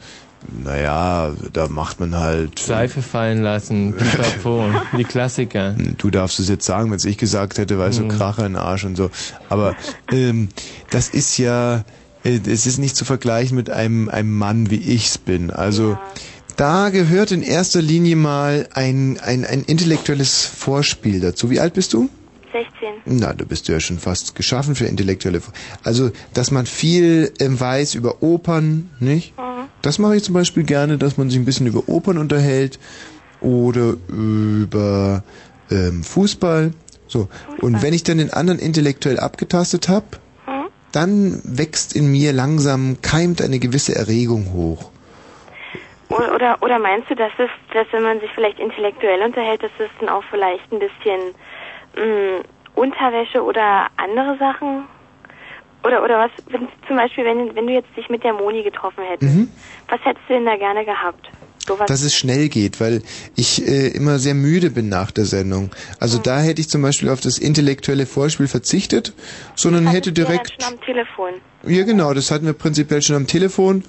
[0.62, 2.58] naja, da macht man halt...
[2.58, 4.66] Seife fallen lassen, pipapo,
[4.98, 5.74] die Klassiker.
[5.98, 8.08] Du darfst es jetzt sagen, wenn es ich gesagt hätte, weißt du, Mhm.
[8.08, 9.10] Kracher in den Arsch und so.
[9.48, 9.74] Aber
[10.12, 10.48] ähm,
[10.90, 11.84] das ist ja,
[12.24, 15.50] äh, es ist nicht zu vergleichen mit einem, einem Mann, wie ich's bin.
[15.50, 15.98] Also
[16.56, 21.50] da gehört in erster Linie mal ein, ein, ein intellektuelles Vorspiel dazu.
[21.50, 22.08] Wie alt bist du?
[22.52, 23.18] 16.
[23.18, 25.40] Na, du bist ja schon fast geschaffen für intellektuelle.
[25.82, 29.34] Also, dass man viel ähm, weiß über Opern, nicht?
[29.84, 32.78] Das mache ich zum Beispiel gerne, dass man sich ein bisschen über Opern unterhält
[33.42, 35.22] oder über
[35.70, 36.70] ähm, Fußball.
[37.06, 37.28] So.
[37.60, 40.06] Und wenn ich dann den anderen intellektuell abgetastet habe,
[40.90, 44.90] dann wächst in mir langsam, keimt eine gewisse Erregung hoch.
[46.08, 49.90] Oder, oder, meinst du, dass es, dass wenn man sich vielleicht intellektuell unterhält, dass es
[50.00, 51.34] dann auch vielleicht ein bisschen
[51.96, 54.84] mh, Unterwäsche oder andere Sachen?
[55.84, 59.04] Oder, oder was, wenn, zum Beispiel, wenn, wenn du jetzt dich mit der Moni getroffen
[59.08, 59.48] hättest, Mhm.
[59.88, 61.28] was hättest du denn da gerne gehabt?
[61.66, 63.02] Sowas dass es schnell geht, weil
[63.36, 65.70] ich äh, immer sehr müde bin nach der Sendung.
[65.98, 69.14] Also da hätte ich zum Beispiel auf das intellektuelle Vorspiel verzichtet,
[69.54, 71.32] sondern hätte du ja direkt, schon am Telefon.
[71.66, 73.82] ja genau, das hatten wir prinzipiell schon am Telefon.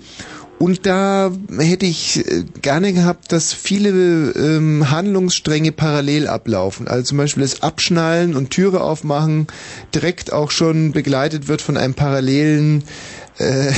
[0.57, 3.89] Und da hätte ich äh, gerne gehabt, dass viele
[4.31, 6.87] ähm, Handlungsstränge parallel ablaufen.
[6.87, 9.47] Also zum Beispiel das Abschnallen und Türe aufmachen
[9.93, 12.83] direkt auch schon begleitet wird von einem parallelen
[13.37, 13.71] äh,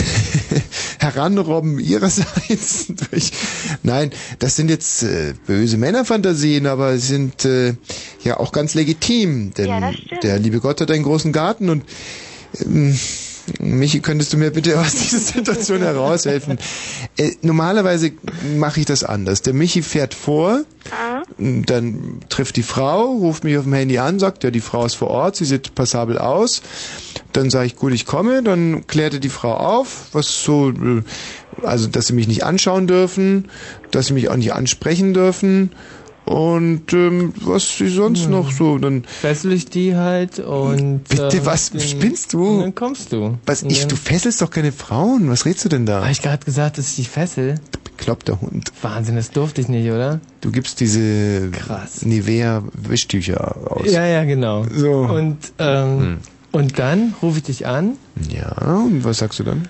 [0.99, 3.31] Heranrobben ihrerseits durch.
[3.83, 7.73] Nein, das sind jetzt äh, böse Männerfantasien, aber sie sind äh,
[8.23, 9.91] ja auch ganz legitim, denn Ja,
[10.22, 11.83] der liebe Gott hat einen großen Garten und
[12.64, 12.97] ähm,
[13.59, 16.58] Michi, könntest du mir bitte aus dieser Situation heraushelfen?
[17.17, 18.11] Äh, normalerweise
[18.58, 19.42] mache ich das anders.
[19.42, 20.64] Der Michi fährt vor,
[21.38, 24.95] dann trifft die Frau, ruft mich auf dem Handy an, sagt, ja, die Frau ist
[24.95, 26.61] vor Ort, sie sieht passabel aus.
[27.34, 31.03] dann sage ich, gut, ich komme, dann klärte die Frau auf, was so, äh,
[31.64, 33.50] also dass sie mich nicht anschauen dürfen,
[33.92, 35.72] dass sie mich auch nicht ansprechen dürfen
[36.27, 41.03] und ähm, was sie sonst noch so, dann Fessel ich die halt und...
[41.07, 42.45] Bitte, äh, was den- spinnst du?
[42.47, 43.38] Und dann kommst du.
[43.45, 45.30] Was Und ich, du fesselst doch keine Frauen.
[45.30, 46.01] Was redest du denn da?
[46.01, 47.56] Habe ich gerade gesagt, dass ich die fessel?
[47.97, 48.72] Bekloppter Hund.
[48.81, 50.19] Wahnsinn, das durfte ich nicht, oder?
[50.41, 51.49] Du gibst diese
[52.01, 53.91] Nivea Wischtücher aus.
[53.91, 54.65] Ja, ja, genau.
[54.72, 54.91] So.
[54.99, 56.17] Und, ähm, Hm.
[56.51, 57.93] und dann rufe ich dich an.
[58.30, 59.67] Ja, und was sagst du dann?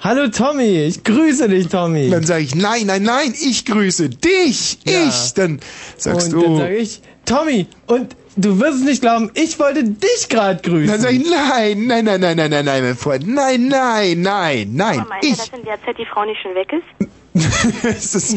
[0.00, 2.10] Hallo Tommy, ich grüße dich, Tommy.
[2.10, 5.06] Dann sage ich, nein, nein, nein, ich grüße dich, Ja.
[5.08, 5.34] ich.
[5.34, 5.60] Dann
[5.96, 9.84] sagst und du, dann sage ich, Tommy, und du wirst es nicht glauben, ich wollte
[9.84, 10.88] dich gerade grüßen.
[10.88, 14.70] dann sage ich, nein, nein, nein, nein, nein, nein, nein, mein Freund, nein, nein, nein,
[14.72, 15.36] nein, Aber ihr, ich.
[15.36, 17.08] dass in der Zeit die Frau nicht schon weg ist?
[17.84, 18.36] Ist-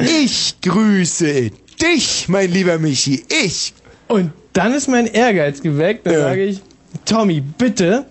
[0.00, 3.74] ich grüße dich, mein lieber Michi, ich.
[4.08, 6.60] Und dann ist mein Ehrgeiz geweckt, dann sage ich,
[7.04, 8.06] Tommy, bitte,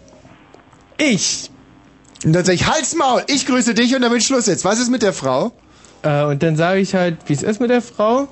[0.98, 1.50] ich.
[2.25, 4.65] Und dann sage ich, Halt's Maul, ich grüße dich und damit Schluss jetzt.
[4.65, 5.51] Was ist mit der Frau?
[6.03, 8.27] Äh, und dann sage ich halt, wie es ist mit der Frau.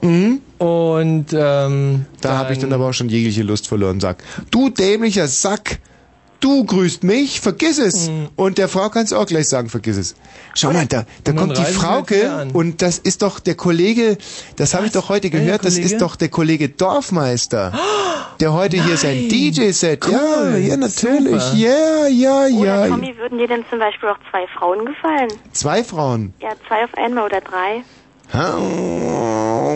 [0.58, 2.06] Und ähm, Mhm.
[2.22, 4.00] Da habe ich dann aber auch schon jegliche Lust verloren.
[4.00, 5.80] Sag, du dämlicher Sack,
[6.40, 8.10] du grüßt mich, vergiss es.
[8.36, 10.16] Und der Frau kannst du auch gleich sagen, vergiss es.
[10.54, 14.18] Schau mal, da, da kommt die Frauke und das ist doch der Kollege,
[14.56, 17.74] das habe ich doch heute gehört, das ist doch der Kollege Dorfmeister,
[18.40, 21.58] der heute hier sein DJ-Set, ja, Cool, ja, natürlich, super.
[21.58, 22.88] ja, ja, Oder ja.
[22.88, 25.30] Tommy, würden dir denn zum Beispiel auch zwei Frauen gefallen?
[25.52, 26.34] Zwei Frauen.
[26.42, 27.84] Ja, zwei auf einmal oder drei?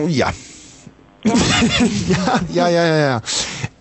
[0.08, 0.32] Ja.
[1.24, 3.20] Ja, ja, ja, ja, ja.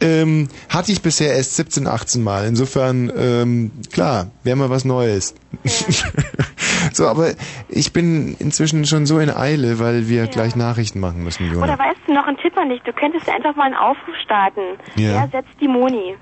[0.02, 2.46] Ähm, hatte ich bisher erst 17, 18 Mal.
[2.46, 5.36] Insofern, ähm, klar, wäre mal was Neues.
[6.94, 7.32] so, aber
[7.68, 11.64] ich bin inzwischen schon so in Eile, weil wir gleich Nachrichten machen müssen, Jona.
[11.66, 12.82] Oder weißt du noch einen Tipp an dich?
[12.84, 14.62] Du könntest ja einfach mal einen Aufruf starten.
[14.96, 15.14] Ja.
[15.14, 16.16] Wer ersetzt die Moni?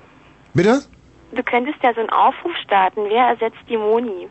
[0.54, 0.82] Bitte?
[1.32, 3.02] Du könntest ja so einen Aufruf starten.
[3.08, 4.28] Wer ersetzt die Moni?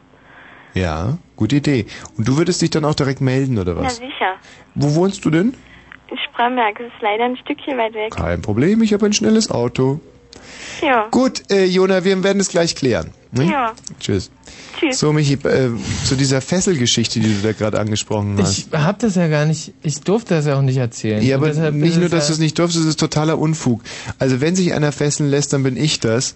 [0.74, 1.86] Ja, gute Idee.
[2.18, 3.98] Und du würdest dich dann auch direkt melden, oder was?
[3.98, 4.36] sicher.
[4.76, 5.54] Wo wohnst du denn?
[6.32, 6.78] Spremberg.
[6.78, 8.12] Das ist leider ein Stückchen weit weg.
[8.12, 10.00] Kein Problem, ich habe ein schnelles Auto.
[10.82, 11.08] Ja.
[11.12, 13.12] Gut, äh, Jona, wir werden es gleich klären.
[13.32, 13.46] Ne?
[13.46, 13.74] Ja.
[14.00, 14.32] Tschüss.
[14.80, 15.00] Tschüss.
[15.00, 15.70] So, Michi, äh,
[16.06, 18.58] zu dieser Fesselgeschichte, die du da gerade angesprochen hast.
[18.58, 21.24] Ich hab das ja gar nicht, ich durfte das ja auch nicht erzählen.
[21.24, 23.82] Ja, aber nicht nur, es dass du es nicht durfst, es ist totaler Unfug.
[24.20, 26.36] Also wenn sich einer fesseln lässt, dann bin ich das.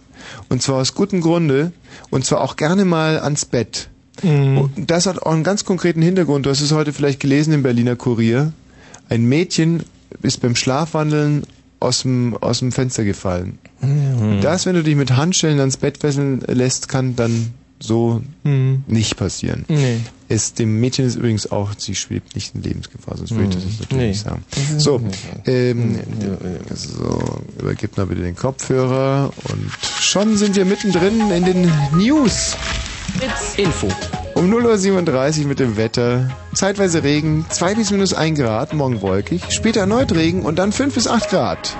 [0.50, 1.72] Und zwar aus gutem Grunde.
[2.09, 3.90] Und zwar auch gerne mal ans Bett.
[4.24, 4.58] Mhm.
[4.58, 6.45] Und das hat auch einen ganz konkreten Hintergrund.
[6.45, 8.53] Du hast es heute vielleicht gelesen im Berliner Kurier.
[9.11, 9.83] Ein Mädchen
[10.22, 11.43] ist beim Schlafwandeln
[11.81, 13.59] aus dem, aus dem Fenster gefallen.
[13.81, 14.40] Mhm.
[14.41, 18.83] Das, wenn du dich mit Handschellen ans Bett fesseln lässt, kann dann so Mhm.
[18.88, 19.65] nicht passieren.
[19.67, 19.98] Nee.
[20.30, 23.64] Es, dem Mädchen ist übrigens auch, sie schwebt nicht in Lebensgefahr, sonst würde ich das
[23.65, 23.69] Mhm.
[23.80, 24.07] natürlich Nee.
[24.07, 24.43] nicht sagen.
[24.77, 25.01] So,
[25.45, 25.99] ähm,
[26.73, 32.56] so, übergib mal bitte den Kopfhörer und schon sind wir mittendrin in den News.
[33.17, 33.90] Fritz Info.
[34.41, 36.31] Um 0.37 Uhr mit dem Wetter.
[36.55, 40.95] Zeitweise Regen, 2 bis minus 1 Grad, morgen wolkig, später erneut Regen und dann 5
[40.95, 41.77] bis 8 Grad.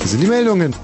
[0.00, 0.74] Das sind die Meldungen.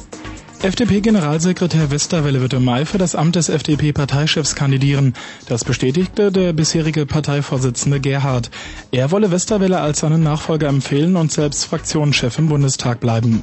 [0.62, 5.14] FDP-Generalsekretär Westerwelle wird im Mai für das Amt des FDP-Parteichefs kandidieren.
[5.48, 8.52] Das bestätigte der bisherige Parteivorsitzende Gerhard.
[8.92, 13.42] Er wolle Westerwelle als seinen Nachfolger empfehlen und selbst Fraktionschef im Bundestag bleiben.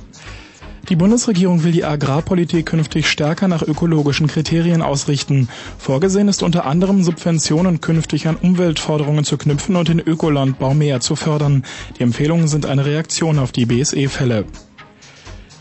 [0.90, 5.48] Die Bundesregierung will die Agrarpolitik künftig stärker nach ökologischen Kriterien ausrichten.
[5.78, 11.16] Vorgesehen ist unter anderem Subventionen künftig an Umweltforderungen zu knüpfen und den Ökolandbau mehr zu
[11.16, 11.64] fördern.
[11.98, 14.46] Die Empfehlungen sind eine Reaktion auf die BSE-Fälle.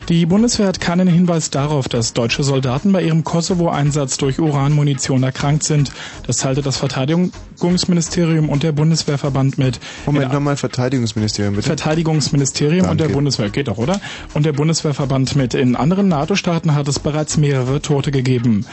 [0.09, 5.63] Die Bundeswehr hat keinen Hinweis darauf, dass deutsche Soldaten bei ihrem Kosovo-Einsatz durch Uranmunition erkrankt
[5.63, 5.93] sind.
[6.27, 9.79] Das teilte das Verteidigungsministerium und der Bundeswehrverband mit.
[10.05, 11.69] Moment, nochmal Verteidigungsministerium, bitte.
[11.69, 13.15] Verteidigungsministerium und der Danke.
[13.15, 14.01] Bundeswehr, geht doch, oder?
[14.35, 15.55] Und der Bundeswehrverband mit.
[15.55, 18.67] In anderen NATO-Staaten hat es bereits mehrere Tote gegeben.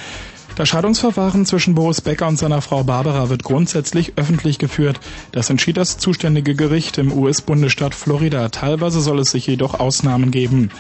[0.56, 5.00] Das Scheidungsverfahren zwischen Boris Becker und seiner Frau Barbara wird grundsätzlich öffentlich geführt.
[5.32, 8.50] Das entschied das zuständige Gericht im US-Bundesstaat Florida.
[8.50, 10.72] Teilweise soll es sich jedoch Ausnahmen geben.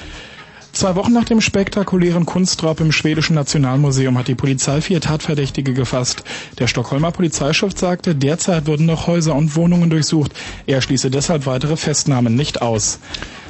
[0.80, 6.24] Zwei Wochen nach dem spektakulären Kunstraub im schwedischen Nationalmuseum hat die Polizei vier Tatverdächtige gefasst.
[6.58, 10.32] Der Stockholmer Polizeichef sagte, derzeit würden noch Häuser und Wohnungen durchsucht.
[10.68, 13.00] Er schließe deshalb weitere Festnahmen nicht aus.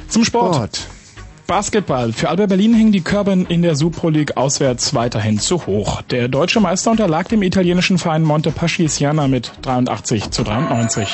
[0.08, 0.88] Zum Sport.
[1.46, 2.12] Basketball.
[2.12, 6.02] Für Alba Berlin hängen die Körbe in der Supro League auswärts weiterhin zu hoch.
[6.02, 11.06] Der deutsche Meister unterlag dem italienischen Verein Montepaschi Siena mit 83 zu 93.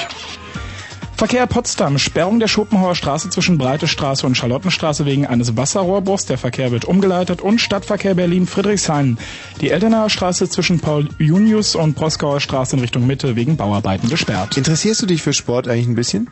[1.16, 1.96] Verkehr Potsdam.
[1.96, 6.26] Sperrung der Schopenhauer Straße zwischen Breite Straße und Charlottenstraße wegen eines Wasserrohrbruchs.
[6.26, 7.40] Der Verkehr wird umgeleitet.
[7.40, 9.16] Und Stadtverkehr Berlin-Friedrichshain.
[9.62, 14.58] Die Elternaer Straße zwischen Paul Junius und Proskauer Straße in Richtung Mitte wegen Bauarbeiten gesperrt.
[14.58, 16.28] Interessierst du dich für Sport eigentlich ein bisschen?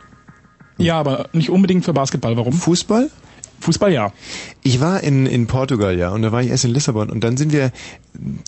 [0.77, 2.37] Ja, aber nicht unbedingt für Basketball.
[2.37, 2.53] Warum?
[2.53, 3.09] Fußball?
[3.59, 4.11] Fußball ja.
[4.63, 7.37] Ich war in, in Portugal, ja, und da war ich erst in Lissabon und dann
[7.37, 7.71] sind wir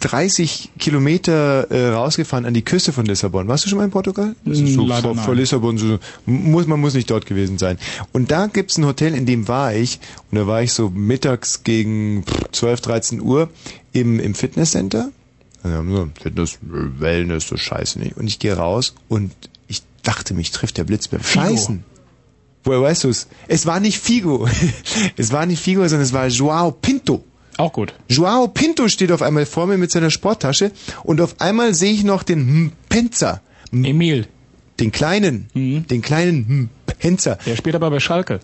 [0.02, 3.48] 30 Kilometer äh, rausgefahren an die Küste von Lissabon.
[3.48, 4.36] Warst du schon mal in Portugal?
[4.46, 5.26] Das ist so Leider vor, nein.
[5.26, 7.78] vor Lissabon, so, muss, man muss nicht dort gewesen sein.
[8.14, 10.00] Und da gibt's ein Hotel, in dem war ich,
[10.32, 13.50] und da war ich so mittags gegen 12, 13 Uhr
[13.94, 15.12] im, im Fitnesscenter.
[15.64, 18.18] Also Fitness, Wellness, so scheiße nicht.
[18.18, 19.32] Und ich gehe raus und
[19.68, 21.24] ich dachte, mich trifft der Blitz beim.
[21.24, 21.84] Scheißen.
[22.68, 23.28] Woher weißt du's?
[23.48, 24.46] Es war nicht Figo.
[25.18, 27.24] es war nicht Figo, sondern es war Joao Pinto.
[27.56, 27.94] Auch gut.
[28.10, 30.72] Joao Pinto steht auf einmal vor mir mit seiner Sporttasche
[31.04, 33.42] und auf einmal sehe ich noch den Penzer.
[33.72, 34.28] Emil.
[34.82, 35.50] Den kleinen.
[35.56, 37.40] Den kleinen Penzer.
[37.46, 38.42] Der spielt aber bei Schalke.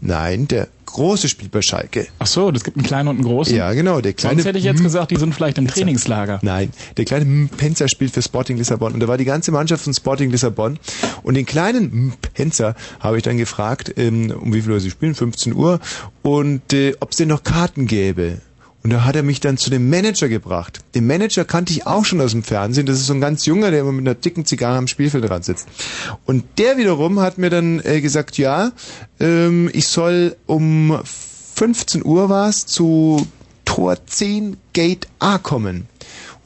[0.00, 2.06] Nein, der große spielt bei Schalke.
[2.18, 3.54] Ach so, das gibt einen kleinen und einen großen.
[3.54, 4.36] Ja, genau, der kleine.
[4.36, 6.40] Sonst hätte ich jetzt gesagt, die sind vielleicht im Trainingslager.
[6.42, 9.94] Nein, der kleine Penzer spielt für Sporting Lissabon und da war die ganze Mannschaft von
[9.94, 10.78] Sporting Lissabon
[11.22, 15.14] und den kleinen Penzer habe ich dann gefragt, ähm, um wie viel Uhr sie spielen,
[15.14, 15.80] 15 Uhr
[16.22, 18.40] und äh, ob es denn noch Karten gäbe.
[18.88, 20.80] Und da hat er mich dann zu dem Manager gebracht.
[20.94, 22.86] Den Manager kannte ich auch schon aus dem Fernsehen.
[22.86, 25.42] Das ist so ein ganz junger, der immer mit einer dicken Zigarre am Spielfeld dran
[25.42, 25.68] sitzt.
[26.24, 28.72] Und der wiederum hat mir dann äh, gesagt, ja,
[29.20, 33.26] ähm, ich soll um 15 Uhr war's zu
[33.66, 35.86] Tor 10 Gate A kommen.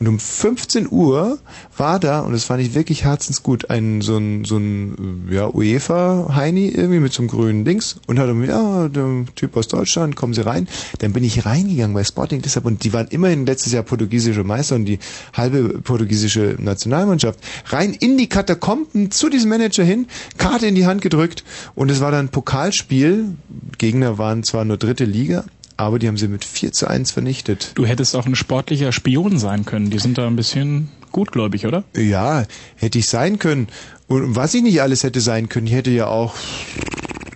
[0.03, 1.39] Und um 15 Uhr
[1.77, 6.71] war da, und das fand ich wirklich herzensgut, ein so ein, so ein ja, UEFA-Heini
[6.71, 10.35] irgendwie mit so einem grünen Dings und hat irgendwie, ja, der Typ aus Deutschland, kommen
[10.35, 10.67] Sie rein.
[10.99, 12.81] Dann bin ich reingegangen bei Sporting Lissabon.
[12.81, 14.99] Die waren immerhin letztes Jahr portugiesische Meister und die
[15.35, 17.39] halbe portugiesische Nationalmannschaft.
[17.67, 21.45] Rein in die Katakomben zu diesem Manager hin, Karte in die Hand gedrückt
[21.77, 23.37] und es war dann Pokalspiel.
[23.79, 25.45] Gegner waren zwar nur dritte Liga,
[25.77, 27.73] aber die haben sie mit 4 zu 1 vernichtet.
[27.75, 29.91] Du hättest auch ein sportlicher Spion sein können.
[29.91, 31.85] Die sind da ein bisschen gutgläubig, oder?
[31.97, 32.45] Ja,
[32.77, 33.69] hätte ich sein können.
[34.09, 36.35] Und was ich nicht alles hätte sein können, ich hätte ja auch,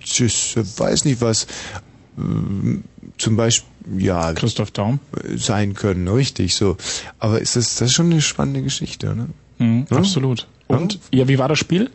[0.03, 1.47] tschüss, weiß nicht was,
[2.19, 2.85] ähm,
[3.19, 4.33] zum Beispiel, ja.
[4.33, 4.99] Christoph Daum.
[5.37, 6.77] Sein können, richtig, so.
[7.19, 9.29] Aber ist das, das ist schon eine spannende Geschichte, ne?
[9.59, 9.97] Mhm, Ja?
[9.99, 10.49] Absolut.
[10.69, 10.99] Und?
[11.13, 11.91] Ja, wie war das Spiel?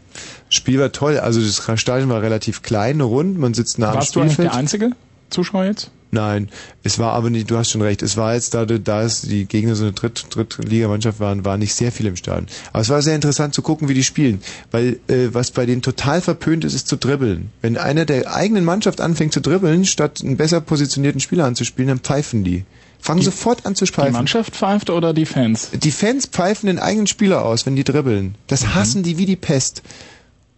[0.50, 4.16] Spiel war toll, also das Stadion war relativ klein, rund, man sitzt nah am Warst
[4.16, 4.48] du Spielfeld.
[4.52, 4.92] der einzige
[5.32, 5.92] Zuschauer jetzt?
[6.14, 6.50] Nein,
[6.84, 9.46] es war aber nicht, du hast schon recht, es war jetzt, da, da es die
[9.46, 12.48] Gegner so eine Dritt, Drittligamannschaft waren, waren nicht sehr viele im Stadion.
[12.74, 15.82] Aber es war sehr interessant zu gucken, wie die spielen, weil äh, was bei denen
[15.82, 17.50] total verpönt ist, ist zu dribbeln.
[17.62, 22.00] Wenn einer der eigenen Mannschaft anfängt zu dribbeln, statt einen besser positionierten Spieler anzuspielen, dann
[22.00, 22.66] pfeifen die.
[23.00, 24.14] Fangen sofort an zu Die pfeifen.
[24.14, 25.70] Mannschaft pfeift oder die Fans?
[25.74, 28.26] Die Fans pfeifen den eigenen Spieler aus, wenn die dribbeln.
[28.26, 28.36] Mhm.
[28.48, 29.82] Das hassen die wie die Pest.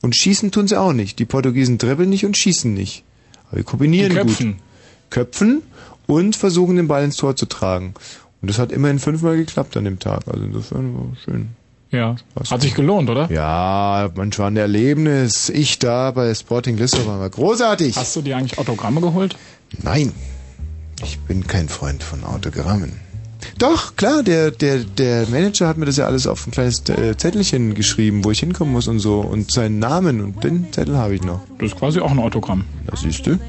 [0.02, 1.20] Und schießen tun sie auch nicht.
[1.20, 3.04] Die Portugiesen dribbeln nicht und schießen nicht.
[3.54, 4.54] Aber wir kombinieren köpfen.
[4.54, 4.62] gut.
[5.12, 5.62] Köpfen
[6.08, 7.94] und versuchen den Ball ins Tor zu tragen.
[8.42, 10.22] Und das hat immerhin fünfmal geklappt an dem Tag.
[10.28, 11.50] Also insofern war schön.
[11.92, 12.16] Ja.
[12.50, 13.32] Hat sich gelohnt, oder?
[13.32, 15.50] Ja, manch war ein Erlebnis.
[15.50, 17.96] Ich da bei Sporting Lissabon war großartig.
[17.96, 19.38] Hast du dir eigentlich Autogramme geholt?
[19.84, 20.12] Nein.
[21.04, 22.94] Ich bin kein Freund von Autogrammen.
[23.58, 27.16] Doch, klar, der, der, der Manager hat mir das ja alles auf ein kleines äh,
[27.18, 29.22] Zettelchen geschrieben, wo ich hinkommen muss und so.
[29.22, 31.42] Und seinen Namen und den Zettel habe ich noch.
[31.60, 32.66] Das ist quasi auch ein Autogramm.
[32.88, 33.40] Das siehst du.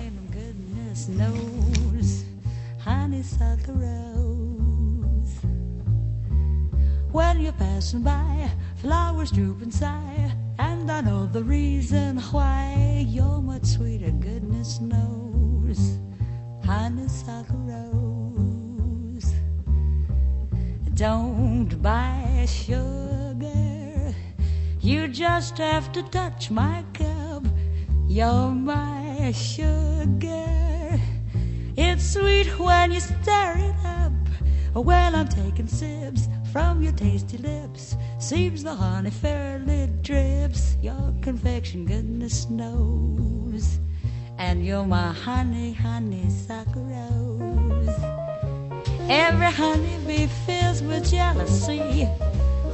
[7.15, 8.51] When you're passing by,
[8.83, 13.07] flowers droop and sigh, and I know the reason why.
[13.09, 15.99] You're much sweeter, goodness knows.
[16.67, 18.14] Honeysuckle rose.
[20.95, 24.15] Don't buy sugar.
[24.81, 27.43] You just have to touch my cup.
[28.07, 31.01] You're my sugar.
[31.77, 34.13] It's sweet when you stir it up.
[34.85, 40.77] When I'm taking sips from your tasty lips, seems the honey fairly drips.
[40.81, 43.81] Your confection, goodness knows.
[44.39, 48.14] And you're my honey, honeysuckle rose.
[49.09, 52.05] Every honeybee fills with jealousy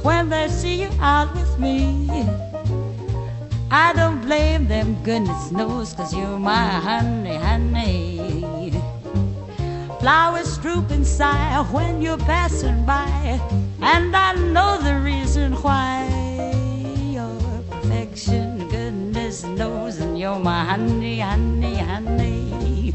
[0.01, 2.09] when they see you out with me.
[3.69, 8.71] I don't blame them, goodness knows, cause you're my honey, honey.
[9.99, 13.39] Flowers droop and sigh when you're passing by,
[13.81, 16.07] and I know the reason why.
[17.11, 17.37] Your
[17.69, 22.93] perfection, goodness knows, and you're my honey, honey, honey.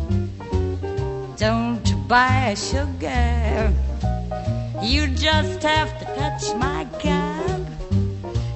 [1.37, 3.73] Don't buy sugar,
[4.81, 7.61] you just have to touch my cup.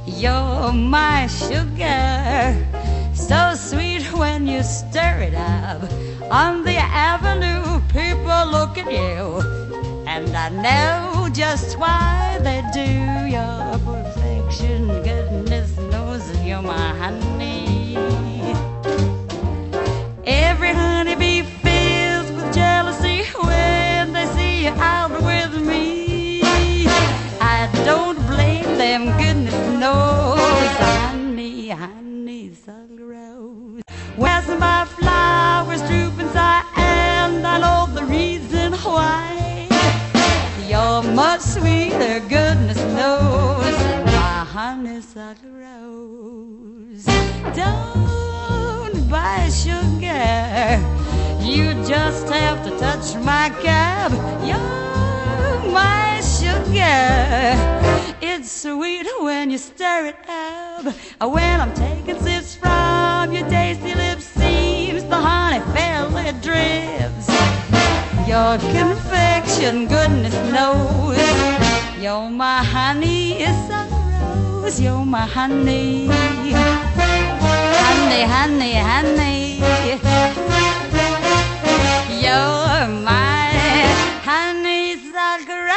[0.07, 2.55] You're my sugar,
[3.13, 5.83] so sweet when you stir it up.
[6.31, 9.41] On the avenue, people look at you,
[10.07, 12.89] and I know just why they do.
[13.37, 17.97] Your perfection, goodness knows you're my honey.
[20.25, 20.73] Every
[24.61, 26.43] be out with me.
[27.41, 30.39] I don't blame them, goodness knows.
[30.79, 31.73] honey,
[32.03, 33.83] need, I rose.
[34.17, 36.63] Where's my flowers drooping sigh?
[36.77, 39.67] And I know the reason why.
[40.69, 43.77] You're much sweeter, goodness knows.
[44.17, 47.05] My honeysuckle rose.
[47.57, 48.00] Don't
[49.11, 50.79] buy sugar.
[51.43, 54.13] You just have to touch my cab.
[54.47, 57.59] You're my sugar.
[58.23, 60.85] It's sweet when you stir it up.
[61.21, 67.27] When I'm taking sips from your tasty lips, seems the honey fairly drips.
[68.29, 71.19] Your confection, goodness knows.
[72.01, 74.81] You're my honey, it's a rose.
[74.81, 76.09] You're my honey.
[78.11, 79.63] Honey, honey, honey.
[82.21, 83.53] You're my
[84.27, 85.71] honeysuckle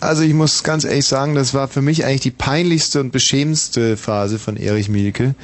[0.00, 3.98] Also ich muss ganz ehrlich sagen, das war für mich eigentlich die peinlichste und beschämendste
[3.98, 5.34] Phase von Erich Mielke,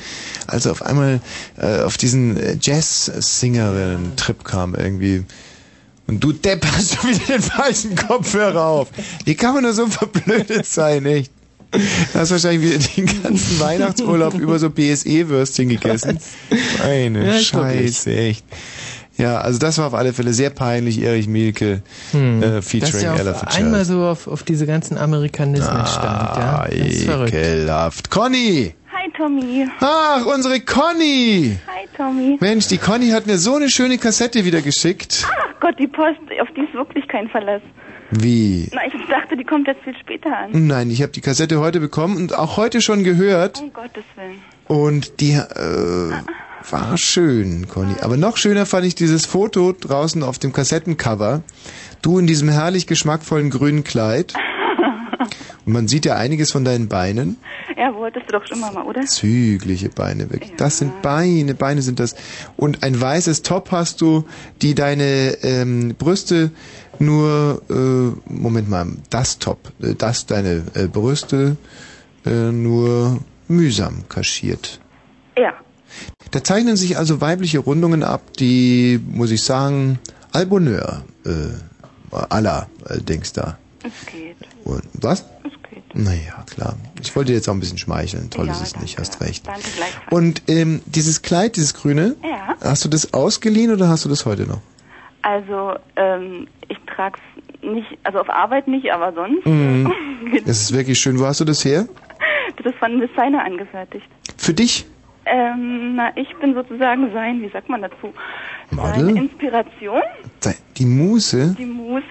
[0.47, 1.20] als er auf einmal
[1.58, 5.24] äh, auf diesen Jazz-Singerinnen-Trip kam irgendwie.
[6.07, 8.89] Und du Depp hast schon wieder den falschen Kopfhörer auf.
[9.24, 11.31] Wie kann man nur so verblödet sein, echt?
[11.73, 11.81] Du
[12.18, 16.18] hast wahrscheinlich wieder den ganzen Weihnachtsurlaub über so BSE-Würstchen gegessen.
[16.84, 18.44] Meine Ja, Scheiße, echt.
[19.16, 22.42] Ja, also das war auf alle Fälle sehr peinlich, Erich Mielke Hm.
[22.42, 23.57] äh, Dass featuring Ella Fitzgerald.
[23.57, 26.66] einmal so auf, auf diese ganzen Amerikanismen stand, ja.
[26.68, 27.33] Das ist verrückt.
[27.34, 28.10] Ekelhaft.
[28.10, 28.74] Conny!
[29.17, 29.67] Tommy.
[29.81, 31.59] Ach, unsere Conny!
[31.67, 32.36] Hi Tommy.
[32.41, 35.26] Mensch, die Conny hat mir so eine schöne Kassette wieder geschickt.
[35.28, 37.62] Ach Gott, die Post, auf die ist wirklich kein Verlass.
[38.10, 38.68] Wie?
[38.73, 40.67] Na, ich dachte, die kommt jetzt viel später an.
[40.67, 43.60] Nein, ich habe die Kassette heute bekommen und auch heute schon gehört.
[43.60, 44.41] Um Gottes Willen.
[44.67, 46.12] Und die äh,
[46.70, 47.94] war schön, Conny.
[48.01, 51.43] Aber noch schöner fand ich dieses Foto draußen auf dem Kassettencover.
[52.02, 54.34] Du in diesem herrlich geschmackvollen grünen Kleid.
[55.67, 57.36] Und man sieht ja einiges von deinen Beinen.
[57.76, 59.02] Ja, wolltest du doch schon mal, oder?
[59.02, 60.55] Zügliche Beine, wirklich.
[60.57, 62.15] Das sind Beine, Beine sind das.
[62.57, 64.25] Und ein weißes Top hast du,
[64.62, 66.51] die deine ähm, Brüste
[66.99, 71.57] nur, äh, Moment mal, das Top, äh, das deine äh, Brüste
[72.25, 74.81] äh, nur mühsam kaschiert.
[75.36, 75.55] Ja.
[76.31, 79.99] Da zeichnen sich also weibliche Rundungen ab, die, muss ich sagen,
[80.33, 81.31] Alboneur, äh,
[82.10, 83.59] aller äh, Dings da.
[83.83, 84.36] Es geht.
[84.65, 85.20] Und, was?
[85.44, 85.83] Es geht.
[85.94, 86.75] Naja, klar.
[87.02, 88.31] Ich wollte dir jetzt auch ein bisschen schmeicheln.
[88.31, 89.47] Toll ist es nicht, hast recht.
[89.47, 90.10] Danke gleichfalls.
[90.12, 92.55] Und ähm, dieses Kleid, dieses grüne, Ja.
[92.62, 94.60] hast du das ausgeliehen oder hast du das heute noch?
[95.23, 97.20] Also, ähm, ich trag's
[97.62, 99.47] nicht, also auf Arbeit nicht, aber sonst.
[99.47, 99.93] Mhm.
[100.47, 101.18] Das ist wirklich schön.
[101.20, 101.86] Wo hast du das her?
[102.57, 104.07] Das ist von einem Designer angefertigt.
[104.39, 104.86] Für dich?
[105.26, 108.12] Ähm, na, ich bin sozusagen sein, wie sagt man dazu?
[108.70, 109.07] Model?
[109.07, 110.01] Seine Inspiration,
[110.78, 111.55] Die Muse?
[111.59, 112.02] die Muse.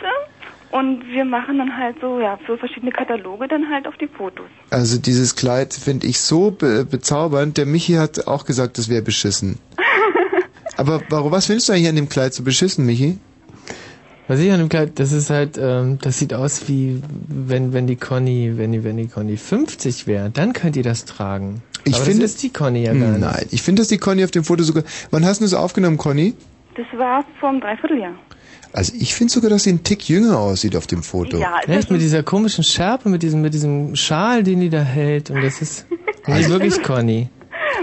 [0.73, 4.47] Und wir machen dann halt so, ja, für verschiedene Kataloge dann halt auf die Fotos.
[4.71, 7.57] Also dieses Kleid finde ich so be bezaubernd.
[7.59, 9.59] Der Michi hat auch gesagt, das wäre beschissen.
[10.77, 13.19] Aber warum, was findest du eigentlich an dem Kleid so beschissen, Michi?
[14.27, 17.85] Was ich an dem Kleid, das ist halt, ähm, das sieht aus wie, wenn, wenn
[17.85, 21.61] die Conny, wenn die, wenn die Conny 50 wäre, dann könnt ihr das tragen.
[21.83, 23.19] Ich Aber finde- das ist die Conny ja gar nicht.
[23.19, 24.83] Nein, ich finde, dass die Conny auf dem Foto sogar...
[25.11, 26.33] Wann hast du das aufgenommen, Conny?
[26.75, 28.13] Das war vor einem Dreivierteljahr.
[28.73, 31.37] Also ich finde sogar, dass sie ein Tick jünger aussieht auf dem Foto.
[31.37, 35.29] Ja, Echt, mit dieser komischen Schärpe, mit diesem, mit diesem Schal, den die da hält.
[35.29, 35.85] Und das ist
[36.27, 37.29] nicht wirklich Conny.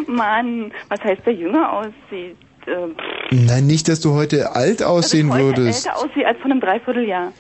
[0.09, 2.37] Mann, was heißt, der jünger aussieht?
[2.67, 5.87] Äh, pff, Nein, nicht, dass du heute alt aussehen heute würdest.
[5.87, 7.33] älter aussieht als von einem Dreivierteljahr.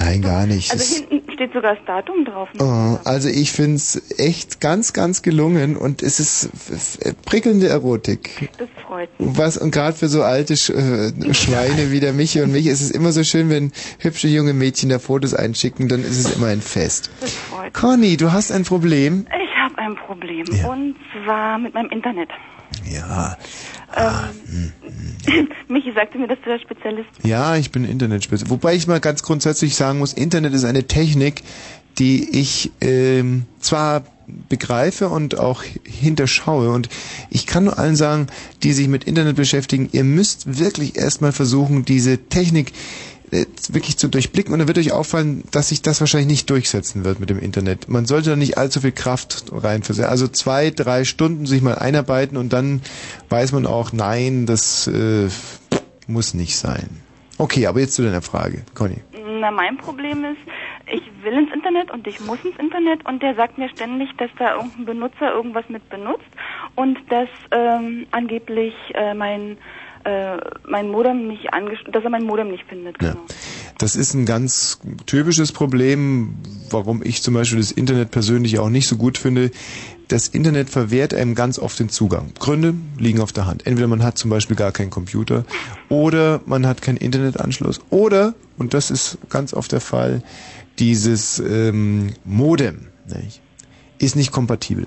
[0.00, 0.72] Nein, gar nicht.
[0.72, 2.48] Also Es- hinten steht sogar das Datum drauf.
[2.58, 6.50] Oh, also ich find's echt ganz, ganz gelungen und es ist
[7.26, 8.50] prickelnde Erotik.
[8.58, 9.28] Das freut mich.
[9.36, 12.80] Was und gerade für so alte Sch äh, Schweine wie der Michi und mich ist
[12.80, 16.48] es immer so schön, wenn hübsche junge Mädchen da Fotos einschicken, dann ist es immer
[16.48, 17.10] ein Fest.
[17.20, 17.72] Das freut mich.
[17.74, 19.26] Conny, du hast ein Problem.
[19.28, 20.46] Ich habe ein Problem.
[20.66, 22.30] Und zwar mit meinem Internet.
[22.90, 23.36] Ja.
[23.96, 24.72] Ähm,
[25.68, 28.50] Michi sagte mir, dass du der Spezialist Ja, ich bin Internetspezialist.
[28.50, 31.42] Wobei ich mal ganz grundsätzlich sagen muss, Internet ist eine Technik,
[31.98, 34.04] die ich ähm, zwar
[34.48, 36.70] begreife und auch hinterschaue.
[36.70, 36.88] Und
[37.30, 38.28] ich kann nur allen sagen,
[38.62, 44.08] die sich mit Internet beschäftigen, ihr müsst wirklich erstmal versuchen, diese Technik äh, wirklich zu
[44.08, 44.52] durchblicken.
[44.52, 47.88] Und dann wird euch auffallen, dass sich das wahrscheinlich nicht durchsetzen wird mit dem Internet.
[47.88, 50.10] Man sollte da nicht allzu viel Kraft reinversetzen.
[50.10, 52.82] Also zwei, drei Stunden sich mal einarbeiten und dann
[53.28, 55.28] weiß man auch, nein, das äh,
[56.06, 57.02] muss nicht sein.
[57.38, 58.98] Okay, aber jetzt zu deiner Frage, Conny.
[59.40, 60.40] Na, mein Problem ist,
[60.92, 64.30] ich will ins Internet und ich muss ins Internet und der sagt mir ständig, dass
[64.38, 66.28] da irgendein Benutzer irgendwas mit benutzt
[66.74, 69.56] und dass ähm, angeblich äh, mein
[70.04, 73.00] äh, mein Modem nicht angesch dass er mein Modem nicht findet.
[73.02, 73.16] Ja.
[73.78, 76.34] Das ist ein ganz typisches Problem,
[76.70, 79.50] warum ich zum Beispiel das Internet persönlich auch nicht so gut finde.
[80.08, 82.32] Das Internet verwehrt einem ganz oft den Zugang.
[82.38, 83.66] Gründe liegen auf der Hand.
[83.66, 85.44] Entweder man hat zum Beispiel gar keinen Computer
[85.88, 90.22] oder man hat keinen Internetanschluss oder, und das ist ganz oft der Fall,
[90.78, 93.40] dieses ähm, Modem nicht,
[93.98, 94.86] ist nicht kompatibel.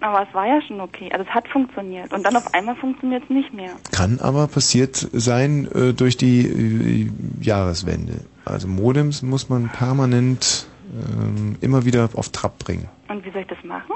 [0.00, 1.10] Aber es war ja schon okay.
[1.12, 2.12] Also es hat funktioniert.
[2.12, 3.72] Und dann auf einmal funktioniert es nicht mehr.
[3.92, 7.10] Kann aber passiert sein äh, durch die äh,
[7.42, 8.24] Jahreswende.
[8.44, 12.88] Also Modems muss man permanent ähm, immer wieder auf Trab bringen.
[13.08, 13.92] Und wie soll ich das machen?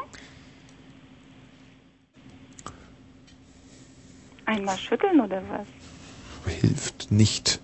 [4.44, 5.66] Einmal schütteln oder was?
[6.60, 7.60] Hilft nicht.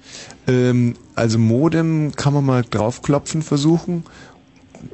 [0.49, 4.05] Ähm, also Modem kann man mal draufklopfen versuchen.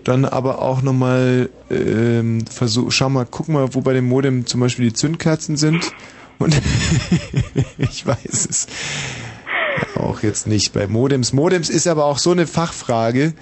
[0.04, 4.60] Dann aber auch nochmal ähm, versuch, schau mal, guck mal, wo bei dem Modem zum
[4.60, 5.92] Beispiel die Zündkerzen sind.
[6.38, 6.54] Und
[7.78, 8.66] ich weiß es
[9.96, 11.32] auch jetzt nicht bei Modems.
[11.32, 13.34] Modems ist aber auch so eine Fachfrage.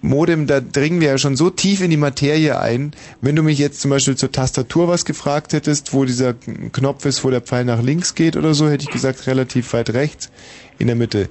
[0.00, 2.92] Modem, da dringen wir ja schon so tief in die Materie ein.
[3.20, 7.22] Wenn du mich jetzt zum Beispiel zur Tastatur was gefragt hättest, wo dieser Knopf ist,
[7.22, 10.30] wo der Pfeil nach links geht oder so, hätte ich gesagt relativ weit rechts,
[10.78, 11.28] in der Mitte.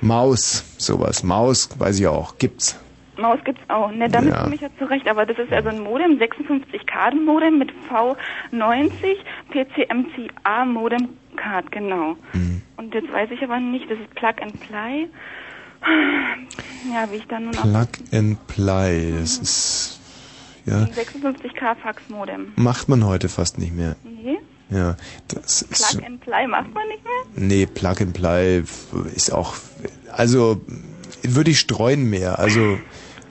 [0.00, 1.22] Maus, sowas.
[1.22, 2.76] Maus, weiß ich auch, gibt's.
[3.18, 3.90] Maus gibt's auch.
[3.90, 4.42] Ne, damit Ja.
[4.42, 5.08] komme ich ja zurecht.
[5.08, 9.16] Aber das ist also ein Modem, 56K-Modem mit V90
[9.50, 12.16] PCMCA-Modem-Card, genau.
[12.32, 12.62] Mhm.
[12.76, 15.08] Und jetzt weiß ich aber nicht, das ist Plug and Play.
[16.92, 20.00] Ja, wie ich dann nun auch Plug and Play, das ist,
[20.66, 22.52] ja, 56K Fax-Modem.
[22.56, 23.96] macht man heute fast nicht mehr.
[24.04, 24.38] Nee,
[24.70, 24.96] Ja,
[25.28, 27.12] das ist, Plug and Play macht man nicht mehr?
[27.36, 28.62] nee, Plug and Play
[29.14, 29.54] ist auch,
[30.12, 30.60] also,
[31.22, 32.78] würde ich streuen mehr, also,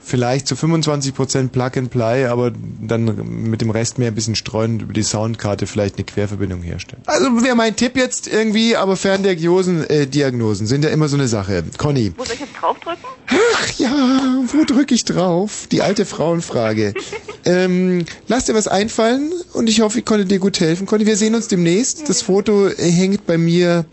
[0.08, 3.04] vielleicht zu 25% Plug and Play, aber dann
[3.48, 7.02] mit dem Rest mehr ein bisschen streuen und über die Soundkarte vielleicht eine Querverbindung herstellen.
[7.06, 11.28] Also wäre mein Tipp jetzt irgendwie, aber Ferndiagnosen äh, Diagnosen sind ja immer so eine
[11.28, 11.62] Sache.
[11.76, 12.12] Conny.
[12.16, 13.04] Soll ich jetzt draufdrücken?
[13.28, 15.66] Ach ja, wo drücke ich drauf?
[15.70, 16.94] Die alte Frauenfrage.
[17.44, 20.86] ähm, lass dir was einfallen und ich hoffe, ich konnte dir gut helfen.
[20.86, 22.08] Conny, wir sehen uns demnächst.
[22.08, 23.84] Das Foto äh, hängt bei mir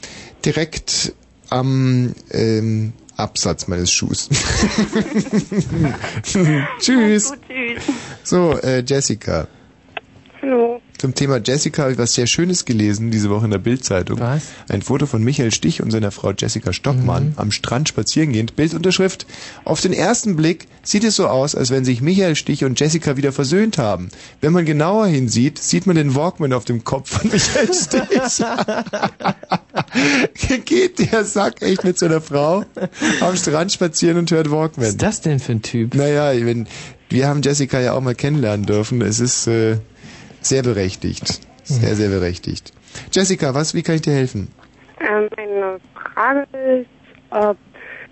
[0.45, 1.13] direkt
[1.49, 4.29] am ähm, Absatz meines Schuhs.
[6.23, 7.29] Tschüss.
[7.29, 7.81] Gut, tschüss.
[8.23, 9.47] So, äh, Jessica.
[10.41, 10.81] Hallo.
[10.97, 14.19] Zum Thema Jessica habe ich was sehr Schönes gelesen diese Woche in der Bildzeitung.
[14.19, 14.43] Was?
[14.69, 18.55] Ein Foto von Michael Stich und seiner Frau Jessica Stockmann am Strand spazierengehend.
[18.55, 19.25] Bildunterschrift.
[19.65, 23.17] Auf den ersten Blick sieht es so aus, als wenn sich Michael Stich und Jessica
[23.17, 24.09] wieder versöhnt haben.
[24.39, 28.45] Wenn man genauer hinsieht, sieht man den Walkman auf dem Kopf von Michael Stich.
[30.65, 32.63] Geht der Sack echt mit seiner Frau
[33.21, 34.85] am Strand spazieren und hört Walkman.
[34.85, 35.95] Was ist das denn für ein Typ?
[35.95, 36.67] Naja, wenn,
[37.09, 39.01] wir haben Jessica ja auch mal kennenlernen dürfen.
[39.01, 39.77] Es ist äh,
[40.41, 41.41] sehr berechtigt.
[41.63, 42.73] Sehr, sehr berechtigt.
[43.11, 44.49] Jessica, was, wie kann ich dir helfen?
[44.99, 45.79] Ähm, meine
[46.13, 46.47] Frage
[46.79, 46.87] ist,
[47.31, 47.57] ob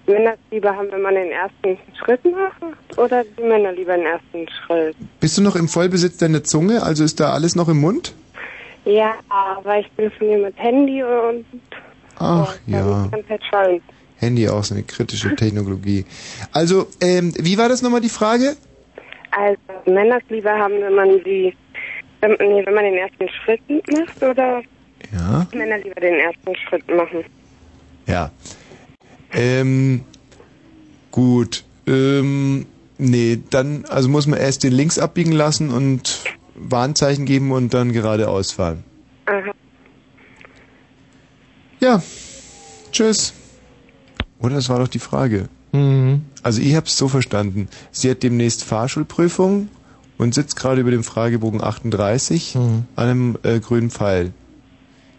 [0.08, 4.06] Männer es lieber haben, wenn man den ersten Schritt macht oder die Männer lieber den
[4.06, 4.96] ersten Schritt.
[5.20, 6.84] Bist du noch im Vollbesitz deiner Zunge?
[6.84, 8.14] Also ist da alles noch im Mund?
[8.86, 11.46] Ja, aber ich telefoniere mit Handy und
[12.20, 13.10] Ach ja,
[13.50, 13.82] schallen.
[14.18, 16.06] Handy auch so eine kritische Technologie.
[16.52, 18.56] Also, ähm, wie war das nochmal die Frage?
[19.32, 21.54] Also Männer lieber haben, wenn man die,
[22.22, 24.62] wenn, nee, wenn man den ersten Schritt macht oder
[25.12, 25.48] Ja.
[25.54, 27.24] Männer lieber den ersten Schritt machen.
[28.08, 28.32] Ja.
[29.34, 30.04] Ähm,
[31.12, 31.64] gut.
[31.88, 32.66] Ähm,
[32.98, 36.24] nee, dann, also muss man erst den links abbiegen lassen und
[36.72, 38.84] Warnzeichen geben und dann geradeaus fahren.
[39.26, 39.52] Aha.
[41.80, 42.02] Ja.
[42.92, 43.34] Tschüss.
[44.40, 45.50] Oder das war doch die Frage.
[46.44, 47.68] Also ich habe es so verstanden.
[47.92, 49.70] Sie hat demnächst Fahrschulprüfung
[50.20, 54.34] und sitzt gerade über dem Fragebogen 38 an einem äh, grünen Pfeil.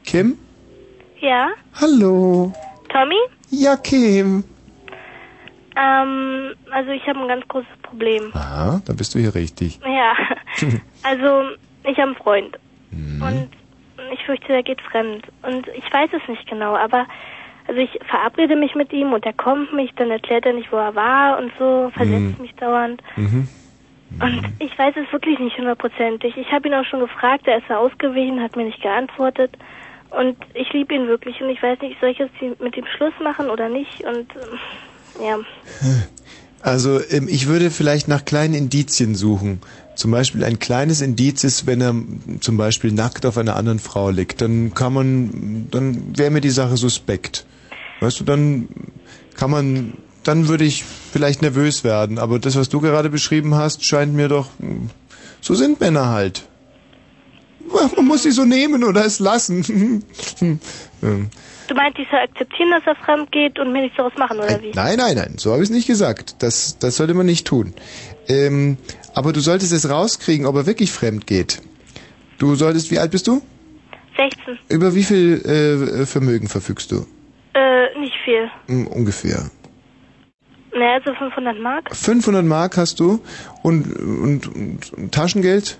[0.05, 0.39] Kim?
[1.21, 2.53] Ja, Hallo.
[2.89, 3.17] Tommy?
[3.51, 4.45] Ja, Kim.
[5.77, 8.31] Ähm, also ich habe ein ganz großes Problem.
[8.35, 9.79] Aha, dann bist du hier richtig.
[9.85, 10.15] Ja,
[11.03, 11.51] also
[11.85, 12.59] ich habe einen Freund
[12.91, 13.23] Mhm.
[13.23, 13.49] und
[14.13, 15.25] ich fürchte, der geht fremd.
[15.43, 17.07] Und ich weiß es nicht genau, aber
[17.67, 20.77] also ich verabrede mich mit ihm und er kommt mich, dann erklärt er nicht, wo
[20.77, 22.43] er war und so, versetzt Mhm.
[22.43, 23.03] mich dauernd.
[23.17, 23.49] Mhm.
[24.21, 26.37] Und ich weiß es wirklich nicht hundertprozentig.
[26.37, 29.57] Ich habe ihn auch schon gefragt, er ist da ausgewichen, hat mir nicht geantwortet.
[30.11, 33.15] Und ich liebe ihn wirklich und ich weiß nicht, soll ich jetzt mit ihm Schluss
[33.21, 34.05] machen oder nicht?
[34.05, 34.29] Und
[35.21, 35.39] ja,
[36.65, 39.61] Also ähm, ich würde vielleicht nach kleinen Indizien suchen.
[39.97, 41.95] Zum Beispiel ein kleines Indiz ist, wenn er
[42.41, 46.49] zum Beispiel nackt auf einer anderen Frau liegt, dann kann man, dann wäre mir die
[46.49, 47.45] Sache suspekt.
[48.01, 48.69] Weißt du, dann
[49.37, 52.19] kann man, dann würde ich vielleicht nervös werden.
[52.19, 54.49] Aber das, was du gerade beschrieben hast, scheint mir doch,
[55.43, 56.49] so sind Männer halt.
[57.97, 60.03] man muss sie so nehmen oder es lassen.
[61.69, 64.61] Du meinst, ich soll akzeptieren, dass er fremd geht und mir nichts daraus machen, oder
[64.63, 64.73] wie?
[64.75, 66.43] Nein, nein, nein, so habe ich es nicht gesagt.
[66.43, 67.75] Das, das sollte man nicht tun.
[68.29, 68.77] Ähm,
[69.15, 71.63] aber du solltest es rauskriegen, ob er wirklich fremd geht.
[72.39, 73.41] Du solltest, wie alt bist du?
[74.17, 74.59] 16.
[74.69, 77.07] Über wie viel äh, Vermögen verfügst du?
[77.55, 78.51] Äh, nicht viel.
[78.67, 79.51] Hm, ungefähr.
[80.73, 81.95] Naja, so 500 Mark.
[81.95, 83.21] 500 Mark hast du
[83.63, 85.79] und, und, und Taschengeld?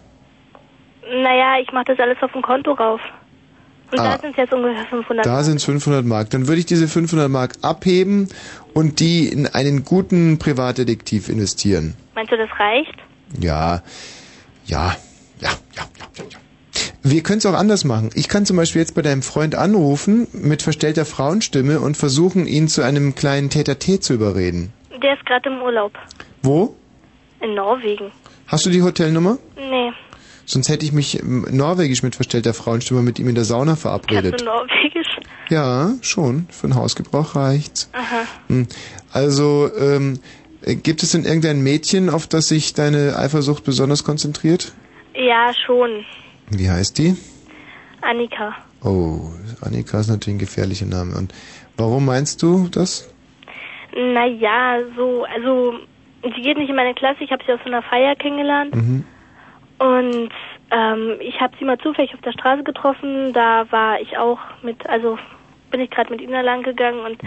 [1.07, 3.01] Naja, ich mache das alles auf dem Konto rauf.
[3.95, 4.17] Und Ah.
[4.17, 5.45] da sind es jetzt ungefähr 500 Da Mark.
[5.45, 6.31] sind 500 Mark.
[6.31, 8.29] Dann würde ich diese 500 Mark abheben
[8.73, 11.95] und die in einen guten Privatdetektiv investieren.
[12.15, 12.95] Meinst du, das reicht?
[13.41, 13.83] Ja,
[14.67, 14.97] ja,
[15.41, 15.83] ja, ja, ja,
[16.17, 16.25] ja.
[16.31, 16.39] ja.
[17.03, 18.11] Wir können es auch anders machen.
[18.15, 22.67] Ich kann zum Beispiel jetzt bei deinem Freund anrufen mit verstellter Frauenstimme und versuchen, ihn
[22.67, 24.73] zu einem kleinen Tete zu überreden.
[25.03, 25.93] Der ist gerade im Urlaub.
[26.43, 26.75] Wo?
[27.41, 28.11] In Norwegen.
[28.47, 29.39] Hast du die Hotelnummer?
[29.57, 29.93] Nee,
[30.47, 34.41] Sonst hätte ich mich ähm, norwegisch mit verstellter Frauenstimme mit ihm in der Sauna verabredet.
[34.41, 35.19] du Norwegisch?
[35.49, 36.47] Ja, schon.
[36.51, 37.91] Für den Hausgebrauch reicht's.
[37.93, 38.27] Aha.
[38.49, 38.67] Hm.
[39.13, 40.21] Also, ähm,
[40.63, 44.73] äh, gibt es denn irgendein Mädchen, auf das sich deine Eifersucht besonders konzentriert?
[45.15, 46.05] Ja, schon.
[46.51, 47.17] Wie heißt die?
[48.03, 48.55] Annika.
[48.83, 49.31] Oh,
[49.63, 51.17] Annika ist natürlich ein gefährlicher Name.
[51.17, 51.33] Und
[51.77, 53.11] warum meinst du das?
[53.97, 55.75] Naja, so, also,
[56.23, 58.75] sie geht nicht in meine Klasse, ich habe sie auf so einer Feier kennengelernt.
[58.75, 59.05] Mhm.
[59.85, 60.31] Und
[60.71, 63.33] ähm, ich habe sie mal zufällig auf der Straße getroffen.
[63.35, 65.19] Da war ich auch mit, also
[65.71, 67.19] bin ich gerade mit ihnen lang gegangen und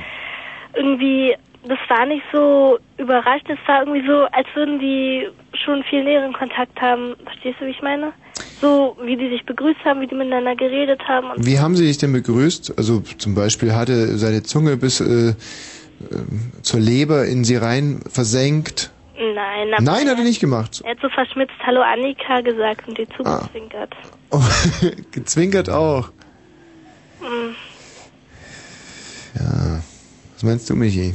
[0.73, 1.35] irgendwie,
[1.67, 3.45] das war nicht so überrascht.
[3.47, 7.15] Es war irgendwie so, als würden die schon viel näheren Kontakt haben.
[7.25, 8.11] Verstehst du, wie ich meine?
[8.59, 11.29] So, wie die sich begrüßt haben, wie die miteinander geredet haben.
[11.29, 12.75] Und Wie haben sie dich denn begrüßt?
[12.77, 15.35] Also zum Beispiel hatte seine Zunge bis äh, äh,
[16.63, 18.91] zur Leber in sie rein versenkt.
[19.17, 20.81] Nein, aber Nein, hat er nicht gemacht.
[20.85, 23.39] er hat so verschmitzt Hallo Annika gesagt und dir Ah.
[23.41, 23.95] zugezwinkert.
[24.31, 24.41] Oh,
[25.11, 26.09] gezwinkert auch.
[27.21, 27.55] Mm.
[29.39, 29.81] Ja.
[30.33, 31.13] Was meinst du, Michi?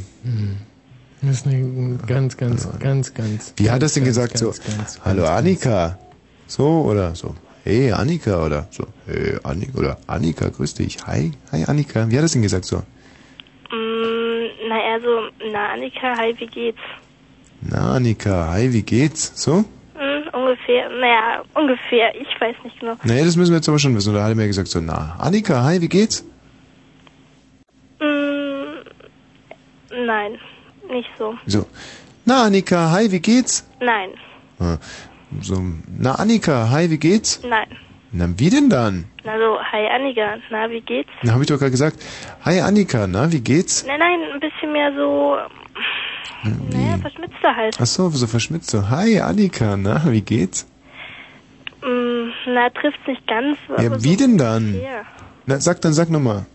[1.20, 3.54] Das ist eine ganz, ganz, ganz, ganz.
[3.56, 4.34] Wie hat er es denn ganz, gesagt?
[4.40, 5.98] ganz, so, ganz, hallo Annika.
[6.46, 7.34] So oder so.
[7.64, 8.84] Hey Annika oder so.
[9.06, 10.98] Hey Annika oder Annika, grüß dich.
[11.06, 12.10] Hi, hi Annika.
[12.10, 12.78] Wie hat er es denn gesagt so?
[12.78, 12.82] Mm,
[14.68, 16.80] na, er so, na Annika, hi, wie geht's?
[17.70, 19.32] Na Annika, hi, wie geht's?
[19.42, 19.64] So?
[19.94, 22.96] Hm, ungefähr, naja, ungefähr, ich weiß nicht genau.
[23.04, 24.10] Nee, das müssen wir jetzt aber schon wissen.
[24.12, 26.24] Oder hat er mir gesagt so, na Annika, hi, wie geht's?
[28.00, 28.82] Mm,
[30.06, 30.38] nein,
[30.90, 31.34] nicht so.
[31.46, 31.66] So.
[32.24, 33.66] Na Annika, hi, wie geht's?
[33.80, 34.10] Nein,
[34.60, 34.76] Ah,
[35.40, 35.60] So,
[35.98, 37.40] na Annika, hi, wie geht's?
[37.44, 37.66] nein.
[38.14, 39.06] Na, wie denn dann?
[39.24, 41.10] Na so, hi Annika, na, wie geht's?
[41.22, 41.96] Na, hab ich doch gerade gesagt.
[42.44, 43.86] Hi Annika, na, wie geht's?
[43.86, 45.36] Nein, nein, ein bisschen mehr so,
[46.70, 47.76] naja, verschmitzter halt.
[47.80, 48.88] Ach so, so verschmitzt so.
[48.90, 50.66] Hi Annika, na, wie geht's?
[51.82, 53.58] Mm, na, trifft's nicht ganz.
[53.78, 54.74] Ja, so wie denn dann?
[54.74, 55.02] ungefähr.
[55.46, 56.46] Na, sag dann, sag nochmal.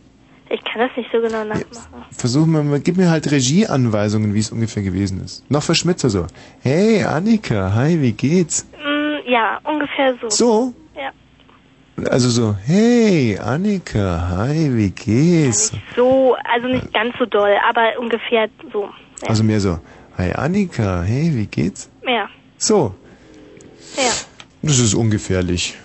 [0.49, 2.05] Ich kann das nicht so genau nachmachen.
[2.11, 5.49] Versuch mal, mal, gib mir halt Regieanweisungen, wie es ungefähr gewesen ist.
[5.51, 6.25] Noch verschmitzer so.
[6.61, 8.65] Hey Annika, hi, wie geht's?
[8.81, 10.29] Mm, ja, ungefähr so.
[10.29, 10.73] So?
[10.95, 11.11] Ja.
[12.09, 15.73] Also so, hey Annika, hi, wie geht's?
[15.95, 18.87] So, also nicht ganz so doll, aber ungefähr so.
[19.21, 19.29] Ja.
[19.29, 19.79] Also mehr so,
[20.17, 21.89] hi Annika, hey, wie geht's?
[22.05, 22.29] ja.
[22.59, 22.95] So,
[23.95, 24.11] ja.
[24.63, 25.75] das ist ungefährlich.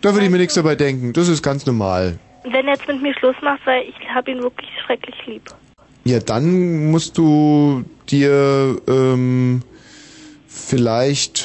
[0.00, 2.18] Da würde ich mir nichts dabei denken, das ist ganz normal.
[2.42, 5.42] Wenn er jetzt mit mir Schluss macht, weil ich habe ihn wirklich schrecklich lieb.
[6.04, 9.62] Ja, dann musst du dir ähm,
[10.48, 11.44] vielleicht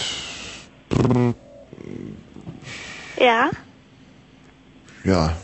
[3.20, 3.52] Ja?
[5.04, 5.36] ja,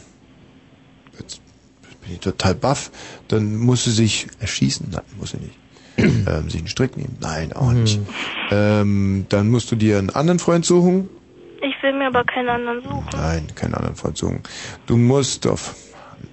[1.20, 1.42] jetzt
[2.02, 2.92] bin ich total baff,
[3.28, 4.88] dann muss sie sich erschießen.
[4.92, 5.56] Nein, muss sie nicht.
[6.28, 7.18] ähm, sich einen Strick nehmen.
[7.22, 8.00] Nein, auch nicht.
[8.52, 11.10] Ähm, dann musst du dir einen anderen Freund suchen.
[11.62, 13.08] Ich will mir aber keinen anderen suchen.
[13.14, 14.44] Nein, keinen anderen Freund suchen.
[14.86, 15.76] Du musst auf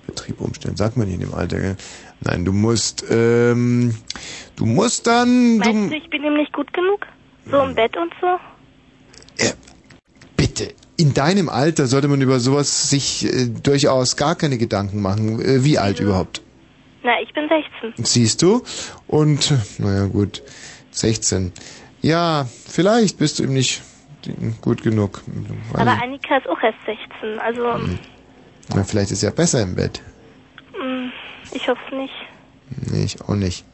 [0.07, 1.61] Betrieb umstellen, sagt man nicht in dem Alter.
[1.61, 1.77] Gell?
[2.21, 3.95] Nein, du musst, ähm,
[4.57, 7.07] du musst dann, Meinst du, du, ich bin ihm nicht gut genug?
[7.51, 8.39] So im Bett und so?
[10.37, 15.41] bitte, in deinem Alter sollte man über sowas sich äh, durchaus gar keine Gedanken machen.
[15.41, 16.43] Äh, wie alt überhaupt?
[17.05, 18.05] Na, ich bin 16.
[18.05, 18.63] Siehst du?
[19.07, 20.43] Und, naja, gut,
[20.91, 21.53] 16.
[22.03, 23.83] Ja, vielleicht bist du ihm nicht
[24.63, 25.23] gut genug.
[25.73, 26.03] Weiß Aber.
[26.03, 27.79] Annika ist auch erst 16, also
[28.75, 30.01] Na, vielleicht ist er besser im Bett.
[30.73, 31.09] mm,
[31.53, 32.15] ich hoffe nicht.
[32.91, 33.65] Nee, ich auch nicht.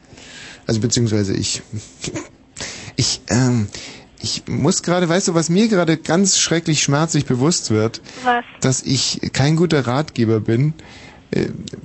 [0.67, 1.61] Also beziehungsweise ich.
[2.97, 3.67] Ich, ähm,
[4.21, 8.01] ich muss gerade, weißt du, was mir gerade ganz schrecklich schmerzlich bewusst wird?
[8.23, 8.43] Was?
[8.59, 10.73] Dass ich kein guter Ratgeber bin,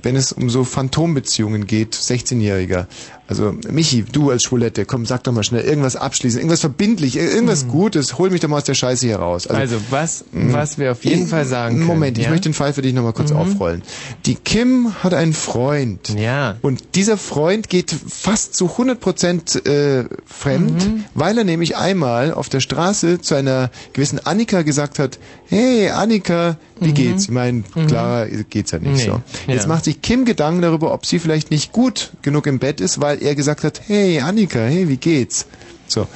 [0.01, 2.87] wenn es um so Phantombeziehungen geht, 16-Jähriger.
[3.27, 7.67] Also, Michi, du als Schwulette, komm, sag doch mal schnell irgendwas abschließend, irgendwas verbindlich, irgendwas
[7.67, 9.47] Gutes, hol mich doch mal aus der Scheiße hier raus.
[9.47, 11.87] Also, was, mh, was wir auf jeden ich- Fall sagen können.
[11.87, 12.29] Moment, ich ja?
[12.29, 13.37] möchte den Fall für dich nochmal kurz Mhm.
[13.37, 13.81] aufrollen.
[14.25, 16.09] Die Kim hat einen Freund.
[16.17, 16.55] Ja.
[16.61, 21.03] Und dieser Freund geht fast zu 100% äh, fremd, Mhm.
[21.13, 26.57] weil er nämlich einmal auf der Straße zu einer gewissen Annika gesagt hat, hey Annika,
[26.79, 26.93] wie Mhm.
[26.93, 27.23] geht's?
[27.25, 27.87] Ich meine, Mhm.
[27.87, 29.11] klar geht's ja nicht Nee.
[29.11, 29.21] so.
[29.51, 29.67] Jetzt Ja.
[29.67, 33.16] macht sich Kim Gedanken darüber, ob sie vielleicht nicht gut genug im Bett ist, weil
[33.21, 35.47] er gesagt hat, hey Annika, hey, wie geht's?
[35.87, 36.07] So.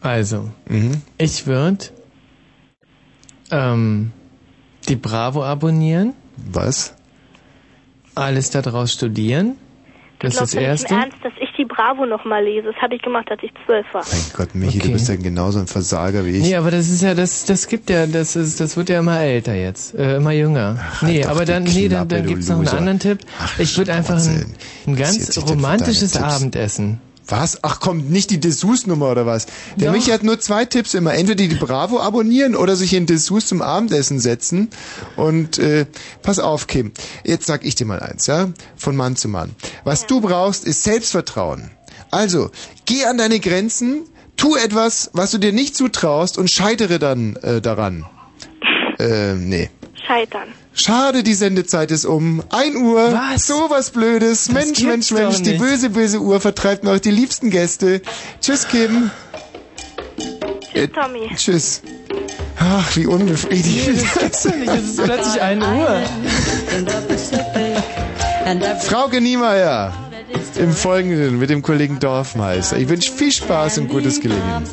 [0.00, 1.02] Also, Mhm.
[1.18, 1.86] ich würde
[3.50, 4.12] ähm,
[4.88, 6.14] die Bravo abonnieren.
[6.36, 6.94] Was?
[8.14, 9.56] Alles daraus studieren.
[10.18, 10.94] Das ist das Erste.
[10.94, 11.32] Ernst, dass
[11.74, 12.68] Bravo noch mal lese?
[12.68, 14.04] Das hatte ich gemacht, als ich zwölf war.
[14.10, 14.92] Mein Gott, Michi, du Okay.
[14.92, 16.42] bist ja genauso ein Versager wie ich.
[16.42, 19.20] Nee, aber das ist ja, das, das gibt ja, das ist, das wird ja immer
[19.20, 20.78] älter jetzt, äh, immer jünger.
[21.02, 23.18] nee, doch aber die dann, nee, dann, Klappe, dann du gibt's noch einen anderen Tipp.
[23.58, 24.54] ich würde einfach ein,
[24.86, 26.24] ein ganz romantisches Tipps?
[26.24, 27.00] Abendessen.
[27.26, 27.58] Was?
[27.62, 29.46] Ach komm, nicht die Dessous-Nummer oder was?
[29.76, 29.96] Der Doch.
[29.96, 31.14] Michi hat nur zwei Tipps immer.
[31.14, 34.68] Entweder die Bravo abonnieren oder sich in Dessous zum Abendessen setzen.
[35.16, 35.86] Und äh,
[36.22, 36.92] pass auf, Kim.
[37.24, 38.50] Jetzt sag ich dir mal eins, ja?
[38.76, 39.54] Von Mann zu Mann.
[39.84, 41.70] Was du brauchst, ist Selbstvertrauen.
[42.10, 42.50] Also,
[42.84, 44.02] geh an deine Grenzen,
[44.36, 48.04] tu etwas, was du dir nicht zutraust und scheitere dann äh, daran.
[49.00, 49.70] Ähm, nee.
[50.06, 50.54] Scheitern.
[50.74, 52.42] Schade, die Sendezeit ist um.
[52.50, 53.12] Ein Uhr.
[53.12, 53.46] Was?
[53.46, 54.50] So was Blödes.
[54.50, 55.42] Mensch, Mensch, doch Mensch.
[55.42, 58.02] Die böse, böse Uhr vertreibt noch die liebsten Gäste.
[58.40, 59.10] Tschüss, Kim.
[60.72, 61.30] Äh, Tommy.
[61.36, 61.82] tschüss.
[62.58, 63.96] Ach, wie unbefriedigend.
[63.96, 64.72] Nee, das gibt's doch nicht.
[64.72, 66.02] Es ist plötzlich 1 Uhr.
[68.80, 69.92] Frauke Niemeyer.
[70.56, 72.76] Im Folgenden mit dem Kollegen Dorfmeister.
[72.78, 74.64] Ich wünsche viel Spaß und gutes Gelingen.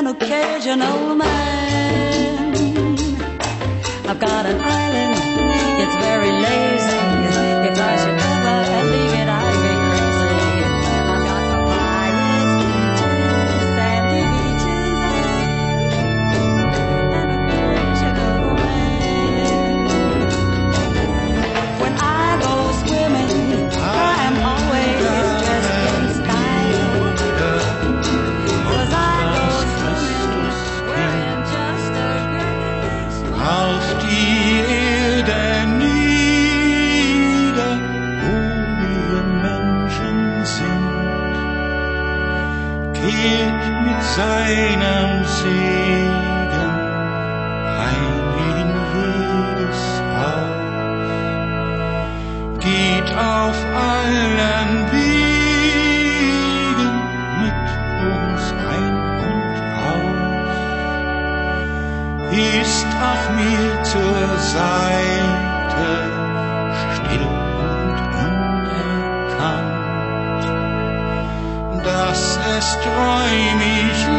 [0.00, 1.59] an occasional man.
[4.10, 4.99] I've got an island,
[43.22, 46.70] geht mit seinem Segen
[48.48, 49.82] in jedes
[50.18, 51.10] Haus,
[52.60, 53.58] geht auf
[53.94, 56.12] allen Wegen
[57.42, 57.64] mit
[58.12, 58.44] uns
[58.76, 58.96] ein
[59.30, 59.56] und
[59.92, 60.58] aus.
[62.60, 66.09] Ist auf mir zur Seite,
[72.10, 74.09] Dass es träumig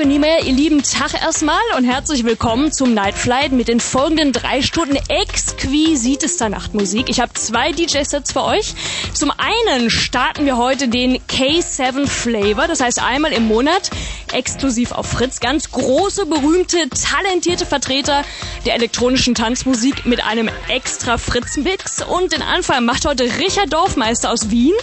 [0.00, 0.42] mit Frauke Niemeyer.
[0.44, 4.96] Ihr lieben Tag erstmal und herzlich willkommen zum Night Flight mit den folgenden drei Stunden
[5.08, 7.08] exquisitester Nachtmusik.
[7.10, 8.74] Ich habe zwei DJ-Sets für euch.
[9.12, 13.90] Zum einen starten wir heute den K7 Flavor, das heißt einmal im Monat
[14.32, 15.40] exklusiv auf Fritz.
[15.40, 18.24] Ganz große, berühmte, talentierte Vertreter
[18.64, 22.02] der elektronischen Tanzmusik mit einem extra Fritz-Mix.
[22.02, 24.74] Und den Anfang macht heute Richard Dorfmeister aus Wien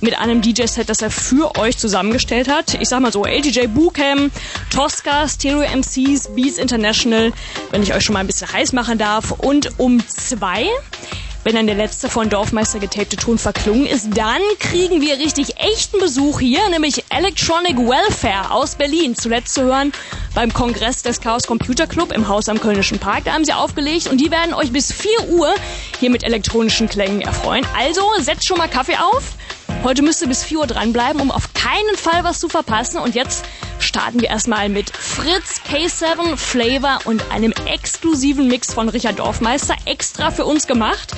[0.00, 2.74] mit einem DJ-Set, das er für euch zusammengestellt hat.
[2.74, 4.30] Ich sag mal so, LDJ Boocam,
[4.70, 7.32] Tosca, Stereo MCs, Beats International,
[7.70, 9.32] wenn ich euch schon mal ein bisschen heiß machen darf.
[9.32, 10.66] Und um zwei
[11.42, 15.98] wenn dann der letzte von Dorfmeister getapte Ton verklungen ist, dann kriegen wir richtig echten
[15.98, 19.16] Besuch hier, nämlich Electronic Welfare aus Berlin.
[19.16, 19.92] Zuletzt zu hören
[20.34, 23.24] beim Kongress des Chaos Computer Club im Haus am Kölnischen Park.
[23.24, 25.54] Da haben sie aufgelegt und die werden euch bis 4 Uhr
[25.98, 27.66] hier mit elektronischen Klängen erfreuen.
[27.74, 29.22] Also setzt schon mal Kaffee auf.
[29.82, 32.98] Heute müsst ihr bis 4 Uhr dranbleiben, um auf keinen Fall was zu verpassen.
[32.98, 33.46] Und jetzt
[33.78, 40.30] starten wir erstmal mit Fritz K7 Flavor und einem exklusiven Mix von Richard Dorfmeister, extra
[40.30, 41.12] für uns gemacht.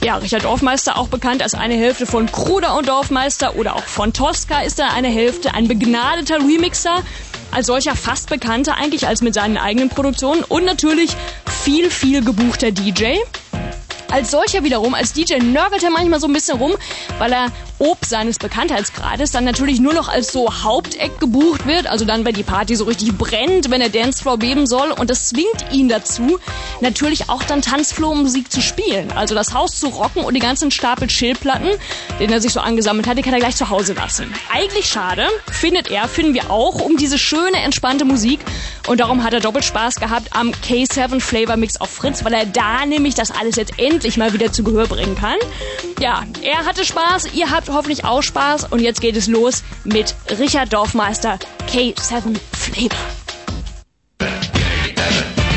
[0.00, 4.12] Ja, Richard Dorfmeister, auch bekannt als eine Hälfte von Kruder und Dorfmeister oder auch von
[4.12, 7.02] Tosca ist er eine Hälfte, ein begnadeter Remixer,
[7.50, 11.16] als solcher fast bekannter eigentlich als mit seinen eigenen Produktionen und natürlich
[11.64, 13.16] viel, viel gebuchter DJ.
[14.10, 16.72] Als solcher wiederum, als DJ nörgelt er manchmal so ein bisschen rum,
[17.18, 22.04] weil er ob seines Bekanntheitsgrades dann natürlich nur noch als so Haupteck gebucht wird, also
[22.04, 24.92] dann, wenn die Party so richtig brennt, wenn der Dancefloor beben soll.
[24.92, 26.38] Und das zwingt ihn dazu,
[26.80, 31.08] natürlich auch dann Tanzfloor-Musik zu spielen, also das Haus zu rocken und die ganzen Stapel
[31.08, 31.70] Chillplatten,
[32.20, 34.32] den er sich so angesammelt hat, die kann er gleich zu Hause lassen.
[34.52, 38.40] Eigentlich schade, findet er, finden wir auch, um diese schöne, entspannte Musik.
[38.86, 42.46] Und darum hat er doppelt Spaß gehabt am K7 Flavor Mix auf Fritz, weil er
[42.46, 45.38] da nämlich das alles jetzt endlich mal wieder zu Gehör bringen kann.
[45.98, 50.14] Ja, er hatte Spaß, ihr habt hoffentlich auch Spaß und jetzt geht es los mit
[50.38, 52.96] Richard Dorfmeister K7 Flavor.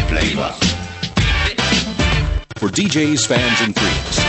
[0.08, 0.54] Flavor.
[2.58, 4.20] For DJs, fans, and freaks.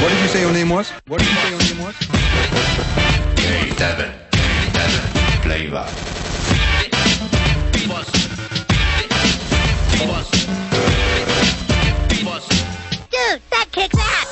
[0.00, 0.90] What did you say your name was?
[1.06, 1.94] What did you say your name was?
[3.36, 4.12] K7.
[5.42, 6.10] Flavor.
[13.72, 14.29] kick that!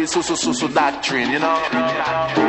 [0.00, 2.47] With so so so so doctrine, you know.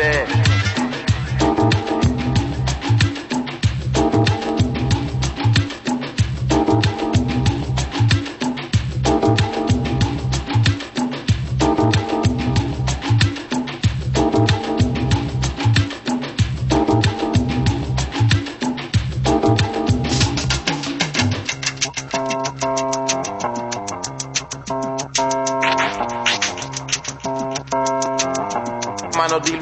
[0.00, 0.39] de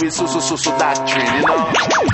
[0.08, 2.07] Man no deal with so so so so doctrine, you know.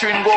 [0.00, 0.29] Catherine